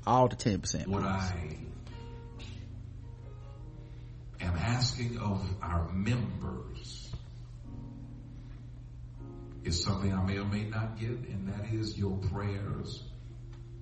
All 0.06 0.28
the 0.28 0.36
10%. 0.36 0.88
What 0.88 1.04
I 1.04 1.58
am 4.40 4.56
asking 4.58 5.20
of 5.20 5.46
our 5.62 5.92
members 5.94 7.10
is 9.64 9.84
something 9.84 10.12
I 10.14 10.24
may 10.24 10.38
or 10.38 10.46
may 10.46 10.64
not 10.64 11.00
get, 11.00 11.10
and 11.10 11.48
that 11.50 11.72
is 11.72 11.98
your 11.98 12.18
prayers. 12.18 13.04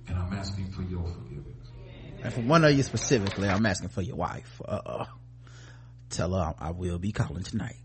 And 0.06 0.18
I'm 0.18 0.32
asking 0.34 0.72
for 0.72 0.82
your 0.82 1.06
forgiveness. 1.06 1.68
And 2.22 2.32
for 2.34 2.40
one 2.42 2.64
of 2.64 2.72
you 2.72 2.82
specifically, 2.82 3.48
I'm 3.48 3.64
asking 3.64 3.88
for 3.88 4.02
your 4.02 4.16
wife. 4.16 4.60
Uh, 4.64 5.06
tell 6.10 6.34
her 6.34 6.54
I 6.58 6.70
will 6.72 6.98
be 6.98 7.12
calling 7.12 7.44
tonight. 7.44 7.76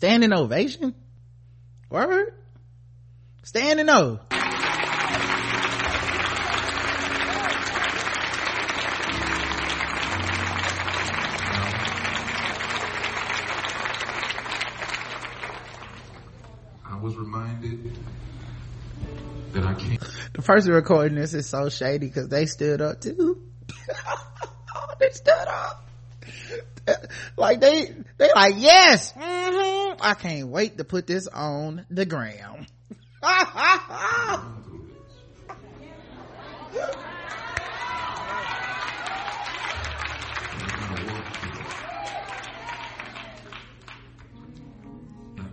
Standing 0.00 0.32
ovation? 0.32 0.94
Word? 1.90 2.32
Standing 3.42 3.90
O. 3.90 4.18
I 16.82 16.96
was 17.02 17.14
reminded 17.18 17.98
that 19.52 19.64
I 19.64 19.74
can't. 19.74 20.00
The 20.32 20.40
person 20.40 20.72
recording 20.72 21.18
this 21.18 21.34
is 21.34 21.46
so 21.46 21.68
shady 21.68 22.06
because 22.06 22.30
they 22.30 22.46
stood 22.46 22.80
up 22.80 23.02
too. 23.02 23.42
they 24.98 25.10
stood 25.10 25.46
up. 25.46 25.89
Like 27.36 27.60
they, 27.60 27.94
they 28.18 28.30
like, 28.34 28.54
yes, 28.56 29.12
mhm. 29.12 29.96
I 30.00 30.14
can't 30.14 30.48
wait 30.48 30.78
to 30.78 30.84
put 30.84 31.06
this 31.06 31.28
on 31.28 31.86
the 31.90 32.04
gram. 32.04 32.66
I 33.22 34.42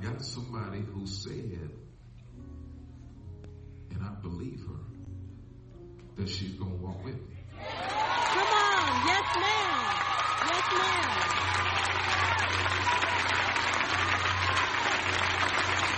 got 0.01 0.21
somebody 0.21 0.79
who 0.81 1.05
said, 1.05 1.69
and 3.91 4.03
I 4.03 4.09
believe 4.21 4.61
her, 4.61 4.79
that 6.17 6.29
she's 6.29 6.53
going 6.53 6.71
to 6.71 6.77
walk 6.77 7.03
with 7.03 7.15
me. 7.15 7.35
Come 7.59 8.47
on, 8.47 9.05
yes 9.05 9.35
ma'am, 9.35 10.26
yes 10.57 10.71
ma'am. 10.73 11.17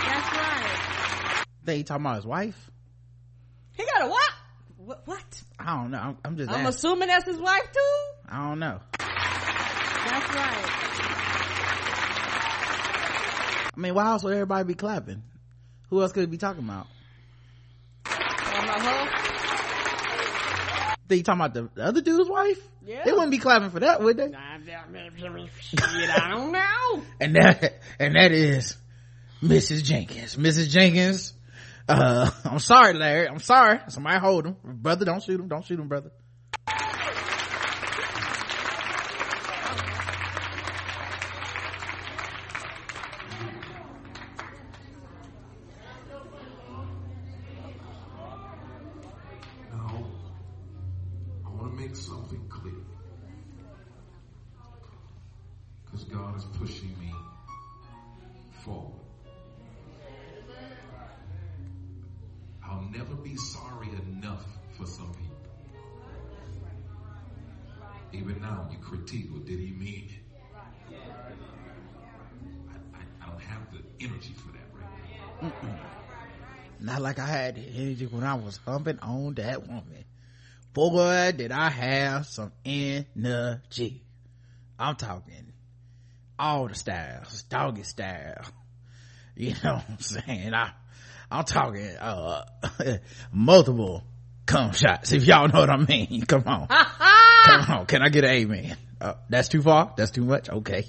That's 0.06 0.36
right. 0.36 1.44
They 1.64 1.82
talking 1.82 2.04
about 2.04 2.16
his 2.16 2.26
wife? 2.26 2.70
He 3.76 3.84
got 3.84 4.02
a 4.02 4.08
what? 4.08 4.30
What? 4.76 5.02
what? 5.06 5.42
I 5.58 5.76
don't 5.76 5.90
know. 5.90 5.98
I'm, 5.98 6.18
I'm 6.24 6.36
just 6.36 6.50
I'm 6.50 6.66
asking. 6.66 6.68
assuming 6.68 7.08
that's 7.08 7.26
his 7.26 7.38
wife 7.38 7.72
too. 7.72 8.00
I 8.28 8.48
don't 8.48 8.58
know. 8.58 8.80
That's 8.98 10.34
right. 10.34 10.66
I 13.76 13.80
mean, 13.80 13.94
why 13.94 14.06
else 14.06 14.22
would 14.24 14.32
everybody 14.32 14.64
be 14.64 14.74
clapping? 14.74 15.22
Who 15.90 16.02
else 16.02 16.12
could 16.12 16.24
it 16.24 16.30
be 16.30 16.38
talking 16.38 16.64
about? 16.64 16.86
Talking 21.10 21.10
about 21.10 21.10
her? 21.10 21.10
Think 21.10 21.18
you 21.18 21.22
talking 21.24 21.40
about 21.40 21.54
the, 21.54 21.70
the 21.74 21.86
other 21.86 22.00
dude's 22.00 22.30
wife? 22.30 22.68
Yeah. 22.86 23.04
They 23.04 23.12
wouldn't 23.12 23.30
be 23.30 23.38
clapping 23.38 23.70
for 23.70 23.80
that, 23.80 24.00
would 24.00 24.16
they? 24.16 24.32
I 24.32 26.30
don't 26.30 26.52
know. 26.52 27.02
And 27.20 27.34
that, 27.36 27.80
and 27.98 28.14
that 28.14 28.32
is 28.32 28.76
Mrs. 29.42 29.84
Jenkins. 29.84 30.36
Mrs. 30.36 30.70
Jenkins, 30.70 31.34
uh, 31.88 32.30
I'm 32.44 32.58
sorry, 32.60 32.94
Larry. 32.94 33.28
I'm 33.28 33.40
sorry. 33.40 33.80
Somebody 33.88 34.18
hold 34.20 34.46
him. 34.46 34.56
Brother, 34.64 35.04
don't 35.04 35.22
shoot 35.22 35.40
him. 35.40 35.48
Don't 35.48 35.64
shoot 35.64 35.78
him, 35.78 35.88
brother. 35.88 36.12
I 78.30 78.34
was 78.34 78.60
humping 78.64 79.00
on 79.00 79.34
that 79.34 79.66
woman. 79.66 80.04
Boy, 80.72 81.32
did 81.36 81.50
I 81.50 81.68
have 81.68 82.26
some 82.26 82.52
energy. 82.64 84.04
I'm 84.78 84.94
talking 84.94 85.52
all 86.38 86.68
the 86.68 86.76
styles, 86.76 87.42
doggy 87.42 87.82
style. 87.82 88.44
You 89.36 89.54
know 89.64 89.74
what 89.76 89.84
I'm 89.88 89.98
saying? 90.00 90.52
I, 90.52 90.72
I'm 91.30 91.44
talking, 91.44 91.96
uh, 91.96 92.44
multiple 93.32 94.04
cum 94.44 94.72
shots, 94.72 95.12
if 95.12 95.24
y'all 95.24 95.48
know 95.48 95.60
what 95.60 95.70
I 95.70 95.78
mean. 95.78 96.22
Come 96.26 96.42
on. 96.46 96.66
Come 96.66 97.70
on. 97.70 97.86
Can 97.86 98.02
I 98.02 98.10
get 98.10 98.24
an 98.24 98.30
amen? 98.30 98.76
Uh, 99.00 99.14
that's 99.30 99.48
too 99.48 99.62
far? 99.62 99.94
That's 99.96 100.10
too 100.10 100.24
much? 100.24 100.50
Okay. 100.50 100.84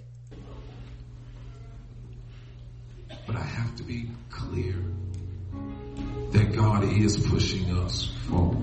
But 3.26 3.38
I 3.38 3.44
have 3.44 3.74
to 3.78 3.84
be 3.84 4.10
clear 4.30 4.91
that 6.32 6.56
God 6.56 6.84
is 6.84 7.18
pushing 7.28 7.78
us 7.78 8.06
forward. 8.28 8.58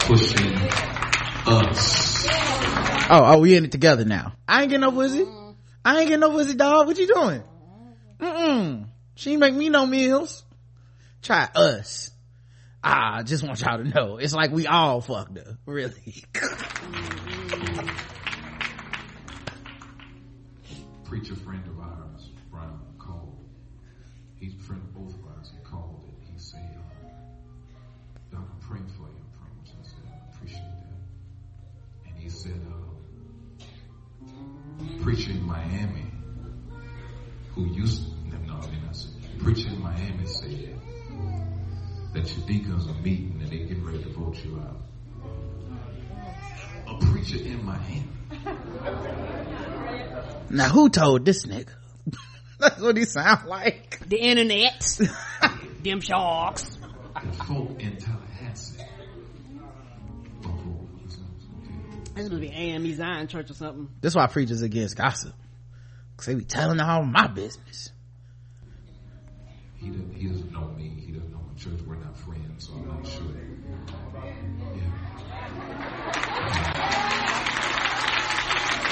Pushing 0.00 0.54
us. 1.46 2.26
Oh, 3.10 3.22
oh, 3.24 3.38
we 3.38 3.56
in 3.56 3.64
it 3.64 3.72
together 3.72 4.04
now. 4.04 4.34
I 4.46 4.62
ain't 4.62 4.70
getting 4.70 4.82
no 4.82 4.92
pussy. 4.92 5.24
I 5.84 6.00
ain't 6.00 6.08
getting 6.08 6.20
no 6.20 6.30
pussy, 6.30 6.54
dog. 6.54 6.86
What 6.86 6.98
you 6.98 7.06
doing? 7.06 7.42
Mm-mm. 8.20 8.86
She 9.14 9.32
ain't 9.32 9.40
make 9.40 9.54
me 9.54 9.68
no 9.68 9.86
meals. 9.86 10.44
Try 11.22 11.48
us. 11.54 12.10
Ah, 12.82 13.16
I 13.18 13.22
just 13.22 13.42
want 13.42 13.60
y'all 13.60 13.78
to 13.78 13.84
know. 13.84 14.18
It's 14.18 14.34
like 14.34 14.50
we 14.50 14.66
all 14.66 15.00
fucked 15.00 15.38
up. 15.38 15.46
Really. 15.66 16.24
Preacher 21.04 21.36
friend 21.36 21.64
preacher 35.08 35.30
in 35.30 35.42
Miami, 35.42 36.04
who 37.54 37.64
used 37.64 38.04
to, 38.04 38.10
no, 38.46 38.56
I 38.56 38.66
mean, 38.66 38.82
I 38.86 38.92
said, 38.92 39.12
preacher 39.38 39.68
in 39.70 39.80
Miami 39.80 40.26
said 40.26 40.78
that 42.12 42.36
your 42.36 42.46
deacons 42.46 42.86
are 42.86 43.00
meeting 43.00 43.38
and 43.40 43.50
they 43.50 43.60
getting 43.60 43.86
ready 43.86 44.02
to 44.02 44.10
vote 44.10 44.36
you 44.44 44.60
out. 44.60 44.82
A 46.88 47.06
preacher 47.06 47.38
in 47.38 47.64
Miami. 47.64 48.04
Now 50.50 50.68
who 50.68 50.90
told 50.90 51.24
this 51.24 51.46
nigga? 51.46 51.72
That's 52.58 52.78
what 52.78 52.98
he 52.98 53.06
sound 53.06 53.48
like. 53.48 54.06
The 54.06 54.18
internet. 54.18 54.98
Them 55.82 56.02
sharks. 56.02 56.76
The 57.14 57.44
folk 57.44 57.80
in 57.80 57.96
This 62.18 62.30
must 62.30 62.40
be 62.40 62.48
AME 62.48 62.94
Zion 62.96 63.28
Church 63.28 63.48
or 63.48 63.54
something. 63.54 63.88
That's 64.00 64.16
why 64.16 64.26
preachers 64.26 64.62
against 64.62 64.96
gossip. 64.96 65.32
Cause 66.16 66.26
they 66.26 66.34
be 66.34 66.44
telling 66.44 66.80
all 66.80 67.04
my 67.04 67.28
business. 67.28 67.90
He 69.76 69.90
doesn't, 69.90 70.14
he 70.14 70.26
doesn't 70.26 70.50
know 70.50 70.66
me. 70.76 70.88
He 71.06 71.12
doesn't 71.12 71.30
know 71.30 71.38
my 71.38 71.54
church. 71.56 71.80
We're 71.86 71.94
not 71.94 72.18
friends, 72.18 72.66
so 72.66 72.72
I'm 72.72 72.88
not 72.88 73.06
sure. 73.06 73.22
Yeah. 74.74 74.98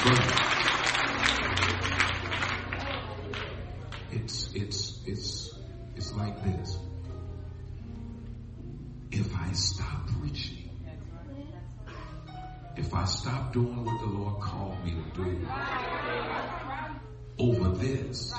But 0.04 0.55
if 12.76 12.92
I 12.92 13.04
stop 13.06 13.52
doing 13.52 13.84
what 13.84 14.00
the 14.00 14.06
Lord 14.06 14.40
called 14.40 14.84
me 14.84 14.92
to 14.92 15.02
do 15.24 15.48
over 17.38 17.70
this, 17.76 18.32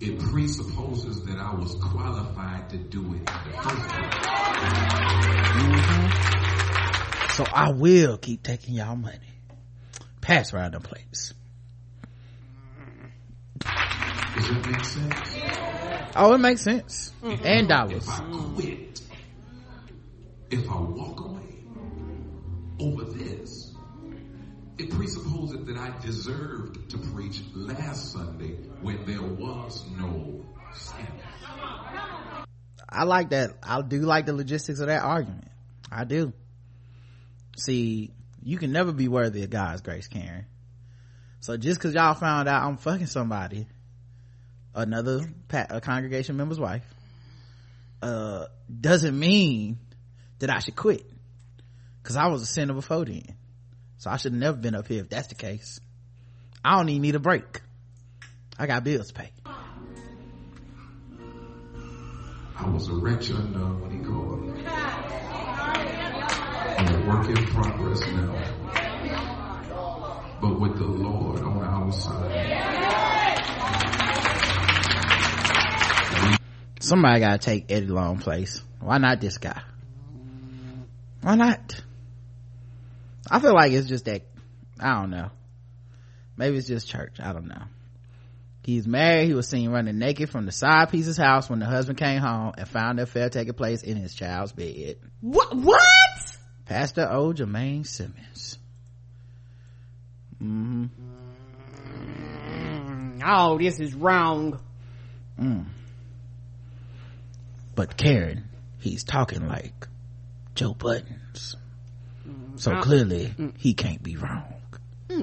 it 0.00 0.18
presupposes 0.18 1.24
that 1.24 1.38
I 1.38 1.54
was 1.54 1.74
qualified 1.74 2.70
to 2.70 2.78
do 2.78 3.00
it 3.00 3.18
in 3.18 3.24
the 3.24 3.32
first 3.62 3.88
place. 3.88 4.26
Mm-hmm. 5.56 7.32
So 7.32 7.44
I 7.52 7.70
will 7.72 8.16
keep 8.18 8.42
taking 8.42 8.74
y'all 8.74 8.96
money. 8.96 9.18
Pass 10.20 10.52
around 10.54 10.72
the 10.72 10.80
plates. 10.80 11.34
Does 13.60 14.48
that 14.48 14.66
make 14.70 14.84
sense? 14.84 15.36
Oh, 16.16 16.34
it 16.34 16.38
makes 16.38 16.62
sense. 16.62 17.12
And 17.22 17.68
dollars. 17.68 18.04
If 18.04 18.08
I 18.08 18.20
quit, 18.54 19.00
if 20.50 20.70
I 20.70 20.80
walk 20.80 21.20
away 21.20 21.35
over 22.78 23.04
this, 23.04 23.74
it 24.78 24.90
presupposes 24.90 25.64
that 25.66 25.76
I 25.76 25.92
deserved 26.04 26.90
to 26.90 26.98
preach 26.98 27.40
last 27.54 28.12
Sunday 28.12 28.56
when 28.82 29.04
there 29.06 29.22
was 29.22 29.84
no 29.98 30.44
Sabbath. 30.74 31.10
I 32.88 33.04
like 33.04 33.30
that. 33.30 33.50
I 33.62 33.80
do 33.82 34.00
like 34.00 34.26
the 34.26 34.32
logistics 34.32 34.80
of 34.80 34.88
that 34.88 35.02
argument. 35.02 35.48
I 35.90 36.04
do. 36.04 36.32
See, 37.58 38.12
you 38.42 38.58
can 38.58 38.72
never 38.72 38.92
be 38.92 39.08
worthy 39.08 39.42
of 39.42 39.50
God's 39.50 39.80
grace, 39.80 40.08
Karen. 40.08 40.46
So 41.40 41.56
just 41.56 41.80
cause 41.80 41.94
y'all 41.94 42.14
found 42.14 42.48
out 42.48 42.62
I'm 42.62 42.76
fucking 42.76 43.06
somebody, 43.06 43.66
another 44.74 45.20
pa- 45.48 45.80
congregation 45.80 46.36
member's 46.36 46.60
wife, 46.60 46.84
uh, 48.02 48.46
doesn't 48.80 49.18
mean 49.18 49.78
that 50.38 50.50
I 50.50 50.58
should 50.58 50.76
quit. 50.76 51.04
Cause 52.06 52.14
I 52.14 52.28
was 52.28 52.40
a 52.40 52.46
sinner 52.46 52.72
before 52.72 53.04
then. 53.04 53.34
So 53.98 54.10
I 54.10 54.16
should 54.16 54.30
have 54.30 54.40
never 54.40 54.56
been 54.56 54.76
up 54.76 54.86
here 54.86 55.00
if 55.00 55.08
that's 55.08 55.26
the 55.26 55.34
case. 55.34 55.80
I 56.64 56.76
don't 56.76 56.88
even 56.88 57.02
need 57.02 57.16
a 57.16 57.18
break. 57.18 57.60
I 58.56 58.68
got 58.68 58.84
bills 58.84 59.08
to 59.08 59.14
pay. 59.14 59.32
I 62.56 62.70
was 62.70 62.86
a 62.88 62.94
wretch 62.94 63.30
undone 63.30 63.80
when 63.80 63.90
he 63.90 63.98
called 64.04 64.40
me. 64.40 64.64
I'm 66.78 66.94
a 66.94 67.08
work 67.08 67.28
in 67.28 67.44
progress 67.46 68.00
now. 68.02 68.40
But 70.40 70.60
with 70.60 70.78
the 70.78 70.84
Lord 70.84 71.40
on 71.40 71.60
our 71.60 71.90
side, 71.90 72.52
Somebody 76.78 77.18
gotta 77.18 77.38
take 77.38 77.72
Eddie 77.72 77.86
Long 77.86 78.18
place. 78.18 78.62
Why 78.78 78.98
not 78.98 79.20
this 79.20 79.38
guy? 79.38 79.60
Why 81.22 81.34
not? 81.34 81.80
I 83.30 83.40
feel 83.40 83.54
like 83.54 83.72
it's 83.72 83.88
just 83.88 84.04
that, 84.06 84.22
I 84.78 85.00
don't 85.00 85.10
know. 85.10 85.30
Maybe 86.36 86.56
it's 86.56 86.68
just 86.68 86.88
church. 86.88 87.16
I 87.20 87.32
don't 87.32 87.48
know. 87.48 87.62
He's 88.62 88.86
married. 88.86 89.26
He 89.28 89.34
was 89.34 89.48
seen 89.48 89.70
running 89.70 89.98
naked 89.98 90.28
from 90.28 90.44
the 90.44 90.52
side 90.52 90.90
piece's 90.90 91.16
house 91.16 91.48
when 91.48 91.60
the 91.60 91.66
husband 91.66 91.98
came 91.98 92.20
home 92.20 92.52
and 92.58 92.68
found 92.68 92.98
the 92.98 93.04
affair 93.04 93.30
taking 93.30 93.54
place 93.54 93.82
in 93.82 93.96
his 93.96 94.12
child's 94.12 94.52
bed. 94.52 94.96
What? 95.20 95.54
What? 95.54 95.80
Pastor 96.64 97.08
O. 97.08 97.32
Jermaine 97.32 97.86
Simmons. 97.86 98.58
hmm 100.38 100.86
Oh, 103.24 103.56
this 103.58 103.80
is 103.80 103.94
wrong. 103.94 104.60
Mm. 105.40 105.66
But 107.74 107.96
Karen, 107.96 108.48
he's 108.78 109.04
talking 109.04 109.46
like 109.48 109.86
Joe 110.54 110.74
Buttons. 110.74 111.20
So 112.58 112.80
clearly, 112.80 113.34
mm. 113.38 113.52
he 113.56 113.74
can't 113.74 114.02
be 114.02 114.16
wrong. 114.16 114.44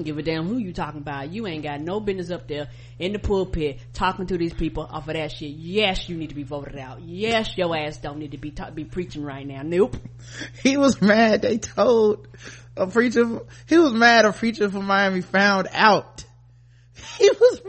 Give 0.02 0.18
a 0.18 0.22
damn 0.22 0.48
who 0.48 0.56
you 0.56 0.72
talking 0.72 1.00
about. 1.00 1.30
You 1.32 1.46
ain't 1.46 1.62
got 1.62 1.80
no 1.80 2.00
business 2.00 2.30
up 2.30 2.48
there 2.48 2.68
in 2.98 3.12
the 3.12 3.18
pulpit 3.18 3.78
talking 3.92 4.26
to 4.26 4.38
these 4.38 4.54
people 4.54 4.82
off 4.82 5.06
of 5.08 5.14
that 5.14 5.30
shit. 5.30 5.50
Yes, 5.50 6.08
you 6.08 6.16
need 6.16 6.30
to 6.30 6.34
be 6.34 6.42
voted 6.42 6.78
out. 6.78 7.02
Yes, 7.02 7.56
your 7.56 7.76
ass 7.76 7.98
don't 7.98 8.18
need 8.18 8.32
to 8.32 8.38
be 8.38 8.50
ta- 8.50 8.70
be 8.70 8.84
preaching 8.84 9.22
right 9.22 9.46
now. 9.46 9.62
Nope. 9.62 9.96
He 10.62 10.76
was 10.76 11.00
mad 11.00 11.42
they 11.42 11.58
told 11.58 12.26
a 12.76 12.86
preacher, 12.86 13.40
he 13.66 13.78
was 13.78 13.92
mad 13.92 14.24
a 14.24 14.32
preacher 14.32 14.70
from 14.70 14.86
Miami 14.86 15.20
found 15.20 15.68
out. 15.72 16.24
He 17.18 17.30
was 17.30 17.60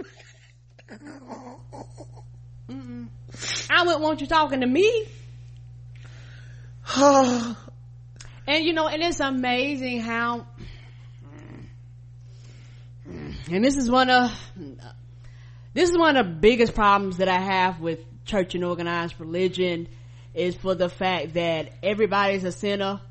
I 3.69 3.83
wouldn't 3.83 4.01
want 4.01 4.21
you 4.21 4.27
talking 4.27 4.61
to 4.61 4.67
me. 4.67 5.05
and 8.47 8.63
you 8.63 8.73
know, 8.73 8.88
and 8.88 9.01
it's 9.01 9.19
amazing 9.19 9.99
how, 10.01 10.47
and 13.51 13.63
this 13.63 13.77
is 13.77 13.89
one 13.89 14.09
of, 14.09 14.31
this 15.73 15.89
is 15.89 15.97
one 15.97 16.17
of 16.17 16.26
the 16.26 16.34
biggest 16.34 16.73
problems 16.73 17.17
that 17.17 17.27
I 17.27 17.39
have 17.39 17.80
with 17.80 17.99
church 18.26 18.55
and 18.55 18.63
organized 18.63 19.19
religion 19.19 19.88
is 20.34 20.55
for 20.55 20.76
the 20.76 20.89
fact 20.89 21.35
that 21.35 21.72
everybody's 21.84 22.43
a 22.43 22.51
sinner. 22.51 23.01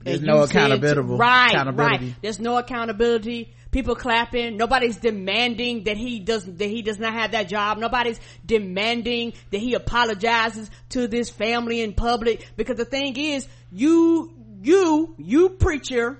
There's 0.00 0.22
no 0.22 0.42
accountability. 0.42 1.00
Right, 1.00 1.50
accountability. 1.52 2.06
right. 2.06 2.14
There's 2.22 2.38
no 2.38 2.56
accountability. 2.58 3.54
People 3.70 3.94
clapping. 3.94 4.56
Nobody's 4.56 4.96
demanding 4.96 5.84
that 5.84 5.96
he 5.96 6.20
does 6.20 6.44
that 6.44 6.68
he 6.68 6.80
does 6.80 6.98
not 6.98 7.12
have 7.12 7.32
that 7.32 7.48
job. 7.48 7.78
Nobody's 7.78 8.18
demanding 8.44 9.34
that 9.50 9.58
he 9.58 9.74
apologizes 9.74 10.70
to 10.90 11.06
this 11.06 11.28
family 11.28 11.82
in 11.82 11.92
public. 11.92 12.48
Because 12.56 12.76
the 12.76 12.86
thing 12.86 13.16
is, 13.16 13.46
you, 13.70 14.32
you, 14.62 15.14
you 15.18 15.50
preacher 15.50 16.18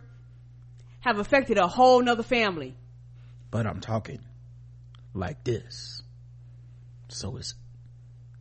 have 1.01 1.19
affected 1.19 1.57
a 1.57 1.67
whole 1.67 2.03
nother 2.03 2.23
family. 2.23 2.77
But 3.51 3.67
I'm 3.67 3.81
talking 3.81 4.21
like 5.15 5.43
this. 5.43 6.03
So 7.09 7.39
it's 7.39 7.55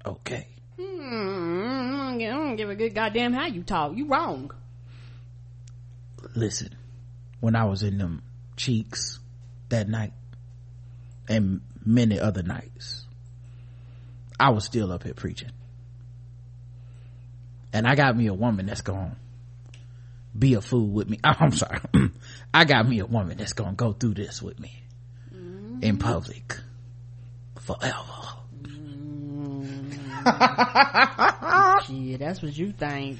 okay. 0.05 0.47
Hmm, 0.77 2.17
I 2.19 2.25
don't 2.25 2.57
give 2.57 2.69
a 2.69 2.75
good 2.75 2.93
goddamn 2.93 3.31
how 3.31 3.47
you 3.47 3.63
talk. 3.63 3.95
You 3.95 4.07
wrong. 4.07 4.51
Listen, 6.35 6.75
when 7.39 7.55
I 7.55 7.63
was 7.65 7.83
in 7.83 7.97
them 7.97 8.21
cheeks 8.57 9.19
that 9.69 9.87
night 9.87 10.11
and 11.29 11.61
many 11.85 12.19
other 12.19 12.43
nights, 12.43 13.05
I 14.39 14.49
was 14.49 14.65
still 14.65 14.91
up 14.91 15.03
here 15.03 15.13
preaching. 15.13 15.51
And 17.73 17.87
I 17.87 17.95
got 17.95 18.17
me 18.17 18.27
a 18.27 18.33
woman 18.33 18.65
that's 18.65 18.81
going 18.81 19.11
to 19.11 19.15
be 20.37 20.55
a 20.55 20.61
fool 20.61 20.87
with 20.87 21.09
me. 21.09 21.19
I'm 21.23 21.51
sorry. 21.51 21.79
I 22.53 22.65
got 22.65 22.87
me 22.87 22.99
a 22.99 23.05
woman 23.05 23.37
that's 23.37 23.53
going 23.53 23.71
to 23.71 23.75
go 23.75 23.93
through 23.93 24.15
this 24.15 24.41
with 24.41 24.59
me 24.59 24.83
in 25.31 25.39
mm-hmm. 25.81 25.97
public 25.97 26.57
forever. 27.59 28.03
Mm-hmm. 28.63 29.93
Yeah, 31.89 32.17
that's 32.17 32.41
what 32.41 32.57
you 32.57 32.71
think. 32.71 33.19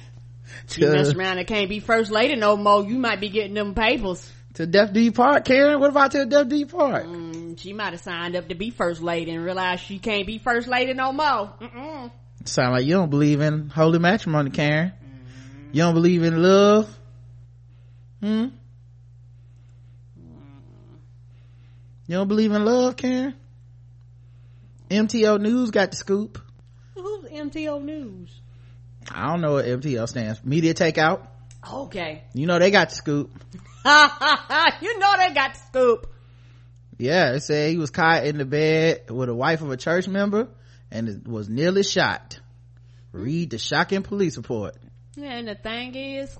She 0.66 0.80
To- 0.82 0.90
mess 0.90 1.14
around 1.14 1.38
and 1.38 1.46
can't 1.46 1.68
be 1.68 1.80
first 1.80 2.10
lady 2.10 2.36
no 2.36 2.56
more. 2.56 2.84
You 2.84 2.98
might 2.98 3.20
be 3.20 3.28
getting 3.28 3.54
them 3.54 3.74
papers. 3.74 4.30
To 4.58 4.66
Def 4.66 4.92
D 4.92 5.12
Park, 5.12 5.44
Karen? 5.44 5.78
What 5.78 5.90
about 5.90 6.10
to 6.10 6.26
Def 6.26 6.48
D 6.48 6.64
Park? 6.64 7.06
Mm, 7.06 7.56
she 7.56 7.72
might 7.72 7.92
have 7.92 8.00
signed 8.00 8.34
up 8.34 8.48
to 8.48 8.56
be 8.56 8.70
first 8.70 9.00
lady 9.00 9.30
and 9.30 9.44
realized 9.44 9.84
she 9.84 10.00
can't 10.00 10.26
be 10.26 10.38
first 10.38 10.66
lady 10.66 10.94
no 10.94 11.12
more. 11.12 11.54
Mm-mm. 11.60 12.10
Sound 12.44 12.72
like 12.72 12.84
you 12.84 12.94
don't 12.94 13.08
believe 13.08 13.40
in 13.40 13.70
holy 13.70 14.00
matrimony, 14.00 14.50
Karen. 14.50 14.92
You 15.70 15.82
don't 15.82 15.94
believe 15.94 16.24
in 16.24 16.42
love? 16.42 16.92
Hmm? 18.20 18.46
You 22.08 22.16
don't 22.16 22.26
believe 22.26 22.50
in 22.50 22.64
love, 22.64 22.96
Karen? 22.96 23.34
MTO 24.90 25.40
News 25.40 25.70
got 25.70 25.92
the 25.92 25.96
scoop. 25.96 26.36
Who's 26.96 27.26
MTO 27.26 27.80
News? 27.80 28.40
I 29.08 29.28
don't 29.28 29.40
know 29.40 29.52
what 29.52 29.66
MTO 29.66 30.08
stands 30.08 30.40
for. 30.40 30.48
Media 30.48 30.74
Takeout. 30.74 31.28
Okay. 31.72 32.24
You 32.34 32.46
know 32.46 32.58
they 32.58 32.72
got 32.72 32.88
the 32.88 32.96
scoop. 32.96 33.30
you 34.82 34.98
know 34.98 35.14
they 35.18 35.34
got 35.34 35.54
the 35.54 35.60
scoop. 35.66 36.12
Yeah, 36.98 37.32
it 37.32 37.40
said 37.40 37.70
he 37.70 37.78
was 37.78 37.90
caught 37.90 38.24
in 38.26 38.38
the 38.38 38.44
bed 38.44 39.10
with 39.10 39.28
a 39.28 39.34
wife 39.34 39.62
of 39.62 39.70
a 39.70 39.76
church 39.76 40.08
member 40.08 40.48
and 40.90 41.08
it 41.08 41.26
was 41.26 41.48
nearly 41.48 41.82
shot. 41.82 42.40
Read 43.12 43.50
the 43.50 43.58
shocking 43.58 44.02
police 44.02 44.36
report. 44.36 44.76
Yeah, 45.16 45.32
and 45.32 45.48
the 45.48 45.54
thing 45.54 45.94
is, 45.94 46.36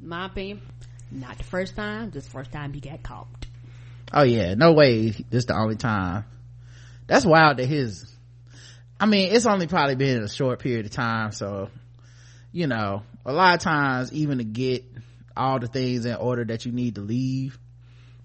my 0.00 0.26
opinion, 0.26 0.62
not 1.10 1.38
the 1.38 1.44
first 1.44 1.74
time, 1.74 2.12
just 2.12 2.26
the 2.26 2.32
first 2.32 2.52
time 2.52 2.72
he 2.72 2.80
got 2.80 3.02
caught. 3.02 3.46
Oh 4.12 4.22
yeah, 4.22 4.54
no 4.54 4.72
way. 4.72 5.10
This 5.30 5.46
the 5.46 5.58
only 5.58 5.76
time. 5.76 6.24
That's 7.06 7.24
wild 7.24 7.58
that 7.58 7.66
his. 7.66 8.12
I 8.98 9.06
mean, 9.06 9.32
it's 9.32 9.46
only 9.46 9.66
probably 9.66 9.96
been 9.96 10.22
a 10.22 10.28
short 10.28 10.60
period 10.60 10.86
of 10.86 10.92
time, 10.92 11.32
so 11.32 11.70
you 12.52 12.66
know, 12.66 13.02
a 13.24 13.32
lot 13.32 13.54
of 13.54 13.60
times, 13.60 14.12
even 14.12 14.38
to 14.38 14.44
get 14.44 14.84
all 15.36 15.58
the 15.58 15.68
things 15.68 16.06
in 16.06 16.14
order 16.16 16.44
that 16.44 16.64
you 16.64 16.72
need 16.72 16.94
to 16.96 17.00
leave, 17.00 17.58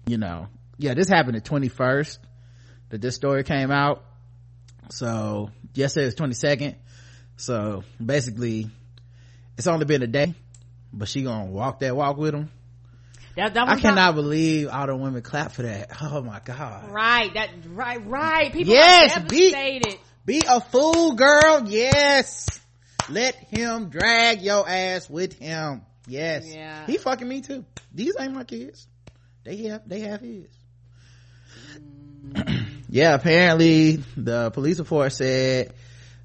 you 0.06 0.18
know, 0.18 0.48
yeah, 0.78 0.94
this 0.94 1.08
happened 1.08 1.36
the 1.36 1.40
twenty 1.40 1.68
first 1.68 2.18
that 2.90 3.00
this 3.00 3.14
story 3.14 3.44
came 3.44 3.70
out. 3.70 4.04
So 4.90 5.50
yesterday 5.74 6.06
was 6.06 6.14
twenty 6.14 6.34
second. 6.34 6.76
So 7.36 7.84
basically, 8.04 8.70
it's 9.56 9.66
only 9.66 9.84
been 9.84 10.02
a 10.02 10.06
day, 10.06 10.34
but 10.92 11.08
she 11.08 11.22
gonna 11.22 11.50
walk 11.50 11.80
that 11.80 11.96
walk 11.96 12.16
with 12.16 12.34
him. 12.34 12.50
That, 13.36 13.54
that 13.54 13.68
I 13.68 13.80
cannot 13.80 14.14
believe 14.14 14.68
all 14.68 14.86
the 14.86 14.94
women 14.94 15.22
clap 15.22 15.52
for 15.52 15.62
that. 15.62 15.90
Oh 16.02 16.20
my 16.20 16.40
god. 16.44 16.90
Right, 16.90 17.32
that, 17.34 17.50
right, 17.68 18.06
right. 18.06 18.52
People 18.52 18.74
Yes, 18.74 19.16
are 19.16 19.20
be- 19.22 19.98
Be 20.26 20.42
a 20.46 20.60
fool, 20.60 21.14
girl. 21.14 21.64
Yes. 21.66 22.46
Let 23.08 23.34
him 23.34 23.88
drag 23.88 24.42
your 24.42 24.68
ass 24.68 25.08
with 25.08 25.38
him. 25.38 25.82
Yes. 26.06 26.44
Yeah. 26.46 26.86
He 26.86 26.98
fucking 26.98 27.28
me 27.28 27.40
too. 27.40 27.64
These 27.92 28.14
ain't 28.18 28.34
my 28.34 28.44
kids. 28.44 28.86
They 29.44 29.56
have, 29.64 29.88
they 29.88 30.00
have 30.00 30.20
his. 30.20 30.46
yeah, 32.88 33.14
apparently 33.14 33.96
the 34.16 34.50
police 34.50 34.78
report 34.78 35.12
said, 35.12 35.72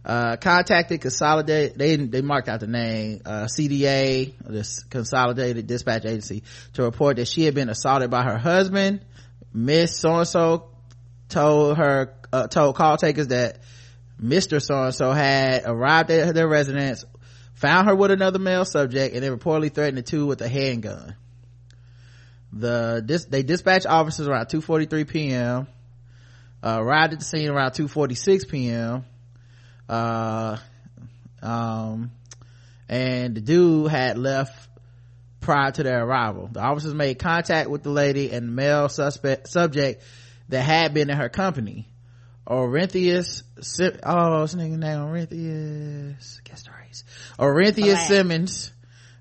uh, 0.05 0.37
contacted 0.37 1.01
consolidate, 1.01 1.77
they, 1.77 1.97
they 1.97 2.21
marked 2.21 2.47
out 2.47 2.61
the 2.61 2.67
name, 2.67 3.21
uh, 3.25 3.45
CDA, 3.45 4.33
this 4.39 4.83
consolidated 4.83 5.67
dispatch 5.67 6.05
agency 6.05 6.43
to 6.73 6.83
report 6.83 7.17
that 7.17 7.27
she 7.27 7.43
had 7.43 7.53
been 7.53 7.69
assaulted 7.69 8.09
by 8.09 8.23
her 8.23 8.37
husband. 8.37 9.01
Miss 9.53 9.97
so-and-so 9.97 10.69
told 11.27 11.77
her, 11.77 12.13
uh, 12.31 12.47
told 12.47 12.75
call 12.75 12.95
takers 12.95 13.27
that 13.27 13.59
Mr. 14.21 14.61
So-and-so 14.61 15.11
had 15.11 15.63
arrived 15.65 16.09
at 16.11 16.33
their 16.33 16.47
residence, 16.47 17.03
found 17.57 17.87
her 17.87 17.95
with 17.95 18.11
another 18.11 18.37
male 18.37 18.65
subject, 18.65 19.15
and 19.15 19.23
then 19.23 19.35
reportedly 19.35 19.73
threatened 19.73 19.97
the 19.97 20.03
two 20.03 20.27
with 20.27 20.41
a 20.41 20.47
handgun. 20.47 21.15
The, 22.53 23.03
dis, 23.03 23.25
they 23.25 23.41
dispatched 23.41 23.87
officers 23.87 24.27
around 24.27 24.45
2.43 24.45 25.07
p.m., 25.07 25.67
uh, 26.63 26.77
arrived 26.79 27.13
at 27.13 27.19
the 27.19 27.25
scene 27.25 27.49
around 27.49 27.71
2.46 27.71 28.47
p.m., 28.47 29.05
uh, 29.89 30.57
um, 31.41 32.11
and 32.87 33.35
the 33.35 33.41
dude 33.41 33.89
had 33.89 34.19
left 34.19 34.69
prior 35.41 35.71
to 35.71 35.81
their 35.81 36.05
arrival. 36.05 36.49
The 36.51 36.61
officers 36.61 36.93
made 36.93 37.17
contact 37.17 37.69
with 37.69 37.81
the 37.81 37.89
lady 37.89 38.31
and 38.31 38.49
the 38.49 38.51
male 38.51 38.87
suspect, 38.87 39.47
subject 39.47 40.03
that 40.49 40.61
had 40.61 40.93
been 40.93 41.09
in 41.09 41.17
her 41.17 41.29
company. 41.29 41.87
Orinthius, 42.45 43.43
oh, 44.03 44.41
this 44.41 44.55
nigga 44.55 44.77
name 44.77 44.99
Orinthius, 44.99 46.43
guess 46.43 46.63
the 46.63 46.69
Orinthius 47.39 47.93
Black. 47.93 48.07
Simmons, 48.07 48.73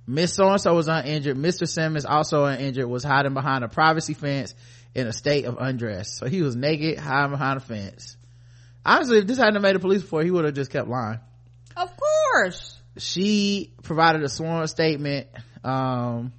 Miss 0.07 0.35
So-and-so 0.35 0.75
was 0.75 0.89
uninjured. 0.89 1.37
Mr. 1.37 1.69
Simmons, 1.69 2.05
also 2.05 2.45
uninjured, 2.45 2.87
was 2.87 3.03
hiding 3.03 3.35
behind 3.35 3.65
a 3.65 3.69
privacy 3.69 4.15
fence 4.15 4.55
in 4.95 5.07
a 5.07 5.13
state 5.13 5.45
of 5.45 5.59
undress. 5.59 6.17
So 6.17 6.27
he 6.27 6.43
was 6.43 6.55
naked, 6.57 6.99
hiding 6.99 7.33
behind 7.33 7.59
a 7.59 7.61
fence. 7.61 8.17
Honestly, 8.85 9.19
if 9.19 9.27
this 9.27 9.39
hadn't 9.39 9.61
made 9.61 9.75
a 9.75 9.81
police 9.81 10.03
report, 10.03 10.25
he 10.25 10.31
would 10.31 10.45
have 10.45 10.55
just 10.55 10.71
kept 10.71 10.89
lying. 10.89 11.19
Of 11.77 11.91
course. 11.97 12.79
She 12.99 13.73
provided 13.83 14.23
a 14.23 14.29
sworn 14.29 14.67
statement, 14.69 15.27
um, 15.65 16.33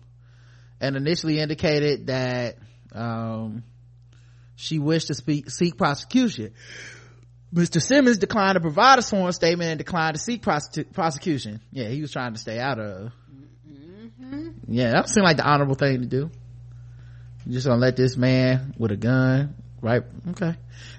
and 0.79 0.95
initially 0.95 1.39
indicated 1.39 2.07
that, 2.07 2.57
um, 2.93 3.63
she 4.55 4.79
wished 4.79 5.07
to 5.07 5.13
speak, 5.13 5.51
seek 5.51 5.77
prosecution. 5.77 6.53
Mr. 7.53 7.81
Simmons 7.81 8.17
declined 8.17 8.55
to 8.55 8.59
provide 8.59 8.99
a 8.99 9.01
sworn 9.01 9.31
statement 9.31 9.69
and 9.71 9.77
declined 9.77 10.15
to 10.15 10.21
seek 10.21 10.41
prosec- 10.41 10.91
prosecution. 10.93 11.61
Yeah, 11.71 11.87
he 11.87 12.01
was 12.01 12.11
trying 12.11 12.33
to 12.33 12.39
stay 12.39 12.59
out 12.59 12.79
of. 12.79 13.11
Mm-hmm. 13.69 14.49
Yeah, 14.67 14.91
that 14.91 15.09
seemed 15.09 15.23
like 15.23 15.37
the 15.37 15.47
honorable 15.47 15.75
thing 15.75 16.01
to 16.01 16.07
do. 16.07 16.29
You're 17.45 17.53
just 17.53 17.65
gonna 17.65 17.79
let 17.79 17.95
this 17.95 18.17
man 18.17 18.73
with 18.77 18.91
a 18.91 18.97
gun, 18.97 19.55
right? 19.81 20.03
Okay. 20.31 20.55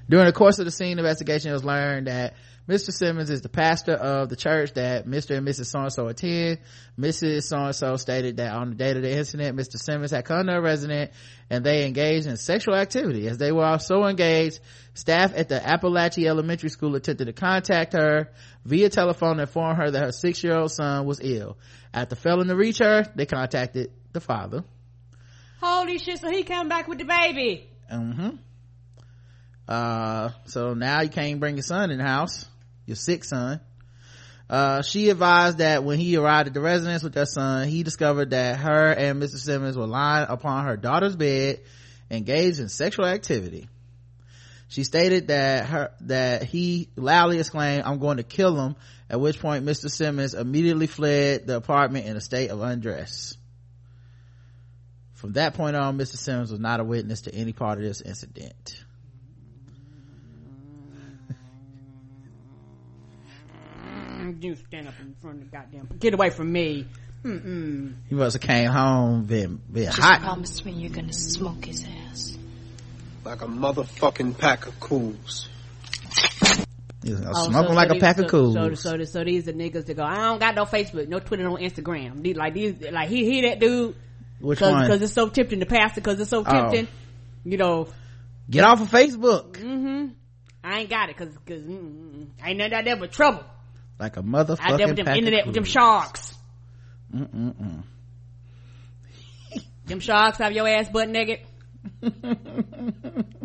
During 0.09 0.25
the 0.25 0.33
course 0.33 0.59
of 0.59 0.65
the 0.65 0.70
scene 0.70 0.99
investigation, 0.99 1.51
it 1.51 1.55
was 1.55 1.65
learned 1.65 2.07
that 2.07 2.35
Mr. 2.69 2.93
Simmons 2.93 3.31
is 3.31 3.40
the 3.40 3.49
pastor 3.49 3.95
of 3.95 4.28
the 4.28 4.36
church 4.36 4.74
that 4.74 5.07
Mr. 5.07 5.36
and 5.36 5.47
Mrs. 5.47 5.66
So-and-so 5.66 6.07
attend. 6.09 6.59
Mrs. 6.99 7.45
So-and-so 7.45 7.97
stated 7.97 8.36
that 8.36 8.53
on 8.53 8.70
the 8.70 8.74
date 8.74 8.97
of 8.97 9.03
the 9.03 9.16
incident, 9.16 9.57
Mr. 9.57 9.78
Simmons 9.78 10.11
had 10.11 10.27
come 10.27 10.47
to 10.47 10.57
a 10.57 10.61
resident 10.61 11.12
and 11.49 11.65
they 11.65 11.86
engaged 11.86 12.27
in 12.27 12.36
sexual 12.36 12.74
activity. 12.74 13.27
As 13.27 13.39
they 13.39 13.53
were 13.53 13.78
so 13.78 14.05
engaged, 14.07 14.61
staff 14.93 15.32
at 15.35 15.49
the 15.49 15.59
Apalachee 15.59 16.27
Elementary 16.27 16.69
School 16.69 16.95
attempted 16.95 17.24
to 17.24 17.32
contact 17.32 17.95
her 17.95 18.31
via 18.66 18.90
telephone 18.90 19.32
and 19.32 19.40
inform 19.40 19.77
her 19.77 19.90
that 19.90 20.03
her 20.03 20.12
six-year-old 20.12 20.70
son 20.70 21.07
was 21.07 21.20
ill. 21.23 21.57
After 21.95 22.16
failing 22.16 22.49
to 22.49 22.57
reach 22.57 22.78
her, 22.78 23.05
they 23.15 23.24
contacted 23.24 23.93
the 24.12 24.20
father. 24.20 24.65
Holy 25.61 25.99
shit! 25.99 26.20
So 26.20 26.31
he 26.31 26.45
come 26.45 26.69
back 26.69 26.86
with 26.86 26.99
the 26.99 27.05
baby. 27.05 27.69
Mm-hmm. 27.90 28.36
Uh, 29.66 30.31
so 30.47 30.74
now 30.74 31.03
you 31.03 31.09
can't 31.09 31.40
bring 31.40 31.57
your 31.57 31.62
son 31.62 31.90
in 31.90 31.99
the 31.99 32.05
house, 32.05 32.47
your 32.89 32.97
sick 32.97 33.23
son. 33.23 33.60
Uh, 34.48 34.81
she 34.81 35.10
advised 35.10 35.59
that 35.59 35.85
when 35.85 35.98
he 35.98 36.16
arrived 36.16 36.48
at 36.48 36.55
the 36.55 36.60
residence 36.60 37.02
with 37.02 37.12
their 37.12 37.27
son, 37.27 37.69
he 37.69 37.82
discovered 37.82 38.31
that 38.31 38.56
her 38.56 38.90
and 38.93 39.23
Mr. 39.23 39.36
Simmons 39.36 39.77
were 39.77 39.86
lying 39.86 40.27
upon 40.28 40.65
her 40.65 40.77
daughter's 40.77 41.15
bed, 41.15 41.60
engaged 42.10 42.59
in 42.59 42.70
sexual 42.70 43.05
activity. 43.05 43.69
She 44.69 44.85
stated 44.85 45.28
that 45.28 45.66
her, 45.66 45.90
that 46.02 46.44
he 46.44 46.89
loudly 46.97 47.39
exclaimed, 47.39 47.82
I'm 47.85 47.98
going 47.98 48.16
to 48.16 48.23
kill 48.23 48.59
him, 48.59 48.77
at 49.10 49.20
which 49.20 49.39
point 49.39 49.66
Mr. 49.66 49.90
Simmons 49.90 50.32
immediately 50.32 50.86
fled 50.86 51.47
the 51.47 51.56
apartment 51.56 52.06
in 52.06 52.16
a 52.16 52.20
state 52.20 52.51
of 52.51 52.60
undress. 52.60 53.36
From 55.15 55.32
that 55.35 55.55
point 55.55 55.77
on, 55.77 55.98
Mr. 55.98 56.16
Simmons 56.16 56.51
was 56.51 56.60
not 56.60 56.81
a 56.81 56.85
witness 56.85 57.23
to 57.23 57.35
any 57.35 57.52
part 57.52 57.78
of 57.78 57.85
this 57.85 58.01
incident. 58.01 58.82
You 64.40 64.56
stand 64.56 64.88
up 64.88 64.94
in 65.00 65.14
front 65.20 65.42
of 65.42 65.50
the 65.50 65.56
goddamn. 65.56 65.88
Get 65.98 66.14
away 66.14 66.30
from 66.30 66.52
me. 66.52 66.86
Mm-mm. 67.24 67.94
He 68.09 68.14
must 68.14 68.34
have 68.34 68.42
came 68.42 68.70
home, 68.70 69.24
been, 69.24 69.60
been 69.70 69.86
Just 69.86 69.98
hot. 69.98 70.20
promise 70.20 70.64
me 70.64 70.72
you're 70.72 70.90
gonna 70.92 71.12
smoke 71.12 71.64
his 71.64 71.84
ass. 72.06 72.36
Like 73.24 73.42
a 73.42 73.46
motherfucking 73.46 74.38
pack 74.38 74.66
of 74.66 74.78
cools. 74.78 75.48
He 77.02 77.12
was 77.12 77.22
Oh, 77.26 77.48
smoking 77.50 77.70
so- 77.70 77.74
like 77.74 77.88
so 77.90 77.96
a 77.96 78.00
pack 78.00 78.16
these- 78.16 78.24
of 78.24 78.30
so, 78.30 78.36
cools. 78.36 78.80
So, 78.80 78.96
so, 78.96 79.05
so 79.05 79.24
these 79.24 79.48
are 79.48 79.52
niggas 79.52 79.86
that 79.86 79.94
go, 79.96 80.05
I 80.05 80.16
don't 80.16 80.38
got 80.40 80.55
no 80.55 80.64
Facebook, 80.64 81.09
no 81.09 81.18
Twitter, 81.18 81.44
no 81.44 81.56
Instagram. 81.56 82.22
These, 82.22 82.36
like 82.36 82.55
these, 82.55 82.74
like 82.90 83.09
he, 83.09 83.24
he 83.24 83.40
that 83.42 83.59
dude. 83.60 83.94
Which 84.40 84.59
cause, 84.60 84.72
one? 84.72 84.86
Cause 84.88 85.02
it's 85.02 85.12
so 85.12 85.28
tempting 85.28 85.60
to 85.60 85.66
pass 85.66 85.96
it, 85.96 86.05
cause 86.05 86.20
it's 86.20 86.30
so 86.30 86.40
Oh. 86.40 86.50
tempting. 86.50 86.88
You 87.44 87.56
know. 87.56 87.88
Get 88.50 88.64
off 88.64 88.80
of 88.80 88.88
Facebook. 88.90 89.52
Mm-hmm. 89.52 90.06
I 90.64 90.80
ain't 90.80 90.90
got 90.90 91.09
it, 91.10 91.16
cause, 91.16 91.28
cause, 91.46 91.60
mm, 91.62 92.26
ain't 92.44 92.59
nothing 92.59 92.74
out 92.74 92.84
there 92.84 92.96
but 92.96 93.12
trouble. 93.12 93.44
Like 93.99 94.16
a 94.16 94.23
motherfucking 94.23 94.61
Out 94.61 94.79
there 94.79 94.87
with 94.87 94.97
them 94.97 95.07
pack 95.07 95.19
internet, 95.19 95.47
with 95.47 95.55
them 95.55 95.65
sharks. 95.65 96.35
Mm-mm-mm. 97.15 97.83
Them 99.87 100.01
sharks 100.01 100.39
have 100.39 100.53
your 100.53 100.69
ass 100.69 100.89
butt 100.89 101.09
naked. 101.09 101.41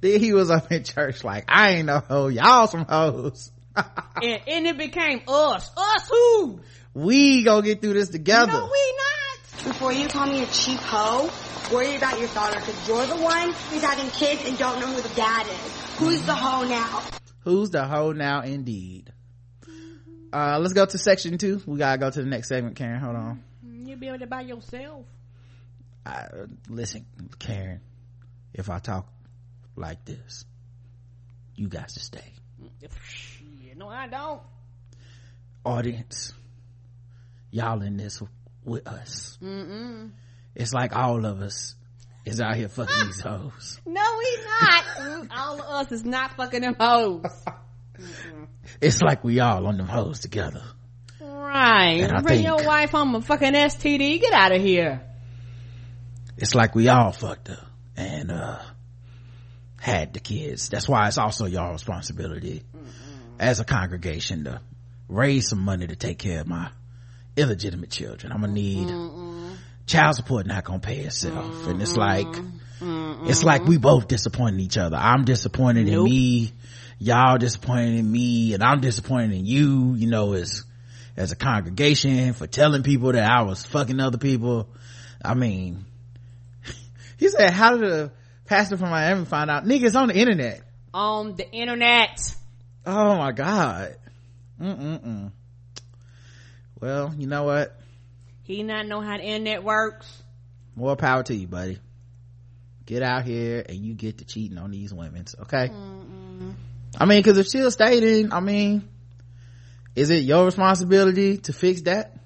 Then 0.00 0.20
he 0.20 0.32
was 0.32 0.50
up 0.50 0.72
in 0.72 0.84
church 0.84 1.24
like, 1.24 1.44
I 1.48 1.72
ain't 1.72 1.86
no 1.86 2.00
hoe, 2.00 2.28
y'all 2.28 2.66
some 2.66 2.86
hoes. 2.88 3.52
and, 3.76 4.40
and 4.46 4.66
it 4.66 4.78
became 4.78 5.22
us. 5.28 5.70
Us 5.76 6.08
who? 6.08 6.60
We 6.94 7.44
gonna 7.44 7.62
get 7.62 7.82
through 7.82 7.94
this 7.94 8.08
together. 8.08 8.52
No, 8.52 8.64
we 8.72 8.94
not. 8.96 9.64
Before 9.64 9.92
you 9.92 10.08
call 10.08 10.26
me 10.26 10.42
a 10.42 10.46
cheap 10.46 10.80
hoe, 10.80 11.30
worry 11.72 11.96
about 11.96 12.18
your 12.18 12.28
daughter 12.28 12.58
because 12.58 12.88
you're 12.88 13.06
the 13.06 13.22
one 13.22 13.52
who's 13.70 13.82
having 13.82 14.10
kids 14.10 14.48
and 14.48 14.56
don't 14.58 14.80
know 14.80 14.86
who 14.86 15.02
the 15.02 15.14
dad 15.14 15.46
is. 15.46 15.96
Who's 15.98 16.22
the 16.22 16.34
hoe 16.34 16.66
now? 16.66 17.02
Who's 17.40 17.70
the 17.70 17.84
hoe 17.84 18.12
now 18.12 18.40
indeed? 18.40 19.12
Uh, 20.32 20.58
let's 20.60 20.72
go 20.72 20.86
to 20.86 20.98
section 20.98 21.38
two. 21.38 21.60
We 21.66 21.78
gotta 21.78 21.98
go 21.98 22.10
to 22.10 22.22
the 22.22 22.28
next 22.28 22.48
segment, 22.48 22.76
Karen. 22.76 23.00
Hold 23.00 23.16
on. 23.16 23.42
you'll 23.62 23.98
be 23.98 24.08
able 24.08 24.20
to 24.20 24.26
by 24.26 24.42
yourself. 24.42 25.04
I, 26.06 26.26
listen, 26.68 27.04
Karen, 27.38 27.80
if 28.54 28.70
I 28.70 28.78
talk 28.78 29.06
like 29.76 30.04
this, 30.04 30.44
you 31.54 31.68
got 31.68 31.88
to 31.88 32.00
stay. 32.00 32.32
No, 33.76 33.88
I 33.88 34.08
don't. 34.08 34.42
Audience, 35.64 36.32
y'all 37.50 37.80
in 37.82 37.96
this 37.96 38.22
with 38.64 38.86
us. 38.86 39.38
Mm-mm. 39.42 40.10
It's 40.54 40.72
like 40.72 40.94
all 40.94 41.24
of 41.24 41.40
us 41.40 41.74
is 42.24 42.40
out 42.40 42.56
here 42.56 42.68
fucking 42.68 43.06
these 43.06 43.20
hoes. 43.20 43.80
No, 43.86 44.02
we 44.18 44.38
not. 44.44 45.26
All 45.30 45.60
of 45.60 45.86
us 45.86 45.92
is 45.92 46.04
not 46.04 46.36
fucking 46.36 46.60
them 46.60 46.76
hoes. 46.78 47.24
It's 48.80 49.02
like 49.02 49.24
we 49.24 49.40
all 49.40 49.66
on 49.66 49.76
them 49.76 49.88
hoes 49.88 50.20
together. 50.20 50.62
Right. 51.20 52.06
Bring 52.08 52.24
think- 52.24 52.46
your 52.46 52.64
wife 52.64 52.90
home 52.90 53.14
a 53.14 53.20
fucking 53.20 53.54
STD. 53.54 54.20
Get 54.20 54.32
out 54.32 54.52
of 54.52 54.62
here. 54.62 55.02
It's 56.36 56.54
like 56.54 56.74
we 56.74 56.88
all 56.88 57.12
fucked 57.12 57.50
up 57.50 57.66
and, 57.96 58.30
uh, 58.30 58.58
had 59.80 60.12
the 60.14 60.20
kids. 60.20 60.68
That's 60.68 60.88
why 60.88 61.08
it's 61.08 61.18
also 61.18 61.46
y'all 61.46 61.72
responsibility 61.72 62.62
as 63.38 63.60
a 63.60 63.64
congregation 63.64 64.44
to 64.44 64.60
raise 65.08 65.48
some 65.48 65.60
money 65.60 65.86
to 65.86 65.96
take 65.96 66.18
care 66.18 66.40
of 66.40 66.46
my 66.46 66.70
illegitimate 67.36 67.90
children. 67.90 68.32
I'm 68.32 68.42
gonna 68.42 68.52
need 68.52 68.88
child 69.86 70.16
support 70.16 70.46
not 70.46 70.64
gonna 70.64 70.78
pay 70.80 71.00
itself. 71.00 71.66
And 71.66 71.80
it's 71.82 71.96
like, 71.96 72.26
it's 72.82 73.42
like 73.42 73.64
we 73.64 73.78
both 73.78 74.06
disappointing 74.08 74.60
each 74.60 74.78
other. 74.78 74.96
I'm 74.96 75.24
disappointed 75.24 75.88
in 75.88 76.04
me. 76.04 76.52
Y'all 77.02 77.38
disappointed 77.38 77.98
in 77.98 78.12
me 78.12 78.52
and 78.52 78.62
I'm 78.62 78.82
disappointed 78.82 79.32
in 79.32 79.46
you, 79.46 79.94
you 79.94 80.06
know, 80.06 80.34
as, 80.34 80.64
as 81.16 81.32
a 81.32 81.36
congregation 81.36 82.34
for 82.34 82.46
telling 82.46 82.82
people 82.82 83.12
that 83.12 83.28
I 83.28 83.40
was 83.40 83.64
fucking 83.64 83.98
other 83.98 84.18
people. 84.18 84.68
I 85.24 85.32
mean, 85.32 85.86
he 87.18 87.30
said, 87.30 87.52
how 87.52 87.78
did 87.78 87.90
a 87.90 88.12
pastor 88.44 88.76
from 88.76 88.90
Miami 88.90 89.24
find 89.24 89.50
out? 89.50 89.64
Niggas 89.64 89.98
on 89.98 90.08
the 90.08 90.14
internet. 90.14 90.60
On 90.92 91.36
the 91.36 91.50
internet. 91.50 92.36
Oh 92.84 93.16
my 93.16 93.32
God. 93.32 93.96
Mm-mm-mm. 94.60 95.32
Well, 96.82 97.14
you 97.16 97.26
know 97.26 97.44
what? 97.44 97.80
He 98.42 98.62
not 98.62 98.86
know 98.86 99.00
how 99.00 99.16
the 99.16 99.24
internet 99.24 99.64
works. 99.64 100.22
More 100.76 100.96
power 100.96 101.22
to 101.22 101.34
you, 101.34 101.46
buddy. 101.46 101.78
Get 102.84 103.02
out 103.02 103.24
here 103.24 103.64
and 103.66 103.78
you 103.78 103.94
get 103.94 104.18
to 104.18 104.26
cheating 104.26 104.58
on 104.58 104.70
these 104.70 104.92
women, 104.92 105.24
okay? 105.42 105.70
I 106.98 107.04
mean, 107.06 107.22
cause 107.22 107.38
if 107.38 107.46
she'll 107.46 107.70
stay 107.70 108.00
then, 108.00 108.32
I 108.32 108.40
mean, 108.40 108.88
is 109.94 110.10
it 110.10 110.24
your 110.24 110.44
responsibility 110.44 111.38
to 111.38 111.52
fix 111.52 111.82
that? 111.82 112.16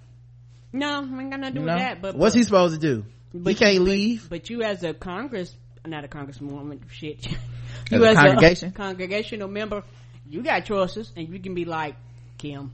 No, 0.72 0.88
I 0.88 1.20
ain't 1.20 1.30
got 1.30 1.40
nothing 1.40 1.42
to 1.42 1.50
do 1.52 1.60
with 1.60 1.68
that. 1.68 2.02
But 2.02 2.16
What's 2.16 2.34
but, 2.34 2.38
he 2.38 2.44
supposed 2.44 2.74
to 2.74 2.80
do? 2.80 3.04
but 3.32 3.50
he 3.50 3.54
can't 3.54 3.74
you- 3.74 3.80
leave. 3.82 4.28
But 4.28 4.50
you 4.50 4.62
as 4.62 4.82
a 4.82 4.94
Congress, 4.94 5.54
not 5.86 6.04
a 6.04 6.08
congresswoman, 6.08 6.80
shit. 6.90 7.26
you 7.90 8.04
As 8.04 8.16
a 8.16 8.20
congregation? 8.20 8.72
congregational 8.72 9.48
member, 9.48 9.82
you 10.28 10.42
got 10.42 10.64
choices, 10.64 11.12
and 11.16 11.28
you 11.28 11.38
can 11.38 11.54
be 11.54 11.64
like 11.64 11.96
Kim. 12.38 12.72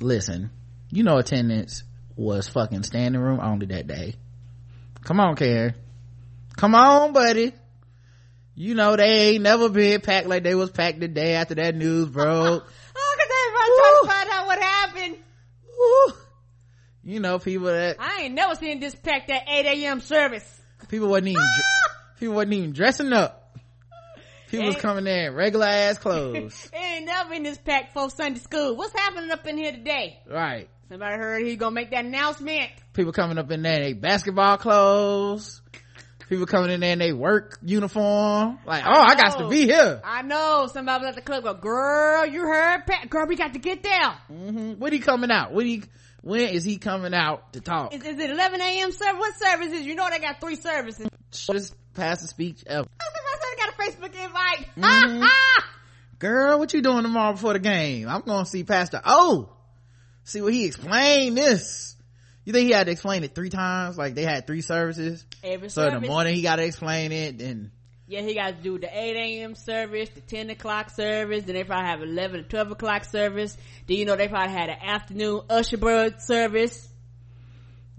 Listen, 0.00 0.50
you 0.90 1.02
know 1.02 1.16
attendance 1.18 1.84
was 2.16 2.48
fucking 2.48 2.82
standing 2.82 3.20
room 3.20 3.40
only 3.40 3.66
that 3.66 3.86
day. 3.86 4.14
Come 5.02 5.20
on, 5.20 5.36
Karen. 5.36 5.74
Come 6.56 6.74
on, 6.74 7.12
buddy. 7.12 7.52
You 8.56 8.74
know 8.74 8.94
they 8.94 9.32
ain't 9.32 9.42
never 9.42 9.68
been 9.68 10.00
packed 10.00 10.28
like 10.28 10.44
they 10.44 10.54
was 10.54 10.70
packed 10.70 11.00
the 11.00 11.08
day 11.08 11.34
after 11.34 11.56
that 11.56 11.74
news 11.74 12.08
broke. 12.08 12.66
Oh, 12.96 13.16
cause 13.18 13.28
everybody 13.46 13.70
trying 13.80 14.02
to 14.02 14.08
find 14.08 14.30
out 14.30 14.46
what 14.46 14.62
happened. 14.62 15.16
you 17.02 17.18
know 17.18 17.40
people 17.40 17.66
that 17.66 17.96
I 17.98 18.22
ain't 18.22 18.34
never 18.34 18.54
seen 18.54 18.78
this 18.78 18.94
packed 18.94 19.30
at 19.30 19.42
8 19.48 19.66
a.m. 19.66 20.00
service. 20.00 20.60
people 20.88 21.08
wasn't 21.08 21.28
even 21.28 21.42
ah! 21.42 21.96
people 22.20 22.36
wasn't 22.36 22.52
even 22.52 22.72
dressing 22.72 23.12
up. 23.12 23.44
People 24.48 24.66
was 24.66 24.76
coming 24.76 25.02
there 25.02 25.28
in 25.28 25.34
regular 25.34 25.66
ass 25.66 25.98
clothes. 25.98 26.70
Ain't 26.74 27.06
never 27.06 27.30
been 27.30 27.42
this 27.42 27.58
packed 27.58 27.92
for 27.92 28.08
Sunday 28.08 28.38
school. 28.38 28.76
What's 28.76 28.92
happening 28.92 29.32
up 29.32 29.44
in 29.48 29.58
here 29.58 29.72
today? 29.72 30.20
right. 30.30 30.68
Somebody 30.88 31.16
heard 31.16 31.44
he 31.44 31.56
gonna 31.56 31.74
make 31.74 31.90
that 31.90 32.04
announcement. 32.04 32.70
People 32.92 33.12
coming 33.12 33.38
up 33.38 33.50
in 33.50 33.62
there 33.62 33.76
in 33.76 33.82
they 33.82 33.92
basketball 33.94 34.58
clothes. 34.58 35.60
People 36.28 36.46
coming 36.46 36.70
in 36.70 36.80
there 36.80 36.92
in 36.92 36.98
they 36.98 37.12
work 37.12 37.58
uniform. 37.62 38.58
Like, 38.64 38.84
oh, 38.86 38.90
I 38.90 39.14
got 39.14 39.38
to 39.38 39.48
be 39.48 39.64
here. 39.66 40.00
I 40.04 40.22
know. 40.22 40.68
Somebody 40.72 41.06
at 41.06 41.14
the 41.14 41.20
club 41.20 41.44
go, 41.44 41.54
girl, 41.54 42.24
you 42.26 42.40
heard 42.40 42.86
Pat. 42.86 43.10
Girl, 43.10 43.26
we 43.26 43.36
got 43.36 43.52
to 43.52 43.58
get 43.58 43.82
there. 43.82 44.10
hmm 44.28 44.72
When 44.74 44.92
he 44.92 45.00
coming 45.00 45.30
out? 45.30 45.52
When 45.52 45.66
he, 45.66 45.82
when 46.22 46.40
is 46.40 46.64
he 46.64 46.78
coming 46.78 47.12
out 47.12 47.52
to 47.52 47.60
talk? 47.60 47.92
Is, 47.94 48.02
is 48.02 48.18
it 48.18 48.30
11 48.30 48.60
a.m. 48.60 48.90
service? 48.92 49.18
What 49.18 49.34
services? 49.38 49.86
You 49.86 49.94
know 49.94 50.08
they 50.10 50.18
got 50.18 50.40
three 50.40 50.56
services. 50.56 51.08
Shortest 51.32 51.74
pastor 51.94 52.26
speech 52.26 52.64
ever. 52.66 52.88
I 53.00 53.56
got 53.56 53.74
a 53.74 53.92
Facebook 53.92 54.24
invite. 54.24 54.68
Mhm. 54.76 55.28
Girl, 56.18 56.58
what 56.58 56.72
you 56.72 56.80
doing 56.80 57.02
tomorrow 57.02 57.32
before 57.32 57.52
the 57.52 57.58
game? 57.58 58.08
I'm 58.08 58.22
gonna 58.22 58.46
see 58.46 58.64
Pastor 58.64 59.00
O. 59.04 59.50
See 60.24 60.40
what 60.40 60.54
he 60.54 60.64
explained 60.64 61.36
this. 61.36 61.93
You 62.44 62.52
think 62.52 62.66
he 62.66 62.72
had 62.72 62.86
to 62.86 62.92
explain 62.92 63.24
it 63.24 63.34
three 63.34 63.48
times? 63.48 63.96
Like 63.96 64.14
they 64.14 64.24
had 64.24 64.46
three 64.46 64.60
services? 64.60 65.24
Every 65.42 65.70
So 65.70 65.86
in 65.88 66.02
the 66.02 66.06
morning 66.06 66.34
he 66.34 66.42
gotta 66.42 66.64
explain 66.64 67.10
it, 67.10 67.40
and 67.40 67.70
Yeah, 68.06 68.20
he 68.20 68.34
got 68.34 68.56
to 68.56 68.62
do 68.62 68.78
the 68.78 68.86
8 68.86 69.16
a.m. 69.16 69.54
service, 69.54 70.10
the 70.10 70.20
10 70.20 70.50
o'clock 70.50 70.90
service, 70.90 71.44
then 71.44 71.54
they 71.54 71.64
probably 71.64 71.86
have 71.86 72.02
11 72.02 72.42
to 72.42 72.48
12 72.48 72.72
o'clock 72.72 73.04
service. 73.04 73.56
Do 73.86 73.94
you 73.94 74.04
know 74.04 74.14
they 74.14 74.28
probably 74.28 74.52
had 74.52 74.68
an 74.68 74.76
afternoon 74.82 75.40
usher 75.48 75.78
bird 75.78 76.20
service? 76.20 76.86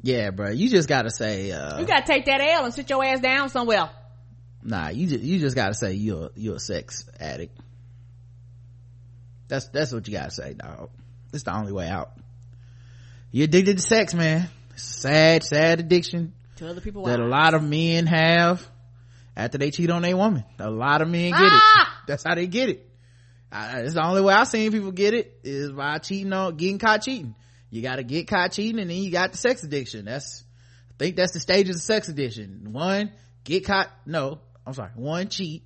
Yeah, 0.04 0.30
bro. 0.30 0.52
You 0.52 0.70
just 0.70 0.88
gotta 0.88 1.10
say, 1.10 1.52
uh, 1.52 1.80
You 1.80 1.88
gotta 1.88 2.06
take 2.06 2.26
that 2.26 2.40
L 2.40 2.66
and 2.66 2.74
sit 2.74 2.88
your 2.88 3.04
ass 3.04 3.20
down 3.22 3.50
somewhere. 3.50 3.90
nah, 4.62 4.90
you 4.90 5.08
just, 5.08 5.24
you 5.24 5.40
just 5.40 5.56
gotta 5.56 5.74
say 5.74 5.94
you're, 5.94 6.30
you're 6.36 6.58
a 6.58 6.60
sex 6.60 7.10
addict. 7.20 7.58
That's, 9.48 9.68
that's 9.70 9.92
what 9.92 10.08
you 10.08 10.14
gotta 10.14 10.30
say, 10.30 10.54
dog. 10.54 10.92
It's 11.34 11.44
the 11.44 11.56
only 11.56 11.72
way 11.72 11.88
out. 11.88 12.12
You're 13.36 13.44
addicted 13.44 13.76
to 13.76 13.84
sex, 13.84 14.14
man. 14.14 14.48
Sad, 14.78 15.44
sad 15.44 15.82
addiction 15.82 16.32
To 16.56 16.70
other 16.70 16.80
people. 16.80 17.04
that 17.04 17.20
a 17.20 17.26
lot 17.26 17.54
of 17.54 17.62
men 17.62 18.06
have 18.06 18.66
after 19.36 19.58
they 19.58 19.72
cheat 19.72 19.90
on 19.90 20.04
their 20.04 20.16
woman. 20.16 20.46
A 20.58 20.70
lot 20.70 21.02
of 21.02 21.10
men 21.10 21.32
get 21.32 21.42
it. 21.42 21.50
Ah! 21.52 22.02
That's 22.08 22.24
how 22.24 22.36
they 22.36 22.48
get 22.48 22.70
it. 22.70 22.90
I, 23.52 23.82
it's 23.82 23.96
the 23.96 24.06
only 24.06 24.22
way 24.22 24.34
I've 24.34 24.48
seen 24.48 24.72
people 24.72 24.94
get 24.94 25.14
it 25.14 25.38
is 25.44 25.74
by 25.74 25.98
cheating 25.98 26.32
on, 26.32 26.56
getting 26.56 26.80
caught 26.80 27.02
cheating. 27.02 27.36
You 27.72 27.82
gotta 27.82 28.04
get 28.04 28.26
caught 28.30 28.54
cheating 28.54 28.80
and 28.80 28.90
then 28.90 28.96
you 28.96 29.12
got 29.12 29.34
the 29.34 29.38
sex 29.38 29.64
addiction. 29.64 30.06
That's, 30.06 30.46
I 30.92 30.94
think 30.98 31.18
that's 31.18 31.34
the 31.34 31.42
stages 31.42 31.76
of 31.76 31.82
sex 31.82 32.08
addiction. 32.08 32.70
One, 32.72 33.12
get 33.44 33.66
caught, 33.66 33.90
no, 34.06 34.40
I'm 34.66 34.72
sorry. 34.72 34.92
One, 34.96 35.28
cheat. 35.28 35.64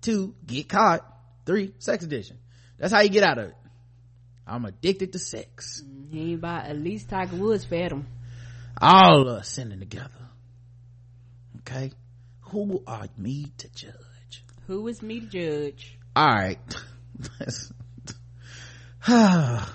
Two, 0.00 0.34
get 0.46 0.70
caught. 0.70 1.06
Three, 1.44 1.74
sex 1.78 2.02
addiction. 2.06 2.38
That's 2.78 2.90
how 2.90 3.02
you 3.02 3.10
get 3.10 3.22
out 3.22 3.36
of 3.36 3.48
it. 3.48 3.56
I'm 4.46 4.64
addicted 4.64 5.12
to 5.12 5.18
sex. 5.18 5.82
He 6.10 6.32
ain't 6.32 6.40
by, 6.40 6.58
at 6.58 6.78
least 6.78 7.08
Tiger 7.08 7.36
Woods 7.36 7.64
fed 7.64 7.92
him. 7.92 8.06
All 8.80 9.22
of 9.22 9.28
us 9.28 9.48
sinning 9.48 9.80
together. 9.80 10.10
Okay? 11.60 11.92
Who 12.50 12.82
are 12.86 13.08
me 13.16 13.52
to 13.58 13.68
judge? 13.74 14.44
Who 14.66 14.86
is 14.88 15.02
me 15.02 15.20
to 15.20 15.26
judge? 15.26 15.98
All 16.14 16.26
right. 16.26 16.58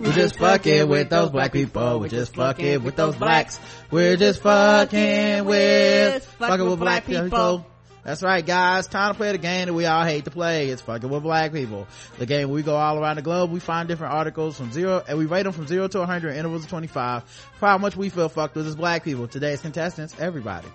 We're 0.00 0.16
just 0.16 0.38
fucking 0.38 0.88
with 0.88 1.08
those 1.08 1.30
black 1.30 1.52
people. 1.52 2.00
We're 2.00 2.08
just 2.08 2.34
fucking 2.34 2.82
with 2.82 2.96
those 2.96 3.14
blacks. 3.14 3.60
We're 3.90 4.16
just 4.16 4.42
fucking 4.42 5.44
with 5.44 6.24
fucking 6.24 6.68
with 6.68 6.78
black 6.80 7.06
people. 7.06 7.66
That's 8.02 8.22
right, 8.22 8.44
guys. 8.44 8.86
Time 8.86 9.12
to 9.12 9.16
play 9.16 9.32
the 9.32 9.38
game 9.38 9.66
that 9.66 9.74
we 9.74 9.84
all 9.84 10.04
hate 10.04 10.24
to 10.24 10.30
play. 10.30 10.70
It's 10.70 10.80
fucking 10.80 11.08
with 11.08 11.22
black 11.22 11.52
people. 11.52 11.86
The 12.18 12.24
game 12.24 12.48
we 12.48 12.62
go 12.62 12.76
all 12.76 12.98
around 12.98 13.16
the 13.16 13.22
globe. 13.22 13.50
We 13.50 13.60
find 13.60 13.88
different 13.88 14.14
articles 14.14 14.56
from 14.56 14.72
zero, 14.72 15.02
and 15.06 15.18
we 15.18 15.26
rate 15.26 15.42
them 15.42 15.52
from 15.52 15.66
zero 15.66 15.86
to 15.86 15.98
100 15.98 16.34
intervals 16.34 16.64
of 16.64 16.70
25 16.70 17.24
for 17.58 17.66
how 17.66 17.76
much 17.76 17.96
we 17.96 18.08
feel 18.08 18.30
fucked 18.30 18.54
with 18.54 18.66
as 18.66 18.74
black 18.74 19.04
people. 19.04 19.28
Today's 19.28 19.60
contestants, 19.60 20.14
everybody. 20.18 20.68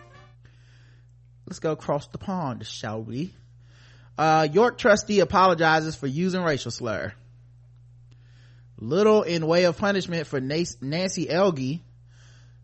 Let's 1.47 1.60
go 1.60 1.72
across 1.72 2.07
the 2.07 2.19
pond, 2.19 2.65
shall 2.65 3.02
we? 3.02 3.34
Uh, 4.18 4.47
York 4.52 4.77
trustee 4.77 5.19
apologizes 5.19 5.95
for 5.95 6.07
using 6.07 6.43
racial 6.43 6.72
slur. 6.72 7.11
Little 8.77 9.23
in 9.23 9.47
way 9.47 9.64
of 9.64 9.77
punishment 9.77 10.27
for 10.27 10.39
Nancy 10.39 11.26
Elgie, 11.26 11.81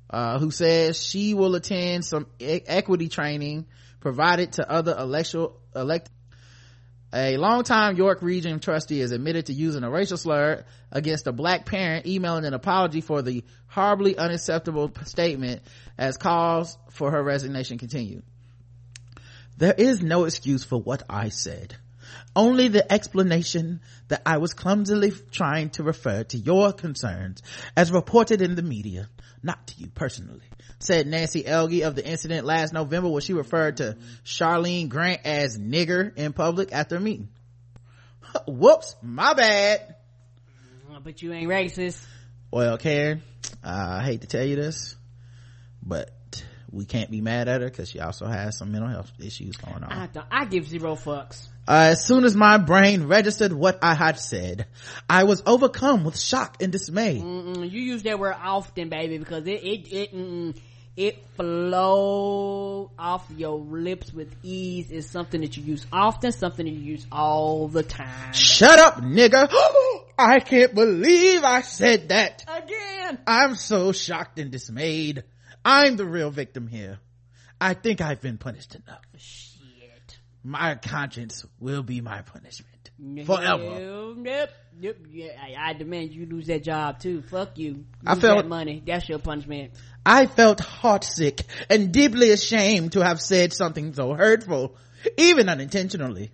uh, 0.09 0.39
who 0.39 0.51
says 0.51 1.01
she 1.01 1.33
will 1.33 1.55
attend 1.55 2.05
some 2.05 2.27
e- 2.39 2.61
equity 2.65 3.07
training 3.07 3.65
provided 4.02 4.53
to 4.53 4.69
other 4.69 4.95
electoral 4.98 5.57
elect 5.76 6.10
a 7.14 7.36
longtime 7.36 7.98
York 7.98 8.22
Region 8.22 8.61
trustee 8.61 9.02
is 9.02 9.11
admitted 9.11 9.48
to 9.48 9.53
using 9.53 9.84
a 9.84 9.90
racial 9.90 10.15
slur 10.15 10.64
against 10.91 11.28
a 11.28 11.34
black 11.34 11.65
parent, 11.65 12.06
emailing 12.06 12.45
an 12.45 12.53
apology 12.53 13.02
for 13.02 13.22
the 13.22 13.44
horribly 13.68 14.18
unacceptable 14.18 14.90
statement 15.03 15.61
as 15.98 16.15
calls 16.15 16.78
for 16.90 17.11
her 17.11 17.22
resignation 17.22 17.78
continue. 17.78 18.22
There 19.57 19.76
is 19.78 20.02
no 20.02 20.23
excuse 20.23 20.64
for 20.64 20.82
what 20.82 21.03
I 21.10 21.30
said. 21.30 21.76
Only 22.34 22.69
the 22.69 22.90
explanation 22.91 23.82
that 24.07 24.22
I 24.26 24.38
was 24.38 24.53
clumsily 24.53 25.11
trying 25.32 25.72
to 25.72 25.84
refer 25.84 26.23
to 26.23 26.38
your 26.38 26.72
concerns 26.72 27.44
as 27.76 27.91
reported 27.91 28.41
in 28.41 28.56
the 28.56 28.61
media, 28.61 29.10
not 29.44 29.68
to 29.68 29.80
you 29.80 29.88
personally, 29.88 30.45
said 30.83 31.07
Nancy 31.07 31.43
Elgie 31.43 31.85
of 31.85 31.95
the 31.95 32.05
incident 32.05 32.45
last 32.45 32.73
November 32.73 33.09
when 33.09 33.21
she 33.21 33.33
referred 33.33 33.77
to 33.77 33.97
Charlene 34.25 34.89
Grant 34.89 35.21
as 35.25 35.57
nigger 35.57 36.15
in 36.17 36.33
public 36.33 36.71
after 36.71 36.97
a 36.97 36.99
meeting. 36.99 37.29
Whoops, 38.47 38.95
my 39.01 39.33
bad. 39.33 39.95
But 41.03 41.21
you 41.21 41.33
ain't 41.33 41.49
racist. 41.49 42.05
Well, 42.51 42.77
Karen, 42.77 43.23
uh, 43.63 43.99
I 44.01 44.03
hate 44.03 44.21
to 44.21 44.27
tell 44.27 44.43
you 44.43 44.55
this, 44.55 44.95
but 45.81 46.11
we 46.71 46.85
can't 46.85 47.09
be 47.09 47.21
mad 47.21 47.47
at 47.47 47.61
her 47.61 47.69
because 47.69 47.89
she 47.89 47.99
also 47.99 48.25
has 48.25 48.57
some 48.57 48.71
mental 48.71 48.89
health 48.89 49.11
issues 49.19 49.57
going 49.57 49.83
on. 49.83 49.91
I, 49.91 50.07
don't, 50.07 50.25
I 50.29 50.45
give 50.45 50.67
zero 50.67 50.95
fucks. 50.95 51.47
Uh, 51.67 51.89
as 51.91 52.05
soon 52.05 52.23
as 52.23 52.35
my 52.35 52.57
brain 52.57 53.07
registered 53.07 53.53
what 53.53 53.79
I 53.81 53.93
had 53.93 54.19
said, 54.19 54.67
I 55.09 55.25
was 55.25 55.43
overcome 55.45 56.03
with 56.03 56.19
shock 56.19 56.61
and 56.61 56.71
dismay. 56.71 57.19
Mm-mm, 57.19 57.69
you 57.69 57.81
use 57.81 58.03
that 58.03 58.19
word 58.19 58.35
often, 58.41 58.89
baby, 58.89 59.17
because 59.17 59.45
it 59.47 59.63
it 59.63 59.93
it 59.93 60.13
mm, 60.13 60.57
it 60.97 61.26
flow 61.35 62.91
off 62.97 63.26
your 63.35 63.57
lips 63.57 64.13
with 64.13 64.34
ease. 64.43 64.91
Is 64.91 65.09
something 65.09 65.41
that 65.41 65.57
you 65.57 65.63
use 65.63 65.85
often, 65.91 66.31
something 66.31 66.65
that 66.65 66.72
you 66.72 66.80
use 66.80 67.05
all 67.11 67.68
the 67.68 67.84
time. 67.84 68.34
Shut 68.34 68.80
up, 68.80 68.97
nigga! 68.97 69.49
I 70.18 70.39
can't 70.39 70.76
believe 70.76 71.43
I 71.43 71.61
said 71.61 72.09
that. 72.09 72.43
Again. 72.47 73.19
I'm 73.26 73.55
so 73.55 73.91
shocked 73.91 74.38
and 74.39 74.51
dismayed. 74.51 75.23
I'm 75.63 75.95
the 75.95 76.05
real 76.05 76.30
victim 76.30 76.68
here. 76.68 76.99
I 77.59 77.73
think 77.73 78.01
I've 78.01 78.22
been 78.22 78.38
punished 78.38 78.76
enough. 78.76 79.01
Shit. 79.18 80.19
My 80.43 80.76
conscience 80.76 81.45
will 81.59 81.84
be 81.84 82.01
my 82.01 82.22
punishment. 82.22 82.70
Forever. 83.26 84.14
Nope, 84.15 84.49
nope. 84.80 84.98
Yeah, 85.10 85.32
I, 85.41 85.69
I 85.69 85.73
demand 85.73 86.11
you 86.11 86.26
lose 86.26 86.48
that 86.48 86.64
job 86.64 86.99
too. 86.99 87.22
Fuck 87.23 87.57
you. 87.57 87.73
Lose 87.73 87.86
I 88.06 88.15
felt- 88.15 88.38
that 88.44 88.48
money. 88.48 88.82
That's 88.86 89.07
your 89.10 89.19
punishment. 89.19 89.73
I 90.06 90.26
felt 90.26 90.60
heartsick 90.60 91.44
and 91.69 91.91
deeply 91.91 92.32
ashamed 92.32 92.94
to 92.94 93.03
have 93.03 93.22
said 93.22 93.53
something 93.53 93.94
so 93.94 94.14
hurtful, 94.14 94.76
even 95.18 95.48
unintentionally. 95.49 96.32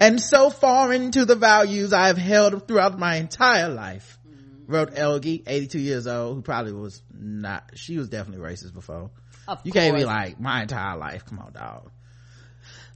And 0.00 0.20
so 0.20 0.48
foreign 0.48 1.10
to 1.12 1.26
the 1.26 1.36
values 1.36 1.92
I 1.92 2.06
have 2.06 2.16
held 2.16 2.66
throughout 2.66 2.98
my 2.98 3.16
entire 3.16 3.68
life. 3.68 4.18
Mm-hmm. 4.26 4.72
Wrote 4.72 4.94
Elgie, 4.94 5.42
82 5.46 5.78
years 5.78 6.06
old, 6.06 6.36
who 6.36 6.42
probably 6.42 6.72
was 6.72 7.02
not, 7.12 7.72
she 7.74 7.98
was 7.98 8.08
definitely 8.08 8.42
racist 8.44 8.72
before. 8.72 9.10
Of 9.46 9.60
you 9.64 9.72
can't 9.72 9.94
be 9.94 10.04
like, 10.04 10.40
my 10.40 10.62
entire 10.62 10.96
life, 10.96 11.26
come 11.26 11.38
on 11.38 11.52
dog. 11.52 11.90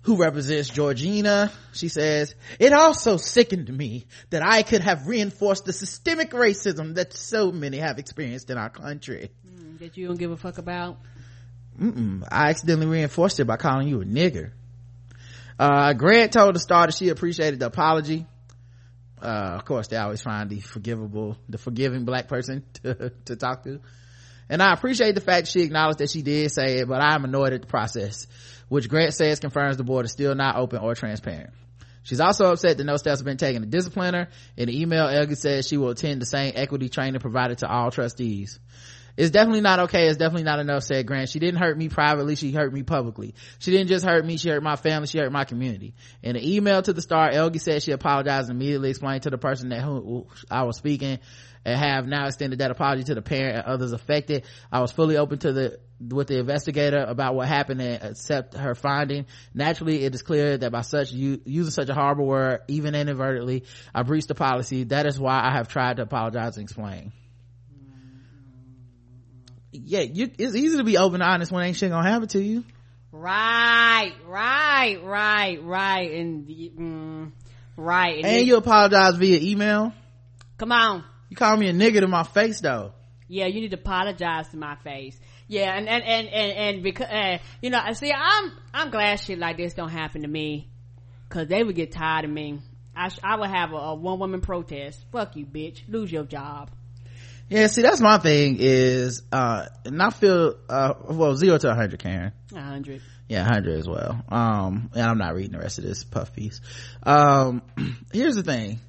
Who 0.05 0.17
represents 0.17 0.69
Georgina? 0.69 1.51
She 1.73 1.89
says, 1.89 2.35
it 2.59 2.73
also 2.73 3.17
sickened 3.17 3.75
me 3.75 4.07
that 4.31 4.43
I 4.47 4.63
could 4.63 4.83
have 4.83 5.07
reinforced 5.07 5.65
the 5.65 5.73
systemic 5.73 6.33
racism 6.33 6.97
that 6.97 7.15
so 7.15 7.51
many 7.51 7.79
have 7.79 7.99
experienced 7.99 8.51
in 8.51 8.59
our 8.59 8.69
country. 8.69 9.31
Mm, 9.47 9.79
That 9.79 9.97
you 9.97 10.07
don't 10.07 10.19
give 10.19 10.31
a 10.31 10.37
fuck 10.37 10.59
about. 10.59 10.99
Mm-mm. 11.81 12.23
I 12.31 12.51
accidentally 12.51 12.87
reinforced 12.87 13.41
it 13.41 13.47
by 13.47 13.57
calling 13.57 13.89
you 13.89 14.03
a 14.03 14.05
nigger. 14.05 14.53
Uh, 15.59 15.95
Grant 15.95 16.33
told 16.33 16.55
the 16.55 16.61
star 16.61 16.87
that 16.87 16.95
she 16.95 17.09
appreciated 17.09 17.61
the 17.61 17.67
apology. 17.67 18.27
Uh, 19.23 19.57
of 19.57 19.65
course, 19.65 19.89
they 19.89 19.97
always 19.97 20.21
find 20.21 20.51
the 20.51 20.61
forgivable, 20.61 21.39
the 21.49 21.57
forgiving 21.57 22.05
black 22.05 22.29
person 22.29 22.63
to, 22.83 23.11
to 23.25 23.37
talk 23.37 23.63
to. 23.65 23.81
And 24.51 24.63
I 24.63 24.75
appreciate 24.75 25.15
the 25.15 25.23
fact 25.23 25.49
she 25.49 25.63
acknowledged 25.63 26.01
that 26.01 26.11
she 26.11 26.21
did 26.21 26.51
say 26.53 26.77
it, 26.81 26.89
but 26.89 27.01
I'm 27.01 27.25
annoyed 27.25 27.55
at 27.55 27.63
the 27.63 27.67
process, 27.67 28.27
which 28.75 28.89
Grant 28.89 29.15
says 29.15 29.39
confirms 29.39 29.77
the 29.77 29.85
board 29.85 30.05
is 30.05 30.11
still 30.11 30.35
not 30.35 30.57
open 30.57 30.81
or 30.81 30.97
transparent. 30.97 31.51
She's 32.03 32.19
also 32.19 32.47
upset 32.47 32.77
that 32.77 32.83
no 32.83 32.97
steps 32.97 33.21
have 33.21 33.25
been 33.25 33.37
taken 33.37 33.63
to 33.63 33.69
discipline 33.69 34.15
her. 34.15 34.29
In 34.57 34.67
the 34.67 34.81
email, 34.83 35.07
Elgie 35.07 35.37
says 35.37 35.69
she 35.69 35.77
will 35.77 35.91
attend 35.91 36.21
the 36.21 36.27
same 36.27 36.55
equity 36.57 36.89
training 36.89 37.21
provided 37.21 37.59
to 37.59 37.71
all 37.71 37.93
trustees. 37.93 38.59
It's 39.17 39.31
definitely 39.31 39.61
not 39.61 39.79
okay. 39.79 40.09
It's 40.09 40.17
definitely 40.17 40.43
not 40.43 40.59
enough, 40.59 40.83
said 40.83 41.07
Grant. 41.07 41.29
She 41.29 41.39
didn't 41.39 41.61
hurt 41.61 41.79
me 41.79 41.89
privately. 41.89 42.35
She 42.35 42.51
hurt 42.51 42.73
me 42.73 42.83
publicly. 42.83 43.37
She 43.61 43.71
didn't 43.71 43.87
just 43.87 44.05
hurt 44.05 44.27
me. 44.27 44.39
She 44.39 44.49
hurt 44.49 44.61
my 44.61 44.75
family. 44.75 45.07
She 45.07 45.19
hurt 45.19 45.31
my 45.31 45.45
community. 45.45 45.95
In 46.21 46.35
an 46.35 46.43
email 46.43 46.83
to 46.83 46.93
the 46.93 47.01
star, 47.01 47.31
Elgie 47.31 47.61
said 47.61 47.81
she 47.81 47.93
apologized 47.93 48.51
and 48.51 48.61
immediately 48.61 48.91
explained 48.91 49.23
to 49.23 49.31
the 49.31 49.39
person 49.39 49.69
that 49.69 49.83
who 49.83 50.27
I 50.51 50.65
was 50.65 50.79
speaking 50.79 51.21
and 51.65 51.79
have 51.79 52.09
now 52.09 52.27
extended 52.27 52.59
that 52.59 52.73
apology 52.73 53.05
to 53.05 53.15
the 53.15 53.23
parent 53.23 53.59
and 53.59 53.65
others 53.67 53.93
affected. 53.93 54.45
I 54.73 54.81
was 54.81 54.91
fully 54.91 55.17
open 55.17 55.39
to 55.39 55.53
the 55.53 55.79
with 56.09 56.29
the 56.29 56.39
investigator 56.39 57.05
about 57.07 57.35
what 57.35 57.49
happened 57.49 57.81
and 57.81 58.03
accept 58.03 58.55
her 58.55 58.75
finding. 58.75 59.27
Naturally, 59.53 60.05
it 60.05 60.15
is 60.15 60.23
clear 60.23 60.59
that 60.59 60.73
by 60.73 60.83
such 60.83 61.13
using 61.13 61.71
such 61.71 61.89
a 61.89 61.95
horrible 61.95 62.27
word, 62.27 62.61
even 62.69 62.95
inadvertently, 62.95 63.65
I 63.95 64.03
breached 64.03 64.29
the 64.29 64.35
policy. 64.35 64.85
That 64.85 65.07
is 65.07 65.19
why 65.19 65.41
I 65.43 65.53
have 65.53 65.69
tried 65.69 65.97
to 65.97 66.03
apologize 66.03 66.57
and 66.57 66.65
explain. 66.65 67.13
Yeah, 69.73 70.01
you, 70.01 70.31
it's 70.39 70.55
easy 70.55 70.77
to 70.77 70.85
be 70.85 70.99
open 70.99 71.21
and 71.21 71.31
honest 71.31 71.51
when 71.51 71.65
ain't 71.65 71.77
shit 71.77 71.91
gonna 71.91 72.09
happen 72.09 72.29
to 72.29 72.41
you. 72.41 72.65
Right, 73.11 74.13
right, 74.27 74.99
right, 75.03 75.63
right, 75.63 76.11
and 76.13 76.49
mm, 76.49 77.33
right. 77.77 78.25
And 78.25 78.47
you 78.47 78.57
apologize 78.57 79.17
via 79.17 79.41
email. 79.41 79.93
come 80.59 80.73
on. 80.73 81.05
you 81.29 81.37
call 81.37 81.57
me 81.57 81.69
a 81.69 81.73
nigga 81.73 82.01
to 82.01 82.07
my 82.07 82.23
face 82.23 82.61
though 82.61 82.93
yeah 83.29 83.47
you 83.47 83.61
need 83.61 83.71
to 83.71 83.77
apologize 83.79 84.49
to 84.49 84.57
my 84.57 84.77
face 84.77 85.19
yeah 85.47 85.77
and 85.77 85.89
and 85.89 86.03
and 86.05 86.29
and, 86.29 86.53
and 86.53 86.83
because 86.83 87.07
uh, 87.07 87.39
you 87.61 87.71
know 87.71 87.81
see 87.93 88.13
i'm 88.13 88.53
i'm 88.73 88.91
glad 88.91 89.21
shit 89.21 89.39
like 89.39 89.57
this 89.57 89.75
don't 89.75 89.91
happen 89.91 90.23
to 90.23 90.29
me. 90.29 90.69
Because 91.29 91.49
they 91.49 91.65
would 91.65 91.75
get 91.75 91.91
tired 91.91 92.25
of 92.25 92.31
me. 92.31 92.61
I 92.95 93.09
sh- 93.09 93.19
i 93.23 93.37
would 93.37 93.51
have 93.51 93.73
a, 93.73 93.77
a 93.77 93.95
one 93.95 94.19
woman 94.19 94.41
protest. 94.41 95.05
Fuck 95.11 95.37
you 95.37 95.47
bitch. 95.47 95.81
Lose 95.89 96.11
your 96.11 96.25
job. 96.25 96.71
Yeah 97.49 97.67
see 97.67 97.83
that's 97.83 98.01
my 98.01 98.19
thing 98.19 98.57
is 98.59 99.23
uh 99.33 99.67
and 99.85 100.03
i 100.03 100.11
feel 100.11 100.55
uh 100.69 100.95
well 101.11 101.37
zero 101.37 101.59
to 101.59 101.67
a 101.67 101.71
100 101.71 101.99
karen. 101.99 102.33
A 102.55 102.61
hundred. 102.61 103.03
Yeah 103.29 103.43
100 103.43 103.79
as 103.79 103.89
well. 103.89 104.23
Um 104.29 104.91
and 104.95 105.03
i'm 105.03 105.19
not 105.19 105.35
reading 105.35 105.53
the 105.53 105.59
rest 105.59 105.79
of 105.79 105.85
this 105.85 106.05
puff 106.05 106.33
piece. 106.33 106.61
Um 107.03 107.63
here's 108.13 108.37
the 108.37 108.43
thing. 108.43 108.81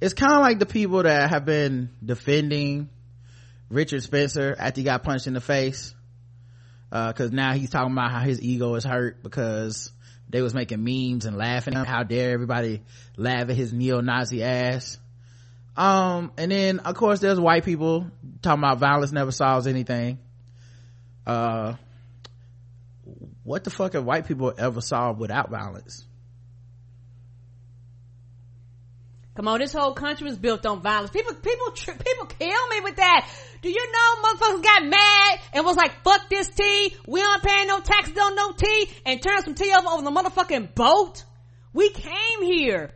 It's 0.00 0.12
kind 0.12 0.34
of 0.34 0.40
like 0.40 0.58
the 0.58 0.66
people 0.66 1.02
that 1.04 1.30
have 1.30 1.46
been 1.46 1.88
defending 2.04 2.90
richard 3.68 4.02
spencer 4.02 4.54
after 4.58 4.80
he 4.80 4.84
got 4.84 5.02
punched 5.02 5.26
in 5.26 5.34
the 5.34 5.40
face 5.40 5.94
because 6.90 7.32
now 7.32 7.52
he's 7.52 7.70
talking 7.70 7.92
about 7.92 8.10
how 8.10 8.20
his 8.20 8.40
ego 8.40 8.74
is 8.74 8.84
hurt 8.84 9.22
because 9.22 9.92
they 10.28 10.40
was 10.42 10.54
making 10.54 10.82
memes 10.82 11.24
and 11.24 11.36
laughing 11.36 11.74
at 11.74 11.80
him. 11.80 11.86
how 11.86 12.02
dare 12.02 12.32
everybody 12.32 12.82
laugh 13.16 13.48
at 13.48 13.56
his 13.56 13.72
neo-nazi 13.72 14.42
ass 14.42 14.98
um 15.76 16.32
and 16.38 16.50
then 16.50 16.78
of 16.80 16.94
course 16.94 17.20
there's 17.20 17.40
white 17.40 17.64
people 17.64 18.06
talking 18.40 18.62
about 18.62 18.78
violence 18.78 19.12
never 19.12 19.32
solves 19.32 19.66
anything 19.66 20.18
uh 21.26 21.74
what 23.42 23.62
the 23.64 23.70
fuck 23.70 23.92
have 23.92 24.04
white 24.04 24.26
people 24.26 24.52
ever 24.56 24.80
solved 24.80 25.20
without 25.20 25.50
violence 25.50 26.05
Come 29.36 29.48
on, 29.48 29.60
this 29.60 29.72
whole 29.72 29.92
country 29.92 30.26
was 30.26 30.38
built 30.38 30.64
on 30.66 30.80
violence. 30.80 31.10
People, 31.10 31.34
people, 31.34 31.70
people 31.70 32.26
kill 32.26 32.68
me 32.68 32.80
with 32.82 32.96
that. 32.96 33.28
Do 33.62 33.68
you 33.68 33.92
know 33.92 34.22
motherfuckers 34.22 34.62
got 34.62 34.84
mad 34.86 35.40
and 35.52 35.64
was 35.64 35.76
like, 35.76 36.02
fuck 36.02 36.28
this 36.28 36.48
tea. 36.48 36.96
We 37.06 37.22
aren't 37.22 37.42
paying 37.42 37.68
no 37.68 37.80
taxes 37.80 38.16
on 38.16 38.34
no 38.34 38.52
tea 38.52 38.90
and 39.04 39.22
turned 39.22 39.44
some 39.44 39.54
tea 39.54 39.72
over 39.76 39.88
on 39.88 40.04
the 40.04 40.10
motherfucking 40.10 40.74
boat? 40.74 41.24
We 41.72 41.90
came 41.90 42.42
here 42.42 42.90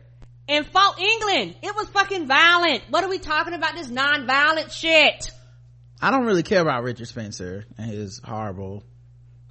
and 0.47 0.65
fought 0.65 0.99
England. 0.99 1.55
It 1.61 1.75
was 1.75 1.87
fucking 1.89 2.27
violent. 2.27 2.83
What 2.89 3.03
are 3.03 3.09
we 3.09 3.19
talking 3.19 3.53
about 3.53 3.75
this 3.75 3.89
non-violent 3.89 4.71
shit? 4.71 5.31
i 6.01 6.11
don't 6.11 6.25
really 6.25 6.43
care 6.43 6.61
about 6.61 6.83
richard 6.83 7.07
spencer 7.07 7.65
and 7.77 7.89
his 7.89 8.19
horrible 8.23 8.83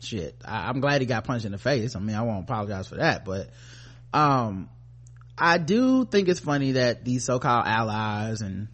shit 0.01 0.35
I, 0.45 0.69
i'm 0.69 0.81
glad 0.81 1.01
he 1.01 1.07
got 1.07 1.25
punched 1.25 1.47
in 1.47 1.53
the 1.53 1.59
face 1.59 1.95
i 1.95 2.01
mean 2.01 2.17
i 2.17 2.23
won't 2.23 2.45
apologize 2.45 2.89
for 2.89 2.97
that 2.97 3.25
but 3.25 3.51
um 4.13 4.69
I 5.41 5.57
do 5.57 6.05
think 6.05 6.29
it's 6.29 6.39
funny 6.39 6.73
that 6.73 7.03
these 7.03 7.25
so-called 7.25 7.67
allies 7.67 8.43
and 8.43 8.69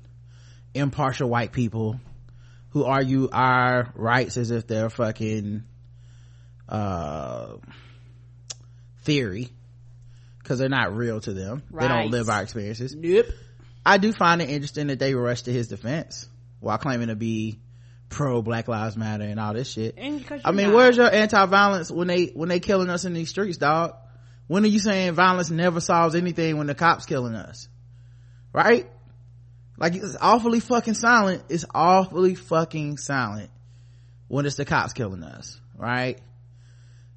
impartial 0.75 1.29
white 1.31 1.53
people 1.53 2.01
who 2.71 2.85
argue 2.85 3.29
our 3.33 3.93
rights 3.95 4.37
as 4.37 4.51
if 4.51 4.67
they're 4.67 4.91
fucking 4.91 5.63
uh 6.69 7.55
theory 9.05 9.49
because 10.41 10.59
they're 10.59 10.69
not 10.69 10.95
real 10.97 11.21
to 11.21 11.33
them. 11.33 11.63
They 11.73 11.87
don't 11.87 12.11
live 12.11 12.29
our 12.29 12.43
experiences. 12.43 12.95
Nope. 12.95 13.27
i 13.85 13.99
do 13.99 14.13
find 14.13 14.43
it 14.43 14.51
interesting 14.51 14.89
that 14.89 14.99
they 14.99 15.15
rushed 15.15 15.45
to 15.45 15.53
his 15.53 15.69
defense 15.69 16.29
while 16.59 16.79
claiming 16.79 17.09
to 17.09 17.17
be 17.17 17.61
pro 18.09 18.43
black 18.43 18.67
lives 18.67 18.97
matter 18.97 19.25
and 19.25 19.39
all 19.39 19.55
this 19.55 19.71
shit. 19.71 19.97
I 20.45 20.51
mean 20.51 20.69
not. 20.69 20.75
where's 20.75 20.97
your 20.97 21.13
anti-violence 21.13 21.93
when 21.93 22.09
they 22.09 22.27
when 22.27 22.49
they 22.49 22.59
killing 22.59 22.91
us 22.91 23.05
in 23.05 23.15
these 23.15 23.31
streets 23.31 23.59
dog 23.59 23.95
when 24.47 24.65
are 24.65 24.69
you 24.69 24.79
saying 24.79 25.13
violence 25.15 25.51
never 25.51 25.81
solves 25.81 26.15
anything 26.15 26.57
when 26.57 26.67
the 26.67 26.75
cops 26.75 27.07
killing 27.07 27.35
us? 27.35 27.69
Right? 28.53 28.89
Like 29.79 29.95
it's 29.95 30.17
awfully 30.21 30.61
fucking 30.61 30.95
silent. 30.95 31.45
It's 31.49 31.67
awfully 31.75 32.35
fucking 32.35 32.97
silent 32.99 33.51
when 34.29 34.47
it's 34.47 34.57
the 34.57 34.65
cops 34.65 34.93
killing 34.93 35.23
us 35.23 35.61
right? 35.77 36.19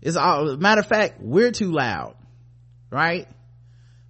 It's 0.02 0.16
all 0.16 0.58
matter 0.58 0.82
of 0.82 0.88
fact 0.88 1.22
we're 1.22 1.52
too 1.52 1.72
loud 1.72 2.16
right? 2.92 3.28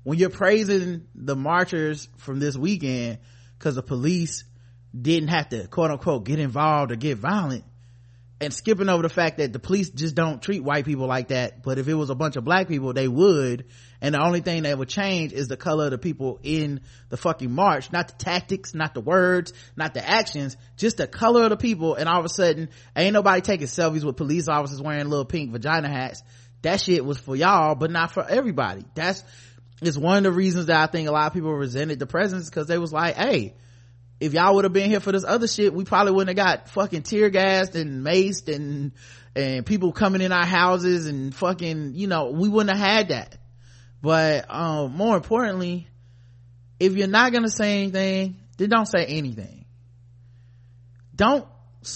When 0.04 0.18
you're 0.18 0.30
praising 0.30 1.08
the 1.14 1.36
marchers 1.36 2.08
from 2.18 2.40
this 2.40 2.58
weekend 2.58 3.20
because 3.58 3.76
the 3.76 3.84
police 3.84 4.46
didn't 5.00 5.30
have 5.30 5.50
to 5.50 5.68
quote 5.68 5.92
unquote 5.92 6.24
get 6.24 6.40
involved 6.40 6.92
or 6.92 6.96
get 6.96 7.18
violent 7.18 7.64
and 8.42 8.54
skipping 8.54 8.88
over 8.88 9.04
the 9.04 9.10
fact 9.10 9.38
that 9.38 9.52
the 9.52 9.60
police 9.60 9.90
just 9.90 10.16
don't 10.16 10.42
treat 10.42 10.64
white 10.64 10.86
people 10.86 11.08
like 11.08 11.28
that 11.28 11.62
but 11.62 11.78
if 11.78 11.88
it 11.88 11.94
was 11.94 12.10
a 12.10 12.16
bunch 12.16 12.36
of 12.36 12.44
black 12.44 12.68
people 12.68 12.94
they 12.94 13.08
would. 13.08 13.66
And 14.02 14.16
the 14.16 14.24
only 14.24 14.40
thing 14.40 14.64
that 14.64 14.78
would 14.78 14.88
change 14.88 15.34
is 15.34 15.50
the 15.50 15.58
color 15.58 15.86
of 15.86 15.92
the 15.92 15.98
people 15.98 16.40
in 16.42 16.80
the 17.10 17.18
fucking 17.18 17.52
march. 17.52 17.92
Not 17.92 18.08
the 18.08 18.14
tactics 18.14 18.74
not 18.74 18.94
the 18.94 19.02
words 19.02 19.54
not 19.76 19.94
the 19.94 20.08
actions 20.08 20.56
just 20.78 20.98
the 20.98 21.08
color 21.08 21.44
of 21.44 21.50
the 21.50 21.58
people. 21.58 21.96
And 21.96 22.08
all 22.08 22.20
of 22.20 22.26
a 22.26 22.30
sudden 22.30 22.70
ain't 22.96 23.14
nobody 23.14 23.42
taking 23.42 23.68
selfies 23.68 24.04
with 24.04 24.16
police 24.16 24.48
officers 24.48 24.82
wearing 24.82 25.10
little 25.10 25.26
pink 25.26 25.52
vagina 25.52 25.90
hats. 25.90 26.24
That 26.62 26.82
shit 26.82 27.04
was 27.04 27.18
for 27.20 27.36
y'all 27.36 27.76
but 27.76 27.92
not 27.92 28.12
for 28.12 28.26
everybody. 28.28 28.86
That's 28.96 29.24
it's 29.82 29.98
one 29.98 30.18
of 30.18 30.24
the 30.24 30.32
reasons 30.32 30.66
that 30.66 30.78
i 30.82 30.92
think 30.92 31.08
a 31.08 31.12
lot 31.12 31.28
of 31.28 31.34
people 31.34 31.54
resented 31.54 32.00
the 32.00 32.06
presence 32.06 32.50
because 32.50 32.68
they 32.68 32.78
was 32.78 32.92
like 32.92 33.16
hey 33.16 33.54
if 34.20 34.34
y'all 34.34 34.56
would 34.56 34.66
have 34.66 34.74
been 34.74 34.90
here 34.90 35.00
for 35.00 35.12
this 35.12 35.24
other 35.24 35.48
shit, 35.48 35.74
we 35.74 35.86
probably 35.86 36.12
wouldn't 36.12 36.38
have 36.38 36.46
got 36.46 36.70
fucking 36.70 37.04
tear 37.04 37.30
gassed 37.30 37.76
and 37.76 38.06
maced 38.06 38.54
and, 38.54 38.92
and 39.36 39.66
people 39.66 39.92
coming 39.94 40.22
in 40.22 40.32
our 40.32 40.46
houses 40.46 41.08
and 41.08 41.34
fucking, 41.34 41.94
you 41.96 42.08
know, 42.08 42.32
we 42.32 42.50
wouldn't 42.50 42.76
have 42.76 42.86
had 42.86 43.08
that. 43.10 43.38
But, 44.02 44.46
um, 44.50 44.96
more 44.96 45.16
importantly, 45.16 45.88
if 46.80 46.96
you're 46.96 47.08
not 47.08 47.32
gonna 47.32 47.50
say 47.50 47.84
anything, 47.84 48.38
then 48.58 48.70
don't 48.70 48.88
say 48.88 49.06
anything. 49.06 49.66
Don't 51.16 51.46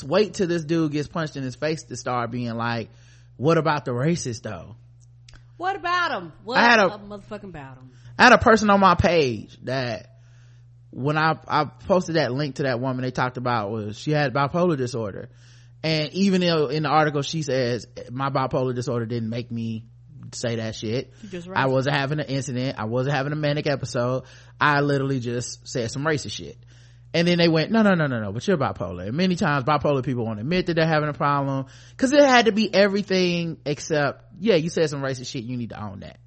wait 0.05 0.33
till 0.33 0.47
this 0.47 0.63
dude 0.63 0.91
gets 0.91 1.07
punched 1.07 1.35
in 1.35 1.43
his 1.43 1.55
face 1.55 1.83
to 1.83 1.95
start 1.95 2.31
being 2.31 2.53
like, 2.55 2.89
what 3.37 3.57
about 3.57 3.85
the 3.85 3.91
racist 3.91 4.43
though? 4.43 4.75
What 5.57 5.75
about 5.75 6.11
him? 6.11 6.33
What 6.43 6.57
I 6.57 6.63
had 6.63 6.79
a- 6.79 6.89
motherfucking 6.89 7.43
about 7.45 7.77
him? 7.77 7.91
I 8.17 8.23
had 8.23 8.33
a 8.33 8.37
person 8.37 8.69
on 8.69 8.79
my 8.79 8.95
page 8.95 9.57
that 9.63 10.12
when 10.93 11.17
I, 11.17 11.39
I 11.47 11.65
posted 11.65 12.15
that 12.15 12.31
link 12.31 12.55
to 12.55 12.63
that 12.63 12.79
woman 12.79 13.03
they 13.03 13.11
talked 13.11 13.37
about 13.37 13.71
was 13.71 13.97
she 13.97 14.11
had 14.11 14.33
bipolar 14.33 14.77
disorder. 14.77 15.29
And 15.83 16.13
even 16.13 16.41
though 16.41 16.67
in 16.67 16.83
the 16.83 16.89
article 16.89 17.23
she 17.23 17.41
says 17.41 17.87
my 18.11 18.29
bipolar 18.29 18.75
disorder 18.75 19.05
didn't 19.05 19.29
make 19.29 19.51
me 19.51 19.85
say 20.33 20.57
that 20.57 20.75
shit. 20.75 21.11
I 21.55 21.65
wasn't 21.65 21.95
having 21.95 22.19
an 22.19 22.27
incident. 22.27 22.77
I 22.79 22.85
wasn't 22.85 23.15
having 23.15 23.33
a 23.33 23.35
manic 23.35 23.67
episode. 23.67 24.23
I 24.61 24.81
literally 24.81 25.19
just 25.19 25.67
said 25.67 25.91
some 25.91 26.03
racist 26.03 26.31
shit. 26.31 26.57
And 27.15 27.27
then 27.27 27.37
they 27.37 27.47
went, 27.47 27.71
no, 27.71 27.83
no, 27.83 27.93
no, 27.93 28.07
no, 28.07 28.19
no, 28.19 28.31
but 28.31 28.47
you're 28.47 28.57
bipolar. 28.57 29.07
And 29.07 29.17
many 29.17 29.35
times 29.35 29.65
bipolar 29.65 30.03
people 30.03 30.25
won't 30.25 30.39
admit 30.39 30.67
that 30.67 30.75
they're 30.75 30.87
having 30.87 31.09
a 31.09 31.13
problem. 31.13 31.65
Cause 31.97 32.11
it 32.11 32.23
had 32.23 32.45
to 32.45 32.51
be 32.51 32.73
everything 32.73 33.57
except, 33.65 34.23
yeah, 34.39 34.55
you 34.55 34.69
said 34.69 34.89
some 34.89 35.01
racist 35.01 35.27
shit. 35.27 35.43
You 35.43 35.57
need 35.57 35.69
to 35.69 35.83
own 35.83 35.99
that 35.99 36.17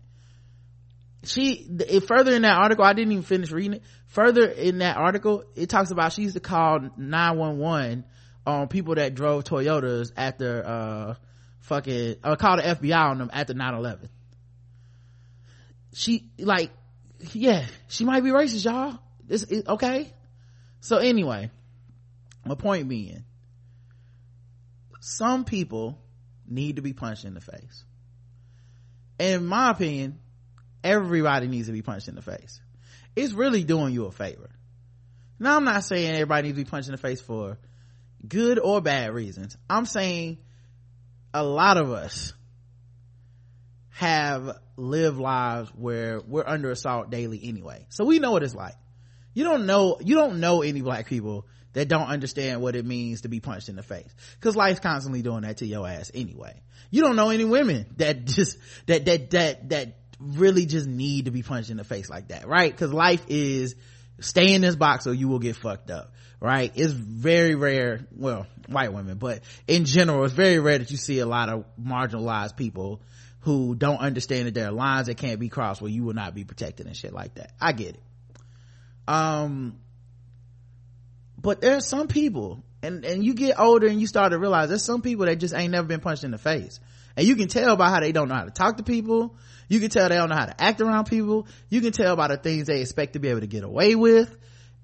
she 1.27 1.69
further 2.07 2.35
in 2.35 2.43
that 2.43 2.59
article 2.59 2.85
i 2.85 2.93
didn't 2.93 3.13
even 3.13 3.25
finish 3.25 3.51
reading 3.51 3.75
it. 3.75 3.83
Further 4.07 4.47
in 4.47 4.79
that 4.79 4.97
article 4.97 5.45
it 5.55 5.69
talks 5.69 5.91
about 5.91 6.13
she 6.13 6.23
used 6.23 6.35
to 6.35 6.41
call 6.41 6.81
911 6.97 8.05
on 8.47 8.69
people 8.69 8.95
that 8.95 9.15
drove 9.15 9.45
toyotas 9.45 10.13
after 10.17 10.65
uh 10.67 11.15
fucking 11.61 12.17
or 12.25 12.37
call 12.37 12.57
the 12.57 12.63
fbi 12.63 12.97
on 12.97 13.19
them 13.19 13.31
after 13.33 13.55
9-11 13.55 14.09
she 15.93 16.31
like 16.39 16.71
yeah 17.33 17.67
she 17.89 18.05
might 18.05 18.23
be 18.23 18.31
racist 18.31 18.65
y'all. 18.65 18.99
This 19.25 19.43
is 19.43 19.67
okay? 19.67 20.13
So 20.81 20.99
anyway 20.99 21.51
my 22.45 22.55
point 22.55 22.89
being 22.89 23.25
some 25.01 25.45
people 25.45 25.99
need 26.47 26.77
to 26.77 26.83
be 26.83 26.93
punched 26.93 27.25
in 27.25 27.35
the 27.35 27.41
face. 27.41 27.85
In 29.19 29.47
my 29.47 29.71
opinion 29.71 30.19
everybody 30.83 31.49
needs 31.49 31.67
to 31.67 31.73
be 31.73 31.83
punched 31.83 32.09
in 32.09 32.15
the 32.15 32.23
face. 32.23 32.61
It's 33.15 33.33
really 33.33 33.65
doing 33.65 33.93
you 33.93 34.07
a 34.07 34.13
favor. 34.13 34.51
Now 35.39 35.57
i'm 35.57 35.65
not 35.65 35.85
saying 35.85 36.15
everybody 36.15 36.49
needs 36.49 36.59
to 36.59 36.65
be 36.65 36.71
punched 36.71 36.89
in 36.89 36.93
the 36.93 36.99
face 36.99 37.21
for 37.21 37.59
good 38.27 38.59
or 38.59 38.81
bad 38.81 39.13
reasons. 39.13 39.57
I'm 39.69 39.87
saying 39.87 40.39
a 41.35 41.45
lot 41.45 41.77
of 41.77 41.91
us 41.91 42.33
have 43.91 44.59
lived 44.77 45.19
lives 45.19 45.71
where 45.75 46.21
we're 46.21 46.47
under 46.47 46.71
assault 46.71 47.11
daily 47.11 47.41
anyway. 47.43 47.87
So 47.89 48.05
we 48.05 48.19
know 48.19 48.33
what 48.33 48.43
it's 48.43 48.55
like. 48.55 48.75
You 49.35 49.45
don't 49.45 49.67
know 49.67 49.99
you 50.01 50.15
don't 50.17 50.41
know 50.41 50.63
any 50.63 50.81
black 50.81 51.07
people 51.07 51.47
that 51.75 51.89
don't 51.89 52.07
understand 52.07 52.63
what 52.63 52.75
it 52.75 52.87
means 52.87 53.21
to 53.23 53.29
be 53.29 53.41
punched 53.41 53.69
in 53.69 53.77
the 53.77 53.83
face. 53.83 54.09
Because 54.41 54.57
life's 54.57 54.81
constantly 54.81 55.21
doing 55.21 55.43
that 55.43 55.59
to 55.59 55.67
your 55.67 55.87
ass 55.87 56.11
anyway. 56.15 56.63
You 56.91 57.03
don't 57.03 57.17
know 57.17 57.29
any 57.29 57.45
women 57.45 57.87
that 57.99 58.25
just 58.25 58.57
that 58.87 59.05
that 59.05 59.31
that 59.31 59.69
that 59.69 60.06
really 60.19 60.67
just 60.67 60.87
need 60.87 61.27
to 61.27 61.31
be 61.31 61.43
punched 61.43 61.71
in 61.71 61.77
the 61.77 61.85
face 61.85 62.09
like 62.09 62.29
that 62.29 62.47
right? 62.47 62.71
Because 62.71 62.93
life 62.93 63.25
is 63.29 63.75
stay 64.21 64.55
in 64.55 64.63
this 64.63 64.77
box 64.77 65.07
or 65.07 65.15
you 65.15 65.29
will 65.29 65.39
get 65.39 65.57
fucked 65.57 65.91
up 65.91 66.13
right? 66.41 66.73
It's 66.75 66.93
very 66.93 67.55
rare 67.55 68.07
well 68.13 68.47
white 68.69 68.93
women 68.93 69.19
but 69.19 69.43
in 69.67 69.85
general 69.85 70.25
it's 70.25 70.35
very 70.35 70.59
rare 70.59 70.79
that 70.79 70.91
you 70.91 70.97
see 70.97 71.19
a 71.19 71.27
lot 71.27 71.49
of 71.49 71.65
marginalized 71.81 72.57
people 72.57 73.03
who 73.41 73.77
don't 73.77 74.01
understand 74.01 74.47
that 74.47 74.55
there 74.55 74.69
are 74.69 74.73
lines 74.73 75.07
that 75.07 75.17
can't 75.17 75.39
be 75.39 75.49
crossed 75.49 75.81
where 75.81 75.91
you 75.91 76.03
will 76.03 76.15
not 76.15 76.35
be 76.35 76.45
protected 76.45 76.87
and 76.87 76.97
shit 76.97 77.13
like 77.13 77.35
that. 77.37 77.53
I 77.61 77.73
get 77.73 77.95
it. 77.95 78.03
Um 79.07 79.79
but 81.39 81.61
there 81.61 81.77
are 81.77 81.81
some 81.81 82.09
people 82.09 82.65
and 82.83 83.05
and 83.05 83.25
you 83.25 83.35
get 83.35 83.59
older 83.61 83.87
and 83.87 84.01
you 84.01 84.07
start 84.07 84.33
to 84.33 84.39
realize 84.39 84.69
there's 84.69 84.83
some 84.83 85.03
people 85.03 85.27
that 85.27 85.37
just 85.37 85.55
ain't 85.55 85.71
never 85.71 85.87
been 85.87 86.01
punched 86.01 86.25
in 86.25 86.31
the 86.31 86.39
face. 86.39 86.81
And 87.17 87.27
you 87.27 87.37
can 87.37 87.49
tell 87.49 87.77
by 87.77 87.89
how 87.89 88.01
they 88.01 88.13
don't 88.13 88.29
know 88.29 88.35
how 88.35 88.45
to 88.45 88.51
talk 88.51 88.79
to 88.79 88.83
people 88.83 89.37
you 89.69 89.81
can 89.81 89.91
tell 89.91 90.09
they 90.09 90.17
don't 90.17 90.29
know 90.29 90.37
how 90.37 90.47
to 90.47 90.63
act 90.63 90.81
around 90.81 91.07
people. 91.07 91.47
You 91.69 91.81
can 91.81 91.93
tell 91.93 92.17
by 92.17 92.29
the 92.29 92.37
things 92.37 92.67
they 92.67 92.81
expect 92.81 93.15
to 93.15 93.19
be 93.19 93.29
able 93.29 93.41
to 93.41 93.47
get 93.47 93.65
away 93.65 93.95
with 93.95 94.35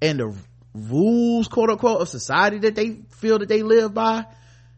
and 0.01 0.19
the 0.19 0.35
rules 0.75 1.49
quote 1.49 1.71
unquote 1.71 2.01
of 2.01 2.09
society 2.09 2.59
that 2.59 2.75
they 2.75 2.99
feel 3.11 3.39
that 3.39 3.49
they 3.49 3.63
live 3.63 3.93
by 3.93 4.25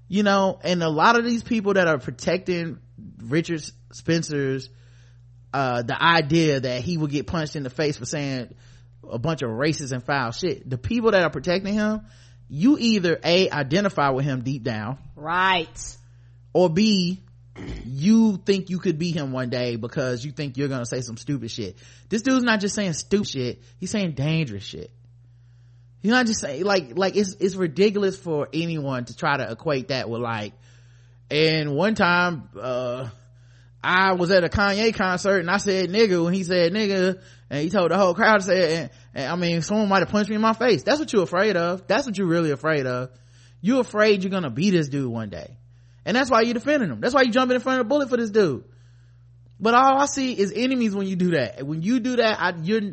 you 0.09 0.25
know 0.25 0.59
and 0.65 0.83
a 0.83 0.89
lot 0.89 1.17
of 1.17 1.25
these 1.25 1.45
people 1.45 1.75
that 1.75 1.87
are 1.87 1.99
protecting 1.99 2.79
richard 3.23 3.63
spencer's 3.93 4.71
uh 5.53 5.83
the 5.83 6.01
idea 6.03 6.59
that 6.59 6.81
he 6.81 6.99
would 6.99 7.13
get 7.13 7.29
punched 7.29 7.55
in 7.55 7.63
the 7.63 7.71
face 7.71 7.97
for 7.97 8.07
saying 8.07 8.53
a 9.11 9.19
bunch 9.19 9.43
of 9.43 9.51
racist 9.51 9.93
and 9.93 10.03
foul 10.03 10.33
shit. 10.33 10.69
The 10.69 10.79
people 10.79 11.11
that 11.13 11.23
are 11.23 11.31
protecting 11.31 11.75
him 11.75 12.03
you 12.49 12.77
either 12.79 13.19
a 13.25 13.51
identify 13.51 14.11
with 14.11 14.25
him 14.25 14.43
deep 14.43 14.63
down. 14.63 14.99
Right. 15.17 15.97
Or 16.53 16.69
b 16.69 17.23
you 17.87 18.37
think 18.37 18.71
you 18.71 18.79
could 18.79 18.99
be 18.99 19.13
him 19.13 19.33
one 19.33 19.49
day 19.49 19.77
because 19.77 20.25
you 20.25 20.33
think 20.33 20.57
you're 20.57 20.69
gonna 20.69 20.87
say 20.87 21.01
some 21.01 21.17
stupid 21.17 21.51
shit 21.51 21.77
this 22.09 22.23
dude's 22.23 22.45
not 22.45 22.61
just 22.61 22.75
saying 22.75 22.93
stupid 22.93 23.29
shit 23.29 23.63
he's 23.79 23.91
saying 23.91 24.13
dangerous 24.13 24.65
shit 24.65 24.91
he's 26.01 26.11
not 26.11 26.27
just 26.27 26.41
saying 26.41 26.65
like 26.65 26.97
like 26.99 27.17
it's 27.17 27.37
it's 27.39 27.55
ridiculous 27.55 28.17
for 28.17 28.49
anyone 28.53 29.05
to 29.05 29.17
try 29.17 29.37
to 29.37 29.51
equate 29.51 29.89
that 29.89 30.09
with 30.09 30.21
like 30.21 30.53
and 31.31 31.75
one 31.75 31.95
time 31.95 32.49
uh 32.61 33.09
I 33.87 34.15
was 34.15 34.31
at 34.31 34.45
a 34.45 34.49
Kanye 34.49 34.95
concert 34.95 35.41
and 35.41 35.51
I 35.51 35.59
said 35.59 35.91
nigga 35.91 36.25
when 36.25 36.33
he 36.33 36.43
said 36.43 36.73
nigga 36.73 37.21
and 37.51 37.61
he 37.63 37.71
told 37.71 37.91
the 37.91 37.99
whole 37.99 38.15
crowd 38.15 38.39
to 38.39 38.43
say 38.43 38.77
and, 38.77 38.91
and 39.15 39.33
I 39.33 39.37
mean 39.37 39.63
someone 39.63 39.89
might 39.89 40.01
have 40.01 40.09
punched 40.09 40.31
me 40.31 40.37
in 40.37 40.43
my 40.43 40.55
face. 40.55 40.83
That's 40.83 40.99
what 40.99 41.13
you're 41.13 41.23
afraid 41.23 41.57
of. 41.57 41.87
That's 41.87 42.07
what 42.07 42.17
you're 42.17 42.27
really 42.27 42.51
afraid 42.51 42.87
of. 42.87 43.11
You're 43.61 43.81
afraid 43.81 44.23
you're 44.23 44.31
gonna 44.31 44.51
beat 44.51 44.71
this 44.71 44.89
dude 44.89 45.11
one 45.11 45.29
day. 45.29 45.59
And 46.05 46.17
that's 46.17 46.31
why 46.31 46.43
you're 46.43 46.55
defending 46.55 46.91
him. 46.91 47.01
That's 47.01 47.15
why 47.15 47.23
you're 47.23 47.33
jumping 47.33 47.55
in 47.55 47.61
front 47.61 47.81
of 47.81 47.87
the 47.87 47.89
bullet 47.89 48.11
for 48.11 48.17
this 48.17 48.31
dude. 48.31 48.65
But 49.59 49.75
all 49.75 50.01
I 50.01 50.07
see 50.07 50.33
is 50.33 50.53
enemies 50.55 50.95
when 50.95 51.07
you 51.07 51.17
do 51.17 51.31
that. 51.33 51.67
When 51.67 51.83
you 51.83 52.01
do 52.01 52.17
that, 52.17 52.41
I, 52.41 52.55
you're, 52.63 52.93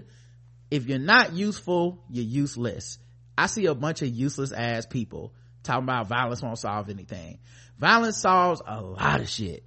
if 0.69 0.87
you're 0.87 0.99
not 0.99 1.33
useful, 1.33 2.03
you're 2.09 2.25
useless. 2.25 2.99
I 3.37 3.47
see 3.47 3.65
a 3.65 3.75
bunch 3.75 4.01
of 4.01 4.09
useless 4.09 4.51
ass 4.51 4.85
people 4.85 5.33
talking 5.63 5.83
about 5.83 6.07
violence 6.07 6.41
won't 6.41 6.59
solve 6.59 6.89
anything. 6.89 7.39
Violence 7.77 8.19
solves 8.19 8.61
a 8.65 8.81
lot 8.81 9.21
of 9.21 9.29
shit. 9.29 9.63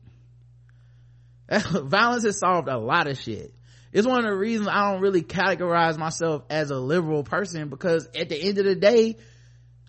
violence 1.50 2.24
has 2.24 2.38
solved 2.38 2.68
a 2.68 2.78
lot 2.78 3.06
of 3.06 3.18
shit 3.18 3.54
it's 3.94 4.06
one 4.06 4.18
of 4.18 4.24
the 4.24 4.36
reasons 4.36 4.68
i 4.68 4.90
don't 4.90 5.00
really 5.00 5.22
categorize 5.22 5.96
myself 5.96 6.42
as 6.50 6.70
a 6.70 6.78
liberal 6.78 7.22
person 7.22 7.70
because 7.70 8.08
at 8.14 8.28
the 8.28 8.36
end 8.36 8.58
of 8.58 8.64
the 8.64 8.74
day 8.74 9.16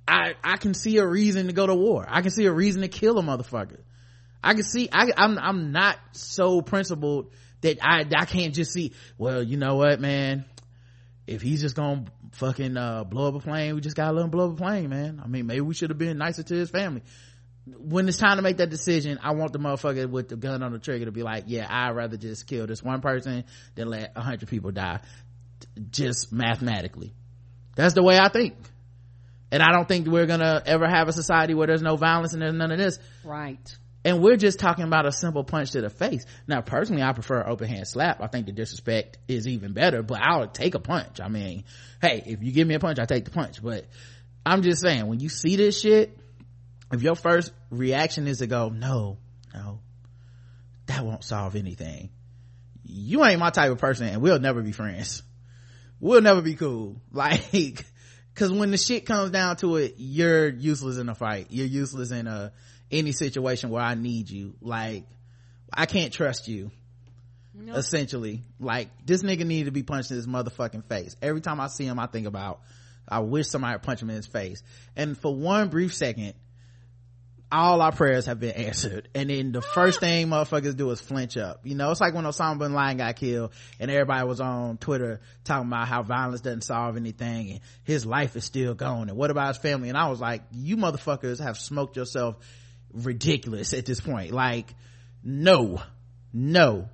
i 0.07 0.33
i 0.43 0.57
can 0.57 0.73
see 0.73 0.97
a 0.97 1.05
reason 1.05 1.47
to 1.47 1.53
go 1.53 1.65
to 1.65 1.75
war 1.75 2.05
i 2.07 2.21
can 2.21 2.31
see 2.31 2.45
a 2.45 2.51
reason 2.51 2.81
to 2.81 2.87
kill 2.87 3.17
a 3.17 3.23
motherfucker 3.23 3.79
i 4.43 4.53
can 4.53 4.63
see 4.63 4.89
i 4.91 5.11
i'm 5.17 5.37
i'm 5.37 5.71
not 5.71 5.97
so 6.11 6.61
principled 6.61 7.31
that 7.61 7.77
i 7.81 8.05
i 8.15 8.25
can't 8.25 8.53
just 8.53 8.71
see 8.71 8.93
well 9.17 9.41
you 9.41 9.57
know 9.57 9.75
what 9.75 9.99
man 9.99 10.45
if 11.27 11.41
he's 11.41 11.61
just 11.61 11.75
gonna 11.75 12.05
fucking 12.33 12.75
uh, 12.77 13.03
blow 13.03 13.29
up 13.29 13.35
a 13.35 13.39
plane 13.39 13.73
we 13.73 13.81
just 13.81 13.95
gotta 13.95 14.13
let 14.13 14.25
him 14.25 14.29
blow 14.29 14.47
up 14.47 14.53
a 14.53 14.57
plane 14.57 14.89
man 14.89 15.21
i 15.23 15.27
mean 15.27 15.47
maybe 15.47 15.61
we 15.61 15.73
should 15.73 15.89
have 15.89 15.97
been 15.97 16.17
nicer 16.17 16.43
to 16.43 16.53
his 16.53 16.69
family 16.69 17.01
when 17.65 18.07
it's 18.07 18.17
time 18.17 18.37
to 18.37 18.43
make 18.43 18.57
that 18.57 18.69
decision, 18.69 19.19
I 19.23 19.33
want 19.33 19.51
the 19.51 19.59
motherfucker 19.59 20.09
with 20.09 20.29
the 20.29 20.35
gun 20.35 20.61
on 20.61 20.71
the 20.71 20.79
trigger 20.79 21.05
to 21.05 21.11
be 21.11 21.23
like, 21.23 21.45
yeah, 21.47 21.65
I'd 21.67 21.95
rather 21.95 22.17
just 22.17 22.45
kill 22.47 22.67
this 22.67 22.83
one 22.83 23.01
person 23.01 23.43
than 23.73 23.89
let 23.89 24.11
a 24.15 24.21
hundred 24.21 24.49
people 24.49 24.71
die. 24.71 24.99
Just 25.89 26.31
mathematically. 26.31 27.13
That's 27.75 27.93
the 27.93 28.03
way 28.03 28.17
I 28.17 28.29
think. 28.29 28.55
And 29.55 29.63
I 29.63 29.71
don't 29.71 29.87
think 29.87 30.05
we're 30.05 30.25
gonna 30.25 30.61
ever 30.65 30.85
have 30.85 31.07
a 31.07 31.13
society 31.13 31.53
where 31.53 31.65
there's 31.65 31.81
no 31.81 31.95
violence 31.95 32.33
and 32.33 32.41
there's 32.41 32.53
none 32.53 32.71
of 32.71 32.77
this. 32.77 32.99
Right. 33.23 33.75
And 34.03 34.21
we're 34.21 34.35
just 34.35 34.59
talking 34.59 34.83
about 34.83 35.07
a 35.07 35.11
simple 35.11 35.43
punch 35.43 35.71
to 35.71 35.81
the 35.81 35.89
face. 35.89 36.25
Now, 36.45 36.61
personally, 36.61 37.01
I 37.01 37.13
prefer 37.13 37.47
open 37.47 37.67
hand 37.67 37.87
slap. 37.87 38.21
I 38.21 38.27
think 38.27 38.45
the 38.45 38.51
disrespect 38.51 39.17
is 39.27 39.47
even 39.47 39.73
better, 39.73 40.03
but 40.03 40.19
I'll 40.21 40.47
take 40.47 40.75
a 40.75 40.79
punch. 40.79 41.21
I 41.21 41.29
mean, 41.29 41.63
hey, 42.01 42.21
if 42.25 42.43
you 42.43 42.51
give 42.51 42.67
me 42.67 42.75
a 42.75 42.79
punch, 42.79 42.99
I 42.99 43.05
take 43.05 43.25
the 43.25 43.31
punch. 43.31 43.63
But 43.63 43.85
I'm 44.45 44.61
just 44.61 44.81
saying, 44.81 45.07
when 45.07 45.21
you 45.21 45.29
see 45.29 45.55
this 45.55 45.79
shit, 45.79 46.19
if 46.91 47.01
your 47.01 47.15
first 47.15 47.51
reaction 47.69 48.27
is 48.27 48.39
to 48.39 48.47
go 48.47 48.69
no 48.69 49.17
no 49.53 49.79
that 50.87 51.05
won't 51.05 51.23
solve 51.23 51.55
anything 51.55 52.09
you 52.83 53.23
ain't 53.25 53.39
my 53.39 53.49
type 53.49 53.71
of 53.71 53.77
person 53.77 54.07
and 54.07 54.21
we'll 54.21 54.39
never 54.39 54.61
be 54.61 54.71
friends 54.71 55.23
we'll 55.99 56.21
never 56.21 56.41
be 56.41 56.55
cool 56.55 57.01
like 57.11 57.85
because 58.35 58.51
when 58.51 58.69
the 58.69 58.77
shit 58.77 59.05
comes 59.05 59.31
down 59.31 59.55
to 59.55 59.77
it 59.77 59.95
you're 59.97 60.49
useless 60.49 60.97
in 60.97 61.07
a 61.07 61.15
fight. 61.15 61.47
You're 61.49 61.67
useless 61.67 62.11
in 62.11 62.27
a 62.27 62.51
any 62.91 63.13
situation 63.13 63.69
where 63.69 63.81
i 63.81 63.95
need 63.95 64.29
you. 64.29 64.55
Like 64.61 65.05
i 65.73 65.85
can't 65.85 66.13
trust 66.13 66.47
you 66.47 66.69
nope. 67.53 67.77
essentially. 67.77 68.43
Like 68.59 68.89
this 69.05 69.23
nigga 69.23 69.45
needed 69.45 69.65
to 69.65 69.71
be 69.71 69.83
punched 69.83 70.11
in 70.11 70.17
his 70.17 70.27
motherfucking 70.27 70.85
face. 70.85 71.15
Every 71.21 71.41
time 71.41 71.59
i 71.59 71.67
see 71.67 71.85
him 71.85 71.97
i 71.97 72.07
think 72.07 72.27
about 72.27 72.59
i 73.07 73.19
wish 73.19 73.47
somebody 73.47 73.75
would 73.75 73.83
punch 73.83 74.01
him 74.01 74.09
in 74.09 74.17
his 74.17 74.27
face. 74.27 74.61
And 74.95 75.17
for 75.17 75.33
one 75.33 75.69
brief 75.69 75.95
second 75.95 76.33
all 77.55 77.81
our 77.81 77.91
prayers 77.91 78.25
have 78.25 78.39
been 78.39 78.51
answered. 78.51 79.07
And 79.15 79.29
then 79.29 79.51
the 79.53 79.61
first 79.61 80.01
thing 80.01 80.27
motherfuckers 80.27 80.75
do 80.75 80.89
is 80.91 80.99
flinch 80.99 81.37
up. 81.37 81.61
You 81.63 81.75
know, 81.75 81.89
it's 81.89 82.01
like 82.01 82.13
when 82.13 82.25
Osama 82.25 82.59
bin 82.59 82.73
Laden 82.73 82.97
got 82.97 83.15
killed 83.15 83.53
and 83.79 83.89
everybody 83.89 84.27
was 84.27 84.41
on 84.41 84.77
Twitter 84.77 85.21
talking 85.45 85.67
about 85.67 85.87
how 85.87 86.03
violence 86.03 86.41
doesn't 86.41 86.63
solve 86.63 86.97
anything 86.97 87.51
and 87.51 87.59
his 87.83 88.05
life 88.05 88.35
is 88.35 88.43
still 88.43 88.73
going. 88.73 89.09
And 89.09 89.17
what 89.17 89.31
about 89.31 89.47
his 89.47 89.57
family? 89.57 89.87
And 89.87 89.97
I 89.97 90.09
was 90.09 90.19
like, 90.19 90.43
you 90.51 90.75
motherfuckers 90.75 91.39
have 91.39 91.57
smoked 91.57 91.95
yourself 91.95 92.35
ridiculous 92.93 93.73
at 93.73 93.85
this 93.85 94.01
point. 94.01 94.31
Like, 94.31 94.73
no, 95.23 95.81
no. 96.33 96.89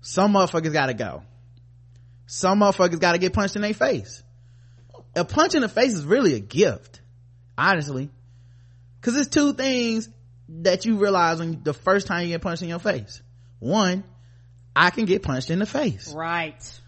Some 0.00 0.32
motherfuckers 0.32 0.72
gotta 0.72 0.94
go. 0.94 1.22
Some 2.26 2.60
motherfuckers 2.60 2.98
gotta 2.98 3.18
get 3.18 3.32
punched 3.32 3.54
in 3.54 3.62
their 3.62 3.74
face. 3.74 4.24
A 5.14 5.24
punch 5.24 5.54
in 5.54 5.62
the 5.62 5.68
face 5.68 5.92
is 5.92 6.04
really 6.04 6.34
a 6.34 6.40
gift. 6.40 7.00
Honestly 7.56 8.10
Cause 9.04 9.16
it's 9.16 9.28
two 9.28 9.52
things 9.52 10.08
that 10.48 10.86
you 10.86 10.96
realize 10.96 11.38
when 11.38 11.62
the 11.62 11.74
first 11.74 12.06
time 12.06 12.22
you 12.22 12.28
get 12.28 12.40
punched 12.40 12.62
in 12.62 12.70
your 12.70 12.78
face. 12.78 13.20
One, 13.58 14.02
I 14.74 14.88
can 14.88 15.04
get 15.04 15.22
punched 15.22 15.50
in 15.50 15.58
the 15.58 15.66
face. 15.66 16.10
Right. 16.14 16.80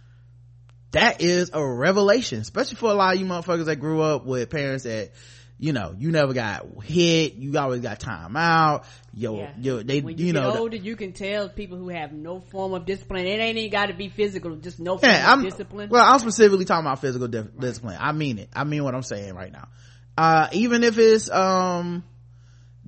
That 0.92 1.20
is 1.20 1.50
a 1.52 1.62
revelation, 1.62 2.40
especially 2.40 2.76
for 2.76 2.90
a 2.90 2.94
lot 2.94 3.14
of 3.14 3.20
you 3.20 3.26
motherfuckers 3.26 3.66
that 3.66 3.76
grew 3.76 4.00
up 4.00 4.24
with 4.24 4.48
parents 4.48 4.84
that, 4.84 5.10
you 5.58 5.74
know, 5.74 5.94
you 5.98 6.10
never 6.10 6.32
got 6.32 6.82
hit, 6.84 7.34
you 7.34 7.58
always 7.58 7.82
got 7.82 8.00
time 8.00 8.34
out, 8.34 8.86
yo, 9.12 9.36
yeah. 9.36 9.52
yo, 9.60 9.82
they, 9.82 10.00
when 10.00 10.16
you, 10.16 10.28
you 10.28 10.32
know. 10.32 10.56
older, 10.56 10.76
you 10.78 10.96
can 10.96 11.12
tell 11.12 11.50
people 11.50 11.76
who 11.76 11.90
have 11.90 12.14
no 12.14 12.40
form 12.40 12.72
of 12.72 12.86
discipline. 12.86 13.26
It 13.26 13.40
ain't 13.40 13.58
even 13.58 13.70
got 13.70 13.86
to 13.86 13.94
be 13.94 14.08
physical, 14.08 14.56
just 14.56 14.80
no 14.80 14.96
form 14.96 15.12
yeah, 15.12 15.34
of 15.34 15.42
discipline. 15.42 15.90
Well, 15.90 16.02
I'm 16.02 16.18
specifically 16.20 16.64
talking 16.64 16.86
about 16.86 17.02
physical 17.02 17.28
di- 17.28 17.40
right. 17.40 17.60
discipline. 17.60 17.98
I 18.00 18.12
mean 18.12 18.38
it. 18.38 18.48
I 18.54 18.64
mean 18.64 18.84
what 18.84 18.94
I'm 18.94 19.02
saying 19.02 19.34
right 19.34 19.52
now 19.52 19.68
uh 20.16 20.48
even 20.52 20.82
if 20.82 20.98
it's 20.98 21.30
um 21.30 22.04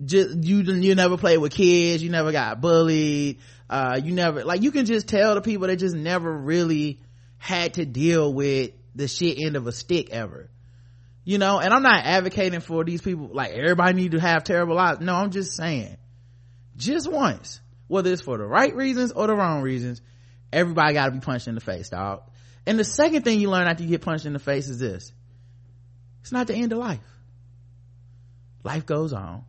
just 0.05 0.37
you 0.45 0.63
you 0.63 0.95
never 0.95 1.17
played 1.17 1.39
with 1.39 1.53
kids 1.53 2.03
you 2.03 2.11
never 2.11 2.33
got 2.33 2.61
bullied 2.61 3.39
uh 3.69 4.01
you 4.03 4.13
never 4.13 4.45
like 4.45 4.63
you 4.63 4.71
can 4.71 4.87
just 4.87 5.09
tell 5.09 5.35
the 5.35 5.41
people 5.41 5.67
that 5.67 5.77
just 5.77 5.95
never 5.95 6.33
really 6.33 7.01
had 7.37 7.75
to 7.75 7.85
deal 7.85 8.33
with 8.33 8.73
the 8.95 9.09
shit 9.09 9.39
end 9.39 9.55
of 9.55 9.67
a 9.67 9.73
stick 9.73 10.11
ever. 10.11 10.51
You 11.25 11.39
know 11.39 11.59
and 11.59 11.75
i'm 11.75 11.83
not 11.83 12.05
advocating 12.05 12.61
for 12.61 12.85
these 12.85 13.03
people 13.03 13.29
like 13.33 13.53
everybody 13.53 13.95
need 13.95 14.13
to 14.13 14.21
have 14.21 14.45
terrible 14.45 14.77
lives. 14.77 15.01
No 15.01 15.15
i'm 15.15 15.31
just 15.31 15.55
saying 15.55 15.97
just 16.77 17.11
once 17.11 17.61
whether 17.87 18.11
it's 18.11 18.23
for 18.23 18.39
the 18.39 18.47
right 18.47 18.75
reasons 18.75 19.13
or 19.13 19.27
the 19.27 19.35
wrong 19.35 19.61
reasons 19.61 20.01
everybody 20.53 20.95
got 20.95 21.07
to 21.07 21.11
be 21.11 21.21
punched 21.21 21.49
in 21.49 21.55
the 21.55 21.61
face 21.61 21.91
dog 21.91 22.23
and 22.67 22.79
the 22.79 22.85
second 22.85 23.23
thing 23.23 23.41
you 23.41 23.51
learn 23.51 23.67
after 23.67 23.83
you 23.83 23.89
get 23.89 24.03
punched 24.03 24.27
in 24.27 24.35
the 24.35 24.39
face 24.39 24.69
is 24.69 24.79
this. 24.79 25.11
It's 26.21 26.33
not 26.33 26.47
the 26.47 26.55
end 26.55 26.73
of 26.73 26.79
life 26.79 27.01
life 28.65 28.87
goes 28.87 29.13
on. 29.13 29.45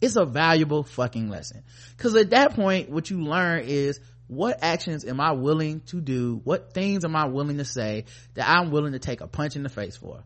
It's 0.00 0.16
a 0.16 0.24
valuable 0.24 0.82
fucking 0.82 1.28
lesson. 1.28 1.62
Because 1.96 2.16
at 2.16 2.30
that 2.30 2.54
point 2.54 2.90
what 2.90 3.08
you 3.08 3.22
learn 3.22 3.64
is 3.66 4.00
what 4.26 4.58
actions 4.62 5.04
am 5.04 5.20
i 5.20 5.32
willing 5.32 5.80
to 5.86 6.00
do? 6.00 6.40
What 6.42 6.72
things 6.72 7.04
am 7.04 7.14
i 7.14 7.26
willing 7.26 7.58
to 7.58 7.64
say 7.64 8.06
that 8.34 8.48
i'm 8.48 8.70
willing 8.70 8.92
to 8.92 8.98
take 8.98 9.20
a 9.20 9.26
punch 9.26 9.56
in 9.56 9.62
the 9.62 9.68
face 9.68 9.96
for? 9.96 10.24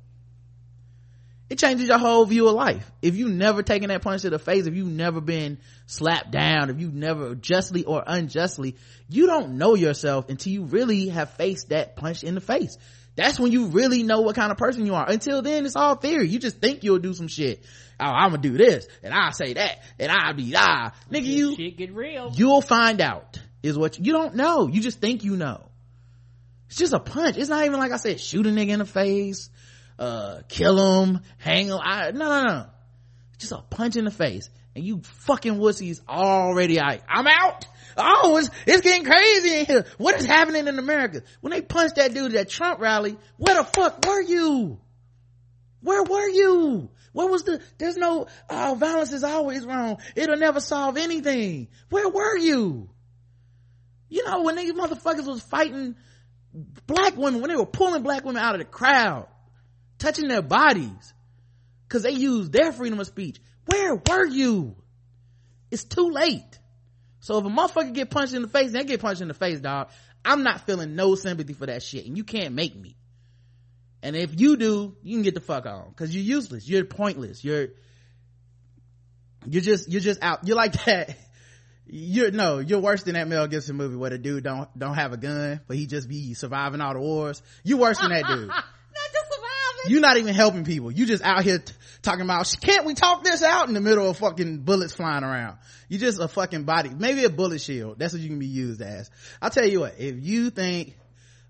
It 1.49 1.59
changes 1.59 1.89
your 1.89 1.99
whole 1.99 2.25
view 2.25 2.49
of 2.49 2.55
life. 2.55 2.91
If 3.03 3.15
you 3.15 3.29
never 3.29 3.63
taken 3.63 3.89
that 3.91 4.03
punch 4.03 4.23
to 4.23 4.31
the 4.31 4.39
face 4.39 4.67
if 4.67 4.75
you've 4.75 4.89
never 4.89 5.21
been 5.21 5.59
slapped 5.87 6.31
down 6.31 6.71
if 6.71 6.81
you've 6.81 6.95
never 6.95 7.35
justly 7.35 7.85
or 7.85 8.03
unjustly 8.07 8.77
you 9.09 9.27
don't 9.27 9.59
know 9.59 9.75
yourself 9.75 10.29
until 10.29 10.53
you 10.53 10.65
really 10.65 11.09
have 11.09 11.31
faced 11.33 11.69
that 11.69 11.97
punch 11.97 12.25
in 12.25 12.35
the 12.35 12.41
face 12.41 12.79
that's 13.17 13.41
when 13.41 13.51
you 13.51 13.67
really 13.67 14.03
know 14.03 14.21
what 14.21 14.37
kind 14.37 14.53
of 14.53 14.59
person 14.59 14.87
you 14.87 14.95
are. 14.95 15.09
Until 15.09 15.43
then, 15.43 15.67
it's 15.67 15.77
all 15.77 15.97
theory. 15.97 16.29
You 16.29 16.39
just 16.39 16.61
think 16.61 16.85
you'll 16.85 16.99
do 16.99 17.15
some 17.15 17.29
shit. 17.29 17.65
Oh, 17.99 18.05
I'm 18.05 18.31
gonna 18.31 18.43
do 18.43 18.57
this, 18.57 18.87
and 19.03 19.13
I'll 19.15 19.33
say 19.33 19.55
that, 19.55 19.83
and 19.99 20.13
I'll 20.13 20.35
be 20.35 20.53
ah, 20.55 20.93
nigga. 21.11 21.25
You 21.25 21.57
shit 21.57 21.77
get 21.77 21.95
real. 21.95 22.31
You'll 22.35 22.63
find 22.63 23.01
out. 23.01 23.41
Is 23.63 23.77
what 23.77 23.99
you, 23.99 24.05
you 24.05 24.13
don't 24.13 24.37
know. 24.37 24.69
You 24.69 24.81
just 24.81 25.01
think 25.01 25.25
you 25.25 25.37
know. 25.37 25.63
It's 26.69 26.77
just 26.77 26.93
a 26.93 27.01
punch. 27.01 27.37
It's 27.37 27.49
not 27.49 27.65
even 27.65 27.79
like 27.79 27.93
I 27.93 27.97
said, 27.97 28.21
shoot 28.21 28.47
a 28.47 28.51
nigga 28.51 28.69
in 28.71 28.79
the 28.81 28.85
face. 28.85 29.49
uh 29.99 30.43
kill 30.49 31.05
him 31.05 31.21
hang 31.39 31.69
him 31.69 31.79
I, 31.83 32.11
no 32.11 32.29
no 32.29 32.43
no 32.43 32.67
just 33.39 33.53
a 33.53 33.63
punch 33.71 33.97
in 33.97 34.05
the 34.05 34.11
face 34.11 34.51
and 34.75 34.85
you 34.85 35.01
fucking 35.03 35.55
wussies 35.55 36.01
already 36.07 36.79
I, 36.79 37.01
i'm 37.09 37.27
out 37.27 37.67
oh 37.97 38.37
it's, 38.37 38.51
it's 38.67 38.83
getting 38.83 39.05
crazy 39.05 39.61
in 39.61 39.67
here. 39.67 39.87
What 39.99 40.17
is 40.17 40.27
happening 40.27 40.67
in 40.67 40.79
america? 40.79 41.23
When 41.41 41.53
they 41.53 41.63
punched 41.63 41.97
that 41.97 42.15
dude 42.15 42.35
at 42.35 42.49
trump 42.49 42.81
rally 42.81 43.17
where 43.37 43.57
the 43.57 43.65
fuck 43.65 44.05
were 44.07 44.21
you? 44.21 44.79
Where 45.83 46.03
were 46.03 46.29
you? 46.29 46.91
What 47.13 47.31
was 47.31 47.45
the 47.45 47.63
there's 47.79 47.97
no 47.97 48.27
oh 48.51 48.75
violence 48.75 49.13
is 49.13 49.25
always 49.25 49.65
wrong. 49.65 49.99
It'll 50.15 50.37
never 50.37 50.61
solve 50.61 50.97
anything. 50.97 51.69
Where 51.89 52.09
were 52.09 52.37
you? 52.37 52.91
You 54.09 54.25
know 54.25 54.43
when 54.43 54.57
these 54.57 54.73
motherfuckers 54.73 55.27
was 55.27 55.43
fighting 55.43 55.97
black 56.87 57.17
women 57.17 57.41
when 57.41 57.51
they 57.51 57.57
were 57.57 57.67
pulling 57.67 58.03
black 58.03 58.25
women 58.25 58.43
out 58.43 58.55
of 58.55 58.61
the 58.61 58.65
crowd 58.65 59.27
touching 59.99 60.29
their 60.29 60.43
bodies 60.43 61.15
because 61.87 62.03
they 62.03 62.11
used 62.13 62.53
their 62.53 62.73
freedom 62.73 63.01
of 63.01 63.07
speech. 63.07 63.39
Where 63.67 63.95
were 63.95 64.27
you? 64.27 64.77
It's 65.71 65.85
too 65.85 66.11
late 66.11 66.59
so 67.27 67.39
if 67.39 67.45
a 67.45 67.49
motherfucker 67.49 67.93
get 67.93 68.09
punched 68.09 68.35
in 68.35 68.43
the 68.43 68.47
face 68.47 68.71
they 68.71 68.85
get 68.85 69.01
punched 69.01 69.21
in 69.21 69.27
the 69.27 69.35
face 69.35 69.59
dog. 69.59 69.89
I'm 70.25 70.45
not 70.45 70.61
feeling 70.61 70.95
no 70.95 71.17
sympathy 71.17 71.55
for 71.55 71.67
that 71.67 71.83
shit 71.83 72.07
and 72.07 72.17
you 72.17 72.23
can't 72.23 72.55
make 72.55 72.77
me. 72.77 72.95
And 74.01 74.15
if 74.15 74.41
you 74.41 74.57
do 74.57 74.95
you 75.03 75.17
can 75.17 75.23
get 75.25 75.35
the 75.35 75.41
fuck 75.41 75.67
on 75.67 75.89
because 75.89 76.15
you're 76.15 76.23
useless. 76.23 76.69
You're 76.69 76.85
pointless. 76.85 77.43
You're 77.43 77.71
you're 79.45 79.61
just 79.61 79.91
you're 79.91 80.01
just 80.01 80.23
out 80.23 80.47
you're 80.47 80.57
like 80.57 80.73
that. 80.85 81.17
You're 81.89 82.31
no 82.31 82.61
you're 82.61 82.79
worse 82.79 83.03
than 83.03 83.15
that 83.15 83.27
mel 83.27 83.49
gibson 83.49 83.75
movie 83.75 83.97
where 83.97 84.11
the 84.11 84.19
dude 84.19 84.45
don't 84.45 84.69
don't 84.79 84.95
have 84.95 85.13
a 85.13 85.17
gun 85.17 85.61
but 85.67 85.77
he 85.77 85.87
just 85.87 86.09
be 86.09 86.35
surviving 86.35 86.81
all 86.81 86.95
the 86.95 87.01
wars. 87.01 87.43
You 87.65 87.79
worse 87.79 87.99
than 87.99 88.11
that 88.11 88.25
dude. 88.25 88.47
Not 88.49 88.65
just 89.13 89.33
surviving. 89.33 89.91
you're 89.91 90.01
not 90.01 90.17
even 90.17 90.33
helping 90.33 90.65
people. 90.65 90.93
You 90.93 91.07
just 91.07 91.25
out 91.25 91.43
here 91.43 91.59
t- 91.59 91.75
talking 92.07 92.23
about 92.23 92.57
can't 92.63 92.87
we 92.87 92.95
talk 92.95 93.23
this 93.23 93.43
out? 93.43 93.69
In 93.69 93.75
the 93.75 93.81
middle 93.81 94.09
of 94.09 94.17
fucking 94.17 94.61
bullets 94.61 94.95
flying 94.95 95.25
around. 95.25 95.59
You 95.89 95.99
just 95.99 96.21
a 96.21 96.29
fucking 96.29 96.65
body. 96.65 96.91
Maybe 96.91 97.25
a 97.25 97.31
bullet 97.31 97.61
shield. 97.61 97.99
That's 97.99 98.15
what 98.15 98.23
you 98.23 98.29
can 98.29 98.39
be 98.39 98.47
used 98.47 98.81
as. 98.81 99.11
I'll 99.43 99.51
tell 99.51 99.67
you 99.67 99.81
what 99.81 99.97
if 99.99 100.17
you 100.19 100.51
think 100.51 100.97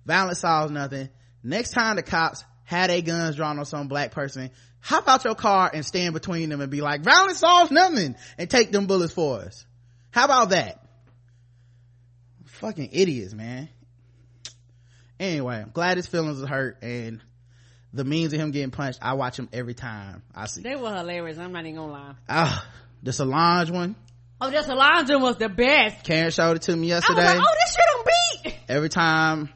violence 0.05 0.41
solves 0.41 0.73
nothing 0.73 1.11
next 1.45 1.71
time 1.71 1.97
the 1.97 2.03
cops 2.03 2.45
had 2.65 2.91
a 2.91 3.01
guns 3.03 3.37
drawn 3.37 3.59
on 3.59 3.65
some 3.65 3.87
black 3.87 4.11
person 4.11 4.51
hop 4.81 5.07
out 5.09 5.25
your 5.25 5.35
car 5.35 5.71
and 5.73 5.85
stand 5.85 6.15
between 6.15 6.49
them 6.49 6.61
and 6.61 6.71
be 6.71 6.81
like 6.81 7.03
violence 7.03 7.39
solves 7.39 7.71
nothing 7.71 8.17
and 8.39 8.51
take 8.51 8.73
them 8.73 8.87
bullets 8.87 9.13
for 9.13 9.41
us. 9.41 9.65
How 10.11 10.25
about 10.25 10.51
that? 10.51 10.83
Fucking 12.47 12.91
idiots 12.93 13.35
man. 13.35 13.69
Anyway 15.21 15.57
i'm 15.57 15.71
glad 15.71 15.97
his 15.97 16.07
feelings 16.07 16.43
are 16.43 16.47
hurt 16.47 16.83
and 16.83 17.21
the 17.97 18.05
memes 18.05 18.33
of 18.33 18.41
him 18.41 18.51
getting 18.51 18.71
punched 18.71 18.99
i 19.03 19.15
watch 19.15 19.39
him 19.39 19.49
every 19.53 19.75
time 19.75 20.23
i 20.35 20.47
see 20.47 20.63
They 20.63 20.77
were 20.77 20.95
hilarious. 20.95 21.39
I'm 21.39 21.53
not 21.53 21.65
even 21.65 21.77
gonna 21.77 21.93
lie. 21.93 22.15
ah 22.29 22.67
the 23.03 23.13
solange 23.13 23.71
one 23.71 23.97
Oh, 24.41 24.51
just 24.51 24.69
one 24.69 24.77
was 25.23 25.37
the 25.39 25.49
best. 25.49 26.05
karen 26.05 26.31
showed 26.31 26.57
it 26.57 26.63
to 26.63 26.77
me 26.77 26.93
I 26.93 26.97
was 26.97 27.05
yesterday 27.09 27.25
like, 27.25 27.39
oh, 27.41 27.55
this 27.65 27.75
shit 27.75 27.85
don't 27.93 28.07
beat. 28.45 28.55
every 28.69 28.89
time 28.91 29.49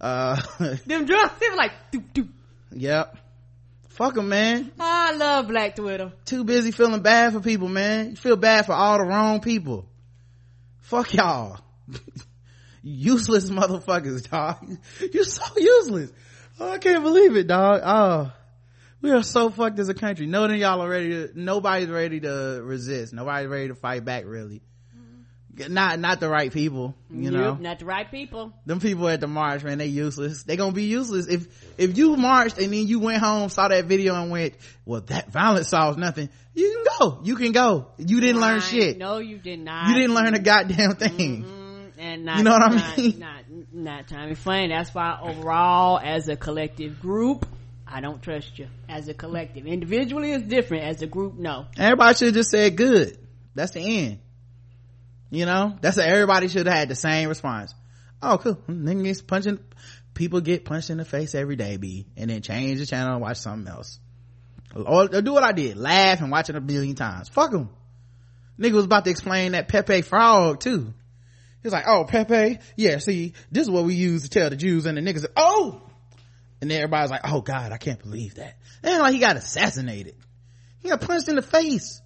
uh 0.00 0.40
Them 0.86 1.04
drugs, 1.06 1.32
they 1.40 1.48
were 1.50 1.56
like, 1.56 1.72
doop, 1.92 2.12
doop. 2.12 2.28
yep 2.72 3.16
fuck 3.88 4.14
them 4.14 4.28
man 4.28 4.72
I 4.80 5.12
love 5.12 5.46
Black 5.48 5.76
Twitter. 5.76 6.12
too 6.24 6.42
busy 6.44 6.70
feeling 6.72 7.02
bad 7.02 7.32
for 7.34 7.40
people 7.40 7.68
man 7.68 8.10
you 8.10 8.16
feel 8.16 8.36
bad 8.36 8.66
for 8.66 8.72
all 8.72 8.98
the 8.98 9.04
wrong 9.04 9.40
people 9.40 9.86
fuck 10.80 11.12
y'all 11.14 11.60
useless 12.82 13.50
motherfuckers 13.50 14.28
dog 14.28 14.56
you're 15.12 15.24
so 15.24 15.42
useless 15.56 16.10
oh, 16.60 16.72
i 16.72 16.78
can't 16.78 17.02
believe 17.02 17.36
it 17.36 17.46
dog. 17.46 17.80
Oh. 17.84 18.32
We 19.02 19.12
are 19.12 19.22
so 19.22 19.48
fucked 19.48 19.78
as 19.78 19.88
a 19.88 19.94
country. 19.94 20.26
None 20.26 20.50
of 20.50 20.56
y'all 20.58 20.82
are 20.82 20.88
ready 20.88 21.08
to 21.08 21.30
nobody's 21.34 21.88
ready 21.88 22.20
to 22.20 22.60
resist. 22.62 23.14
Nobody's 23.14 23.48
ready 23.48 23.68
to 23.68 23.74
fight 23.74 24.04
back 24.04 24.24
really. 24.26 24.60
Mm-hmm. 24.94 25.72
Not 25.72 25.98
not 25.98 26.20
the 26.20 26.28
right 26.28 26.52
people 26.52 26.94
you 27.10 27.30
know? 27.30 27.54
not 27.54 27.78
the 27.78 27.86
right 27.86 28.10
people. 28.10 28.52
them 28.66 28.78
people 28.78 29.08
at 29.08 29.20
the 29.20 29.26
march 29.26 29.64
man 29.64 29.78
they 29.78 29.86
useless. 29.86 30.42
They 30.42 30.56
gonna 30.56 30.72
be 30.72 30.84
useless. 30.84 31.28
If 31.28 31.46
if 31.78 31.96
you 31.96 32.14
marched 32.16 32.58
and 32.58 32.70
then 32.72 32.86
you 32.86 33.00
went 33.00 33.22
home 33.22 33.48
saw 33.48 33.68
that 33.68 33.86
video 33.86 34.20
and 34.20 34.30
went 34.30 34.54
well 34.84 35.00
that 35.00 35.30
violence 35.30 35.68
solves 35.68 35.96
nothing 35.96 36.28
you 36.54 36.84
can 36.84 36.94
go. 36.98 37.20
You 37.22 37.36
can 37.36 37.52
go. 37.52 37.86
You 37.96 38.20
didn't 38.20 38.40
learn 38.40 38.60
shit. 38.60 38.98
No, 38.98 39.18
you 39.18 39.38
did 39.38 39.60
not. 39.60 39.88
you 39.88 39.94
didn't 39.94 40.14
learn 40.14 40.34
a 40.34 40.38
goddamn 40.38 40.96
thing. 40.96 41.44
Mm-hmm. 41.44 42.00
And 42.00 42.24
not, 42.24 42.38
You 42.38 42.44
know 42.44 42.52
what 42.52 42.62
I 42.62 42.96
mean? 42.96 43.18
Not, 43.18 43.39
not 43.72 44.08
Tommy 44.08 44.34
Flynn. 44.34 44.70
That's 44.70 44.94
why 44.94 45.18
overall, 45.22 45.98
as 46.02 46.28
a 46.28 46.36
collective 46.36 47.00
group, 47.00 47.46
I 47.86 48.00
don't 48.00 48.22
trust 48.22 48.58
you. 48.58 48.68
As 48.88 49.08
a 49.08 49.14
collective, 49.14 49.66
individually 49.66 50.32
is 50.32 50.42
different. 50.42 50.84
As 50.84 51.02
a 51.02 51.06
group, 51.06 51.34
no. 51.34 51.66
everybody 51.76 52.16
should 52.16 52.26
have 52.26 52.34
just 52.34 52.50
said 52.50 52.76
good. 52.76 53.18
That's 53.54 53.72
the 53.72 53.80
end. 53.80 54.20
You 55.30 55.46
know? 55.46 55.76
That's 55.80 55.98
a, 55.98 56.06
everybody 56.06 56.48
should 56.48 56.66
have 56.66 56.76
had 56.76 56.88
the 56.88 56.94
same 56.94 57.28
response. 57.28 57.74
Oh 58.22 58.38
cool. 58.38 58.56
Niggas 58.68 59.26
punching 59.26 59.60
people 60.14 60.40
get 60.40 60.64
punched 60.64 60.90
in 60.90 60.98
the 60.98 61.04
face 61.04 61.34
every 61.34 61.56
day 61.56 61.76
b 61.76 62.06
and 62.16 62.28
then 62.28 62.42
change 62.42 62.78
the 62.78 62.86
channel 62.86 63.14
and 63.14 63.22
watch 63.22 63.38
something 63.38 63.72
else. 63.72 63.98
Or, 64.74 65.04
or 65.14 65.22
do 65.22 65.32
what 65.32 65.42
i 65.42 65.52
did. 65.52 65.76
Laugh 65.76 66.20
and 66.20 66.30
watch 66.30 66.50
it 66.50 66.56
a 66.56 66.60
billion 66.60 66.94
times. 66.94 67.28
Fuck 67.28 67.52
them 67.52 67.70
nigga 68.60 68.72
was 68.72 68.84
about 68.84 69.04
to 69.04 69.10
explain 69.10 69.52
that 69.52 69.68
pepe 69.68 70.02
frog 70.02 70.60
too 70.60 70.92
he 71.62 71.66
was 71.66 71.72
like 71.72 71.86
oh 71.86 72.04
pepe? 72.04 72.58
Yeah 72.76 72.98
see 72.98 73.34
this 73.50 73.64
is 73.64 73.70
what 73.70 73.84
we 73.84 73.94
use 73.94 74.22
to 74.22 74.30
tell 74.30 74.50
the 74.50 74.56
jews 74.56 74.86
and 74.86 74.96
the 74.96 75.02
niggas. 75.02 75.26
Oh! 75.36 75.82
And 76.60 76.70
everybody's 76.72 77.10
like 77.10 77.22
oh 77.24 77.40
god 77.40 77.72
i 77.72 77.78
can't 77.78 78.00
believe 78.00 78.36
that. 78.36 78.56
And 78.82 78.98
like 79.00 79.14
he 79.14 79.20
got 79.20 79.36
assassinated. 79.36 80.14
He 80.80 80.88
got 80.88 81.00
punched 81.00 81.28
in 81.28 81.36
the 81.36 81.42
face. 81.42 82.00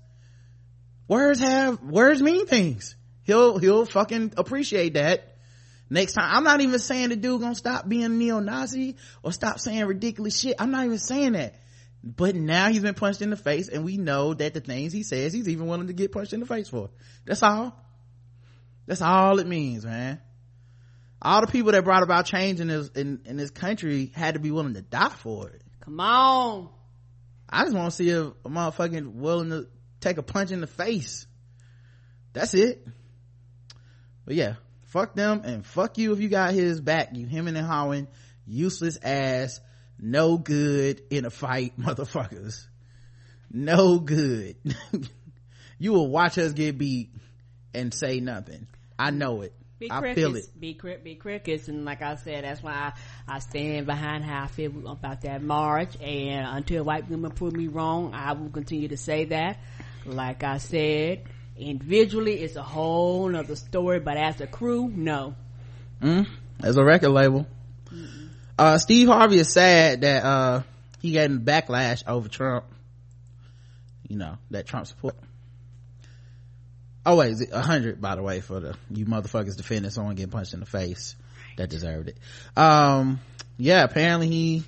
Words 1.06 1.40
have 1.40 1.82
words 1.82 2.22
mean 2.22 2.46
things. 2.46 2.96
He'll 3.22 3.58
he'll 3.58 3.86
fucking 3.86 4.34
appreciate 4.36 4.94
that. 4.94 5.36
Next 5.90 6.14
time 6.14 6.34
i'm 6.34 6.44
not 6.44 6.60
even 6.60 6.78
saying 6.78 7.10
the 7.10 7.16
dude 7.16 7.40
gonna 7.40 7.54
stop 7.54 7.88
being 7.88 8.18
neo-nazi 8.18 8.96
or 9.22 9.32
stop 9.32 9.60
saying 9.60 9.84
ridiculous 9.84 10.38
shit. 10.38 10.56
I'm 10.58 10.70
not 10.70 10.84
even 10.84 10.98
saying 10.98 11.32
that. 11.32 11.54
But 12.02 12.34
now 12.34 12.68
he's 12.68 12.82
been 12.82 12.94
punched 12.94 13.22
in 13.22 13.30
the 13.30 13.36
face 13.36 13.68
and 13.68 13.84
we 13.84 13.96
know 13.96 14.34
that 14.34 14.52
the 14.52 14.60
things 14.60 14.92
he 14.92 15.02
says 15.02 15.32
he's 15.32 15.48
even 15.48 15.66
willing 15.66 15.86
to 15.86 15.92
get 15.92 16.12
punched 16.12 16.32
in 16.32 16.40
the 16.40 16.46
face 16.46 16.68
for. 16.68 16.90
That's 17.24 17.42
all 17.42 17.74
that's 18.86 19.02
all 19.02 19.38
it 19.38 19.46
means 19.46 19.84
man 19.84 20.20
all 21.22 21.40
the 21.40 21.46
people 21.46 21.72
that 21.72 21.84
brought 21.84 22.02
about 22.02 22.26
change 22.26 22.60
in 22.60 22.68
this 22.68 22.88
in, 22.90 23.22
in 23.24 23.36
this 23.36 23.50
country 23.50 24.12
had 24.14 24.34
to 24.34 24.40
be 24.40 24.50
willing 24.50 24.74
to 24.74 24.82
die 24.82 25.08
for 25.08 25.48
it 25.48 25.64
Come 25.84 26.00
on. 26.00 26.70
I 27.48 27.64
just 27.64 27.76
want 27.76 27.90
to 27.90 27.96
see 27.96 28.10
a, 28.10 28.22
a 28.22 28.48
motherfucking 28.48 29.14
willing 29.14 29.50
to 29.50 29.68
take 30.00 30.16
a 30.16 30.22
punch 30.22 30.50
in 30.50 30.60
the 30.60 30.66
face. 30.66 31.26
That's 32.32 32.54
it. 32.54 32.86
But 34.24 34.34
yeah, 34.34 34.54
fuck 34.86 35.14
them 35.14 35.42
and 35.44 35.64
fuck 35.64 35.98
you 35.98 36.12
if 36.12 36.20
you 36.20 36.28
got 36.28 36.54
his 36.54 36.80
back. 36.80 37.10
You 37.14 37.26
him 37.26 37.48
and 37.48 37.56
Howen, 37.56 38.06
useless 38.46 38.98
ass, 39.02 39.60
no 39.98 40.38
good 40.38 41.02
in 41.10 41.26
a 41.26 41.30
fight, 41.30 41.74
motherfuckers. 41.78 42.66
No 43.50 43.98
good. 43.98 44.56
you 45.78 45.92
will 45.92 46.08
watch 46.08 46.38
us 46.38 46.54
get 46.54 46.78
beat 46.78 47.10
and 47.74 47.92
say 47.92 48.20
nothing. 48.20 48.66
I 48.98 49.10
know 49.10 49.42
it. 49.42 49.52
Be 49.78 49.90
I 49.90 50.00
crickets. 50.00 50.20
feel 50.20 50.36
it. 50.36 50.60
Be, 50.60 50.74
cri- 50.74 50.98
be 51.02 51.14
crickets. 51.16 51.68
And 51.68 51.84
like 51.84 52.00
I 52.00 52.16
said, 52.16 52.44
that's 52.44 52.62
why 52.62 52.92
I, 53.28 53.36
I 53.36 53.38
stand 53.40 53.86
behind 53.86 54.24
how 54.24 54.44
I 54.44 54.46
feel 54.46 54.86
about 54.88 55.22
that 55.22 55.42
march. 55.42 56.00
And 56.00 56.46
until 56.46 56.84
white 56.84 57.08
women 57.10 57.32
prove 57.32 57.54
me 57.54 57.66
wrong, 57.66 58.14
I 58.14 58.32
will 58.32 58.50
continue 58.50 58.88
to 58.88 58.96
say 58.96 59.24
that. 59.26 59.58
Like 60.06 60.44
I 60.44 60.58
said, 60.58 61.24
individually, 61.56 62.40
it's 62.40 62.56
a 62.56 62.62
whole 62.62 63.34
other 63.34 63.56
story. 63.56 64.00
But 64.00 64.16
as 64.16 64.40
a 64.40 64.46
crew, 64.46 64.88
no. 64.88 65.34
Mm, 66.00 66.26
as 66.62 66.76
a 66.76 66.84
record 66.84 67.10
label. 67.10 67.46
Uh, 68.56 68.78
Steve 68.78 69.08
Harvey 69.08 69.38
is 69.38 69.52
sad 69.52 70.02
that, 70.02 70.24
uh, 70.24 70.62
he 71.00 71.10
getting 71.10 71.40
backlash 71.40 72.02
over 72.06 72.28
Trump. 72.28 72.64
You 74.08 74.16
know, 74.16 74.38
that 74.50 74.66
Trump 74.66 74.86
support. 74.86 75.16
Oh 77.06 77.16
wait, 77.16 77.36
a 77.52 77.60
hundred 77.60 78.00
by 78.00 78.16
the 78.16 78.22
way 78.22 78.40
for 78.40 78.60
the, 78.60 78.76
you 78.90 79.04
motherfuckers 79.04 79.56
defending 79.56 79.90
someone 79.90 80.14
getting 80.14 80.30
punched 80.30 80.54
in 80.54 80.60
the 80.60 80.66
face. 80.66 81.16
That 81.56 81.70
deserved 81.70 82.08
it. 82.08 82.18
Um, 82.56 83.20
yeah, 83.58 83.84
apparently 83.84 84.28
he 84.28 84.64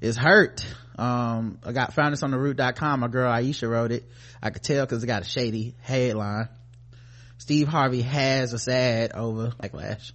is 0.00 0.16
hurt. 0.16 0.64
Um, 0.98 1.58
I 1.64 1.72
got, 1.72 1.94
found 1.94 2.12
this 2.12 2.22
on 2.22 2.30
the 2.30 2.38
root.com. 2.38 3.00
My 3.00 3.08
girl 3.08 3.32
Aisha 3.32 3.70
wrote 3.70 3.90
it. 3.90 4.04
I 4.42 4.50
could 4.50 4.62
tell 4.62 4.86
cause 4.86 5.02
it 5.02 5.06
got 5.06 5.22
a 5.22 5.24
shady 5.24 5.74
headline. 5.80 6.48
Steve 7.38 7.68
Harvey 7.68 8.02
has 8.02 8.52
a 8.52 8.58
sad 8.58 9.12
over 9.14 9.48
backlash. 9.48 10.12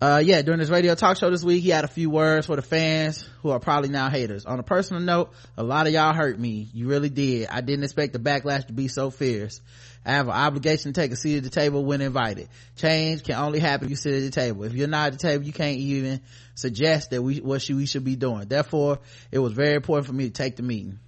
Uh 0.00 0.22
yeah 0.24 0.40
during 0.40 0.60
his 0.60 0.70
radio 0.70 0.94
talk 0.94 1.18
show 1.18 1.30
this 1.30 1.44
week 1.44 1.62
he 1.62 1.68
had 1.68 1.84
a 1.84 1.88
few 1.88 2.08
words 2.08 2.46
for 2.46 2.56
the 2.56 2.62
fans 2.62 3.28
who 3.42 3.50
are 3.50 3.60
probably 3.60 3.90
now 3.90 4.08
haters. 4.08 4.46
On 4.46 4.58
a 4.58 4.62
personal 4.62 5.02
note 5.02 5.32
a 5.56 5.62
lot 5.62 5.86
of 5.86 5.92
y'all 5.92 6.14
hurt 6.14 6.38
me. 6.38 6.68
You 6.72 6.88
really 6.88 7.10
did. 7.10 7.48
I 7.48 7.60
didn't 7.60 7.84
expect 7.84 8.12
the 8.12 8.18
backlash 8.18 8.66
to 8.68 8.72
be 8.72 8.88
so 8.88 9.10
fierce. 9.10 9.60
I 10.04 10.12
have 10.12 10.28
an 10.28 10.32
obligation 10.32 10.92
to 10.92 11.00
take 11.00 11.12
a 11.12 11.16
seat 11.16 11.36
at 11.36 11.42
the 11.42 11.50
table 11.50 11.84
when 11.84 12.00
invited. 12.00 12.48
Change 12.76 13.22
can 13.22 13.34
only 13.34 13.58
happen 13.58 13.86
if 13.86 13.90
you 13.90 13.96
sit 13.96 14.14
at 14.14 14.22
the 14.22 14.30
table. 14.30 14.64
If 14.64 14.72
you're 14.72 14.88
not 14.88 15.08
at 15.08 15.12
the 15.12 15.18
table 15.18 15.44
you 15.44 15.52
can't 15.52 15.76
even 15.76 16.22
suggest 16.54 17.10
that 17.10 17.22
we 17.22 17.36
what 17.40 17.60
should, 17.60 17.76
we 17.76 17.86
should 17.86 18.04
be 18.04 18.16
doing. 18.16 18.48
Therefore 18.48 19.00
it 19.30 19.38
was 19.38 19.52
very 19.52 19.74
important 19.74 20.06
for 20.06 20.14
me 20.14 20.24
to 20.24 20.32
take 20.32 20.56
the 20.56 20.62
meeting. 20.62 20.98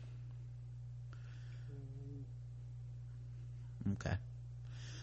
Okay. 3.95 4.17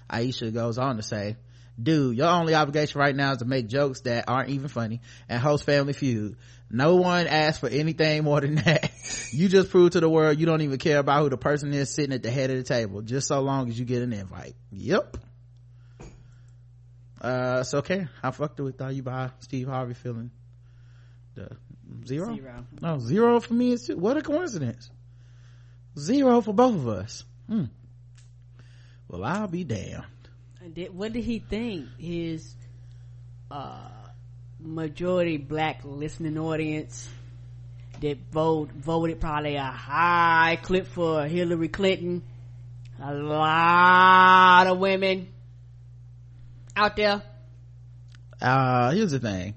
Aisha 0.09 0.53
goes 0.53 0.77
on 0.77 0.97
to 0.97 1.03
say 1.03 1.37
dude 1.81 2.17
your 2.17 2.27
only 2.27 2.55
obligation 2.55 2.99
right 2.99 3.15
now 3.15 3.31
is 3.31 3.39
to 3.39 3.45
make 3.45 3.67
jokes 3.67 4.01
that 4.01 4.25
aren't 4.27 4.49
even 4.49 4.67
funny 4.67 5.01
and 5.27 5.41
host 5.41 5.63
family 5.63 5.93
feud. 5.93 6.37
No 6.71 6.97
one 6.97 7.25
asked 7.25 7.61
for 7.61 7.69
anything 7.69 8.23
more 8.23 8.41
than 8.41 8.55
that. 8.63 8.91
You 9.31 9.49
just 9.49 9.71
prove 9.71 9.91
to 9.91 9.99
the 9.99 10.09
world 10.09 10.39
you 10.39 10.45
don't 10.45 10.61
even 10.61 10.77
care 10.77 10.99
about 10.99 11.23
who 11.23 11.29
the 11.29 11.37
person 11.37 11.73
is 11.73 11.89
sitting 11.89 12.13
at 12.13 12.23
the 12.23 12.31
head 12.31 12.49
of 12.51 12.57
the 12.57 12.63
table 12.63 13.01
just 13.01 13.27
so 13.27 13.41
long 13.41 13.69
as 13.69 13.79
you 13.79 13.85
get 13.85 14.01
an 14.01 14.13
invite. 14.13 14.55
Yep. 14.71 15.17
Uh 17.21 17.63
so 17.63 17.79
okay 17.79 18.07
how 18.21 18.31
fucked 18.31 18.59
with 18.59 18.77
thought 18.77 18.95
you 18.95 19.03
by 19.03 19.31
steve 19.39 19.67
harvey 19.67 19.93
feeling? 19.93 20.31
The 21.35 21.49
zero? 22.05 22.35
Zero. 22.35 22.65
no 22.81 22.99
zero 22.99 23.39
for 23.39 23.53
me 23.53 23.73
is 23.73 23.87
what 23.89 24.17
a 24.17 24.21
coincidence. 24.21 24.89
Zero 25.97 26.41
for 26.41 26.53
both 26.53 26.75
of 26.75 26.87
us. 26.87 27.23
Hmm. 27.47 27.65
well 29.07 29.23
i'll 29.23 29.47
be 29.47 29.63
damned 29.63 30.05
did, 30.73 30.95
what 30.95 31.13
did 31.13 31.23
he 31.23 31.39
think? 31.39 31.87
His 31.97 32.55
uh, 33.51 33.89
majority 34.59 35.37
black 35.37 35.81
listening 35.83 36.37
audience 36.37 37.09
that 38.01 38.17
vote 38.31 38.71
voted 38.71 39.19
probably 39.19 39.55
a 39.55 39.63
high 39.63 40.57
clip 40.61 40.87
for 40.87 41.25
Hillary 41.27 41.67
Clinton. 41.69 42.23
A 43.01 43.13
lot 43.13 44.67
of 44.67 44.77
women 44.79 45.29
out 46.75 46.95
there. 46.95 47.21
uh 48.41 48.91
here's 48.91 49.11
the 49.11 49.19
thing 49.19 49.53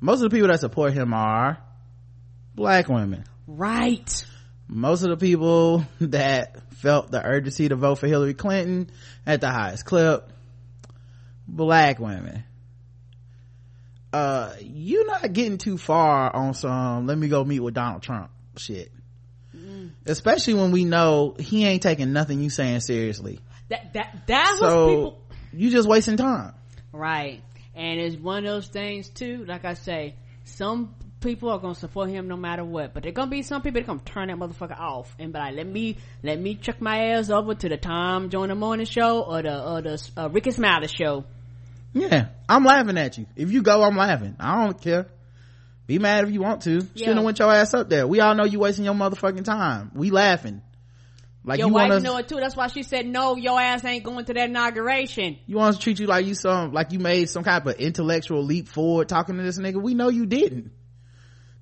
most 0.00 0.16
of 0.22 0.30
the 0.30 0.34
people 0.34 0.48
that 0.48 0.60
support 0.60 0.92
him 0.92 1.14
are 1.14 1.58
black 2.54 2.88
women 2.88 3.24
Right. 3.46 4.24
Most 4.74 5.02
of 5.02 5.10
the 5.10 5.16
people 5.16 5.86
that 6.00 6.72
felt 6.74 7.10
the 7.10 7.24
urgency 7.24 7.68
to 7.68 7.76
vote 7.76 7.96
for 7.96 8.06
hillary 8.06 8.34
clinton 8.34 8.90
at 9.26 9.40
the 9.40 9.50
highest 9.50 9.84
clip 9.84 10.30
black 11.46 11.98
women. 11.98 12.44
Uh 14.12 14.52
you're 14.60 15.06
not 15.06 15.32
getting 15.32 15.58
too 15.58 15.76
far 15.76 16.34
on 16.34 16.54
some 16.54 17.06
let 17.06 17.18
me 17.18 17.28
go 17.28 17.44
meet 17.44 17.60
with 17.60 17.74
donald 17.74 18.02
trump 18.02 18.30
shit. 18.56 18.90
Especially 20.06 20.54
when 20.54 20.72
we 20.72 20.84
know 20.84 21.36
he 21.38 21.64
ain't 21.64 21.82
taking 21.82 22.12
nothing 22.12 22.40
you 22.40 22.50
saying 22.50 22.80
seriously. 22.80 23.40
That 23.68 23.92
that 23.94 24.22
that's 24.26 24.58
so 24.58 24.66
what 24.66 24.88
people 24.88 25.24
you 25.52 25.70
just 25.70 25.88
wasting 25.88 26.16
time. 26.16 26.54
Right. 26.92 27.42
And 27.74 28.00
it's 28.00 28.16
one 28.16 28.38
of 28.38 28.44
those 28.44 28.68
things 28.68 29.08
too, 29.08 29.44
like 29.46 29.64
I 29.64 29.74
say, 29.74 30.16
some 30.44 30.94
people 31.24 31.50
are 31.50 31.58
gonna 31.58 31.74
support 31.74 32.10
him 32.10 32.28
no 32.28 32.36
matter 32.36 32.64
what, 32.64 32.94
but 32.94 33.02
there 33.02 33.10
gonna 33.10 33.30
be 33.30 33.42
some 33.42 33.62
people 33.62 33.80
that 33.80 33.86
gonna 33.86 34.00
turn 34.04 34.28
that 34.28 34.36
motherfucker 34.36 34.78
off. 34.78 35.12
And 35.18 35.32
be 35.32 35.38
like, 35.38 35.56
let 35.56 35.66
me, 35.66 35.96
let 36.22 36.38
me 36.38 36.54
check 36.54 36.80
my 36.80 37.12
ass 37.12 37.30
over 37.30 37.54
to 37.54 37.68
the 37.68 37.76
Tom 37.76 38.30
Joyner 38.30 38.54
Morning 38.54 38.86
Show 38.86 39.22
or 39.22 39.42
the, 39.42 39.64
or 39.68 39.82
the, 39.82 40.10
uh, 40.16 40.28
Rickey 40.28 40.52
Smiley 40.52 40.88
Show. 40.88 41.24
yeah 41.92 42.28
i'm 42.48 42.64
laughing 42.64 42.98
at 42.98 43.18
you. 43.18 43.26
If 43.34 43.50
you 43.50 43.62
go 43.62 43.82
i'm 43.82 43.96
laughing. 43.96 44.36
I 44.38 44.64
don't 44.64 44.80
care. 44.80 45.06
Be 45.86 45.98
mad 45.98 46.24
if 46.24 46.30
you 46.30 46.40
want 46.40 46.62
to. 46.62 46.74
Yeah. 46.74 46.80
shouldn't 46.94 47.16
have 47.16 47.24
went 47.24 47.38
your 47.38 47.52
ass 47.52 47.74
up 47.74 47.88
there. 47.88 48.06
We 48.06 48.20
all 48.20 48.34
know 48.34 48.44
you 48.44 48.58
wasting 48.58 48.84
your 48.84 48.94
motherfucking 48.94 49.44
time. 49.44 49.90
We 49.94 50.10
laughing. 50.10 50.62
Like 51.46 51.58
your 51.58 51.68
you 51.68 51.74
wife 51.74 51.90
want 51.90 51.92
us 51.92 52.02
know 52.02 52.16
it 52.16 52.28
too. 52.28 52.36
That's 52.36 52.56
why 52.56 52.68
she 52.68 52.82
said, 52.82 53.06
no, 53.06 53.36
your 53.36 53.60
ass 53.60 53.84
ain't 53.84 54.02
going 54.02 54.24
to 54.24 54.32
that 54.32 54.48
inauguration. 54.48 55.38
you 55.46 55.56
want 55.56 55.70
us 55.70 55.76
to 55.76 55.82
treat 55.82 55.98
you 55.98 56.06
like 56.06 56.24
you 56.24 56.34
some 56.34 56.72
like 56.72 56.92
you 56.92 56.98
made 56.98 57.28
some 57.28 57.44
kind 57.44 57.66
of 57.66 57.74
intellectual 57.74 58.42
leap 58.42 58.68
forward 58.68 59.10
talking 59.10 59.36
to 59.36 59.42
this 59.42 59.58
nigga? 59.58 59.80
We 59.80 59.92
know 59.94 60.08
you 60.08 60.24
didn't 60.24 60.72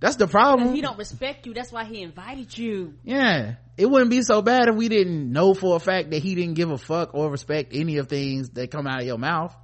that's 0.02 0.16
the 0.16 0.26
problem 0.26 0.74
He 0.74 0.82
don't 0.82 0.98
respect 0.98 1.46
you. 1.46 1.54
That's 1.54 1.72
why 1.72 1.84
he 1.84 2.02
invited 2.02 2.56
you. 2.58 2.94
yeah 3.04 3.54
it 3.78 3.86
wouldn't 3.86 4.10
be 4.10 4.22
so 4.22 4.42
bad 4.42 4.68
if 4.68 4.74
we 4.74 4.88
didn't 4.88 5.32
know 5.32 5.54
for 5.54 5.76
a 5.76 5.80
fact 5.80 6.10
that 6.10 6.22
he 6.22 6.34
didn't 6.34 6.54
give 6.54 6.70
a 6.70 6.76
fuck 6.76 7.14
or 7.14 7.30
respect 7.30 7.72
any 7.74 7.96
of 7.96 8.08
things 8.08 8.50
that 8.50 8.70
come 8.70 8.86
out 8.86 9.00
of 9.00 9.06
your 9.06 9.16
mouth 9.16 9.56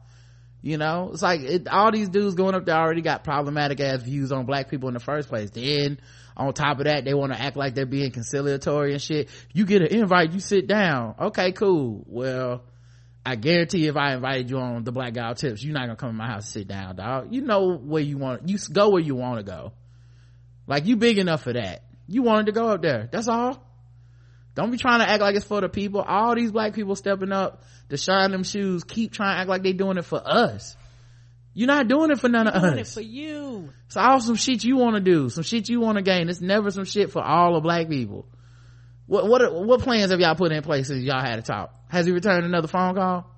you 0.62 0.78
know 0.78 1.10
it's 1.12 1.23
like 1.23 1.40
it, 1.43 1.69
all 1.69 1.93
these 1.93 2.09
dudes 2.09 2.35
going 2.35 2.55
up 2.55 2.65
there 2.65 2.77
already 2.77 3.02
got 3.02 3.23
problematic 3.24 3.81
ass 3.81 4.02
views 4.02 4.32
on 4.32 4.47
black 4.47 4.70
people 4.70 4.89
in 4.89 4.94
the 4.94 5.01
first 5.01 5.28
place 5.28 5.51
then 5.51 6.01
on 6.36 6.55
top 6.55 6.78
of 6.78 6.85
that 6.85 7.05
they 7.05 7.15
want 7.15 7.32
to 7.32 7.40
act 7.40 7.56
like 7.56 7.74
they're 7.74 7.85
being 7.86 8.10
conciliatory 8.10 8.93
and 8.93 9.02
shit 9.02 9.28
you 9.52 9.66
get 9.66 9.82
an 9.82 9.89
invite 9.89 10.32
you 10.32 10.40
sit 10.40 10.66
down 10.66 11.15
okay 11.20 11.52
cool 11.52 12.05
well 12.06 12.62
I 13.27 13.36
guarantee 13.36 13.86
if 13.89 13.97
I 13.97 14.15
invited 14.15 14.48
you 14.48 14.56
on 14.59 14.85
the 14.85 14.93
Black 14.93 15.12
Guy 15.12 15.31
Tips, 15.35 15.62
you're 15.62 15.74
not 15.74 15.82
gonna 15.82 15.97
come 15.97 16.09
to 16.09 16.16
my 16.16 16.28
house 16.28 16.44
and 16.44 16.62
sit 16.62 16.69
down, 16.69 16.97
dog. 16.97 17.28
You 17.31 17.43
know 17.43 17.77
where 17.77 18.02
you 18.02 18.16
want, 18.16 18.48
you 18.48 18.56
go 18.73 18.89
where 18.89 19.02
you 19.02 19.15
want 19.16 19.39
to 19.39 19.43
go. 19.43 19.73
Like 20.69 20.86
you 20.86 20.95
big 20.97 21.19
enough 21.19 21.43
for 21.43 21.53
that. 21.53 21.82
You 22.07 22.23
wanted 22.23 22.47
to 22.47 22.53
go 22.53 22.69
up 22.69 22.82
there. 22.82 23.09
That's 23.11 23.27
all. 23.27 23.65
Don't 24.55 24.70
be 24.70 24.77
trying 24.77 25.01
to 25.01 25.09
act 25.09 25.20
like 25.20 25.35
it's 25.35 25.45
for 25.45 25.61
the 25.61 25.69
people. 25.69 26.01
All 26.03 26.35
these 26.35 26.53
black 26.53 26.74
people 26.74 26.95
stepping 26.95 27.32
up 27.32 27.62
to 27.89 27.97
shine 27.97 28.31
them 28.31 28.45
shoes, 28.45 28.85
keep 28.85 29.12
trying 29.12 29.36
to 29.36 29.40
act 29.40 29.49
like 29.49 29.62
they 29.62 29.73
doing 29.73 29.97
it 29.99 30.05
for 30.05 30.20
us. 30.24 30.77
You're 31.55 31.66
not 31.69 31.89
doing 31.89 32.11
it 32.11 32.20
for 32.20 32.28
none 32.28 32.47
of 32.47 32.61
Doing 32.62 32.78
it 32.78 32.82
us. 32.82 32.95
for 32.95 33.01
you. 33.01 33.73
It's 33.86 33.97
all 33.97 34.20
some 34.20 34.36
shit 34.36 34.62
you 34.62 34.77
want 34.77 34.95
to 34.97 35.01
do, 35.01 35.28
some 35.28 35.43
shit 35.43 35.69
you 35.69 35.81
want 35.81 35.97
to 35.97 36.03
gain. 36.03 36.28
It's 36.28 36.40
never 36.40 36.70
some 36.70 36.85
shit 36.85 37.11
for 37.11 37.23
all 37.23 37.57
of 37.57 37.62
black 37.62 37.89
people. 37.89 38.27
What 39.07 39.27
what 39.27 39.55
what 39.65 39.81
plans 39.81 40.11
have 40.11 40.20
y'all 40.20 40.35
put 40.35 40.53
in 40.53 40.62
place 40.62 40.89
since 40.89 41.03
y'all 41.03 41.20
had 41.20 41.39
a 41.39 41.43
talk? 41.43 41.74
Has 41.89 42.05
he 42.05 42.12
returned 42.12 42.45
another 42.45 42.69
phone 42.69 42.95
call? 42.95 43.31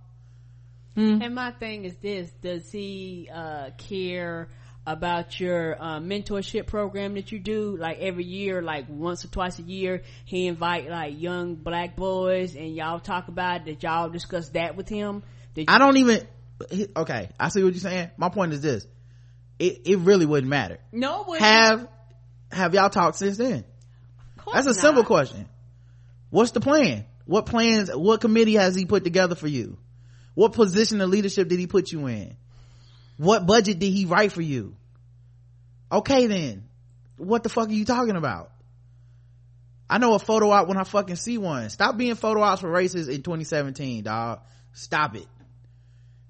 And 0.96 1.34
my 1.34 1.52
thing 1.52 1.84
is 1.84 1.94
this: 1.96 2.30
Does 2.42 2.70
he 2.70 3.30
uh, 3.32 3.70
care 3.78 4.48
about 4.86 5.38
your 5.38 5.76
uh, 5.80 6.00
mentorship 6.00 6.66
program 6.66 7.14
that 7.14 7.32
you 7.32 7.38
do? 7.38 7.76
Like 7.76 7.98
every 7.98 8.24
year, 8.24 8.62
like 8.62 8.86
once 8.88 9.24
or 9.24 9.28
twice 9.28 9.58
a 9.58 9.62
year, 9.62 10.02
he 10.24 10.46
invite 10.46 10.88
like 10.88 11.20
young 11.20 11.54
black 11.54 11.96
boys, 11.96 12.54
and 12.54 12.74
y'all 12.74 13.00
talk 13.00 13.28
about 13.28 13.62
it. 13.62 13.64
Did 13.64 13.82
y'all 13.82 14.08
discuss 14.08 14.48
that 14.50 14.76
with 14.76 14.88
him? 14.88 15.22
Did 15.54 15.66
I 15.68 15.78
don't 15.78 15.96
even. 15.96 16.26
Okay, 16.96 17.30
I 17.38 17.48
see 17.48 17.62
what 17.62 17.72
you're 17.72 17.80
saying. 17.80 18.10
My 18.16 18.28
point 18.28 18.52
is 18.52 18.60
this: 18.60 18.86
it 19.58 19.82
it 19.84 19.98
really 19.98 20.26
wouldn't 20.26 20.50
matter. 20.50 20.78
No, 20.92 21.24
wouldn't. 21.26 21.44
Have 21.44 21.88
have 22.50 22.74
y'all 22.74 22.90
talked 22.90 23.16
since 23.16 23.36
then? 23.36 23.64
That's 24.52 24.66
a 24.66 24.70
not. 24.70 24.76
simple 24.76 25.04
question. 25.04 25.48
What's 26.30 26.50
the 26.52 26.60
plan? 26.60 27.04
What 27.26 27.46
plans? 27.46 27.90
What 27.94 28.20
committee 28.20 28.54
has 28.54 28.74
he 28.74 28.86
put 28.86 29.04
together 29.04 29.34
for 29.34 29.48
you? 29.48 29.78
What 30.34 30.52
position 30.52 31.00
of 31.00 31.10
leadership 31.10 31.48
did 31.48 31.58
he 31.58 31.66
put 31.66 31.92
you 31.92 32.06
in? 32.06 32.36
What 33.20 33.44
budget 33.44 33.78
did 33.78 33.92
he 33.92 34.06
write 34.06 34.32
for 34.32 34.40
you? 34.40 34.74
Okay 35.92 36.26
then, 36.26 36.64
what 37.18 37.42
the 37.42 37.50
fuck 37.50 37.68
are 37.68 37.72
you 37.72 37.84
talking 37.84 38.16
about? 38.16 38.50
I 39.90 39.98
know 39.98 40.14
a 40.14 40.18
photo 40.18 40.48
op 40.48 40.68
when 40.68 40.78
I 40.78 40.84
fucking 40.84 41.16
see 41.16 41.36
one. 41.36 41.68
Stop 41.68 41.98
being 41.98 42.14
photo 42.14 42.40
ops 42.40 42.62
for 42.62 42.70
races 42.70 43.08
in 43.08 43.22
2017, 43.22 44.04
dog. 44.04 44.40
Stop 44.72 45.16
it. 45.16 45.26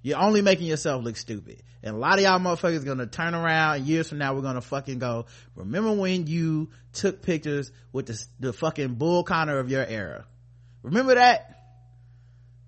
You're 0.02 0.18
only 0.18 0.42
making 0.42 0.66
yourself 0.66 1.04
look 1.04 1.16
stupid. 1.16 1.62
And 1.84 1.94
a 1.94 1.98
lot 1.98 2.18
of 2.18 2.24
y'all 2.24 2.40
motherfuckers 2.40 2.84
gonna 2.84 3.06
turn 3.06 3.36
around 3.36 3.86
years 3.86 4.08
from 4.08 4.18
now 4.18 4.34
we're 4.34 4.42
gonna 4.42 4.60
fucking 4.60 4.98
go, 4.98 5.26
remember 5.54 5.92
when 5.92 6.26
you 6.26 6.70
took 6.92 7.22
pictures 7.22 7.70
with 7.92 8.06
the, 8.06 8.26
the 8.40 8.52
fucking 8.52 8.94
bull 8.94 9.22
Connor 9.22 9.60
of 9.60 9.70
your 9.70 9.86
era? 9.86 10.24
Remember 10.82 11.14
that? 11.14 11.56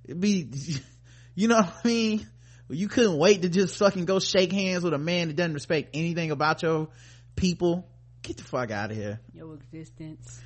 It'd 0.04 0.20
be, 0.20 0.48
you 1.34 1.48
know 1.48 1.56
what 1.56 1.74
I 1.84 1.88
mean? 1.88 2.26
You 2.72 2.88
couldn't 2.88 3.18
wait 3.18 3.42
to 3.42 3.48
just 3.48 3.76
fucking 3.78 4.04
go 4.04 4.18
shake 4.18 4.52
hands 4.52 4.82
with 4.82 4.94
a 4.94 4.98
man 4.98 5.28
that 5.28 5.36
doesn't 5.36 5.54
respect 5.54 5.90
anything 5.94 6.30
about 6.30 6.62
your 6.62 6.88
people. 7.36 7.86
Get 8.22 8.36
the 8.36 8.44
fuck 8.44 8.70
out 8.70 8.90
of 8.90 8.96
here. 8.96 9.20
your 9.34 9.54
existence. 9.54 10.40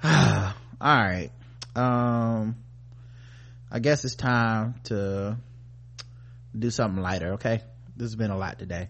all 0.04 0.54
right 0.80 1.30
um 1.76 2.56
i 3.70 3.78
guess 3.78 4.02
it's 4.06 4.14
time 4.14 4.74
to 4.84 5.36
do 6.58 6.70
something 6.70 7.02
lighter 7.02 7.34
okay 7.34 7.62
this 7.96 8.06
has 8.06 8.16
been 8.16 8.30
a 8.30 8.38
lot 8.38 8.58
today 8.58 8.88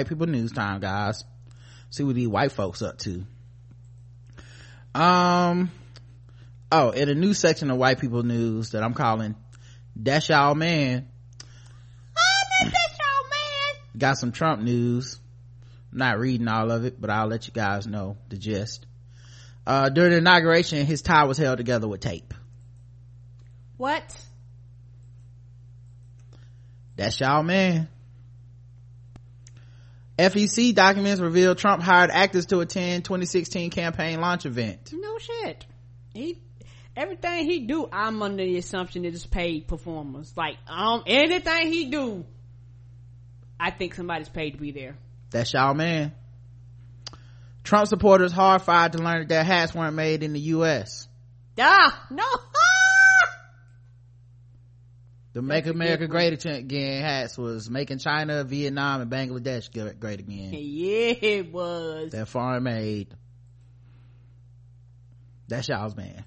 white 0.00 0.08
people 0.08 0.26
news 0.26 0.50
time 0.50 0.80
guys 0.80 1.24
see 1.90 2.02
what 2.02 2.14
these 2.14 2.26
white 2.26 2.52
folks 2.52 2.80
up 2.80 2.96
to 2.96 3.22
um 4.94 5.70
oh 6.72 6.88
in 6.90 7.10
a 7.10 7.14
new 7.14 7.34
section 7.34 7.70
of 7.70 7.76
white 7.76 8.00
people 8.00 8.22
news 8.22 8.70
that 8.70 8.82
i'm 8.82 8.94
calling 8.94 9.34
that's 9.94 10.30
y'all 10.30 10.54
man 10.54 11.06
That's 12.62 12.72
y'all 12.72 13.28
man. 13.30 13.98
got 13.98 14.16
some 14.16 14.32
trump 14.32 14.62
news 14.62 15.18
I'm 15.92 15.98
not 15.98 16.18
reading 16.18 16.48
all 16.48 16.70
of 16.70 16.86
it 16.86 16.98
but 16.98 17.10
i'll 17.10 17.26
let 17.26 17.46
you 17.46 17.52
guys 17.52 17.86
know 17.86 18.16
the 18.30 18.38
gist 18.38 18.86
uh 19.66 19.90
during 19.90 20.12
the 20.12 20.16
inauguration 20.16 20.86
his 20.86 21.02
tie 21.02 21.24
was 21.24 21.36
held 21.36 21.58
together 21.58 21.86
with 21.86 22.00
tape 22.00 22.32
What? 23.76 24.18
That's 26.96 27.20
y'all 27.20 27.42
man. 27.42 27.88
FEC 30.20 30.74
documents 30.74 31.20
reveal 31.20 31.54
Trump 31.54 31.82
hired 31.82 32.10
actors 32.10 32.46
to 32.46 32.60
attend 32.60 33.04
2016 33.04 33.70
campaign 33.70 34.20
launch 34.20 34.46
event. 34.46 34.92
No 34.92 35.18
shit. 35.18 35.64
He 36.12 36.42
everything 36.96 37.44
he 37.44 37.60
do, 37.60 37.88
I'm 37.92 38.22
under 38.22 38.44
the 38.44 38.56
assumption 38.58 39.04
it's 39.04 39.24
paid 39.26 39.66
performers. 39.68 40.32
Like 40.36 40.56
um 40.68 41.04
anything 41.06 41.68
he 41.68 41.86
do, 41.86 42.24
I 43.58 43.70
think 43.70 43.94
somebody's 43.94 44.28
paid 44.28 44.52
to 44.52 44.58
be 44.58 44.72
there. 44.72 44.96
That's 45.30 45.52
y'all 45.52 45.74
man. 45.74 46.12
Trump 47.62 47.86
supporters 47.88 48.32
horrified 48.32 48.92
to 48.92 48.98
learn 48.98 49.20
that 49.20 49.28
their 49.28 49.44
hats 49.44 49.74
weren't 49.74 49.94
made 49.94 50.22
in 50.22 50.32
the 50.32 50.40
U.S. 50.40 51.08
Ah, 51.58 52.06
no. 52.10 52.24
The 55.32 55.42
Make 55.42 55.66
America 55.66 56.08
Great 56.08 56.44
Again 56.44 57.02
hats 57.02 57.38
was 57.38 57.70
making 57.70 57.98
China, 57.98 58.42
Vietnam, 58.42 59.00
and 59.00 59.10
Bangladesh 59.10 59.70
great 60.00 60.20
again. 60.20 60.50
Yeah, 60.54 61.14
it 61.20 61.52
was. 61.52 62.10
They're 62.10 62.26
foreign 62.26 62.64
made. 62.64 63.14
That's 65.46 65.68
y'all's 65.68 65.96
man. 65.96 66.24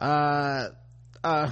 Uh, 0.00 0.68
uh, 1.22 1.50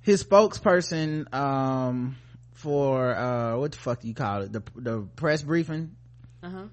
his 0.00 0.22
spokesperson, 0.24 1.32
um, 1.34 2.16
for, 2.54 3.14
uh, 3.14 3.58
what 3.58 3.72
the 3.72 3.78
fuck 3.78 4.00
do 4.00 4.08
you 4.08 4.14
call 4.14 4.42
it? 4.42 4.52
The, 4.52 4.62
the 4.76 5.08
press 5.16 5.42
briefing? 5.42 5.96
Uh-huh. 6.42 6.66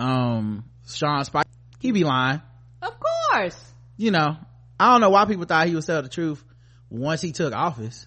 Um, 0.00 0.64
Sean 0.88 1.24
Spicer, 1.24 1.48
he 1.78 1.92
be 1.92 2.04
lying. 2.04 2.42
Of 2.82 2.94
course. 2.98 3.65
You 3.96 4.10
know, 4.10 4.36
I 4.78 4.92
don't 4.92 5.00
know 5.00 5.10
why 5.10 5.24
people 5.24 5.44
thought 5.46 5.66
he 5.66 5.74
would 5.74 5.84
tell 5.86 6.02
the 6.02 6.08
truth 6.08 6.42
once 6.90 7.20
he 7.20 7.32
took 7.32 7.54
office. 7.54 8.06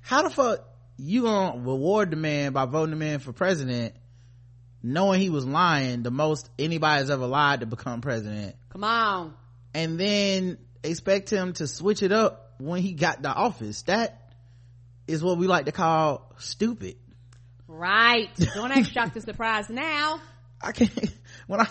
How 0.00 0.22
the 0.22 0.30
fuck 0.30 0.60
you 0.98 1.22
gonna 1.22 1.60
reward 1.60 2.10
the 2.10 2.16
man 2.16 2.52
by 2.52 2.66
voting 2.66 2.92
him 2.92 3.02
in 3.02 3.20
for 3.20 3.32
president 3.32 3.94
knowing 4.82 5.20
he 5.20 5.30
was 5.30 5.44
lying 5.46 6.02
the 6.02 6.10
most 6.10 6.48
anybody's 6.58 7.10
ever 7.10 7.26
lied 7.26 7.60
to 7.60 7.66
become 7.66 8.00
president 8.00 8.56
Come 8.70 8.84
on. 8.84 9.34
and 9.74 9.98
then 9.98 10.58
expect 10.82 11.30
him 11.30 11.52
to 11.54 11.66
switch 11.66 12.02
it 12.02 12.12
up 12.12 12.52
when 12.58 12.82
he 12.82 12.92
got 12.92 13.22
the 13.22 13.28
office 13.28 13.82
that 13.82 14.32
is 15.06 15.22
what 15.22 15.38
we 15.38 15.46
like 15.46 15.66
to 15.66 15.72
call 15.72 16.32
stupid 16.38 16.96
Right. 17.70 18.30
Don't 18.54 18.72
act 18.72 18.92
shocked 18.92 19.14
and 19.14 19.24
surprised 19.24 19.70
now. 19.70 20.20
i 20.62 20.72
can't 20.72 20.90
when 21.46 21.60
i 21.60 21.68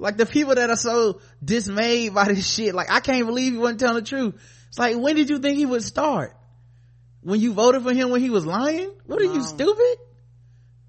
like 0.00 0.16
the 0.16 0.26
people 0.26 0.54
that 0.54 0.70
are 0.70 0.76
so 0.76 1.20
dismayed 1.44 2.14
by 2.14 2.24
this 2.24 2.50
shit. 2.50 2.74
Like 2.74 2.90
i 2.90 3.00
can't 3.00 3.26
believe 3.26 3.52
he 3.52 3.58
wasn't 3.58 3.80
telling 3.80 4.02
the 4.02 4.08
truth. 4.08 4.34
It's 4.68 4.78
like 4.78 4.96
when 4.96 5.14
did 5.14 5.28
you 5.28 5.38
think 5.38 5.58
he 5.58 5.66
would 5.66 5.84
start? 5.84 6.34
When 7.20 7.38
you 7.38 7.52
voted 7.52 7.82
for 7.82 7.92
him 7.92 8.10
when 8.10 8.22
he 8.22 8.30
was 8.30 8.46
lying? 8.46 8.90
What 9.06 9.20
are 9.20 9.24
you 9.24 9.42
stupid? 9.42 9.98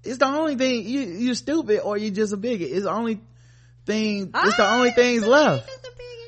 It's 0.02 0.18
the 0.18 0.26
only 0.26 0.56
thing 0.56 0.86
you 0.86 1.00
you're 1.00 1.34
stupid 1.34 1.80
or 1.80 1.96
you're 1.96 2.10
just 2.10 2.32
a 2.32 2.36
bigot. 2.38 2.70
It's 2.70 2.84
the 2.84 2.90
only 2.90 3.20
thing 3.84 4.32
it's 4.34 4.56
the 4.56 4.68
only 4.68 4.92
things 4.92 5.26
left. 5.26 5.70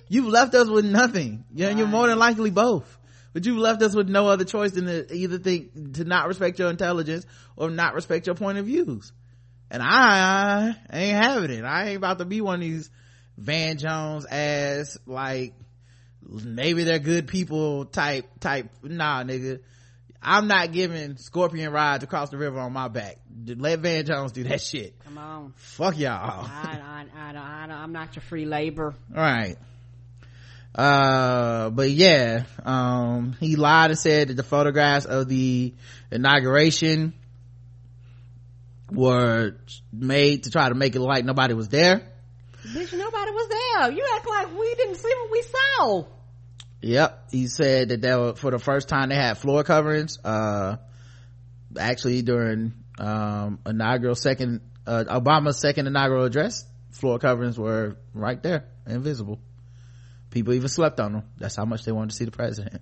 you've 0.08 0.26
left 0.26 0.54
us 0.54 0.68
with 0.68 0.84
nothing. 0.84 1.44
Yeah 1.54 1.70
you're 1.70 1.86
more 1.86 2.06
than 2.06 2.18
likely 2.18 2.50
both. 2.50 2.98
But 3.32 3.46
you've 3.46 3.56
left 3.56 3.82
us 3.82 3.96
with 3.96 4.08
no 4.08 4.28
other 4.28 4.44
choice 4.44 4.72
than 4.72 4.86
to 4.86 5.12
either 5.12 5.38
think 5.38 5.94
to 5.94 6.04
not 6.04 6.28
respect 6.28 6.58
your 6.58 6.70
intelligence 6.70 7.24
or 7.56 7.70
not 7.70 7.94
respect 7.94 8.26
your 8.26 8.36
point 8.36 8.58
of 8.58 8.66
views 8.66 9.10
and 9.74 9.82
I, 9.82 10.76
ain't 10.92 11.16
having 11.16 11.50
it. 11.50 11.64
I 11.64 11.88
ain't 11.88 11.96
about 11.96 12.18
to 12.18 12.24
be 12.24 12.40
one 12.40 12.54
of 12.54 12.60
these 12.60 12.90
van 13.36 13.76
jones 13.76 14.24
ass 14.24 14.96
like 15.04 15.54
maybe 16.22 16.84
they're 16.84 17.00
good 17.00 17.26
people 17.26 17.84
type 17.84 18.26
type. 18.38 18.68
Nah 18.84 19.24
nigga. 19.24 19.58
I'm 20.22 20.46
not 20.46 20.70
giving 20.70 21.16
scorpion 21.16 21.72
rides 21.72 22.04
across 22.04 22.30
the 22.30 22.38
river 22.38 22.60
on 22.60 22.72
my 22.72 22.86
back. 22.86 23.16
Let 23.46 23.80
van 23.80 24.06
jones 24.06 24.30
do 24.30 24.44
that 24.44 24.60
shit. 24.60 24.96
Come 25.00 25.18
on. 25.18 25.52
fuck 25.56 25.98
y'all. 25.98 26.12
I, 26.12 26.78
I, 26.80 27.00
I, 27.00 27.32
don't, 27.32 27.42
I 27.42 27.66
don't, 27.66 27.76
I'm 27.76 27.92
not 27.92 28.14
your 28.14 28.22
free 28.22 28.46
labor. 28.46 28.94
all 29.12 29.20
right. 29.20 29.56
Uh 30.72 31.70
but 31.70 31.90
yeah 31.90 32.44
um 32.64 33.36
he 33.40 33.56
lied 33.56 33.90
and 33.90 33.98
said 33.98 34.28
that 34.28 34.34
the 34.34 34.42
photographs 34.44 35.04
of 35.04 35.28
the 35.28 35.74
inauguration 36.12 37.12
were 38.90 39.56
made 39.92 40.44
to 40.44 40.50
try 40.50 40.68
to 40.68 40.74
make 40.74 40.94
it 40.94 41.00
look 41.00 41.08
like 41.08 41.24
nobody 41.24 41.54
was 41.54 41.68
there 41.68 42.14
Bitch, 42.66 42.96
nobody 42.96 43.30
was 43.30 43.48
there. 43.48 43.90
You 43.92 44.08
act 44.16 44.26
like 44.26 44.58
we 44.58 44.74
didn't 44.74 44.94
see 44.96 45.08
what 45.08 45.30
we 45.30 45.42
saw. 45.42 46.04
Yep. 46.80 47.28
He 47.30 47.46
said 47.46 47.90
that 47.90 48.00
they 48.00 48.14
were, 48.16 48.34
for 48.34 48.50
the 48.50 48.58
first 48.58 48.88
time 48.88 49.10
they 49.10 49.16
had 49.16 49.36
floor 49.36 49.64
coverings. 49.64 50.18
Uh, 50.24 50.76
actually 51.78 52.22
during, 52.22 52.72
um, 52.98 53.58
inaugural 53.66 54.14
second, 54.14 54.62
uh, 54.86 55.04
Obama's 55.06 55.60
second 55.60 55.86
inaugural 55.86 56.24
address, 56.24 56.64
floor 56.92 57.18
coverings 57.18 57.58
were 57.58 57.96
right 58.14 58.42
there, 58.42 58.64
invisible. 58.86 59.38
People 60.30 60.54
even 60.54 60.68
slept 60.68 61.00
on 61.00 61.12
them. 61.12 61.22
That's 61.36 61.56
how 61.56 61.66
much 61.66 61.84
they 61.84 61.92
wanted 61.92 62.10
to 62.10 62.16
see 62.16 62.24
the 62.24 62.30
president. 62.30 62.80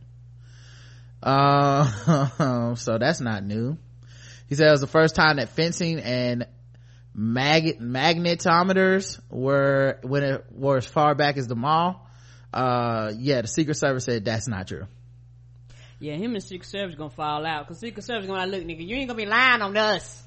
Uh, 1.22 2.74
so 2.76 2.98
that's 2.98 3.20
not 3.20 3.44
new. 3.44 3.78
He 4.52 4.56
said 4.56 4.68
it 4.68 4.72
was 4.72 4.82
the 4.82 4.86
first 4.86 5.14
time 5.14 5.36
that 5.36 5.48
fencing 5.48 5.98
and 5.98 6.46
mag- 7.14 7.80
magnetometers 7.80 9.18
were 9.30 9.98
when 10.02 10.22
it 10.22 10.44
were 10.52 10.76
as 10.76 10.84
far 10.84 11.14
back 11.14 11.38
as 11.38 11.46
the 11.46 11.54
mall 11.54 12.06
uh 12.52 13.10
yeah 13.16 13.40
the 13.40 13.48
secret 13.48 13.76
service 13.76 14.04
said 14.04 14.26
that's 14.26 14.46
not 14.48 14.68
true 14.68 14.86
Yeah, 16.00 16.16
him 16.16 16.34
and 16.34 16.42
Secret 16.44 16.68
Service 16.68 16.96
gonna 16.96 17.08
fall 17.08 17.46
out. 17.46 17.66
Cause 17.66 17.78
Secret 17.80 18.02
Service 18.04 18.26
gonna 18.26 18.44
look 18.44 18.62
nigga, 18.62 18.86
you 18.86 18.94
ain't 18.96 19.08
gonna 19.08 19.16
be 19.16 19.24
lying 19.24 19.62
on 19.62 19.74
us. 19.74 20.22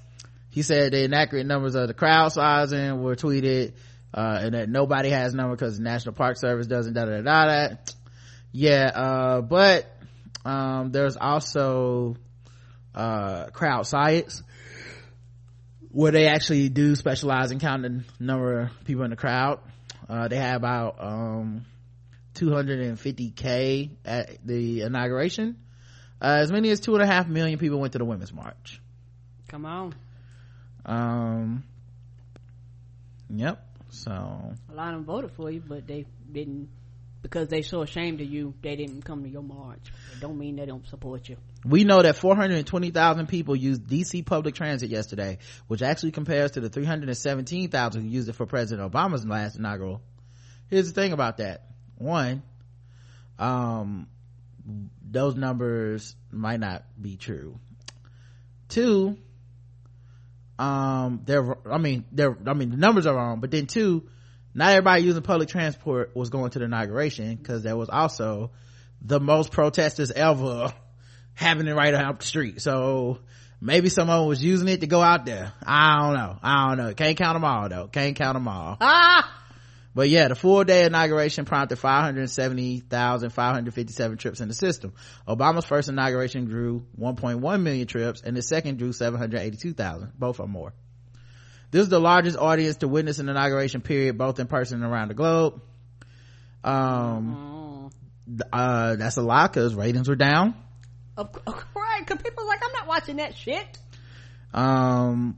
he 0.50 0.64
said 0.64 0.94
the 0.94 1.04
inaccurate 1.04 1.46
numbers 1.46 1.76
of 1.76 1.88
the 1.88 1.94
crowd 1.94 2.30
sizing 2.32 3.04
were 3.04 3.16
tweeted 3.16 3.74
uh 4.12 4.40
and 4.42 4.56
that 4.56 4.70
nobody 4.70 5.10
has 5.10 5.36
number 5.36 5.56
because 5.56 5.78
the 5.78 5.84
national 5.84 6.16
park 6.16 6.38
service 6.38 6.66
doesn't 6.66 6.94
da 6.96 7.06
da 7.06 7.22
da 7.22 7.46
da 7.46 7.76
yeah 8.52 8.90
uh 8.96 9.42
but 9.42 9.86
um 10.46 10.92
there's 10.92 11.16
also 11.16 12.16
uh 12.96 13.48
crowd 13.52 13.86
science 13.86 14.42
where 15.92 16.12
they 16.12 16.28
actually 16.28 16.70
do 16.70 16.96
specialize 16.96 17.52
in 17.52 17.60
counting 17.60 18.04
the 18.18 18.24
number 18.24 18.62
of 18.62 18.70
people 18.86 19.04
in 19.04 19.10
the 19.12 19.16
crowd. 19.16 19.60
Uh 20.10 20.28
they 20.28 20.38
had 20.38 20.56
about 20.56 20.96
um 21.00 21.66
250k 22.36 23.90
at 24.04 24.46
the 24.46 24.82
inauguration. 24.82 25.58
Uh, 26.22 26.38
as 26.40 26.52
many 26.52 26.70
as 26.70 26.80
two 26.80 26.94
and 26.96 27.04
a 27.04 27.06
half 27.06 27.28
million 27.28 27.60
people 27.60 27.80
went 27.80 27.94
to 27.94 28.00
the 28.00 28.06
women's 28.06 28.34
march. 28.34 28.82
Come 29.48 29.66
on. 29.66 29.96
um 30.86 31.64
yep 33.30 33.66
so. 33.90 34.12
A 34.12 34.74
lot 34.74 34.90
of 34.90 34.96
them 34.96 35.06
voted 35.06 35.32
for 35.32 35.50
you, 35.50 35.62
but 35.66 35.88
they 35.88 36.06
didn't, 36.32 36.70
because 37.26 37.48
they 37.48 37.64
so 37.64 37.82
ashamed 37.82 38.22
of 38.22 38.30
you, 38.30 38.54
they 38.62 38.76
didn't 38.76 39.04
come 39.04 39.24
to 39.24 39.30
your 39.30 39.42
march. 39.42 39.92
It 40.14 40.20
don't 40.20 40.38
mean 40.38 40.58
they 40.58 40.68
don't 40.68 40.88
support 40.88 41.28
you. 41.28 41.38
we 41.66 41.84
know 41.84 42.04
that 42.04 42.18
420,000 42.18 43.26
people 43.26 43.56
used 43.56 43.82
DC 43.88 44.24
public 44.24 44.54
transit 44.54 44.92
yesterday, 44.92 45.40
which 45.66 45.82
actually 45.82 46.12
compares 46.12 46.52
to 46.52 46.62
the 46.62 46.70
317,000 46.70 48.02
who 48.04 48.08
used 48.08 48.30
it 48.30 48.34
for 48.34 48.46
President 48.46 48.92
Obama's 48.92 49.26
last 49.26 49.56
inaugural. 49.56 50.04
Here's 50.68 50.86
the 50.88 50.94
thing 50.94 51.14
about 51.14 51.38
that. 51.38 51.64
One, 51.98 52.44
um, 53.40 54.08
those 55.04 55.34
numbers 55.36 56.16
might 56.32 56.60
not 56.60 56.84
be 57.02 57.18
true. 57.18 57.58
Two, 58.70 59.18
um, 60.60 61.22
they're, 61.26 61.58
I 61.68 61.80
mean, 61.80 62.06
they're, 62.12 62.38
I 62.46 62.54
mean, 62.54 62.70
the 62.70 62.78
numbers 62.78 63.08
are 63.08 63.16
wrong, 63.16 63.40
but 63.40 63.50
then 63.50 63.66
two, 63.66 64.04
not 64.56 64.72
everybody 64.72 65.04
using 65.04 65.22
public 65.22 65.50
transport 65.50 66.16
was 66.16 66.30
going 66.30 66.50
to 66.52 66.60
the 66.60 66.66
inauguration 66.66 67.36
because 67.36 67.62
there 67.62 67.76
was 67.76 67.90
also 67.90 68.52
the 69.02 69.20
most 69.20 69.52
protesters 69.52 70.12
ever 70.12 70.74
happening 71.34 71.76
right 71.76 71.94
out 71.94 72.22
the 72.22 72.26
street. 72.26 72.62
So 72.62 73.20
maybe 73.60 73.90
someone 73.90 74.28
was 74.28 74.42
using 74.42 74.70
it 74.70 74.80
to 74.80 74.88
go 74.88 75.02
out 75.02 75.26
there. 75.26 75.52
I 75.62 76.00
don't 76.00 76.16
know. 76.16 76.40
I 76.42 76.70
don't 76.70 76.78
know. 76.78 76.94
Can't 76.94 77.18
count 77.18 77.36
them 77.36 77.44
all 77.44 77.68
though. 77.68 77.88
Can't 77.88 78.16
count 78.16 78.36
them 78.36 78.48
all. 78.48 78.78
Ah! 78.80 79.42
but 79.96 80.10
yeah 80.10 80.28
the 80.28 80.36
full 80.36 80.64
day 80.64 80.86
inauguration 80.86 81.46
prompted 81.46 81.78
570,557 81.78 84.18
trips 84.18 84.42
in 84.42 84.50
the 84.50 84.54
system 84.54 84.94
obama's 85.28 85.66
first 85.66 85.90
inauguration 85.90 86.46
drew 86.46 86.86
1.1 87.00 87.62
million 87.62 87.88
trips 87.88 88.22
and 88.22 88.38
the 88.38 88.44
second 88.44 88.78
drew 88.78 88.92
782,000 88.92 90.12
both 90.20 90.40
are 90.40 90.48
more 90.48 90.74
this 91.72 91.84
is 91.84 91.90
the 91.90 92.00
largest 92.00 92.38
audience 92.38 92.78
to 92.78 92.88
witness 92.88 93.20
an 93.20 93.30
inauguration 93.30 93.82
period 93.82 94.18
both 94.18 94.40
in 94.40 94.48
person 94.48 94.84
and 94.84 94.92
around 94.92 95.10
the 95.10 95.14
globe. 95.14 95.62
Um 96.64 97.92
uh 98.52 98.96
that's 98.96 99.18
a 99.18 99.22
lot 99.22 99.54
because 99.54 99.76
ratings 99.76 100.10
were 100.10 100.16
down. 100.16 100.56
Of, 101.18 101.32
course, 101.32 101.64
right, 101.76 102.02
because 102.06 102.22
people 102.22 102.46
like, 102.46 102.60
I'm 102.66 102.74
not 102.74 102.88
watching 102.88 103.18
that 103.18 103.36
shit. 103.36 103.78
um 104.54 105.38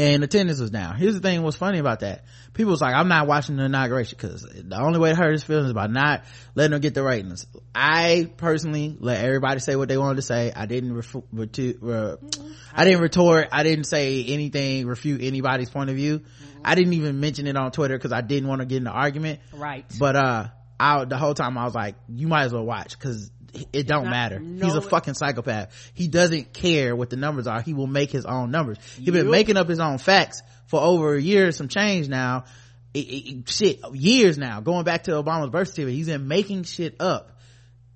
and 0.00 0.24
attendance 0.24 0.58
was 0.60 0.70
down. 0.70 0.96
Here's 0.96 1.14
the 1.14 1.20
thing 1.20 1.42
what's 1.42 1.58
funny 1.58 1.78
about 1.78 2.00
that? 2.00 2.24
People 2.54 2.72
was 2.72 2.80
like 2.80 2.94
i'm 2.94 3.08
not 3.08 3.26
watching 3.26 3.56
the 3.56 3.64
inauguration 3.64 4.16
because 4.20 4.42
the 4.42 4.80
only 4.80 4.98
way 4.98 5.10
to 5.10 5.14
hurt 5.14 5.32
his 5.32 5.44
feelings 5.44 5.68
is 5.68 5.72
by 5.72 5.86
not 5.86 6.24
letting 6.54 6.72
them 6.72 6.80
get 6.80 6.94
the 6.94 7.02
ratings. 7.02 7.46
I 7.74 8.30
personally 8.36 8.96
let 8.98 9.22
everybody 9.22 9.60
say 9.60 9.76
what 9.76 9.88
they 9.88 9.98
wanted 9.98 10.16
to 10.16 10.22
say. 10.22 10.52
I 10.54 10.66
didn't 10.66 10.94
refu- 10.94 11.24
retu- 11.34 11.78
re- 11.80 12.16
i 12.74 12.84
didn't 12.84 13.02
retort. 13.02 13.48
I 13.52 13.62
didn't 13.62 13.84
say 13.84 14.24
anything 14.24 14.86
refute 14.86 15.22
anybody's 15.22 15.70
point 15.70 15.90
of 15.90 15.96
view. 15.96 16.22
I 16.64 16.74
didn't 16.74 16.94
even 16.94 17.20
mention 17.20 17.46
it 17.46 17.56
on 17.56 17.70
twitter 17.70 17.96
because 17.96 18.12
i 18.12 18.20
didn't 18.20 18.48
want 18.48 18.60
to 18.60 18.66
get 18.66 18.78
in 18.78 18.84
the 18.84 18.90
argument. 18.90 19.40
Right. 19.52 19.84
but 19.98 20.16
uh 20.16 20.48
I, 20.82 21.04
the 21.04 21.18
whole 21.18 21.34
time 21.34 21.58
I 21.58 21.64
was 21.64 21.74
like, 21.74 21.94
you 22.08 22.26
might 22.26 22.44
as 22.44 22.54
well 22.54 22.64
watch 22.64 22.98
because 22.98 23.30
it 23.72 23.86
don't 23.86 24.04
not- 24.04 24.10
matter. 24.10 24.40
no, 24.40 24.66
He's 24.66 24.74
a 24.74 24.80
fucking 24.82 25.14
psychopath. 25.14 25.72
He 25.94 26.08
doesn't 26.08 26.52
care 26.52 26.94
what 26.96 27.10
the 27.10 27.16
numbers 27.16 27.46
are. 27.46 27.60
He 27.60 27.74
will 27.74 27.86
make 27.86 28.10
his 28.10 28.24
own 28.24 28.50
numbers. 28.50 28.78
He's 28.96 29.10
been 29.10 29.30
making 29.30 29.56
up 29.56 29.68
his 29.68 29.80
own 29.80 29.98
facts 29.98 30.42
for 30.66 30.80
over 30.80 31.14
a 31.14 31.20
year, 31.20 31.52
some 31.52 31.68
change 31.68 32.08
now. 32.08 32.44
It- 32.94 32.98
it- 32.98 33.48
shit, 33.48 33.80
years 33.92 34.36
now. 34.38 34.60
Going 34.60 34.84
back 34.84 35.04
to 35.04 35.12
Obama's 35.12 35.50
birth 35.50 35.68
certificate, 35.68 35.94
he's 35.94 36.06
been 36.06 36.26
making 36.28 36.64
shit 36.64 36.96
up. 37.00 37.38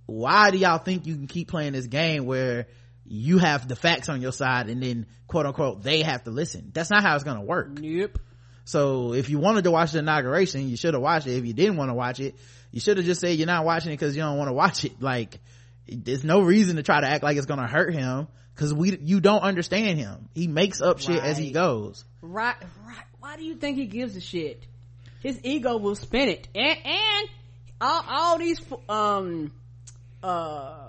Why 0.07 0.51
do 0.51 0.59
y'all 0.59 0.79
think 0.79 1.07
you 1.07 1.15
can 1.15 1.27
keep 1.27 1.49
playing 1.49 1.73
this 1.73 1.87
game 1.87 2.27
where 2.27 2.67
you 3.07 3.39
have 3.39 3.67
the 3.69 3.77
facts 3.77 4.09
on 4.09 4.21
your 4.23 4.33
side 4.33 4.69
and 4.69 4.83
then 4.83 5.07
quote 5.27 5.47
unquote 5.47 5.83
they 5.83 6.03
have 6.03 6.25
to 6.25 6.31
listen? 6.31 6.71
That's 6.73 6.91
not 6.91 7.03
how 7.03 7.15
it's 7.15 7.25
gonna 7.25 7.43
work. 7.43 7.79
Yep. 7.81 8.19
So 8.67 9.13
if 9.15 9.29
you 9.29 9.39
wanted 9.39 9.65
to 9.65 9.71
watch 9.71 9.93
the 9.93 9.99
inauguration, 9.99 10.69
you 10.69 10.77
should 10.77 10.95
have 10.95 11.03
watched 11.03 11.27
it. 11.27 11.37
If 11.37 11.45
you 11.45 11.53
didn't 11.53 11.77
want 11.77 11.91
to 11.91 11.95
watch 11.95 12.21
it, 12.21 12.35
you 12.75 12.81
should 12.81 12.97
have 12.97 13.07
just 13.07 13.21
said 13.21 13.39
you're 13.39 13.47
not 13.47 13.65
watching 13.65 13.93
it 13.93 14.01
because 14.01 14.17
you 14.17 14.23
don't 14.23 14.37
want 14.37 14.49
to 14.49 14.53
watch 14.53 14.85
it. 14.85 15.01
Like, 15.01 15.39
there's 15.87 16.25
no 16.25 16.41
reason 16.41 16.75
to 16.75 16.83
try 16.83 17.01
to 17.01 17.07
act 17.07 17.23
like 17.23 17.37
it's 17.37 17.47
gonna 17.47 17.69
hurt 17.69 17.95
him 17.95 18.27
because 18.53 18.75
we, 18.75 18.99
you 19.01 19.21
don't 19.21 19.43
understand 19.43 20.01
him. 20.01 20.29
He 20.35 20.49
makes 20.49 20.83
up 20.83 20.99
shit 20.99 21.23
as 21.23 21.39
he 21.39 21.53
goes. 21.53 22.05
Right, 22.21 22.57
right. 22.85 23.05
Why 23.21 23.37
do 23.37 23.45
you 23.45 23.55
think 23.55 23.77
he 23.77 23.87
gives 23.87 24.17
a 24.17 24.21
shit? 24.21 24.67
His 25.21 25.39
ego 25.45 25.77
will 25.77 25.95
spin 25.95 26.29
it. 26.29 26.49
And, 26.53 26.77
and 26.85 27.29
all, 27.81 28.05
all 28.09 28.39
these, 28.39 28.61
um, 28.89 29.53
uh, 30.21 30.89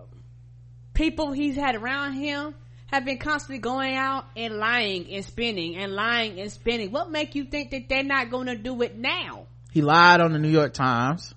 people 0.95 1.33
he's 1.33 1.55
had 1.55 1.75
around 1.75 2.13
him 2.13 2.55
have 2.87 3.05
been 3.05 3.19
constantly 3.19 3.59
going 3.59 3.93
out 3.93 4.25
and 4.35 4.55
lying 4.55 5.13
and 5.13 5.23
spinning 5.23 5.75
and 5.75 5.93
lying 5.93 6.39
and 6.39 6.51
spinning. 6.51 6.91
What 6.91 7.11
make 7.11 7.35
you 7.35 7.45
think 7.45 7.69
that 7.71 7.89
they're 7.89 8.03
not 8.03 8.31
going 8.31 8.47
to 8.47 8.55
do 8.55 8.81
it 8.81 8.97
now? 8.97 9.45
He 9.71 9.83
lied 9.83 10.19
on 10.19 10.33
the 10.33 10.39
New 10.39 10.49
York 10.49 10.73
Times. 10.73 11.34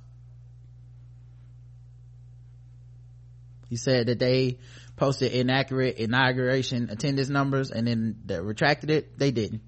He 3.68 3.76
said 3.76 4.06
that 4.06 4.18
they 4.18 4.58
posted 4.96 5.32
inaccurate 5.32 5.96
inauguration 5.96 6.90
attendance 6.90 7.28
numbers 7.28 7.70
and 7.70 7.86
then 7.86 8.16
they 8.26 8.40
retracted 8.40 8.90
it. 8.90 9.18
They 9.18 9.30
didn't. 9.30 9.62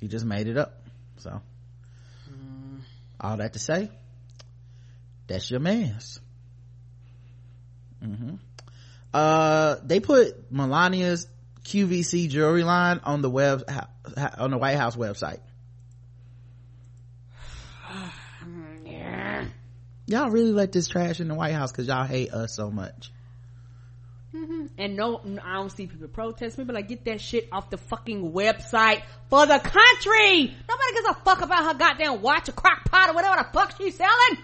He 0.00 0.08
just 0.08 0.24
made 0.24 0.46
it 0.46 0.56
up. 0.56 0.82
So, 1.18 1.40
all 3.20 3.36
that 3.38 3.54
to 3.54 3.58
say, 3.58 3.90
that's 5.26 5.50
your 5.50 5.60
man's. 5.60 6.20
hmm 8.02 8.34
Uh, 9.12 9.76
they 9.84 9.98
put 10.00 10.52
Melania's 10.52 11.26
QVC 11.64 12.28
jewelry 12.28 12.62
line 12.62 13.00
on 13.04 13.20
the 13.22 13.30
web, 13.30 13.64
on 14.38 14.50
the 14.50 14.58
White 14.58 14.76
House 14.76 14.96
website. 14.96 15.40
Y'all 20.08 20.30
really 20.30 20.52
let 20.52 20.72
this 20.72 20.88
trash 20.88 21.20
in 21.20 21.28
the 21.28 21.34
White 21.34 21.52
House 21.52 21.70
because 21.70 21.86
y'all 21.86 22.06
hate 22.06 22.32
us 22.32 22.54
so 22.56 22.70
much. 22.70 23.12
Mm-hmm. 24.34 24.66
And 24.78 24.96
no, 24.96 25.20
I 25.44 25.54
don't 25.56 25.70
see 25.70 25.86
people 25.86 26.08
protest. 26.08 26.56
but 26.56 26.74
like 26.74 26.88
get 26.88 27.04
that 27.04 27.20
shit 27.20 27.46
off 27.52 27.68
the 27.68 27.76
fucking 27.76 28.32
website 28.32 29.02
for 29.28 29.44
the 29.44 29.58
country. 29.58 30.56
Nobody 30.66 30.92
gives 30.94 31.08
a 31.10 31.14
fuck 31.24 31.42
about 31.42 31.62
her 31.64 31.78
goddamn 31.78 32.22
watch 32.22 32.48
or 32.48 32.52
crock 32.52 32.90
pot 32.90 33.10
or 33.10 33.14
whatever 33.14 33.36
the 33.36 33.48
fuck 33.52 33.76
she's 33.76 33.96
selling. 33.96 34.42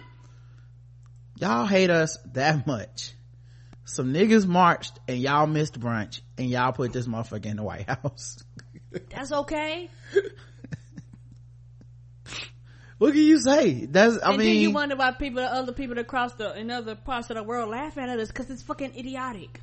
Y'all 1.39 1.65
hate 1.65 1.89
us 1.89 2.19
that 2.35 2.67
much. 2.67 3.13
Some 3.87 4.13
niggas 4.13 4.47
marched 4.47 5.01
and 5.09 5.19
y'all 5.19 5.47
missed 5.47 5.81
brunch 5.81 6.21
and 6.37 6.51
y'all 6.51 6.73
put 6.73 6.93
this 6.93 7.07
motherfucker 7.07 7.47
in 7.47 7.57
the 7.57 7.63
White 7.63 7.89
House. 7.89 8.37
That's 9.09 9.33
okay. 9.33 9.89
What 12.99 13.13
can 13.13 13.23
you 13.23 13.41
say? 13.41 13.87
That's, 13.87 14.19
I 14.23 14.31
and 14.31 14.39
mean, 14.39 14.49
then 14.49 14.57
you 14.57 14.71
wonder 14.71 14.97
why 14.97 15.11
people, 15.13 15.41
other 15.41 15.73
people 15.73 15.99
across 15.99 16.33
the 16.35 16.57
in 16.59 16.71
other 16.71 16.95
parts 16.95 17.31
of 17.31 17.37
the 17.37 17.43
world 17.43 17.71
laugh 17.71 17.99
at 17.99 18.09
us 18.09 18.29
because 18.29 18.51
it's 18.51 18.63
fucking 18.63 18.95
idiotic. 18.97 19.61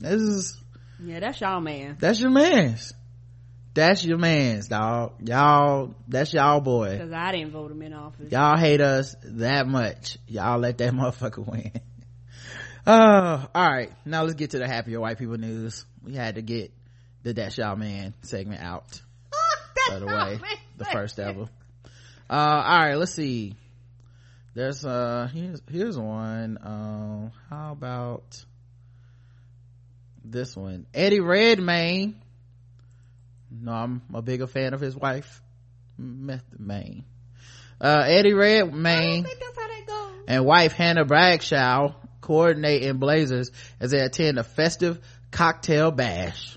this 0.00 0.20
is, 0.20 0.60
Yeah, 1.02 1.20
that's 1.20 1.40
y'all 1.40 1.60
man. 1.60 1.96
that's 2.00 2.20
your 2.20 2.30
man's. 2.30 2.92
That's 3.74 4.04
your 4.04 4.18
man's, 4.18 4.68
dog. 4.68 5.14
Y'all, 5.28 5.96
that's 6.06 6.32
y'all 6.32 6.60
boy. 6.60 6.92
Because 6.92 7.12
I 7.12 7.32
didn't 7.32 7.50
vote 7.50 7.72
him 7.72 7.82
in 7.82 7.92
office. 7.92 8.30
Y'all 8.30 8.56
hate 8.56 8.80
us 8.80 9.16
that 9.24 9.66
much. 9.66 10.16
Y'all 10.28 10.60
let 10.60 10.78
that 10.78 10.92
motherfucker 10.94 11.44
win. 11.44 11.72
Oh, 12.86 13.48
all 13.54 13.66
right. 13.66 13.90
Now 14.04 14.22
let's 14.22 14.34
get 14.34 14.50
to 14.50 14.58
the 14.58 14.68
happier 14.68 15.00
white 15.00 15.18
people 15.18 15.38
news. 15.38 15.84
We 16.04 16.14
had 16.14 16.36
to 16.36 16.42
get 16.42 16.72
the 17.24 17.32
That's 17.32 17.58
Y'all 17.58 17.74
Man 17.74 18.14
segment 18.22 18.62
out 18.62 19.00
of 19.90 20.00
the 20.00 20.06
way. 20.06 20.38
The 20.76 20.84
first 20.84 21.18
ever. 21.18 21.48
Uh, 22.28 22.32
all 22.32 22.78
right. 22.78 22.94
Let's 22.94 23.14
see. 23.14 23.54
There's, 24.54 24.84
uh, 24.84 25.28
here's, 25.32 25.60
here's 25.70 25.98
one. 25.98 26.58
Um, 26.62 27.32
how 27.50 27.72
about 27.72 28.44
this 30.24 30.56
one? 30.56 30.86
Eddie 30.94 31.20
Redmayne. 31.20 32.20
No, 33.50 33.72
I'm 33.72 34.02
a 34.12 34.22
bigger 34.22 34.46
fan 34.46 34.74
of 34.74 34.80
his 34.80 34.96
wife, 34.96 35.42
Method 35.96 36.60
Man. 36.60 37.04
Uh, 37.80 38.04
Eddie 38.06 38.32
Redmayne 38.32 39.26
and 40.26 40.44
wife 40.44 40.72
Hannah 40.72 41.04
Bagshawe 41.04 41.94
coordinate 42.20 42.82
in 42.82 42.98
blazers 42.98 43.50
as 43.80 43.90
they 43.90 44.00
attend 44.00 44.38
a 44.38 44.44
festive 44.44 44.98
cocktail 45.30 45.90
bash. 45.90 46.56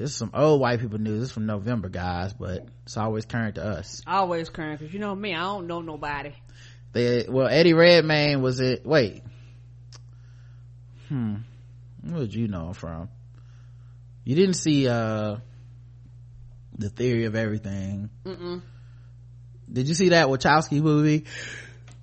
This 0.00 0.12
is 0.12 0.16
some 0.16 0.30
old 0.32 0.62
white 0.62 0.80
people 0.80 0.98
news. 0.98 1.20
This 1.20 1.28
is 1.28 1.32
from 1.34 1.44
November, 1.44 1.90
guys, 1.90 2.32
but 2.32 2.66
it's 2.86 2.96
always 2.96 3.26
current 3.26 3.56
to 3.56 3.64
us. 3.64 4.00
Always 4.06 4.48
current 4.48 4.80
because 4.80 4.94
you 4.94 4.98
know 4.98 5.14
me, 5.14 5.34
I 5.34 5.40
don't 5.40 5.66
know 5.66 5.82
nobody. 5.82 6.32
They, 6.94 7.26
well, 7.28 7.46
Eddie 7.46 7.74
Redmayne 7.74 8.40
was 8.40 8.60
it, 8.60 8.86
wait. 8.86 9.22
Hmm. 11.08 11.34
Where 12.02 12.20
did 12.20 12.34
you 12.34 12.48
know 12.48 12.68
him 12.68 12.72
from? 12.72 13.08
You 14.24 14.36
didn't 14.36 14.54
see, 14.54 14.88
uh, 14.88 15.36
the 16.78 16.88
theory 16.88 17.26
of 17.26 17.36
everything. 17.36 18.08
Mm-mm. 18.24 18.62
Did 19.70 19.86
you 19.86 19.94
see 19.94 20.08
that 20.08 20.28
Wachowski 20.28 20.80
movie? 20.80 21.26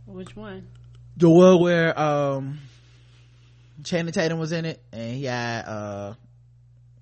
Which 0.06 0.36
one? 0.36 0.68
the 1.18 1.30
one 1.32 1.60
where 1.60 2.00
um 2.00 2.60
Channing 3.84 4.14
Tatum 4.14 4.38
was 4.38 4.52
in 4.52 4.66
it 4.66 4.80
and 4.94 5.16
he 5.16 5.24
had 5.24 5.64
uh 5.64 6.14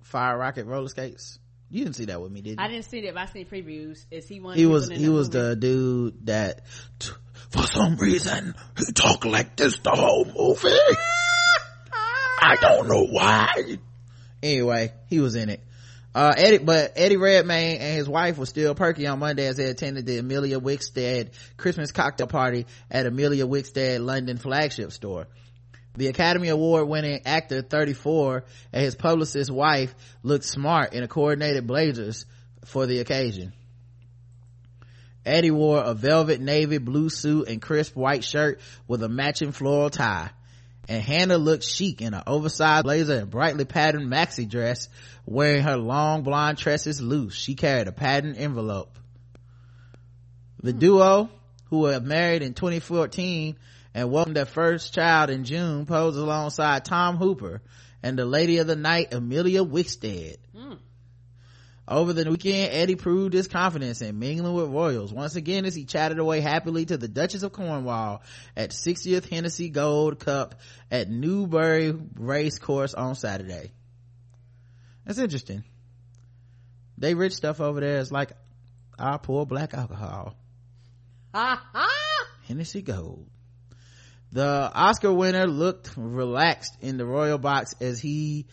fire 0.06 0.38
rocket 0.38 0.64
roller 0.66 0.88
skates. 0.88 1.38
You 1.68 1.84
didn't 1.84 1.96
see 1.96 2.04
that 2.06 2.20
with 2.22 2.30
me, 2.30 2.42
did 2.42 2.50
you? 2.50 2.56
I 2.58 2.68
didn't 2.68 2.84
see 2.84 3.02
that, 3.02 3.14
but 3.14 3.22
I 3.22 3.26
seen 3.26 3.46
previews. 3.46 4.06
Is 4.10 4.28
he 4.28 4.38
one? 4.40 4.56
he 4.56 4.66
was 4.66 4.88
he 4.88 5.04
the 5.04 5.08
was 5.08 5.28
movie? 5.34 5.48
the 5.48 5.56
dude 5.56 6.26
that 6.26 6.62
t- 7.00 7.10
for 7.50 7.62
some 7.64 7.96
reason 7.96 8.54
he 8.78 8.92
talked 8.92 9.24
like 9.24 9.56
this 9.56 9.78
the 9.80 9.90
whole 9.90 10.24
movie. 10.24 10.78
I 12.40 12.56
don't 12.60 12.88
know 12.88 13.04
why. 13.04 13.78
Anyway, 14.42 14.92
he 15.08 15.18
was 15.18 15.34
in 15.34 15.48
it. 15.48 15.60
Uh, 16.14 16.32
Eddie, 16.36 16.58
but 16.58 16.92
Eddie 16.96 17.16
Redmayne 17.16 17.78
and 17.78 17.96
his 17.96 18.08
wife 18.08 18.38
were 18.38 18.46
still 18.46 18.74
perky 18.74 19.06
on 19.06 19.18
Monday 19.18 19.46
as 19.46 19.56
they 19.56 19.64
attended 19.64 20.06
the 20.06 20.18
Emilia 20.18 20.58
Wickstead 20.60 21.30
Christmas 21.56 21.92
cocktail 21.92 22.26
party 22.26 22.66
at 22.90 23.04
Emilia 23.04 23.46
Wickstead 23.46 24.00
London 24.02 24.38
flagship 24.38 24.92
store. 24.92 25.26
The 25.96 26.08
Academy 26.08 26.48
Award 26.48 26.88
winning 26.88 27.22
actor 27.24 27.62
34 27.62 28.44
and 28.72 28.82
his 28.82 28.94
publicist 28.94 29.50
wife 29.50 29.94
looked 30.22 30.44
smart 30.44 30.92
in 30.92 31.02
a 31.02 31.08
coordinated 31.08 31.66
blazers 31.66 32.26
for 32.66 32.86
the 32.86 33.00
occasion. 33.00 33.52
Eddie 35.24 35.50
wore 35.50 35.82
a 35.82 35.94
velvet 35.94 36.40
navy 36.40 36.78
blue 36.78 37.08
suit 37.08 37.48
and 37.48 37.60
crisp 37.60 37.96
white 37.96 38.22
shirt 38.22 38.60
with 38.86 39.02
a 39.02 39.08
matching 39.08 39.52
floral 39.52 39.90
tie. 39.90 40.30
And 40.88 41.02
Hannah 41.02 41.38
looked 41.38 41.64
chic 41.64 42.00
in 42.00 42.14
an 42.14 42.22
oversized 42.28 42.84
blazer 42.84 43.14
and 43.14 43.30
brightly 43.30 43.64
patterned 43.64 44.08
maxi 44.08 44.48
dress, 44.48 44.88
wearing 45.24 45.64
her 45.64 45.76
long 45.76 46.22
blonde 46.22 46.58
tresses 46.58 47.00
loose. 47.00 47.34
She 47.34 47.56
carried 47.56 47.88
a 47.88 47.92
patterned 47.92 48.36
envelope. 48.36 48.96
The 50.62 50.72
hmm. 50.72 50.78
duo, 50.78 51.30
who 51.70 51.80
were 51.80 51.98
married 51.98 52.42
in 52.42 52.54
2014 52.54 53.56
and 53.96 54.10
welcomed 54.10 54.36
their 54.36 54.44
first 54.44 54.92
child 54.92 55.30
in 55.30 55.44
June, 55.44 55.86
posed 55.86 56.18
alongside 56.18 56.84
Tom 56.84 57.16
Hooper 57.16 57.62
and 58.02 58.18
the 58.18 58.26
lady 58.26 58.58
of 58.58 58.66
the 58.66 58.76
night, 58.76 59.14
Emilia 59.14 59.64
Wickstead. 59.64 60.36
Hmm. 60.54 60.74
Over 61.88 62.12
the 62.12 62.30
weekend, 62.30 62.72
Eddie 62.74 62.96
proved 62.96 63.32
his 63.32 63.48
confidence 63.48 64.02
in 64.02 64.18
mingling 64.18 64.52
with 64.52 64.68
royals 64.68 65.14
once 65.14 65.34
again 65.34 65.64
as 65.64 65.74
he 65.74 65.86
chatted 65.86 66.18
away 66.18 66.40
happily 66.40 66.84
to 66.84 66.98
the 66.98 67.08
Duchess 67.08 67.42
of 67.42 67.52
Cornwall 67.52 68.22
at 68.54 68.70
60th 68.70 69.30
Hennessy 69.30 69.70
Gold 69.70 70.20
Cup 70.20 70.56
at 70.90 71.08
Newbury 71.08 71.92
Race 72.16 72.58
Course 72.58 72.92
on 72.92 73.14
Saturday. 73.14 73.72
That's 75.06 75.18
interesting. 75.18 75.64
They 76.98 77.14
rich 77.14 77.32
stuff 77.32 77.62
over 77.62 77.80
there 77.80 78.00
is 78.00 78.12
like 78.12 78.32
our 78.98 79.18
poor 79.18 79.46
black 79.46 79.72
alcohol. 79.72 80.36
Ha! 81.32 81.88
Hennessy 82.46 82.82
Gold. 82.82 83.26
The 84.36 84.70
Oscar 84.74 85.14
winner 85.14 85.46
looked 85.46 85.96
relaxed 85.96 86.76
in 86.82 86.98
the 86.98 87.06
royal 87.06 87.38
box 87.38 87.74
as 87.80 87.98
he 87.98 88.44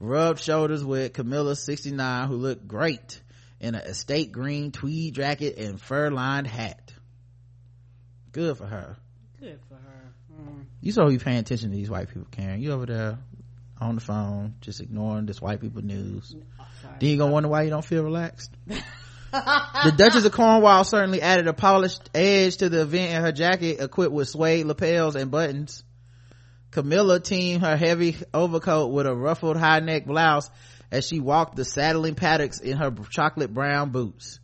rubbed 0.00 0.38
shoulders 0.38 0.84
with 0.84 1.14
Camilla 1.14 1.56
69 1.56 2.28
who 2.28 2.36
looked 2.36 2.68
great 2.68 3.20
in 3.58 3.74
an 3.74 3.80
estate 3.80 4.30
green 4.30 4.70
tweed 4.70 5.16
jacket 5.16 5.58
and 5.58 5.80
fur 5.80 6.10
lined 6.10 6.46
hat. 6.46 6.92
Good 8.30 8.56
for 8.56 8.66
her. 8.66 8.96
Good 9.40 9.58
for 9.68 9.74
her. 9.74 10.14
Mm. 10.32 10.66
You 10.80 10.92
saw 10.92 11.08
you 11.08 11.18
paying 11.18 11.38
attention 11.38 11.70
to 11.70 11.76
these 11.76 11.90
white 11.90 12.06
people, 12.06 12.28
Karen. 12.30 12.60
You 12.60 12.70
over 12.70 12.86
there 12.86 13.18
on 13.80 13.96
the 13.96 14.00
phone, 14.00 14.54
just 14.60 14.80
ignoring 14.80 15.26
this 15.26 15.42
white 15.42 15.60
people 15.60 15.82
news. 15.82 16.36
then 17.00 17.10
you 17.10 17.16
gonna 17.18 17.32
wonder 17.32 17.48
why 17.48 17.62
you 17.62 17.70
don't 17.70 17.84
feel 17.84 18.04
relaxed. 18.04 18.52
the 19.32 19.94
Duchess 19.96 20.26
of 20.26 20.32
Cornwall 20.32 20.84
certainly 20.84 21.22
added 21.22 21.46
a 21.46 21.54
polished 21.54 22.10
edge 22.14 22.58
to 22.58 22.68
the 22.68 22.82
event 22.82 23.12
in 23.12 23.22
her 23.22 23.32
jacket 23.32 23.80
equipped 23.80 24.12
with 24.12 24.28
suede 24.28 24.66
lapels 24.66 25.16
and 25.16 25.30
buttons. 25.30 25.84
Camilla 26.70 27.18
teamed 27.18 27.62
her 27.62 27.76
heavy 27.76 28.16
overcoat 28.34 28.92
with 28.92 29.06
a 29.06 29.14
ruffled 29.14 29.56
high 29.56 29.80
neck 29.80 30.04
blouse 30.04 30.50
as 30.90 31.06
she 31.06 31.18
walked 31.18 31.56
the 31.56 31.64
saddling 31.64 32.14
paddocks 32.14 32.60
in 32.60 32.76
her 32.76 32.90
chocolate 33.10 33.52
brown 33.52 33.90
boots. 33.90 34.38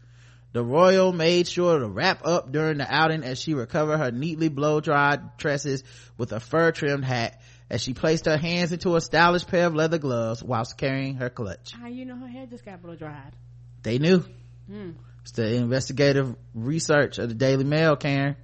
The 0.52 0.64
royal 0.64 1.12
made 1.12 1.46
sure 1.46 1.78
to 1.78 1.86
wrap 1.86 2.26
up 2.26 2.50
during 2.50 2.78
the 2.78 2.86
outing 2.88 3.24
as 3.24 3.38
she 3.38 3.52
recovered 3.52 3.98
her 3.98 4.10
neatly 4.10 4.48
blow 4.48 4.80
dried 4.80 5.38
tresses 5.38 5.84
with 6.16 6.32
a 6.32 6.40
fur 6.40 6.72
trimmed 6.72 7.04
hat 7.04 7.42
as 7.68 7.82
she 7.82 7.92
placed 7.92 8.24
her 8.24 8.38
hands 8.38 8.72
into 8.72 8.96
a 8.96 9.02
stylish 9.02 9.46
pair 9.46 9.66
of 9.66 9.74
leather 9.74 9.98
gloves 9.98 10.42
whilst 10.42 10.78
carrying 10.78 11.16
her 11.16 11.28
clutch. 11.28 11.72
How 11.72 11.88
you 11.88 12.06
know 12.06 12.16
her 12.16 12.26
hair 12.26 12.46
just 12.46 12.64
got 12.64 12.80
blow 12.80 12.96
dried? 12.96 13.36
They 13.82 13.98
knew. 13.98 14.24
Hmm. 14.68 14.90
It's 15.22 15.32
the 15.32 15.54
investigative 15.54 16.36
research 16.54 17.18
of 17.18 17.28
the 17.28 17.34
Daily 17.34 17.64
Mail, 17.64 17.96
Karen. 17.96 18.36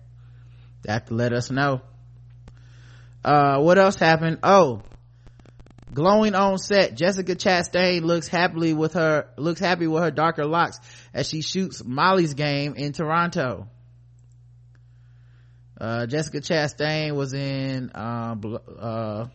They 0.82 0.92
have 0.92 1.06
to 1.06 1.14
let 1.14 1.32
us 1.32 1.50
know. 1.50 1.80
Uh, 3.24 3.60
what 3.60 3.78
else 3.78 3.96
happened? 3.96 4.38
Oh, 4.42 4.82
glowing 5.92 6.34
on 6.34 6.58
set, 6.58 6.94
Jessica 6.94 7.34
Chastain 7.36 8.02
looks 8.02 8.28
happily 8.28 8.74
with 8.74 8.94
her, 8.94 9.28
looks 9.36 9.60
happy 9.60 9.86
with 9.86 10.02
her 10.02 10.10
darker 10.10 10.44
locks 10.44 10.78
as 11.14 11.28
she 11.28 11.40
shoots 11.40 11.82
Molly's 11.84 12.34
game 12.34 12.74
in 12.74 12.92
Toronto. 12.92 13.68
Uh, 15.80 16.06
Jessica 16.06 16.40
Chastain 16.40 17.14
was 17.14 17.32
in, 17.32 17.90
uh, 17.94 18.36
uh, 18.78 19.26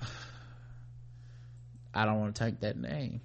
I 1.94 2.04
don't 2.04 2.20
want 2.20 2.34
to 2.36 2.44
take 2.44 2.60
that 2.60 2.76
name. 2.76 3.20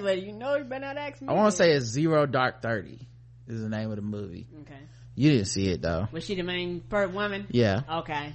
Well, 0.00 0.16
you 0.16 0.32
know 0.32 0.56
you 0.56 0.64
better 0.64 0.84
not 0.86 0.96
ask 0.96 1.20
me. 1.22 1.28
I 1.28 1.32
want 1.32 1.50
to 1.50 1.56
say 1.56 1.72
it's 1.72 1.86
Zero 1.86 2.26
Dark 2.26 2.62
Thirty 2.62 3.06
is 3.48 3.60
the 3.62 3.68
name 3.68 3.90
of 3.90 3.96
the 3.96 4.02
movie. 4.02 4.46
Okay. 4.62 4.78
You 5.14 5.30
didn't 5.30 5.46
see 5.46 5.68
it 5.68 5.80
though. 5.82 6.08
Was 6.12 6.24
she 6.24 6.34
the 6.34 6.42
main 6.42 6.80
per 6.80 7.06
woman? 7.08 7.46
Yeah. 7.50 7.80
Okay. 8.00 8.34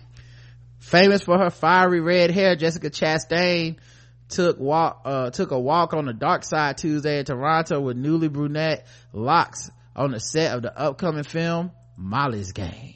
Famous 0.80 1.22
for 1.24 1.38
her 1.38 1.50
fiery 1.52 2.00
red 2.02 2.32
hair, 2.32 2.56
Jessica 2.56 2.90
Chastain 2.90 3.78
took 4.30 4.60
walk 4.60 5.02
uh, 5.06 5.30
took 5.30 5.52
a 5.52 5.60
walk 5.60 5.94
on 5.94 6.06
the 6.06 6.14
dark 6.14 6.44
side 6.44 6.78
Tuesday 6.78 7.20
in 7.20 7.26
Toronto 7.26 7.80
with 7.82 7.98
newly 7.98 8.30
brunette 8.30 8.88
locks 9.14 9.70
on 9.96 10.12
the 10.12 10.20
set 10.20 10.56
of 10.56 10.62
the 10.64 10.76
upcoming 10.78 11.24
film 11.24 11.72
Molly's 11.98 12.52
Game. 12.54 12.96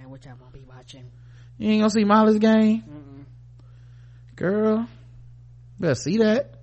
Now 0.00 0.08
what 0.08 0.24
y'all 0.24 0.36
gonna 0.36 0.50
be 0.52 0.64
watching? 0.66 1.10
You 1.58 1.70
ain't 1.70 1.82
gonna 1.82 1.90
see 1.90 2.04
Molly's 2.04 2.38
Game, 2.38 2.82
Mm-mm. 2.82 3.24
girl. 4.36 4.88
Better 5.78 5.94
see 5.94 6.18
that. 6.18 6.53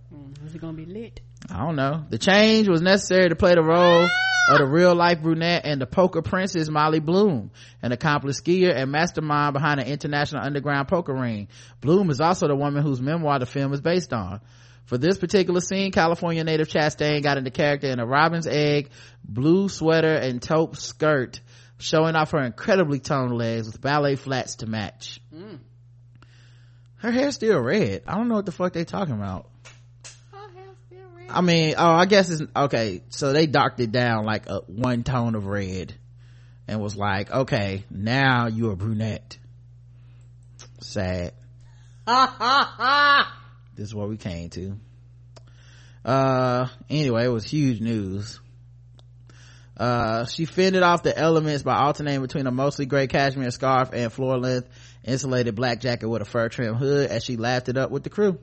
Is 0.45 0.56
it 0.56 0.62
gonna 0.62 0.74
be 0.74 0.86
lit? 0.86 1.20
I 1.49 1.66
don't 1.66 1.76
know. 1.76 2.06
The 2.10 2.18
change 2.18 2.68
was 2.68 2.82
necessary 2.82 3.30
to 3.30 3.36
play 3.36 3.56
the 3.56 3.64
role 3.64 4.08
of 4.49 4.58
the 4.58 4.66
real 4.66 4.95
life 4.95 5.22
brunette 5.22 5.66
and 5.66 5.82
the 5.82 5.86
poker 5.86 6.22
princess 6.22 6.70
Molly 6.70 6.99
Bloom, 6.99 7.52
an 7.82 7.91
accomplished 7.91 8.44
skier 8.44 8.74
and 8.76 8.91
mastermind 8.91 9.53
behind 9.53 9.80
an 9.80 9.88
international 9.88 10.44
underground 10.44 10.88
poker 10.88 11.14
ring. 11.14 11.48
Bloom 11.80 12.10
is 12.10 12.22
also 12.22 12.48
the 12.48 12.56
woman 12.56 12.84
whose 12.84 13.02
memoir 13.02 13.40
the 13.40 13.45
film 13.45 13.74
is 13.74 13.82
based 13.82 14.14
on. 14.14 14.41
For 14.86 14.98
this 14.98 15.18
particular 15.18 15.62
scene, 15.62 15.91
California 15.91 16.44
native 16.44 16.68
Chastain 16.68 17.24
got 17.24 17.38
into 17.38 17.52
character 17.52 17.88
in 17.88 17.99
a 17.99 18.06
robin's 18.06 18.48
egg, 18.48 18.90
blue 19.24 19.70
sweater, 19.70 20.14
and 20.14 20.41
taupe 20.41 20.76
skirt, 20.76 21.40
showing 21.78 22.16
off 22.16 22.32
her 22.32 22.41
incredibly 22.41 22.99
toned 22.99 23.38
legs 23.38 23.68
with 23.68 23.80
ballet 23.80 24.16
flats 24.16 24.56
to 24.56 24.66
match. 24.66 25.22
Mm. 25.34 25.60
Her 26.98 27.12
hair's 27.12 27.36
still 27.36 27.60
red. 27.60 28.03
I 28.08 28.16
don't 28.16 28.28
know 28.28 28.36
what 28.36 28.45
the 28.45 28.52
fuck 28.52 28.74
they 28.74 28.86
talking 28.86 29.16
about. 29.16 29.51
I 31.34 31.41
mean, 31.41 31.76
oh, 31.78 31.91
I 31.91 32.06
guess 32.06 32.30
it's 32.30 32.44
okay. 32.56 33.03
So 33.10 33.34
they 33.34 33.48
darked 33.48 33.80
it 33.80 33.91
down 33.91 34.26
like 34.26 34.48
a 34.48 34.60
one 34.68 35.03
tone 35.03 35.36
of 35.36 35.48
red, 35.48 35.94
and 36.68 36.82
was 36.82 36.95
like, 36.95 37.32
okay, 37.32 37.84
now 37.90 38.48
you're 38.48 38.74
a 38.74 38.78
brunette. 38.78 39.38
Sad. 40.82 41.34
this 43.76 43.88
is 43.88 43.95
what 43.95 44.10
we 44.10 44.18
came 44.18 44.49
to. 44.49 44.78
Uh, 46.03 46.68
anyway, 46.90 47.26
it 47.26 47.30
was 47.30 47.44
huge 47.44 47.80
news. 47.80 48.40
Uh, 49.78 50.26
she 50.26 50.45
fended 50.45 50.84
off 50.84 51.03
the 51.03 51.18
elements 51.18 51.64
by 51.64 51.76
alternating 51.76 52.22
between 52.22 52.45
a 52.45 52.52
mostly 52.52 52.86
gray 52.86 53.08
cashmere 53.08 53.52
scarf 53.52 53.90
and 53.94 54.12
floor 54.12 54.38
length 54.38 54.70
insulated 55.03 55.56
black 55.56 55.82
jacket 55.82 56.08
with 56.08 56.22
a 56.22 56.26
fur 56.26 56.49
trim 56.49 56.76
hood 56.76 57.10
as 57.10 57.24
she 57.24 57.38
laughed 57.38 57.70
it 57.70 57.78
up 57.78 57.90
with 57.90 58.03
the 58.03 58.10
crew. 58.10 58.38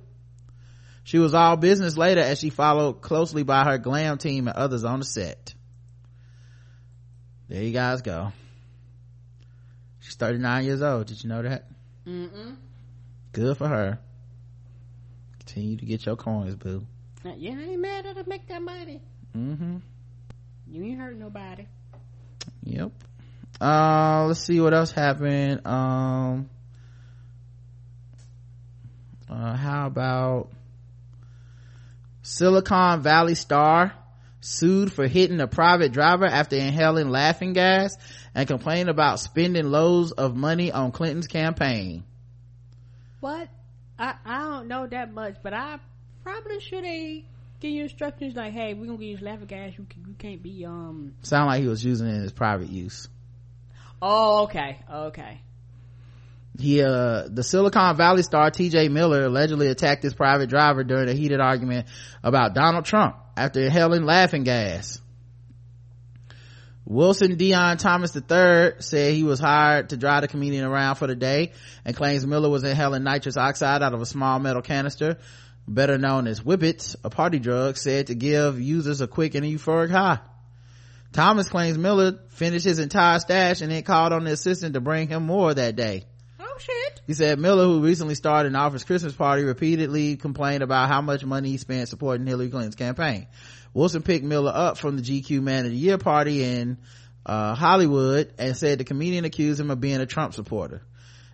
She 1.09 1.19
was 1.19 1.33
all 1.33 1.57
business 1.57 1.97
later 1.97 2.21
as 2.21 2.39
she 2.39 2.51
followed 2.51 3.01
closely 3.01 3.43
by 3.43 3.65
her 3.65 3.79
glam 3.79 4.19
team 4.19 4.47
and 4.47 4.55
others 4.55 4.85
on 4.85 4.99
the 4.99 5.07
set. 5.07 5.55
There 7.49 7.63
you 7.63 7.73
guys 7.73 8.03
go. 8.03 8.31
She's 10.01 10.17
39 10.17 10.65
years 10.67 10.83
old. 10.83 11.07
Did 11.07 11.25
you 11.25 11.31
know 11.31 11.41
that? 11.41 11.65
Mm-mm. 12.07 12.57
Good 13.33 13.57
for 13.57 13.67
her. 13.67 13.99
Continue 15.39 15.79
to 15.79 15.87
get 15.87 16.05
your 16.05 16.17
coins, 16.17 16.57
boo. 16.57 16.87
Uh, 17.25 17.31
Yeah, 17.39 17.53
I 17.53 17.63
ain't 17.63 17.81
mad 17.81 18.05
at 18.05 18.19
her 18.19 18.23
to 18.25 18.29
make 18.29 18.47
that 18.49 18.61
money. 18.61 19.01
Mm-hmm. 19.35 19.77
You 20.71 20.83
ain't 20.83 21.01
hurt 21.01 21.17
nobody. 21.17 21.65
Yep. 22.65 22.93
Uh, 23.59 24.27
let's 24.27 24.41
see 24.41 24.61
what 24.61 24.75
else 24.75 24.93
happened. 24.93 25.67
Um, 25.67 26.51
uh, 29.27 29.57
how 29.57 29.87
about 29.87 30.51
Silicon 32.29 33.01
Valley 33.01 33.35
star 33.35 33.95
sued 34.41 34.93
for 34.93 35.07
hitting 35.07 35.41
a 35.41 35.47
private 35.47 35.93
driver 35.93 36.27
after 36.27 36.57
inhaling 36.57 37.09
laughing 37.09 37.55
gas 37.55 37.97
and 38.35 38.47
complained 38.47 38.91
about 38.91 39.19
spending 39.19 39.71
loads 39.71 40.13
of 40.13 40.37
money 40.37 40.71
on 40.71 40.93
Clinton's 40.93 41.27
campaign. 41.27 42.05
What? 43.21 43.49
I 43.99 44.15
I 44.27 44.41
don't 44.41 44.69
know 44.69 44.87
that 44.87 45.11
much, 45.11 45.37
but 45.43 45.55
I 45.55 45.79
probably 46.23 46.61
should 46.61 46.85
have 46.85 47.23
give 47.61 47.71
you 47.71 47.85
instructions 47.85 48.37
like, 48.37 48.53
hey, 48.53 48.75
we're 48.75 48.87
gonna 48.87 49.03
use 49.03 49.23
laughing 49.23 49.47
gas. 49.47 49.73
You 49.79 49.87
can, 49.89 50.05
you 50.07 50.15
can't 50.19 50.43
be 50.43 50.67
um. 50.67 51.15
Sound 51.23 51.47
like 51.47 51.63
he 51.63 51.67
was 51.67 51.83
using 51.83 52.09
it 52.09 52.15
in 52.15 52.23
his 52.23 52.33
private 52.33 52.69
use. 52.69 53.09
Oh, 54.03 54.43
okay, 54.45 54.79
okay. 54.93 55.41
He 56.59 56.83
uh 56.83 57.29
the 57.29 57.43
silicon 57.43 57.97
valley 57.97 58.23
star 58.23 58.51
tj 58.51 58.91
miller 58.91 59.25
allegedly 59.25 59.69
attacked 59.69 60.03
his 60.03 60.15
private 60.15 60.49
driver 60.49 60.83
during 60.83 61.09
a 61.09 61.13
heated 61.13 61.41
argument 61.41 61.87
about 62.23 62.55
donald 62.55 62.85
trump 62.85 63.17
after 63.37 63.61
inhaling 63.61 64.05
laughing 64.05 64.43
gas. 64.43 65.01
Wilson 66.85 67.37
dion 67.37 67.77
thomas 67.77 68.17
iii 68.17 68.73
said 68.81 69.15
he 69.15 69.23
was 69.23 69.39
hired 69.39 69.91
to 69.91 69.97
drive 69.97 70.23
the 70.23 70.29
comedian 70.29 70.65
around 70.65 70.97
for 70.97 71.07
the 71.07 71.15
day 71.15 71.53
and 71.85 71.95
claims 71.95 72.27
miller 72.27 72.49
was 72.49 72.65
inhaling 72.65 73.05
nitrous 73.05 73.37
oxide 73.37 73.83
out 73.83 73.95
of 73.95 74.01
a 74.01 74.07
small 74.07 74.39
metal 74.39 74.63
canister 74.63 75.19
better 75.69 75.99
known 75.99 76.27
as 76.27 76.41
whippets 76.41 76.97
a 77.05 77.11
party 77.11 77.39
drug 77.39 77.77
said 77.77 78.07
to 78.07 78.15
give 78.15 78.59
users 78.61 79.03
a 79.03 79.07
quick 79.07 79.35
and 79.35 79.45
euphoric 79.45 79.91
high. 79.91 80.19
Thomas 81.13 81.49
claims 81.51 81.77
miller 81.77 82.19
finished 82.31 82.65
his 82.65 82.79
entire 82.79 83.21
stash 83.21 83.61
and 83.61 83.71
then 83.71 83.83
called 83.83 84.15
on 84.15 84.25
the 84.25 84.33
assistant 84.33 84.73
to 84.75 84.81
bring 84.81 85.09
him 85.09 85.25
more 85.25 85.53
that 85.53 85.77
day 85.77 86.07
shit. 86.59 87.01
He 87.07 87.15
said 87.15 87.39
Miller, 87.39 87.65
who 87.65 87.83
recently 87.83 88.15
started 88.15 88.49
an 88.51 88.57
office 88.57 88.85
Christmas 88.85 89.13
party, 89.13 89.45
repeatedly 89.45 90.17
complained 90.17 90.63
about 90.63 90.89
how 90.89 91.01
much 91.01 91.25
money 91.25 91.51
he 91.51 91.57
spent 91.57 91.89
supporting 91.89 92.27
Hillary 92.27 92.51
Clinton's 92.51 92.75
campaign. 92.75 93.27
Wilson 93.75 94.03
picked 94.03 94.25
Miller 94.25 94.53
up 94.55 94.79
from 94.79 94.97
the 94.97 95.03
GQ 95.03 95.43
Man 95.43 95.65
of 95.65 95.71
the 95.71 95.77
Year 95.77 95.99
party 95.99 96.43
in 96.43 96.79
uh, 97.25 97.55
Hollywood 97.55 98.33
and 98.39 98.57
said 98.57 98.79
the 98.79 98.85
comedian 98.85 99.25
accused 99.25 99.61
him 99.61 99.71
of 99.71 99.81
being 99.81 100.01
a 100.01 100.07
Trump 100.07 100.35
supporter. 100.35 100.83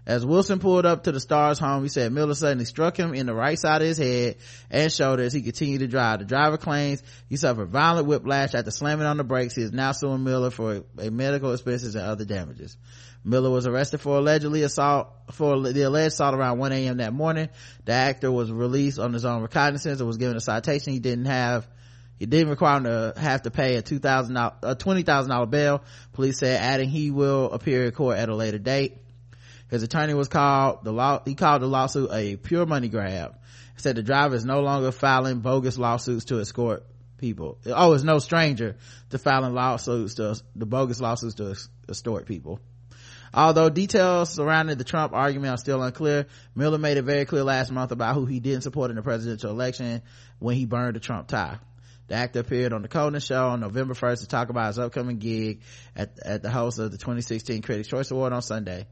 As 0.07 0.27
Wilson 0.27 0.59
pulled 0.59 0.85
up 0.85 1.05
to 1.05 1.13
the 1.13 1.21
star's 1.21 1.59
home, 1.59 1.83
he 1.83 1.89
said 1.89 2.13
Miller 2.13 2.35
suddenly 2.35 2.67
struck 2.67 2.95
him 2.95 3.15
in 3.15 3.25
the 3.25 3.35
right 3.35 3.59
side 3.59 3.81
of 3.81 3.89
his 3.89 3.97
head 3.97 4.37
and 4.71 4.93
shoulder 4.93 5.23
as 5.23 5.33
he 5.33 5.41
continued 5.41 5.79
to 5.79 5.87
drive. 5.87 6.19
The 6.19 6.27
driver 6.27 6.59
claims 6.59 7.03
he 7.31 7.37
suffered 7.39 7.71
violent 7.71 8.07
whiplash 8.07 8.55
after 8.55 8.71
slamming 8.71 9.07
on 9.07 9.17
the 9.17 9.25
brakes. 9.25 9.55
He 9.55 9.63
is 9.63 9.73
now 9.73 9.93
suing 9.93 10.23
Miller 10.23 10.51
for 10.51 10.85
a 10.99 11.11
medical 11.11 11.53
expenses 11.53 11.95
and 11.95 12.05
other 12.05 12.27
damages. 12.27 12.77
Miller 13.25 13.51
was 13.51 13.67
arrested 13.67 14.01
for 14.01 14.19
allegedly 14.19 14.63
assault, 14.63 15.09
for 15.33 15.59
the 15.61 15.83
alleged 15.83 16.15
assault 16.15 16.35
around 16.35 16.59
1 16.59 16.73
a.m. 16.73 16.97
that 16.99 17.13
morning. 17.13 17.49
The 17.85 17.93
actor 17.93 18.31
was 18.31 18.53
released 18.53 18.99
on 18.99 19.13
his 19.13 19.25
own 19.25 19.43
recognizance 19.43 20.01
and 20.01 20.07
was 20.07 20.19
given 20.19 20.37
a 20.37 20.41
citation 20.41 20.93
he 20.93 20.99
didn't 20.99 21.25
have 21.27 21.67
he 22.19 22.27
didn't 22.27 22.51
require 22.51 22.79
him 22.79 22.85
to 22.85 23.13
have 23.17 23.43
to 23.43 23.51
pay 23.51 23.77
a 23.77 23.83
two 23.83 23.99
thousand 23.99 24.37
a 24.37 24.77
twenty 24.79 25.03
thousand 25.03 25.31
dollar 25.31 25.47
bail. 25.47 25.83
Police 26.13 26.39
said, 26.39 26.61
adding 26.61 26.89
he 26.89 27.11
will 27.11 27.51
appear 27.53 27.85
in 27.85 27.91
court 27.93 28.19
at 28.19 28.29
a 28.29 28.35
later 28.35 28.59
date. 28.59 28.99
His 29.69 29.83
attorney 29.83 30.15
was 30.15 30.29
called 30.29 30.85
the 30.85 30.93
law. 30.93 31.23
He 31.25 31.35
called 31.35 31.63
the 31.63 31.67
lawsuit 31.67 32.11
a 32.13 32.37
pure 32.37 32.67
money 32.67 32.89
grab. 32.89 33.37
He 33.75 33.81
said 33.81 33.97
the 33.97 34.03
driver 34.03 34.37
is 34.37 34.45
no 34.45 34.61
longer 34.61 34.93
filing 34.93 35.41
bogus 35.41 35.77
lawsuits 35.77 36.27
to 36.27 36.39
escort 36.39 36.85
people. 37.19 37.59
Oh, 37.67 37.95
is 37.95 38.05
no 38.05 38.21
stranger 38.21 38.77
to 39.11 39.19
filing 39.19 39.55
lawsuits 39.55 40.15
to 40.15 40.41
the 40.55 40.67
bogus 40.67 41.01
lawsuits 41.01 41.35
to 41.37 41.57
extort 41.89 42.27
people. 42.27 42.61
Although 43.35 43.69
details 43.69 44.31
surrounding 44.31 44.79
the 44.79 44.85
Trump 44.85 45.13
argument 45.13 45.55
are 45.55 45.59
still 45.59 45.83
unclear, 45.83 46.27
Miller 46.55 46.79
made 46.79 46.99
it 46.99 47.03
very 47.03 47.25
clear 47.25 47.43
last 47.43 47.73
month 47.73 47.91
about 47.91 48.15
who 48.15 48.27
he 48.27 48.39
didn't 48.39 48.63
support 48.63 48.91
in 48.91 48.97
the 48.97 49.03
presidential 49.03 49.51
election 49.51 50.03
when 50.39 50.55
he 50.55 50.67
burned 50.67 50.95
the 50.95 51.01
Trump 51.01 51.27
tie. 51.27 51.59
The 52.07 52.15
actor 52.15 52.41
appeared 52.41 52.73
on 52.73 52.83
the 52.83 52.89
Conan 52.89 53.21
show 53.21 53.49
on 53.49 53.61
November 53.61 53.95
1st 53.95 54.21
to 54.21 54.29
talk 54.29 54.51
about 54.51 54.69
his 54.69 54.79
upcoming 54.79 55.19
gig 55.19 55.63
at, 55.97 56.17
at 56.25 56.43
the 56.43 56.51
host 56.51 56.79
of 56.79 56.93
the 56.93 56.99
2016 56.99 57.63
Critics 57.63 57.89
Choice 57.89 58.11
Award 58.13 58.33
on 58.33 58.43
Sunday. 58.43 58.87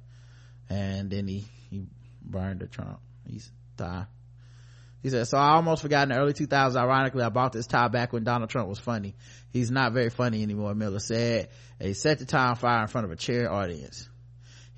And 0.68 1.08
then 1.08 1.28
he, 1.28 1.44
he 1.70 1.84
burned 2.20 2.60
the 2.60 2.66
Trump. 2.66 2.98
He's 3.28 3.48
tie. 3.76 4.06
He 5.02 5.10
said, 5.10 5.28
so 5.28 5.36
I 5.36 5.54
almost 5.54 5.82
forgot 5.82 6.04
in 6.04 6.08
the 6.08 6.18
early 6.18 6.32
2000s, 6.32 6.74
ironically, 6.74 7.22
I 7.22 7.28
bought 7.28 7.52
this 7.52 7.66
tie 7.66 7.88
back 7.88 8.12
when 8.12 8.24
Donald 8.24 8.50
Trump 8.50 8.68
was 8.68 8.78
funny. 8.78 9.14
He's 9.52 9.70
not 9.70 9.92
very 9.92 10.10
funny 10.10 10.42
anymore, 10.42 10.74
Miller 10.74 11.00
said. 11.00 11.50
And 11.78 11.88
he 11.88 11.94
set 11.94 12.18
the 12.18 12.24
tie 12.24 12.48
on 12.48 12.56
fire 12.56 12.82
in 12.82 12.88
front 12.88 13.04
of 13.04 13.10
a 13.10 13.16
chair 13.16 13.52
audience. 13.52 14.08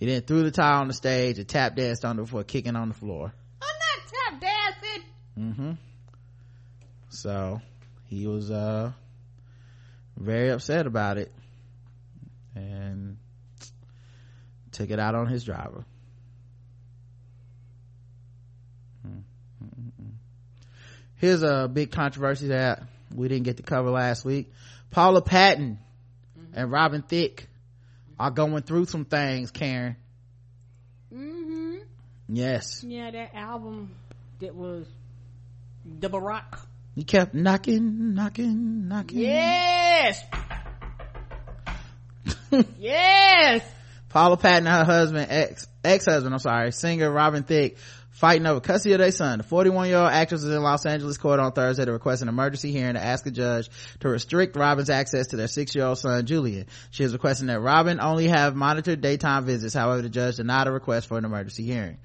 He 0.05 0.11
then 0.11 0.21
threw 0.21 0.43
the 0.43 0.51
tie 0.51 0.75
on 0.75 0.89
the 0.89 0.93
stage 0.93 1.39
and 1.39 1.49
tap 1.49 1.77
danced 1.77 2.05
on 2.05 2.19
it 2.19 2.23
before 2.23 2.45
kicking 2.45 2.77
on 2.77 2.89
the 2.89 2.95
floor. 2.95 3.33
I'm 3.63 4.39
not 4.39 4.41
tap 4.41 4.41
dancing. 4.83 5.09
Mm-hmm. 5.39 5.73
So, 7.09 7.63
he 8.05 8.27
was 8.27 8.51
uh 8.51 8.93
very 10.19 10.51
upset 10.51 10.87
about 10.87 11.17
it 11.17 11.33
and 12.55 13.17
took 14.73 14.91
it 14.91 14.99
out 14.99 15.15
on 15.15 15.27
his 15.27 15.43
driver 15.43 15.87
here's 21.17 21.43
a 21.43 21.67
big 21.73 21.91
controversy 21.91 22.49
that 22.49 22.83
we 23.15 23.27
didn't 23.29 23.45
get 23.45 23.57
to 23.57 23.63
cover 23.63 23.91
last 23.91 24.25
week 24.25 24.53
paula 24.91 25.23
patton 25.23 25.79
and 26.53 26.71
robin 26.71 27.03
thicke 27.03 27.49
are 28.19 28.31
going 28.31 28.63
through 28.63 28.87
some 28.87 29.05
things 29.05 29.51
karen 29.51 29.97
Mm-hmm. 31.13 31.77
yes 32.29 32.83
Yeah, 32.85 33.11
that 33.11 33.35
album 33.35 33.95
that 34.41 34.55
was 34.55 34.87
the 35.99 36.09
Barack. 36.11 36.59
he 36.95 37.05
kept 37.05 37.35
knocking 37.35 38.15
knocking 38.15 38.89
knocking 38.89 39.19
Yes. 39.19 40.23
yes. 42.79 43.63
Paula 44.09 44.37
Patton 44.37 44.67
and 44.69 44.77
her 44.77 44.85
husband, 44.85 45.27
ex, 45.29 45.67
ex-husband, 45.83 46.33
I'm 46.33 46.39
sorry, 46.39 46.71
singer 46.73 47.11
Robin 47.11 47.43
Thicke, 47.43 47.77
fighting 48.15 48.47
over 48.47 48.61
custody 48.61 48.95
of 48.95 49.01
their 49.01 49.11
son. 49.11 49.39
The 49.39 49.45
41 49.45 49.89
year 49.89 49.99
old 49.99 50.11
actress 50.11 50.43
was 50.43 50.55
in 50.55 50.63
Los 50.63 50.87
Angeles 50.87 51.19
court 51.19 51.41
on 51.41 51.53
Thursday 51.53 51.85
to 51.85 51.93
request 51.93 52.23
an 52.23 52.29
emergency 52.29 52.73
hearing 52.73 52.95
to 52.95 53.05
ask 53.05 53.27
a 53.27 53.31
judge 53.31 53.69
to 54.01 54.09
restrict 54.09 54.57
Robin's 54.57 54.89
access 54.89 55.29
to 55.29 55.37
their 55.37 55.49
six 55.49 55.75
year 55.75 55.85
old 55.85 55.99
son, 55.99 56.25
Julian. 56.25 56.67
She 56.91 57.05
is 57.05 57.13
requesting 57.13 57.49
that 57.49 57.61
Robin 57.61 58.01
only 58.01 58.29
have 58.29 58.55
monitored 58.55 59.01
daytime 59.01 59.45
visits. 59.45 59.75
However, 59.75 60.03
the 60.03 60.09
judge 60.09 60.37
denied 60.37 60.69
a 60.69 60.73
request 60.73 61.09
for 61.09 61.19
an 61.19 61.25
emergency 61.25 61.65
hearing. 61.65 61.99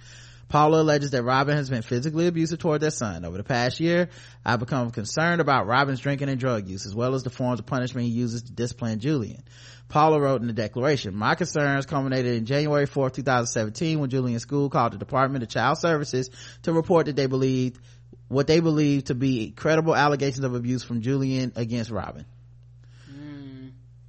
Paula 0.49 0.81
alleges 0.81 1.11
that 1.11 1.21
Robin 1.21 1.55
has 1.55 1.69
been 1.69 1.83
physically 1.83 2.25
abusive 2.25 2.57
toward 2.57 2.81
their 2.81 2.89
son. 2.89 3.23
Over 3.23 3.37
the 3.37 3.43
past 3.43 3.79
year, 3.79 4.09
I've 4.43 4.59
become 4.59 4.89
concerned 4.89 5.41
about 5.41 5.67
Robin's 5.67 5.99
drinking 5.99 6.27
and 6.29 6.39
drug 6.39 6.67
use, 6.67 6.87
as 6.87 6.95
well 6.95 7.13
as 7.13 7.21
the 7.21 7.29
forms 7.29 7.59
of 7.59 7.67
punishment 7.67 8.07
he 8.07 8.13
uses 8.13 8.41
to 8.41 8.51
discipline 8.51 8.99
Julian. 8.99 9.43
Paula 9.89 10.19
wrote 10.21 10.41
in 10.41 10.47
the 10.47 10.53
declaration, 10.53 11.15
my 11.15 11.35
concerns 11.35 11.85
culminated 11.87 12.35
in 12.35 12.45
January 12.45 12.85
4th, 12.85 13.13
2017, 13.13 13.99
when 13.99 14.09
Julian's 14.09 14.43
school 14.43 14.69
called 14.69 14.93
the 14.93 14.97
Department 14.97 15.43
of 15.43 15.49
Child 15.49 15.79
Services 15.79 16.29
to 16.63 16.71
report 16.71 17.07
that 17.07 17.15
they 17.15 17.25
believed 17.25 17.79
what 18.27 18.45
they 18.45 18.59
believed 18.59 19.07
to 19.07 19.15
be 19.15 19.51
credible 19.51 19.95
allegations 19.95 20.45
of 20.45 20.53
abuse 20.53 20.83
from 20.83 21.01
Julian 21.01 21.51
against 21.55 21.89
Robin. 21.89 22.25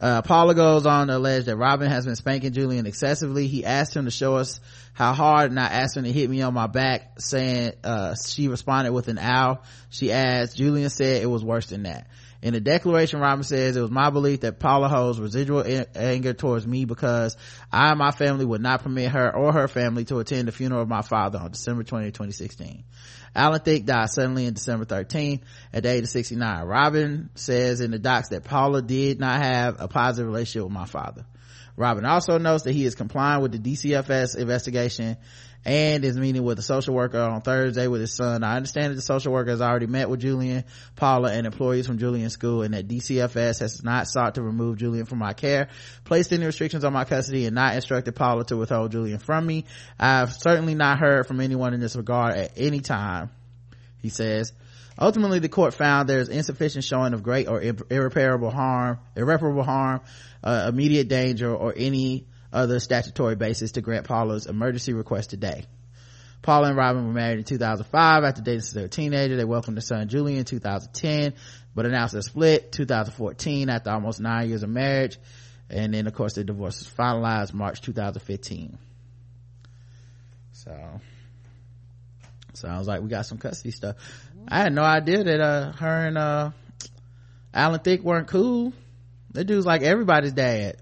Uh, 0.01 0.23
Paula 0.23 0.55
goes 0.55 0.87
on 0.87 1.09
to 1.09 1.17
allege 1.17 1.45
that 1.45 1.57
Robin 1.57 1.91
has 1.91 2.07
been 2.07 2.17
spanking 2.17 2.53
Julian 2.53 2.87
excessively. 2.87 3.49
He 3.49 3.67
asked 3.67 3.95
him 3.95 4.07
to 4.07 4.11
show 4.11 4.37
us 4.37 4.59
how 4.95 5.13
hard 5.13 5.51
and 5.51 5.61
I 5.61 5.67
asked 5.67 5.97
him 5.97 6.05
to 6.05 6.13
hit 6.13 6.31
me 6.31 6.41
on 6.41 6.55
my 6.55 6.67
back 6.69 7.21
saying, 7.21 7.73
uh, 7.85 8.15
she 8.15 8.49
responded 8.49 8.93
with 8.93 9.09
an 9.09 9.19
ow. 9.19 9.61
She 9.91 10.11
adds, 10.11 10.55
Julian 10.55 10.89
said 10.89 11.23
it 11.23 11.27
was 11.27 11.45
worse 11.45 11.67
than 11.67 11.83
that. 11.83 12.07
In 12.43 12.55
the 12.55 12.61
declaration, 12.61 13.21
Robin 13.21 13.45
says, 13.45 13.77
it 13.77 13.83
was 13.83 13.91
my 13.91 14.09
belief 14.09 14.41
that 14.41 14.59
Paula 14.59 14.89
holds 14.89 15.21
residual 15.21 15.61
a- 15.61 15.87
anger 15.95 16.33
towards 16.33 16.67
me 16.67 16.87
because 16.87 17.37
I 17.71 17.91
and 17.91 17.99
my 17.99 18.13
family 18.13 18.47
would 18.47 18.63
not 18.63 18.83
permit 18.83 19.11
her 19.11 19.35
or 19.35 19.53
her 19.53 19.69
family 19.69 20.07
to 20.07 20.19
attend 20.21 20.49
the 20.49 20.53
funeral 20.53 20.81
of 20.81 20.89
my 20.89 21.03
father 21.03 21.39
on 21.39 21.51
December 21.51 21.83
20, 21.83 22.07
2016. 22.07 22.85
Alan 23.35 23.61
Thicke 23.61 23.85
died 23.85 24.09
suddenly 24.09 24.47
on 24.47 24.55
December 24.55 24.87
13th 24.87 25.43
at 25.73 25.83
the 25.83 25.91
age 25.91 26.05
of 26.05 26.09
69. 26.09 26.65
Robin 26.65 27.31
says 27.35 27.81
in 27.81 27.91
the 27.91 27.99
docs 27.99 28.29
that 28.31 28.45
Paula 28.45 28.81
did 28.81 29.21
not 29.21 29.43
have 29.43 29.77
a 29.79 29.87
positive 29.87 30.27
relationship 30.27 30.65
with 30.65 30.73
my 30.73 30.87
father. 30.87 31.27
Robin 31.77 32.05
also 32.05 32.39
notes 32.39 32.65
that 32.65 32.73
he 32.73 32.85
is 32.85 32.95
complying 32.95 33.43
with 33.43 33.53
the 33.53 33.59
DCFS 33.59 34.37
investigation 34.37 35.17
and 35.65 36.05
is 36.05 36.17
meeting 36.17 36.43
with 36.43 36.59
a 36.59 36.63
social 36.63 36.95
worker 36.95 37.21
on 37.21 37.43
Thursday 37.43 37.87
with 37.87 38.01
his 38.01 38.15
son. 38.15 38.43
I 38.43 38.57
understand 38.57 38.93
that 38.93 38.97
the 38.97 39.03
social 39.03 39.33
worker 39.33 39.51
has 39.51 39.61
already 39.61 39.87
met 39.87 40.09
with 40.09 40.21
Julian, 40.21 40.65
Paula, 40.97 41.33
and 41.33 41.47
employees 41.47 41.87
from 41.87 41.99
Julian's 41.99 42.33
school 42.33 42.63
and 42.63 42.73
that 42.75 42.89
DCFS 42.89 43.61
has 43.61 43.85
not 43.85 44.09
sought 44.09 44.37
to 44.37 44.43
remove 44.43 44.79
Julian 44.79 45.07
from 45.07 45.19
my 45.19 45.35
care, 45.35 45.69
placed 46.05 46.33
any 46.33 46.47
restrictions 46.47 46.85
on 46.85 46.93
my 46.93 47.05
custody, 47.05 47.45
and 47.45 47.55
not 47.55 47.75
instructed 47.75 48.15
Paula 48.15 48.45
to 48.47 48.57
withhold 48.57 48.93
Julian 48.93 49.19
from 49.19 49.47
me. 49.47 49.67
I've 49.99 50.33
certainly 50.33 50.75
not 50.75 50.99
heard 50.99 51.27
from 51.27 51.41
anyone 51.41 51.75
in 51.75 51.81
this 51.81 51.95
regard 51.95 52.35
at 52.35 52.53
any 52.57 52.81
time, 52.81 53.31
he 54.01 54.09
says. 54.09 54.53
Ultimately, 54.99 55.39
the 55.39 55.49
court 55.49 55.73
found 55.73 56.09
there 56.09 56.21
is 56.21 56.29
insufficient 56.29 56.85
showing 56.85 57.15
of 57.15 57.23
great 57.23 57.49
or 57.49 57.63
irreparable 57.63 58.51
harm, 58.51 58.99
irreparable 59.17 59.63
harm, 59.63 60.01
uh, 60.45 60.67
immediate 60.69 61.09
danger, 61.09 61.55
or 61.55 61.73
any 61.75 62.27
other 62.53 62.81
statutory 62.81 63.37
basis 63.37 63.73
to 63.73 63.81
grant 63.81 64.07
Paula's 64.07 64.47
emergency 64.47 64.93
request 64.93 65.31
today. 65.31 65.65
Paula 66.43 66.69
and 66.69 66.77
Robin 66.77 67.07
were 67.07 67.13
married 67.13 67.39
in 67.39 67.45
2005 67.45 68.25
after 68.25 68.43
dating 68.43 68.61
since 68.61 68.73
they 68.73 68.83
were 68.83 68.89
teenagers. 68.89 69.37
They 69.37 69.45
welcomed 69.45 69.77
their 69.77 69.83
son 69.83 70.09
Julian 70.09 70.39
in 70.39 70.45
2010, 70.45 71.35
but 71.75 71.85
announced 71.85 72.15
their 72.15 72.23
split 72.23 72.73
2014 72.73 73.69
after 73.69 73.91
almost 73.91 74.21
nine 74.21 74.49
years 74.49 74.63
of 74.63 74.71
marriage. 74.71 75.19
And 75.69 75.93
then, 75.93 76.07
of 76.07 76.15
course, 76.15 76.35
the 76.35 76.43
divorce 76.43 76.79
was 76.79 76.93
finalized 76.93 77.53
March 77.53 77.81
2015. 77.83 78.79
So, 80.53 81.01
sounds 82.55 82.89
like 82.89 83.03
we 83.03 83.09
got 83.09 83.27
some 83.27 83.39
custody 83.39 83.71
stuff. 83.71 83.97
I 84.49 84.59
had 84.59 84.73
no 84.73 84.83
idea 84.83 85.23
that, 85.23 85.41
uh, 85.41 85.73
her 85.73 86.07
and, 86.07 86.19
uh, 86.19 86.51
Alan 87.53 87.81
Thicke 87.81 88.03
weren't 88.03 88.29
cool. 88.29 88.73
That 89.33 89.45
dude's 89.45 89.67
like 89.67 89.83
everybody's 89.83 90.33
dad. 90.33 90.77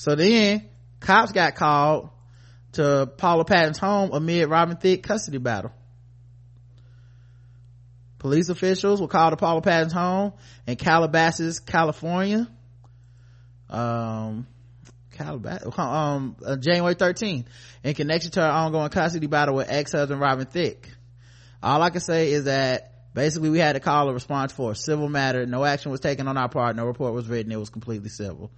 So 0.00 0.14
then 0.14 0.66
cops 0.98 1.30
got 1.32 1.56
called 1.56 2.08
to 2.72 3.06
Paula 3.18 3.44
Patton's 3.44 3.76
home 3.76 4.12
amid 4.14 4.48
Robin 4.48 4.78
Thicke 4.78 5.02
custody 5.02 5.36
battle. 5.36 5.72
Police 8.18 8.48
officials 8.48 8.98
were 8.98 9.08
called 9.08 9.32
to 9.32 9.36
Paula 9.36 9.60
Patton's 9.60 9.92
home 9.92 10.32
in 10.66 10.76
Calabasas, 10.76 11.58
California. 11.60 12.48
Um, 13.68 14.46
Calabasas, 15.10 15.78
um, 15.78 16.34
uh, 16.46 16.56
January 16.56 16.94
13th 16.94 17.44
in 17.84 17.92
connection 17.94 18.30
to 18.30 18.40
her 18.40 18.50
ongoing 18.50 18.88
custody 18.88 19.26
battle 19.26 19.54
with 19.54 19.70
ex-husband 19.70 20.18
Robin 20.18 20.46
Thicke. 20.46 20.88
All 21.62 21.82
I 21.82 21.90
can 21.90 22.00
say 22.00 22.32
is 22.32 22.44
that 22.44 23.12
basically 23.12 23.50
we 23.50 23.58
had 23.58 23.74
to 23.74 23.80
call 23.80 24.08
a 24.08 24.14
response 24.14 24.50
for 24.50 24.72
a 24.72 24.74
civil 24.74 25.10
matter. 25.10 25.44
No 25.44 25.62
action 25.62 25.90
was 25.90 26.00
taken 26.00 26.26
on 26.26 26.38
our 26.38 26.48
part. 26.48 26.74
No 26.74 26.86
report 26.86 27.12
was 27.12 27.28
written. 27.28 27.52
It 27.52 27.58
was 27.58 27.68
completely 27.68 28.08
civil 28.08 28.50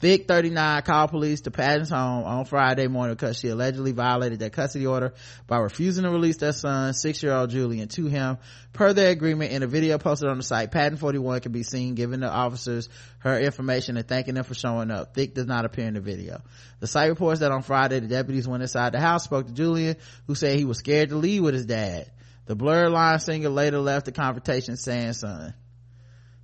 Thicke 0.00 0.26
39 0.26 0.82
called 0.82 1.10
police 1.10 1.42
to 1.42 1.50
Patton's 1.50 1.90
home 1.90 2.24
on 2.24 2.46
Friday 2.46 2.88
morning 2.88 3.14
because 3.14 3.38
she 3.38 3.48
allegedly 3.48 3.92
violated 3.92 4.38
their 4.38 4.48
custody 4.48 4.86
order 4.86 5.12
by 5.46 5.58
refusing 5.58 6.04
to 6.04 6.10
release 6.10 6.38
their 6.38 6.52
son, 6.52 6.94
six-year-old 6.94 7.50
Julian, 7.50 7.88
to 7.88 8.06
him. 8.06 8.38
Per 8.72 8.94
their 8.94 9.10
agreement 9.10 9.52
in 9.52 9.62
a 9.62 9.66
video 9.66 9.98
posted 9.98 10.30
on 10.30 10.38
the 10.38 10.42
site, 10.42 10.70
Patton 10.70 10.96
41 10.96 11.40
can 11.40 11.52
be 11.52 11.62
seen 11.62 11.96
giving 11.96 12.20
the 12.20 12.30
officers 12.30 12.88
her 13.18 13.38
information 13.38 13.98
and 13.98 14.08
thanking 14.08 14.36
them 14.36 14.44
for 14.44 14.54
showing 14.54 14.90
up. 14.90 15.14
Thicke 15.14 15.34
does 15.34 15.46
not 15.46 15.66
appear 15.66 15.86
in 15.86 15.94
the 15.94 16.00
video. 16.00 16.40
The 16.78 16.86
site 16.86 17.10
reports 17.10 17.40
that 17.40 17.52
on 17.52 17.60
Friday, 17.60 18.00
the 18.00 18.08
deputies 18.08 18.48
went 18.48 18.62
inside 18.62 18.92
the 18.92 19.00
house, 19.00 19.24
spoke 19.24 19.48
to 19.48 19.52
Julian, 19.52 19.96
who 20.26 20.34
said 20.34 20.58
he 20.58 20.64
was 20.64 20.78
scared 20.78 21.10
to 21.10 21.16
leave 21.16 21.42
with 21.42 21.52
his 21.52 21.66
dad. 21.66 22.10
The 22.46 22.56
blurred 22.56 22.90
line 22.90 23.20
singer 23.20 23.50
later 23.50 23.80
left 23.80 24.06
the 24.06 24.12
confrontation 24.12 24.78
saying 24.78 25.12
son. 25.12 25.52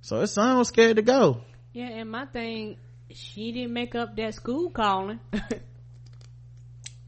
So 0.01 0.21
his 0.21 0.31
son 0.31 0.59
was 0.59 0.67
scared 0.67 0.97
to 0.97 1.01
go. 1.01 1.41
Yeah, 1.73 1.87
and 1.87 2.11
my 2.11 2.25
thing, 2.27 2.77
she 3.11 3.51
didn't 3.51 3.73
make 3.73 3.95
up 3.95 4.15
that 4.15 4.33
school 4.33 4.69
calling. 4.69 5.19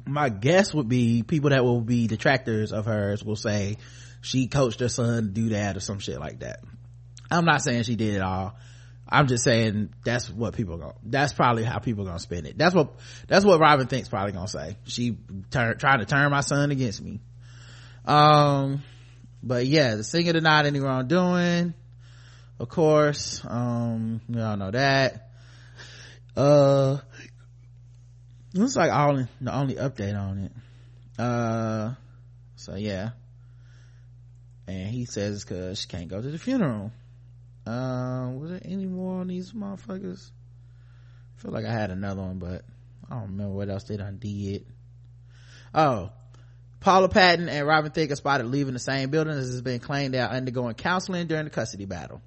my 0.09 0.29
guess 0.29 0.73
would 0.73 0.89
be 0.89 1.23
people 1.23 1.51
that 1.51 1.63
will 1.63 1.81
be 1.81 2.07
detractors 2.07 2.71
of 2.71 2.85
hers 2.85 3.23
will 3.23 3.35
say 3.35 3.77
she 4.21 4.47
coached 4.47 4.79
her 4.79 4.89
son 4.89 5.25
to 5.25 5.29
do 5.29 5.49
that 5.49 5.77
or 5.77 5.79
some 5.79 5.99
shit 5.99 6.19
like 6.19 6.39
that. 6.39 6.61
I'm 7.31 7.45
not 7.45 7.61
saying 7.61 7.83
she 7.83 7.95
did 7.95 8.15
it 8.15 8.21
all. 8.21 8.55
I'm 9.07 9.27
just 9.27 9.43
saying 9.43 9.89
that's 10.03 10.29
what 10.29 10.55
people 10.55 10.77
go. 10.77 10.95
That's 11.03 11.33
probably 11.33 11.63
how 11.63 11.79
people 11.79 12.05
gonna 12.05 12.19
spin 12.19 12.45
it. 12.45 12.57
That's 12.57 12.75
what 12.75 12.93
that's 13.27 13.43
what 13.43 13.59
Robin 13.59 13.87
thinks 13.87 14.09
probably 14.09 14.33
gonna 14.33 14.47
say. 14.47 14.77
She 14.85 15.17
turn, 15.49 15.77
trying 15.77 15.99
to 15.99 16.05
turn 16.05 16.29
my 16.29 16.41
son 16.41 16.69
against 16.71 17.01
me. 17.01 17.19
Um, 18.05 18.83
but 19.41 19.65
yeah, 19.65 19.95
the 19.95 20.03
singer 20.03 20.33
denied 20.33 20.67
any 20.67 20.79
wrongdoing. 20.79 21.73
Of 22.59 22.69
course, 22.69 23.41
um, 23.47 24.21
we 24.27 24.41
all 24.41 24.57
know 24.57 24.71
that. 24.71 25.28
Uh, 26.35 26.97
looks 28.53 28.75
like 28.75 28.91
all 28.91 29.15
the 29.15 29.53
only 29.53 29.75
update 29.75 30.17
on 30.17 30.39
it. 30.45 30.51
Uh, 31.21 31.93
so 32.55 32.75
yeah. 32.75 33.11
And 34.67 34.87
he 34.87 35.05
says 35.05 35.43
cause 35.43 35.81
she 35.81 35.87
can't 35.87 36.07
go 36.07 36.21
to 36.21 36.29
the 36.29 36.37
funeral. 36.37 36.91
Uh, 37.65 38.31
was 38.33 38.51
there 38.51 38.61
any 38.63 38.85
more 38.85 39.21
on 39.21 39.27
these 39.27 39.51
motherfuckers? 39.51 40.31
I 41.37 41.41
feel 41.41 41.51
like 41.51 41.65
I 41.65 41.71
had 41.71 41.91
another 41.91 42.21
one, 42.21 42.39
but 42.39 42.63
I 43.09 43.15
don't 43.15 43.31
remember 43.31 43.53
what 43.53 43.69
else 43.69 43.83
they 43.83 43.97
done 43.97 44.17
did. 44.17 44.65
Oh, 45.73 46.11
Paula 46.79 47.09
Patton 47.09 47.49
and 47.49 47.67
Robin 47.67 47.91
Thicke 47.91 48.11
are 48.11 48.15
spotted 48.15 48.47
leaving 48.47 48.73
the 48.73 48.79
same 48.79 49.09
building 49.09 49.33
as 49.33 49.47
has 49.47 49.61
been 49.61 49.79
claimed 49.79 50.13
they 50.13 50.19
are 50.19 50.29
undergoing 50.29 50.75
counseling 50.75 51.27
during 51.27 51.43
the 51.43 51.49
custody 51.49 51.85
battle. 51.85 52.21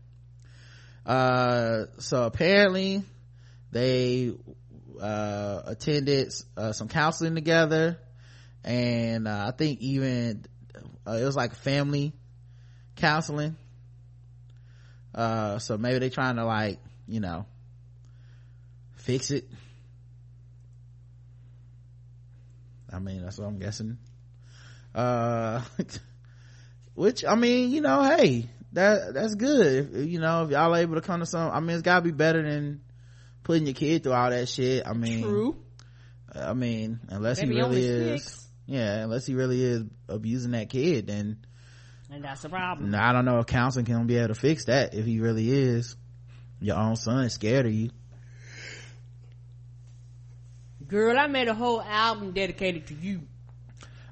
Uh, 1.06 1.84
so 1.98 2.24
apparently 2.24 3.02
they, 3.72 4.32
uh, 5.00 5.62
attended, 5.66 6.32
uh, 6.56 6.72
some 6.72 6.88
counseling 6.88 7.34
together 7.34 7.98
and, 8.62 9.26
uh, 9.26 9.46
I 9.48 9.50
think 9.50 9.80
even, 9.80 10.44
uh, 11.06 11.12
it 11.12 11.24
was 11.24 11.34
like 11.34 11.54
family 11.54 12.12
counseling. 12.96 13.56
Uh, 15.14 15.58
so 15.58 15.76
maybe 15.76 15.98
they're 15.98 16.10
trying 16.10 16.36
to 16.36 16.44
like, 16.44 16.78
you 17.06 17.20
know, 17.20 17.46
fix 18.96 19.30
it. 19.30 19.48
I 22.92 22.98
mean, 22.98 23.22
that's 23.22 23.38
what 23.38 23.46
I'm 23.46 23.58
guessing. 23.58 23.98
Uh, 24.94 25.62
which, 26.94 27.24
I 27.24 27.34
mean, 27.34 27.70
you 27.70 27.80
know, 27.80 28.02
hey, 28.02 28.48
that, 28.72 29.14
that's 29.14 29.34
good. 29.34 30.08
You 30.08 30.20
know, 30.20 30.44
if 30.44 30.50
y'all 30.50 30.74
able 30.76 30.94
to 30.94 31.00
come 31.00 31.20
to 31.20 31.26
some, 31.26 31.50
I 31.50 31.60
mean, 31.60 31.70
it's 31.70 31.82
gotta 31.82 32.02
be 32.02 32.10
better 32.10 32.42
than 32.42 32.80
putting 33.42 33.66
your 33.66 33.74
kid 33.74 34.02
through 34.02 34.12
all 34.12 34.30
that 34.30 34.48
shit. 34.48 34.86
I 34.86 34.92
mean, 34.92 35.22
True. 35.22 35.56
Uh, 36.34 36.40
I 36.50 36.52
mean, 36.54 37.00
unless 37.08 37.40
Maybe 37.40 37.54
he 37.54 37.60
really 37.60 37.84
is, 37.84 38.22
six. 38.24 38.48
yeah, 38.66 39.02
unless 39.02 39.26
he 39.26 39.34
really 39.34 39.62
is 39.62 39.84
abusing 40.08 40.52
that 40.52 40.70
kid, 40.70 41.06
then 41.08 41.38
And 42.10 42.24
that's 42.24 42.42
the 42.42 42.48
problem. 42.48 42.90
now, 42.90 43.08
I 43.08 43.12
don't 43.12 43.24
know 43.24 43.38
if 43.38 43.46
counseling 43.46 43.84
can 43.84 44.06
be 44.06 44.16
able 44.16 44.28
to 44.28 44.34
fix 44.34 44.66
that 44.66 44.94
if 44.94 45.04
he 45.04 45.20
really 45.20 45.50
is. 45.50 45.96
Your 46.60 46.76
own 46.78 46.96
son 46.96 47.24
is 47.24 47.34
scared 47.34 47.66
of 47.66 47.72
you. 47.72 47.90
Girl, 50.86 51.18
I 51.18 51.26
made 51.26 51.48
a 51.48 51.54
whole 51.54 51.80
album 51.80 52.32
dedicated 52.32 52.86
to 52.88 52.94
you. 52.94 53.22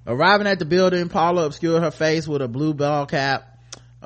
Arriving 0.06 0.46
at 0.46 0.58
the 0.58 0.64
building, 0.64 1.08
Paula 1.08 1.44
obscured 1.46 1.82
her 1.82 1.90
face 1.90 2.26
with 2.26 2.40
a 2.42 2.48
blue 2.48 2.72
ball 2.74 3.06
cap. 3.06 3.49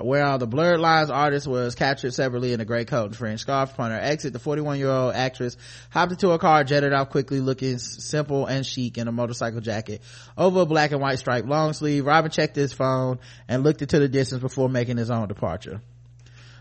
Where 0.00 0.38
the 0.38 0.46
blurred 0.48 0.80
lines 0.80 1.08
artist 1.08 1.46
was 1.46 1.76
captured 1.76 2.14
separately 2.14 2.52
in 2.52 2.60
a 2.60 2.64
gray 2.64 2.84
coat 2.84 3.06
and 3.06 3.16
fringe 3.16 3.40
scarf. 3.40 3.74
Upon 3.74 3.92
her 3.92 3.98
exit, 4.00 4.32
the 4.32 4.40
41 4.40 4.78
year 4.78 4.90
old 4.90 5.14
actress 5.14 5.56
hopped 5.90 6.10
into 6.10 6.32
a 6.32 6.38
car, 6.38 6.64
jetted 6.64 6.92
off 6.92 7.10
quickly, 7.10 7.38
looking 7.40 7.78
simple 7.78 8.46
and 8.46 8.66
chic 8.66 8.98
in 8.98 9.06
a 9.06 9.12
motorcycle 9.12 9.60
jacket 9.60 10.02
over 10.36 10.62
a 10.62 10.66
black 10.66 10.90
and 10.90 11.00
white 11.00 11.20
striped 11.20 11.46
long 11.46 11.74
sleeve. 11.74 12.04
Robin 12.04 12.30
checked 12.30 12.56
his 12.56 12.72
phone 12.72 13.20
and 13.46 13.62
looked 13.62 13.82
into 13.82 14.00
the 14.00 14.08
distance 14.08 14.40
before 14.40 14.68
making 14.68 14.96
his 14.96 15.12
own 15.12 15.28
departure. 15.28 15.80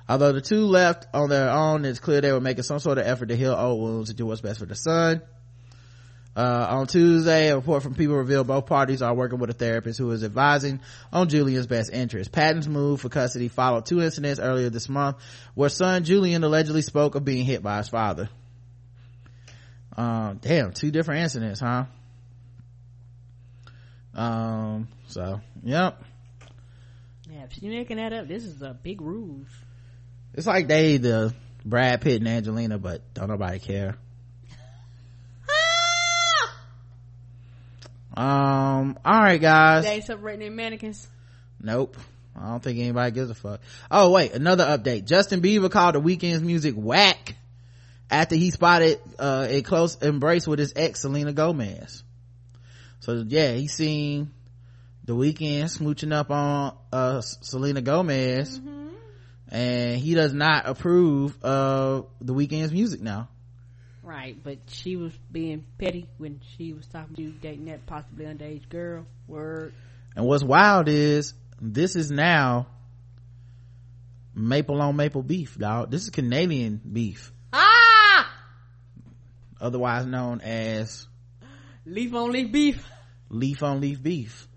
Although 0.07 0.34
the 0.34 0.41
two 0.41 0.65
left 0.65 1.07
on 1.14 1.30
their 1.30 1.49
own, 1.49 1.85
it's 1.85 1.99
clear 1.99 2.22
they 2.22 2.31
were 2.31 2.41
making 2.41 2.64
some 2.64 2.80
sort 2.80 2.99
of 2.99 3.07
effort 3.07 3.27
to 3.27 3.35
heal 3.35 3.55
old 3.57 3.81
wounds 3.81 4.10
and 4.10 4.18
do 4.18 4.27
what's 4.27 4.41
best 4.41 4.60
for 4.60 4.65
the 4.65 4.76
son. 4.76 5.22
Uh, 6.35 6.65
on 6.68 6.88
Tuesday, 6.88 7.49
a 7.49 7.55
report 7.55 7.84
from 7.84 7.93
people 7.93 8.15
revealed 8.15 8.47
both 8.47 8.65
parties 8.65 9.03
are 9.03 9.14
working 9.14 9.38
with 9.38 9.51
a 9.51 9.53
therapist 9.53 9.99
who 9.99 10.10
is 10.11 10.23
advising 10.23 10.80
on 11.11 11.30
Julian's 11.30 11.68
best 11.68 11.93
interest. 11.93 12.31
Patton's 12.31 12.68
move 12.68 13.01
for 13.01 13.10
custody 13.10 13.49
followed 13.49 13.85
two 13.85 14.01
incidents 14.01 14.39
earlier 14.39 14.72
this 14.72 14.89
month 14.89 15.18
where 15.53 15.69
son 15.69 16.03
Julian 16.03 16.43
allegedly 16.43 16.81
spoke 16.81 17.14
of 17.14 17.23
being 17.23 17.45
hit 17.45 17.61
by 17.61 17.77
his 17.77 17.88
father. 17.88 18.30
Um, 19.95 20.39
damn, 20.41 20.73
two 20.73 20.89
different 20.89 21.22
incidents, 21.22 21.60
huh? 21.60 21.85
Um, 24.15 24.88
so, 25.07 25.39
yep. 25.64 26.01
Yeah, 27.31 27.43
if 27.43 27.53
she's 27.53 27.64
making 27.64 27.97
that 27.97 28.11
up, 28.11 28.27
this 28.27 28.43
is 28.43 28.61
a 28.64 28.73
big 28.73 29.01
ruse. 29.01 29.47
It's 30.34 30.47
like 30.47 30.68
they 30.68 30.97
the 30.97 31.35
Brad 31.64 32.01
Pitt 32.01 32.22
and 32.22 32.27
Angelina, 32.27 32.80
but 32.80 33.14
don't 33.14 33.30
nobody 33.30 33.60
care. 33.60 33.97
Um, 38.15 38.98
alright 39.06 39.41
guys. 39.41 39.85
They 39.85 40.02
their 40.02 40.52
mannequins. 40.52 41.07
Nope. 41.60 41.98
I 42.35 42.49
don't 42.49 42.64
think 42.64 42.80
anybody 42.80 43.11
gives 43.11 43.30
a 43.30 43.35
fuck. 43.35 43.61
Oh 43.91 44.11
wait, 44.11 44.34
another 44.34 44.65
update. 44.65 45.06
Justin 45.06 45.41
Bieber 45.41 45.69
called 45.69 45.95
the 45.95 46.02
Weeknd's 46.02 46.41
music 46.41 46.76
whack 46.76 47.35
after 48.10 48.35
he 48.35 48.52
spotted 48.52 48.99
uh, 49.19 49.48
a 49.49 49.61
close 49.61 49.95
embrace 49.95 50.48
with 50.48 50.60
his 50.60 50.73
ex 50.76 51.02
Selena 51.02 51.34
Gomez. 51.34 52.03
So 53.02 53.23
yeah, 53.27 53.53
he 53.53 53.68
seen 53.68 54.31
the 55.06 55.15
Weeknd 55.15 55.65
smooching 55.65 56.14
up 56.14 56.31
on 56.31 56.76
uh, 56.91 57.22
Selena 57.22 57.81
Gomez 57.81 58.60
and 59.49 59.99
he 59.99 60.15
does 60.15 60.34
not 60.34 60.68
approve 60.68 61.41
of 61.44 62.07
the 62.19 62.34
Weeknd's 62.34 62.72
music 62.72 63.02
now. 63.02 63.30
Right, 64.03 64.35
but 64.43 64.57
she 64.67 64.97
was 64.97 65.13
being 65.31 65.65
petty 65.77 66.09
when 66.17 66.41
she 66.57 66.73
was 66.73 66.85
talking 66.88 67.15
to 67.15 67.21
you, 67.21 67.31
dating 67.41 67.65
that 67.65 67.85
possibly 67.85 68.25
underage 68.25 68.67
girl. 68.67 69.05
Word. 69.27 69.73
And 70.15 70.25
what's 70.25 70.43
wild 70.43 70.89
is 70.89 71.34
this 71.61 71.95
is 71.95 72.11
now 72.11 72.67
maple 74.35 74.81
on 74.81 74.97
maple 74.97 75.23
beef, 75.23 75.57
dog. 75.57 75.89
This 75.89 76.03
is 76.03 76.09
Canadian 76.09 76.81
beef, 76.91 77.31
Ah! 77.53 78.30
otherwise 79.61 80.05
known 80.05 80.41
as 80.41 81.07
Leaf 81.85 82.13
on 82.13 82.31
leaf 82.31 82.51
beef. 82.51 82.85
leaf 83.30 83.63
on 83.63 83.80
leaf 83.80 84.03
beef. 84.03 84.47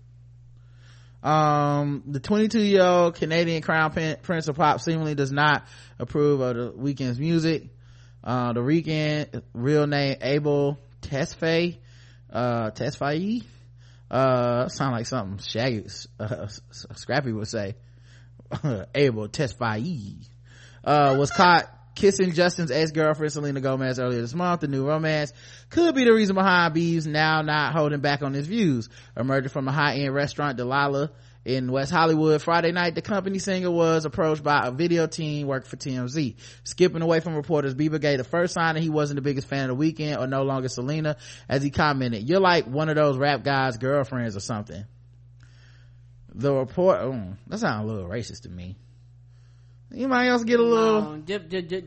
Um, 1.23 2.03
the 2.05 2.19
22 2.19 2.59
year 2.61 2.83
old 2.83 3.15
Canadian 3.15 3.61
crown 3.61 3.91
prince 4.21 4.47
of 4.47 4.55
pop 4.55 4.81
seemingly 4.81 5.15
does 5.15 5.31
not 5.31 5.65
approve 5.99 6.41
of 6.41 6.55
the 6.55 6.71
Weeknd's 6.73 7.19
music. 7.19 7.69
Uh, 8.23 8.53
the 8.53 8.61
Weeknd, 8.61 9.41
real 9.53 9.87
name 9.87 10.17
Abel 10.21 10.79
Tesfaye, 11.01 11.77
uh, 12.31 12.71
Tesfaye, 12.71 13.43
uh, 14.09 14.67
sound 14.67 14.93
like 14.93 15.05
something 15.05 15.39
Shaggy, 15.45 15.85
uh, 16.19 16.47
Scrappy 16.71 17.31
would 17.31 17.47
say. 17.47 17.75
Abel 18.95 19.27
Tesfaye, 19.27 20.25
uh, 20.83 21.15
was 21.17 21.31
caught 21.31 21.69
kissing 21.97 22.31
Justin's 22.31 22.71
ex-girlfriend 22.71 23.33
Selena 23.33 23.59
Gomez 23.59 23.99
earlier 23.99 24.21
this 24.21 24.33
month. 24.33 24.61
The 24.61 24.67
new 24.67 24.87
romance 24.87 25.33
could 25.69 25.95
be 25.95 26.05
the 26.05 26.13
reason 26.13 26.35
behind 26.35 26.73
Beeves 26.73 27.07
now 27.07 27.41
not 27.41 27.73
holding 27.73 27.99
back 27.99 28.21
on 28.21 28.33
his 28.33 28.47
views. 28.47 28.87
Emerging 29.17 29.49
from 29.49 29.67
a 29.67 29.71
high-end 29.71 30.13
restaurant, 30.13 30.57
Delilah, 30.57 31.11
in 31.47 31.71
West 31.71 31.91
Hollywood 31.93 32.41
Friday 32.41 32.73
night, 32.73 32.93
the 32.93 33.01
company 33.01 33.39
singer 33.39 33.71
was 33.71 34.03
approached 34.03 34.43
by 34.43 34.67
a 34.67 34.71
video 34.71 35.07
team 35.07 35.47
working 35.47 35.69
for 35.69 35.77
TMZ. 35.77 36.35
Skipping 36.65 37.01
away 37.01 37.21
from 37.21 37.35
reporters, 37.35 37.73
Bieber 37.73 38.01
gave 38.01 38.17
the 38.17 38.25
first 38.25 38.53
sign 38.53 38.75
that 38.75 38.81
he 38.81 38.89
wasn't 38.89 39.15
the 39.15 39.21
biggest 39.21 39.47
fan 39.47 39.69
of 39.69 39.77
the 39.77 39.93
Weeknd 39.93 40.19
or 40.19 40.27
no 40.27 40.43
longer 40.43 40.67
Selena 40.67 41.15
as 41.47 41.63
he 41.63 41.69
commented, 41.69 42.27
you're 42.27 42.41
like 42.41 42.65
one 42.65 42.89
of 42.89 42.97
those 42.97 43.15
rap 43.17 43.45
guys' 43.45 43.77
girlfriends 43.77 44.35
or 44.35 44.41
something. 44.41 44.83
The 46.35 46.53
report, 46.53 46.99
oh, 46.99 47.33
that 47.47 47.59
sounds 47.59 47.89
a 47.89 47.93
little 47.93 48.09
racist 48.09 48.41
to 48.41 48.49
me. 48.49 48.75
Anybody 49.93 50.27
else 50.27 50.43
get 50.43 50.59
a 50.59 50.63
little? 50.63 50.97
Um, 50.97 51.25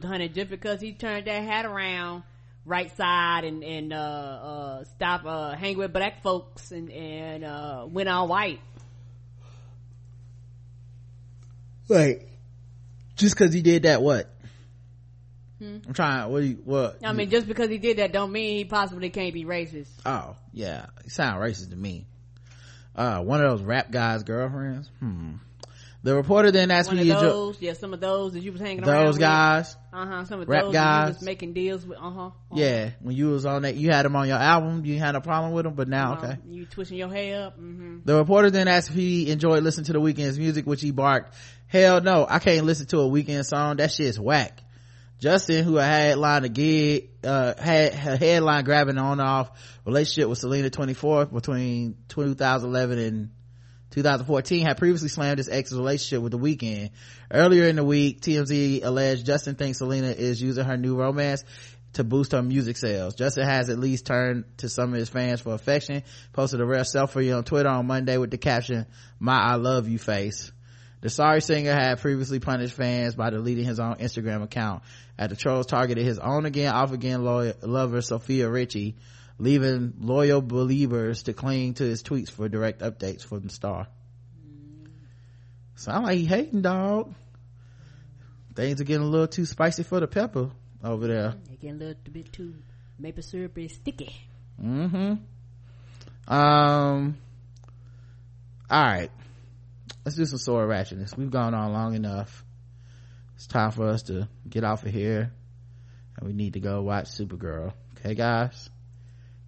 honey, 0.02 0.30
just 0.30 0.48
because 0.48 0.80
he 0.80 0.94
turned 0.94 1.26
that 1.26 1.44
hat 1.44 1.66
around 1.66 2.22
right 2.66 2.94
side 2.96 3.44
and 3.44 3.64
and 3.64 3.92
uh 3.92 3.96
uh 3.96 4.84
stop 4.84 5.24
uh 5.24 5.56
hang 5.56 5.78
with 5.78 5.94
black 5.94 6.22
folks 6.22 6.72
and 6.72 6.90
and 6.90 7.42
uh 7.42 7.86
went 7.88 8.06
all 8.06 8.28
white 8.28 8.60
Wait, 11.90 12.28
just 13.16 13.36
because 13.36 13.52
he 13.52 13.62
did 13.62 13.82
that, 13.82 14.00
what? 14.00 14.32
Hmm? 15.58 15.78
I'm 15.86 15.92
trying. 15.92 16.30
What? 16.32 16.40
Do 16.40 16.46
you, 16.46 16.58
what? 16.64 16.98
i 17.04 17.12
mean 17.12 17.28
just 17.28 17.46
because 17.46 17.68
he 17.68 17.76
did 17.78 17.98
that 17.98 18.12
don't 18.12 18.32
mean 18.32 18.56
he 18.56 18.64
possibly 18.64 19.10
can't 19.10 19.34
be 19.34 19.44
racist 19.44 19.88
Oh, 20.06 20.36
yeah. 20.54 20.86
You 21.04 21.10
sound 21.10 21.38
racist 21.42 21.70
to 21.70 21.76
me. 21.76 22.06
Uh, 22.96 23.20
one 23.20 23.44
of 23.44 23.50
those 23.50 23.62
rap 23.62 23.90
guys' 23.90 24.22
girlfriends. 24.22 24.88
Hmm. 25.00 25.32
The 26.02 26.14
reporter 26.14 26.50
then 26.50 26.70
asked 26.70 26.88
one 26.88 26.96
me 26.96 27.10
of 27.10 27.18
to 27.18 27.22
jo- 27.22 27.28
those 27.30 27.60
yeah 27.60 27.74
some 27.74 27.92
of 27.92 28.00
those 28.00 28.32
that 28.32 28.40
you 28.40 28.52
was 28.52 28.60
hanging 28.62 28.88
around 28.88 29.04
those 29.04 29.18
guys. 29.18 29.76
uh-huh 29.92 30.24
some 30.24 30.40
of 30.40 30.48
Rap 30.48 30.62
those 30.64 30.72
guys. 30.72 31.14
was 31.16 31.22
making 31.22 31.52
deals 31.52 31.84
with 31.84 31.98
uh-huh, 31.98 32.30
Yeah, 32.54 32.90
when 33.02 33.14
you 33.14 33.28
was 33.28 33.44
on 33.44 33.62
that, 33.62 33.76
you 33.76 33.90
had 33.90 34.06
them 34.06 34.16
on 34.16 34.26
your 34.26 34.38
album. 34.38 34.86
You 34.86 34.98
had 34.98 35.14
a 35.14 35.20
problem 35.20 35.52
with 35.52 35.64
them, 35.64 35.74
but 35.74 35.88
now, 35.88 36.12
Uh-huh. 36.14 36.26
okay. 36.28 36.38
you 36.48 36.64
twisting 36.64 36.96
your 36.96 37.10
hair 37.10 37.48
up 37.48 37.58
mm-hmm. 37.60 37.98
The 38.06 38.14
reporter 38.16 38.48
then 38.50 38.66
asked 38.66 38.88
if 38.88 38.94
he 38.96 39.30
enjoyed 39.30 39.62
listening 39.62 39.84
to 39.86 39.92
the 39.92 40.00
Weeknd's 40.00 40.38
music, 40.38 40.66
which 40.66 40.80
he 40.80 40.90
barked, 40.90 41.34
hell 41.70 42.00
no, 42.00 42.26
I 42.28 42.40
can't 42.40 42.66
listen 42.66 42.86
to 42.88 42.98
a 42.98 43.08
Weeknd 43.08 43.44
song. 43.46 43.76
That 43.76 43.90
shit's 43.90 44.18
whack. 44.18 44.60
Justin, 45.20 45.64
who 45.64 45.76
had 45.76 45.90
headlined 45.90 46.44
a 46.46 46.48
gig, 46.48 47.10
uh, 47.24 47.54
had 47.60 47.92
a 47.92 48.16
headline 48.16 48.64
grabbing 48.64 48.98
on 48.98 49.12
and 49.12 49.20
off 49.20 49.50
relationship 49.84 50.28
with 50.28 50.38
Selena 50.38 50.70
24 50.70 51.26
between 51.26 51.96
2011 52.08 52.98
and 52.98 53.30
2014 53.90 54.66
had 54.66 54.78
previously 54.78 55.08
slammed 55.08 55.38
his 55.38 55.48
ex's 55.48 55.76
relationship 55.76 56.22
with 56.22 56.32
the 56.32 56.38
Weeknd. 56.38 56.90
Earlier 57.30 57.64
in 57.64 57.76
the 57.76 57.84
week, 57.84 58.20
TMZ 58.22 58.84
alleged 58.84 59.26
Justin 59.26 59.56
thinks 59.56 59.78
Selena 59.78 60.08
is 60.08 60.40
using 60.40 60.64
her 60.64 60.76
new 60.76 60.96
romance 60.96 61.44
to 61.94 62.04
boost 62.04 62.32
her 62.32 62.42
music 62.42 62.76
sales. 62.76 63.14
Justin 63.14 63.44
has 63.44 63.68
at 63.68 63.78
least 63.78 64.06
turned 64.06 64.44
to 64.58 64.68
some 64.68 64.94
of 64.94 64.98
his 64.98 65.08
fans 65.08 65.40
for 65.40 65.54
affection, 65.54 66.02
posted 66.32 66.60
a 66.60 66.64
rare 66.64 66.82
selfie 66.82 67.36
on 67.36 67.44
Twitter 67.44 67.68
on 67.68 67.86
Monday 67.86 68.16
with 68.16 68.30
the 68.30 68.38
caption, 68.38 68.86
my 69.18 69.36
I 69.36 69.56
love 69.56 69.88
you 69.88 69.98
face. 69.98 70.50
The 71.00 71.10
sorry 71.10 71.40
singer 71.40 71.72
had 71.72 72.00
previously 72.00 72.40
punished 72.40 72.74
fans 72.74 73.14
by 73.14 73.30
deleting 73.30 73.64
his 73.64 73.80
own 73.80 73.96
Instagram 73.96 74.42
account. 74.42 74.82
At 75.18 75.30
the 75.30 75.36
trolls 75.36 75.66
targeted 75.66 76.04
his 76.04 76.18
own 76.18 76.44
again, 76.44 76.72
off 76.72 76.92
again 76.92 77.24
loyal, 77.24 77.54
lover 77.62 78.02
Sofia 78.02 78.50
Richie, 78.50 78.96
leaving 79.38 79.94
loyal 79.98 80.42
believers 80.42 81.22
to 81.24 81.32
cling 81.32 81.74
to 81.74 81.84
his 81.84 82.02
tweets 82.02 82.30
for 82.30 82.48
direct 82.48 82.82
updates 82.82 83.24
from 83.24 83.40
the 83.40 83.50
star. 83.50 83.86
Sound 85.76 86.04
like 86.04 86.18
he 86.18 86.26
hating 86.26 86.60
dog. 86.60 87.14
Things 88.54 88.80
are 88.80 88.84
getting 88.84 89.06
a 89.06 89.08
little 89.08 89.28
too 89.28 89.46
spicy 89.46 89.82
for 89.82 90.00
the 90.00 90.06
pepper 90.06 90.50
over 90.84 91.06
there. 91.06 91.34
They 91.48 91.56
getting 91.56 91.76
a 91.76 91.84
little 91.84 92.12
bit 92.12 92.32
too 92.32 92.54
maple 92.98 93.22
syrup 93.22 93.56
is 93.56 93.72
sticky 93.72 94.14
Mm-hmm. 94.62 95.14
Um. 96.32 97.16
All 98.70 98.82
right. 98.82 99.10
Let's 100.10 100.18
do 100.18 100.26
some 100.26 100.38
sword 100.40 100.68
ratchetness. 100.68 101.16
We've 101.16 101.30
gone 101.30 101.54
on 101.54 101.72
long 101.72 101.94
enough. 101.94 102.44
It's 103.36 103.46
time 103.46 103.70
for 103.70 103.86
us 103.86 104.02
to 104.04 104.28
get 104.48 104.64
off 104.64 104.84
of 104.84 104.90
here, 104.90 105.30
and 106.16 106.26
we 106.26 106.32
need 106.32 106.54
to 106.54 106.58
go 106.60 106.82
watch 106.82 107.04
Supergirl. 107.12 107.74
Okay, 107.94 108.16
guys. 108.16 108.70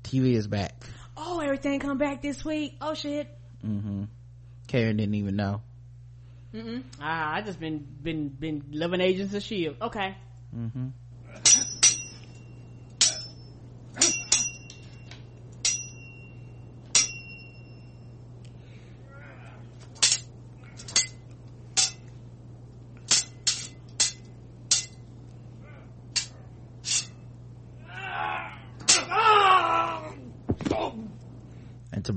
TV 0.04 0.34
is 0.34 0.46
back. 0.46 0.80
oh 1.16 1.40
everything 1.40 1.80
come 1.80 1.98
back 1.98 2.22
this 2.22 2.44
week 2.44 2.76
oh 2.80 2.94
shit 2.94 3.26
Mm-hmm. 3.66 4.04
Karen 4.68 4.96
didn't 4.98 5.16
even 5.16 5.34
know. 5.34 5.62
Mm-mm. 6.54 6.84
Ah, 7.00 7.34
I 7.34 7.42
just 7.42 7.58
been 7.58 7.84
been 8.00 8.28
been 8.28 8.62
loving 8.70 9.00
Agents 9.00 9.34
of 9.34 9.42
Shield. 9.42 9.74
Okay. 9.82 10.14
Mm-hmm. 10.56 10.86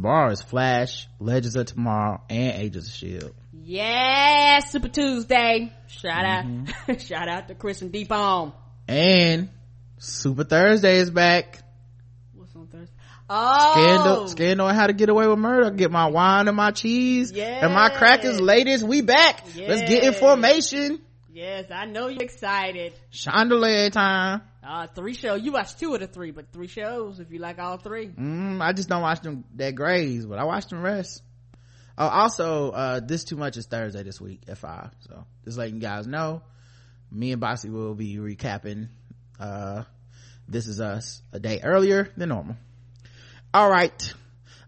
Is 0.06 0.42
Flash, 0.42 1.08
Legends 1.20 1.56
of 1.56 1.66
Tomorrow, 1.66 2.22
and 2.30 2.62
Agents 2.62 2.88
of 2.88 2.94
Shield. 2.94 3.34
Yeah, 3.52 4.60
Super 4.60 4.90
Tuesday. 4.90 5.74
Shout 5.88 6.26
out, 6.26 6.46
mm-hmm. 6.46 6.94
shout 7.00 7.28
out 7.28 7.48
to 7.48 7.56
Chris 7.56 7.82
and 7.82 7.92
Deep 7.92 8.12
on. 8.12 8.54
And 8.88 9.50
Super 9.98 10.44
Thursday 10.44 10.98
is 10.98 11.10
back. 11.10 11.64
What's 12.34 12.56
on 12.56 12.68
Thursday? 12.68 12.94
Oh, 13.28 14.28
scandal 14.28 14.68
on 14.68 14.76
how 14.76 14.86
to 14.86 14.94
get 14.94 15.10
away 15.10 15.28
with 15.28 15.40
murder. 15.40 15.72
Get 15.72 15.90
my 15.90 16.06
wine 16.08 16.48
and 16.48 16.56
my 16.56 16.70
cheese 16.70 17.32
and 17.32 17.74
my 17.74 17.90
crackers. 17.90 18.40
Ladies, 18.40 18.84
we 18.84 19.02
back. 19.02 19.44
Let's 19.56 19.90
get 19.90 20.04
in 20.04 20.14
Yes. 21.36 21.66
I 21.70 21.84
know 21.86 22.08
you're 22.08 22.24
excited. 22.24 22.94
Chandelier 23.10 23.90
time. 23.90 24.42
Uh, 24.66 24.88
three 24.88 25.14
shows. 25.14 25.42
You 25.42 25.52
watched 25.52 25.78
two 25.78 25.94
of 25.94 26.00
the 26.00 26.08
three, 26.08 26.32
but 26.32 26.54
three 26.54 26.68
shows 26.68 27.20
if 27.20 27.30
you 27.30 27.40
like 27.40 27.60
all 27.60 27.78
three. 27.78 28.08
Mm, 28.08 28.62
I 28.62 28.72
just 28.72 28.88
don't 28.88 29.02
watch 29.02 29.20
them 29.20 29.44
that 29.56 29.76
Grey's, 29.76 30.26
but 30.26 30.40
I 30.40 30.46
watch 30.46 30.68
them 30.68 30.82
rest. 30.82 31.22
Oh, 31.98 32.08
also, 32.08 32.72
uh, 32.72 33.02
this 33.02 33.26
too 33.26 33.36
much 33.36 33.58
is 33.58 33.66
Thursday 33.66 34.02
this 34.04 34.22
week 34.22 34.44
at 34.48 34.58
five. 34.58 34.92
So 35.10 35.26
just 35.44 35.58
letting 35.58 35.76
you 35.76 35.82
guys 35.82 36.08
know, 36.08 36.42
me 37.12 37.34
and 37.34 37.42
Bossy 37.42 37.70
will 37.70 37.96
be 37.96 38.16
recapping, 38.16 38.88
uh, 39.38 39.84
this 40.48 40.68
is 40.68 40.80
us 40.80 41.22
a 41.34 41.40
day 41.42 41.60
earlier 41.62 42.10
than 42.16 42.30
normal. 42.30 42.56
All 43.54 43.70
right. 43.70 44.14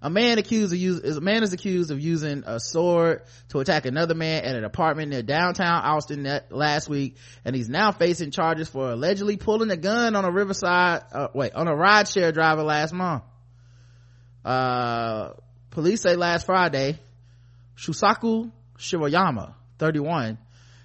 A 0.02 0.10
man 0.10 0.38
accused 0.38 0.72
of 0.74 0.80
use, 0.80 1.18
a 1.18 1.22
man 1.22 1.44
is 1.44 1.54
accused 1.54 1.90
of 1.90 2.00
using 2.00 2.44
a 2.46 2.60
sword 2.60 3.24
to 3.50 3.60
attack 3.60 3.86
another 3.86 4.14
man 4.14 4.44
at 4.44 4.56
an 4.56 4.64
apartment 4.64 5.10
near 5.10 5.24
downtown 5.24 5.84
Austin 5.84 6.42
last 6.50 6.88
week, 6.88 7.18
and 7.44 7.56
he's 7.56 7.68
now 7.68 7.92
facing 7.92 8.30
charges 8.30 8.70
for 8.70 8.92
allegedly 8.92 9.38
pulling 9.38 9.72
a 9.72 9.78
gun 9.78 10.16
on 10.16 10.24
a 10.24 10.32
Riverside, 10.32 11.04
uh, 11.12 11.30
wait, 11.34 11.54
on 11.54 11.68
a 11.68 11.74
rideshare 11.74 12.32
driver 12.32 12.64
last 12.64 12.94
month. 12.94 13.24
Uh, 14.46 15.32
police 15.72 16.02
say 16.02 16.16
last 16.16 16.46
Friday, 16.46 17.00
Shusaku 17.76 18.52
Shiroyama, 18.78 19.56
31, 19.80 20.38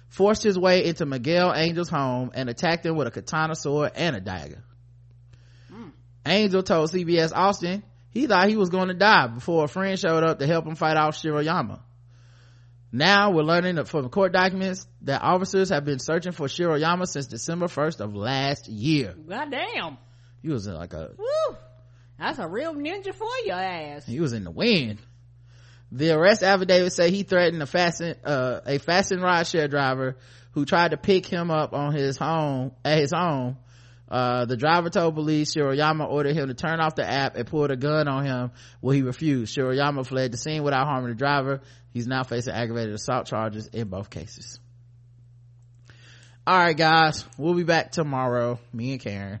forced 0.09 0.43
his 0.43 0.57
way 0.57 0.85
into 0.85 1.05
Miguel 1.05 1.53
Angel's 1.53 1.89
home 1.89 2.31
and 2.33 2.49
attacked 2.49 2.85
him 2.85 2.95
with 2.95 3.07
a 3.07 3.11
katana 3.11 3.55
sword 3.55 3.91
and 3.95 4.15
a 4.15 4.19
dagger. 4.19 4.63
Angel 6.25 6.63
told 6.63 6.89
CBS 6.89 7.31
Austin 7.35 7.83
he 8.13 8.27
thought 8.27 8.47
he 8.47 8.57
was 8.57 8.69
going 8.69 8.89
to 8.89 8.93
die 8.93 9.27
before 9.27 9.65
a 9.65 9.67
friend 9.67 9.97
showed 9.99 10.23
up 10.23 10.39
to 10.39 10.47
help 10.47 10.65
him 10.65 10.75
fight 10.75 10.97
off 10.97 11.15
Shiroyama. 11.15 11.79
Now 12.91 13.31
we're 13.31 13.41
learning 13.41 13.83
from 13.85 14.07
court 14.09 14.33
documents 14.33 14.85
that 15.01 15.23
officers 15.23 15.69
have 15.69 15.83
been 15.83 15.97
searching 15.97 16.31
for 16.31 16.45
Shiroyama 16.45 17.07
since 17.07 17.25
December 17.25 17.65
1st 17.65 18.01
of 18.01 18.15
last 18.15 18.67
year. 18.67 19.15
God 19.27 19.49
damn. 19.49 19.97
He 20.43 20.49
was 20.49 20.67
in 20.67 20.75
like 20.75 20.93
a, 20.93 21.09
Woo. 21.17 21.57
That's 22.19 22.37
a 22.37 22.47
real 22.47 22.75
ninja 22.75 23.13
for 23.13 23.27
your 23.45 23.55
ass. 23.55 24.05
he 24.05 24.19
was 24.19 24.33
in 24.33 24.43
the 24.43 24.51
wind. 24.51 24.99
The 25.91 26.11
arrest 26.11 26.43
affidavit 26.43 26.93
say 26.93 27.09
he 27.09 27.23
threatened 27.23 27.61
a 27.61 27.65
fasten, 27.65 28.15
uh, 28.23 28.61
a 28.65 28.77
fasten 28.77 29.19
rideshare 29.19 29.69
driver 29.69 30.17
who 30.51 30.65
tried 30.65 30.91
to 30.91 30.97
pick 30.97 31.25
him 31.25 31.49
up 31.49 31.73
on 31.73 31.93
his 31.93 32.17
home, 32.17 32.71
at 32.85 32.99
his 32.99 33.11
home. 33.11 33.57
Uh, 34.13 34.45
the 34.45 34.55
driver 34.55 34.91
told 34.91 35.15
police 35.15 35.55
Shiroyama 35.55 36.07
ordered 36.07 36.35
him 36.35 36.47
to 36.47 36.53
turn 36.53 36.79
off 36.79 36.93
the 36.93 37.03
app 37.03 37.35
and 37.35 37.47
pulled 37.47 37.71
a 37.71 37.75
gun 37.75 38.07
on 38.07 38.23
him. 38.23 38.51
Well, 38.79 38.93
he 38.93 39.01
refused. 39.01 39.57
Shiroyama 39.57 40.05
fled 40.05 40.31
the 40.31 40.37
scene 40.37 40.61
without 40.61 40.85
harming 40.85 41.09
the 41.09 41.15
driver. 41.15 41.61
He's 41.89 42.05
now 42.05 42.21
facing 42.21 42.53
aggravated 42.53 42.93
assault 42.93 43.25
charges 43.25 43.65
in 43.73 43.87
both 43.87 44.11
cases. 44.11 44.59
All 46.45 46.55
right, 46.55 46.77
guys, 46.77 47.25
we'll 47.39 47.55
be 47.55 47.63
back 47.63 47.91
tomorrow, 47.91 48.59
me 48.71 48.91
and 48.91 49.01
Karen, 49.01 49.39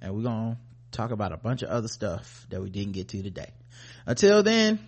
and 0.00 0.14
we're 0.14 0.22
gonna 0.22 0.56
talk 0.92 1.10
about 1.10 1.32
a 1.32 1.36
bunch 1.36 1.62
of 1.62 1.70
other 1.70 1.88
stuff 1.88 2.46
that 2.50 2.62
we 2.62 2.70
didn't 2.70 2.92
get 2.92 3.08
to 3.08 3.24
today. 3.24 3.50
Until 4.06 4.44
then, 4.44 4.78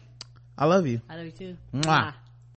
I 0.57 0.67
love 0.67 0.87
you. 0.87 1.01
I 1.09 1.17
love 1.17 1.25
you 1.25 1.33
too. 1.33 1.57
Mwah. 1.75 2.15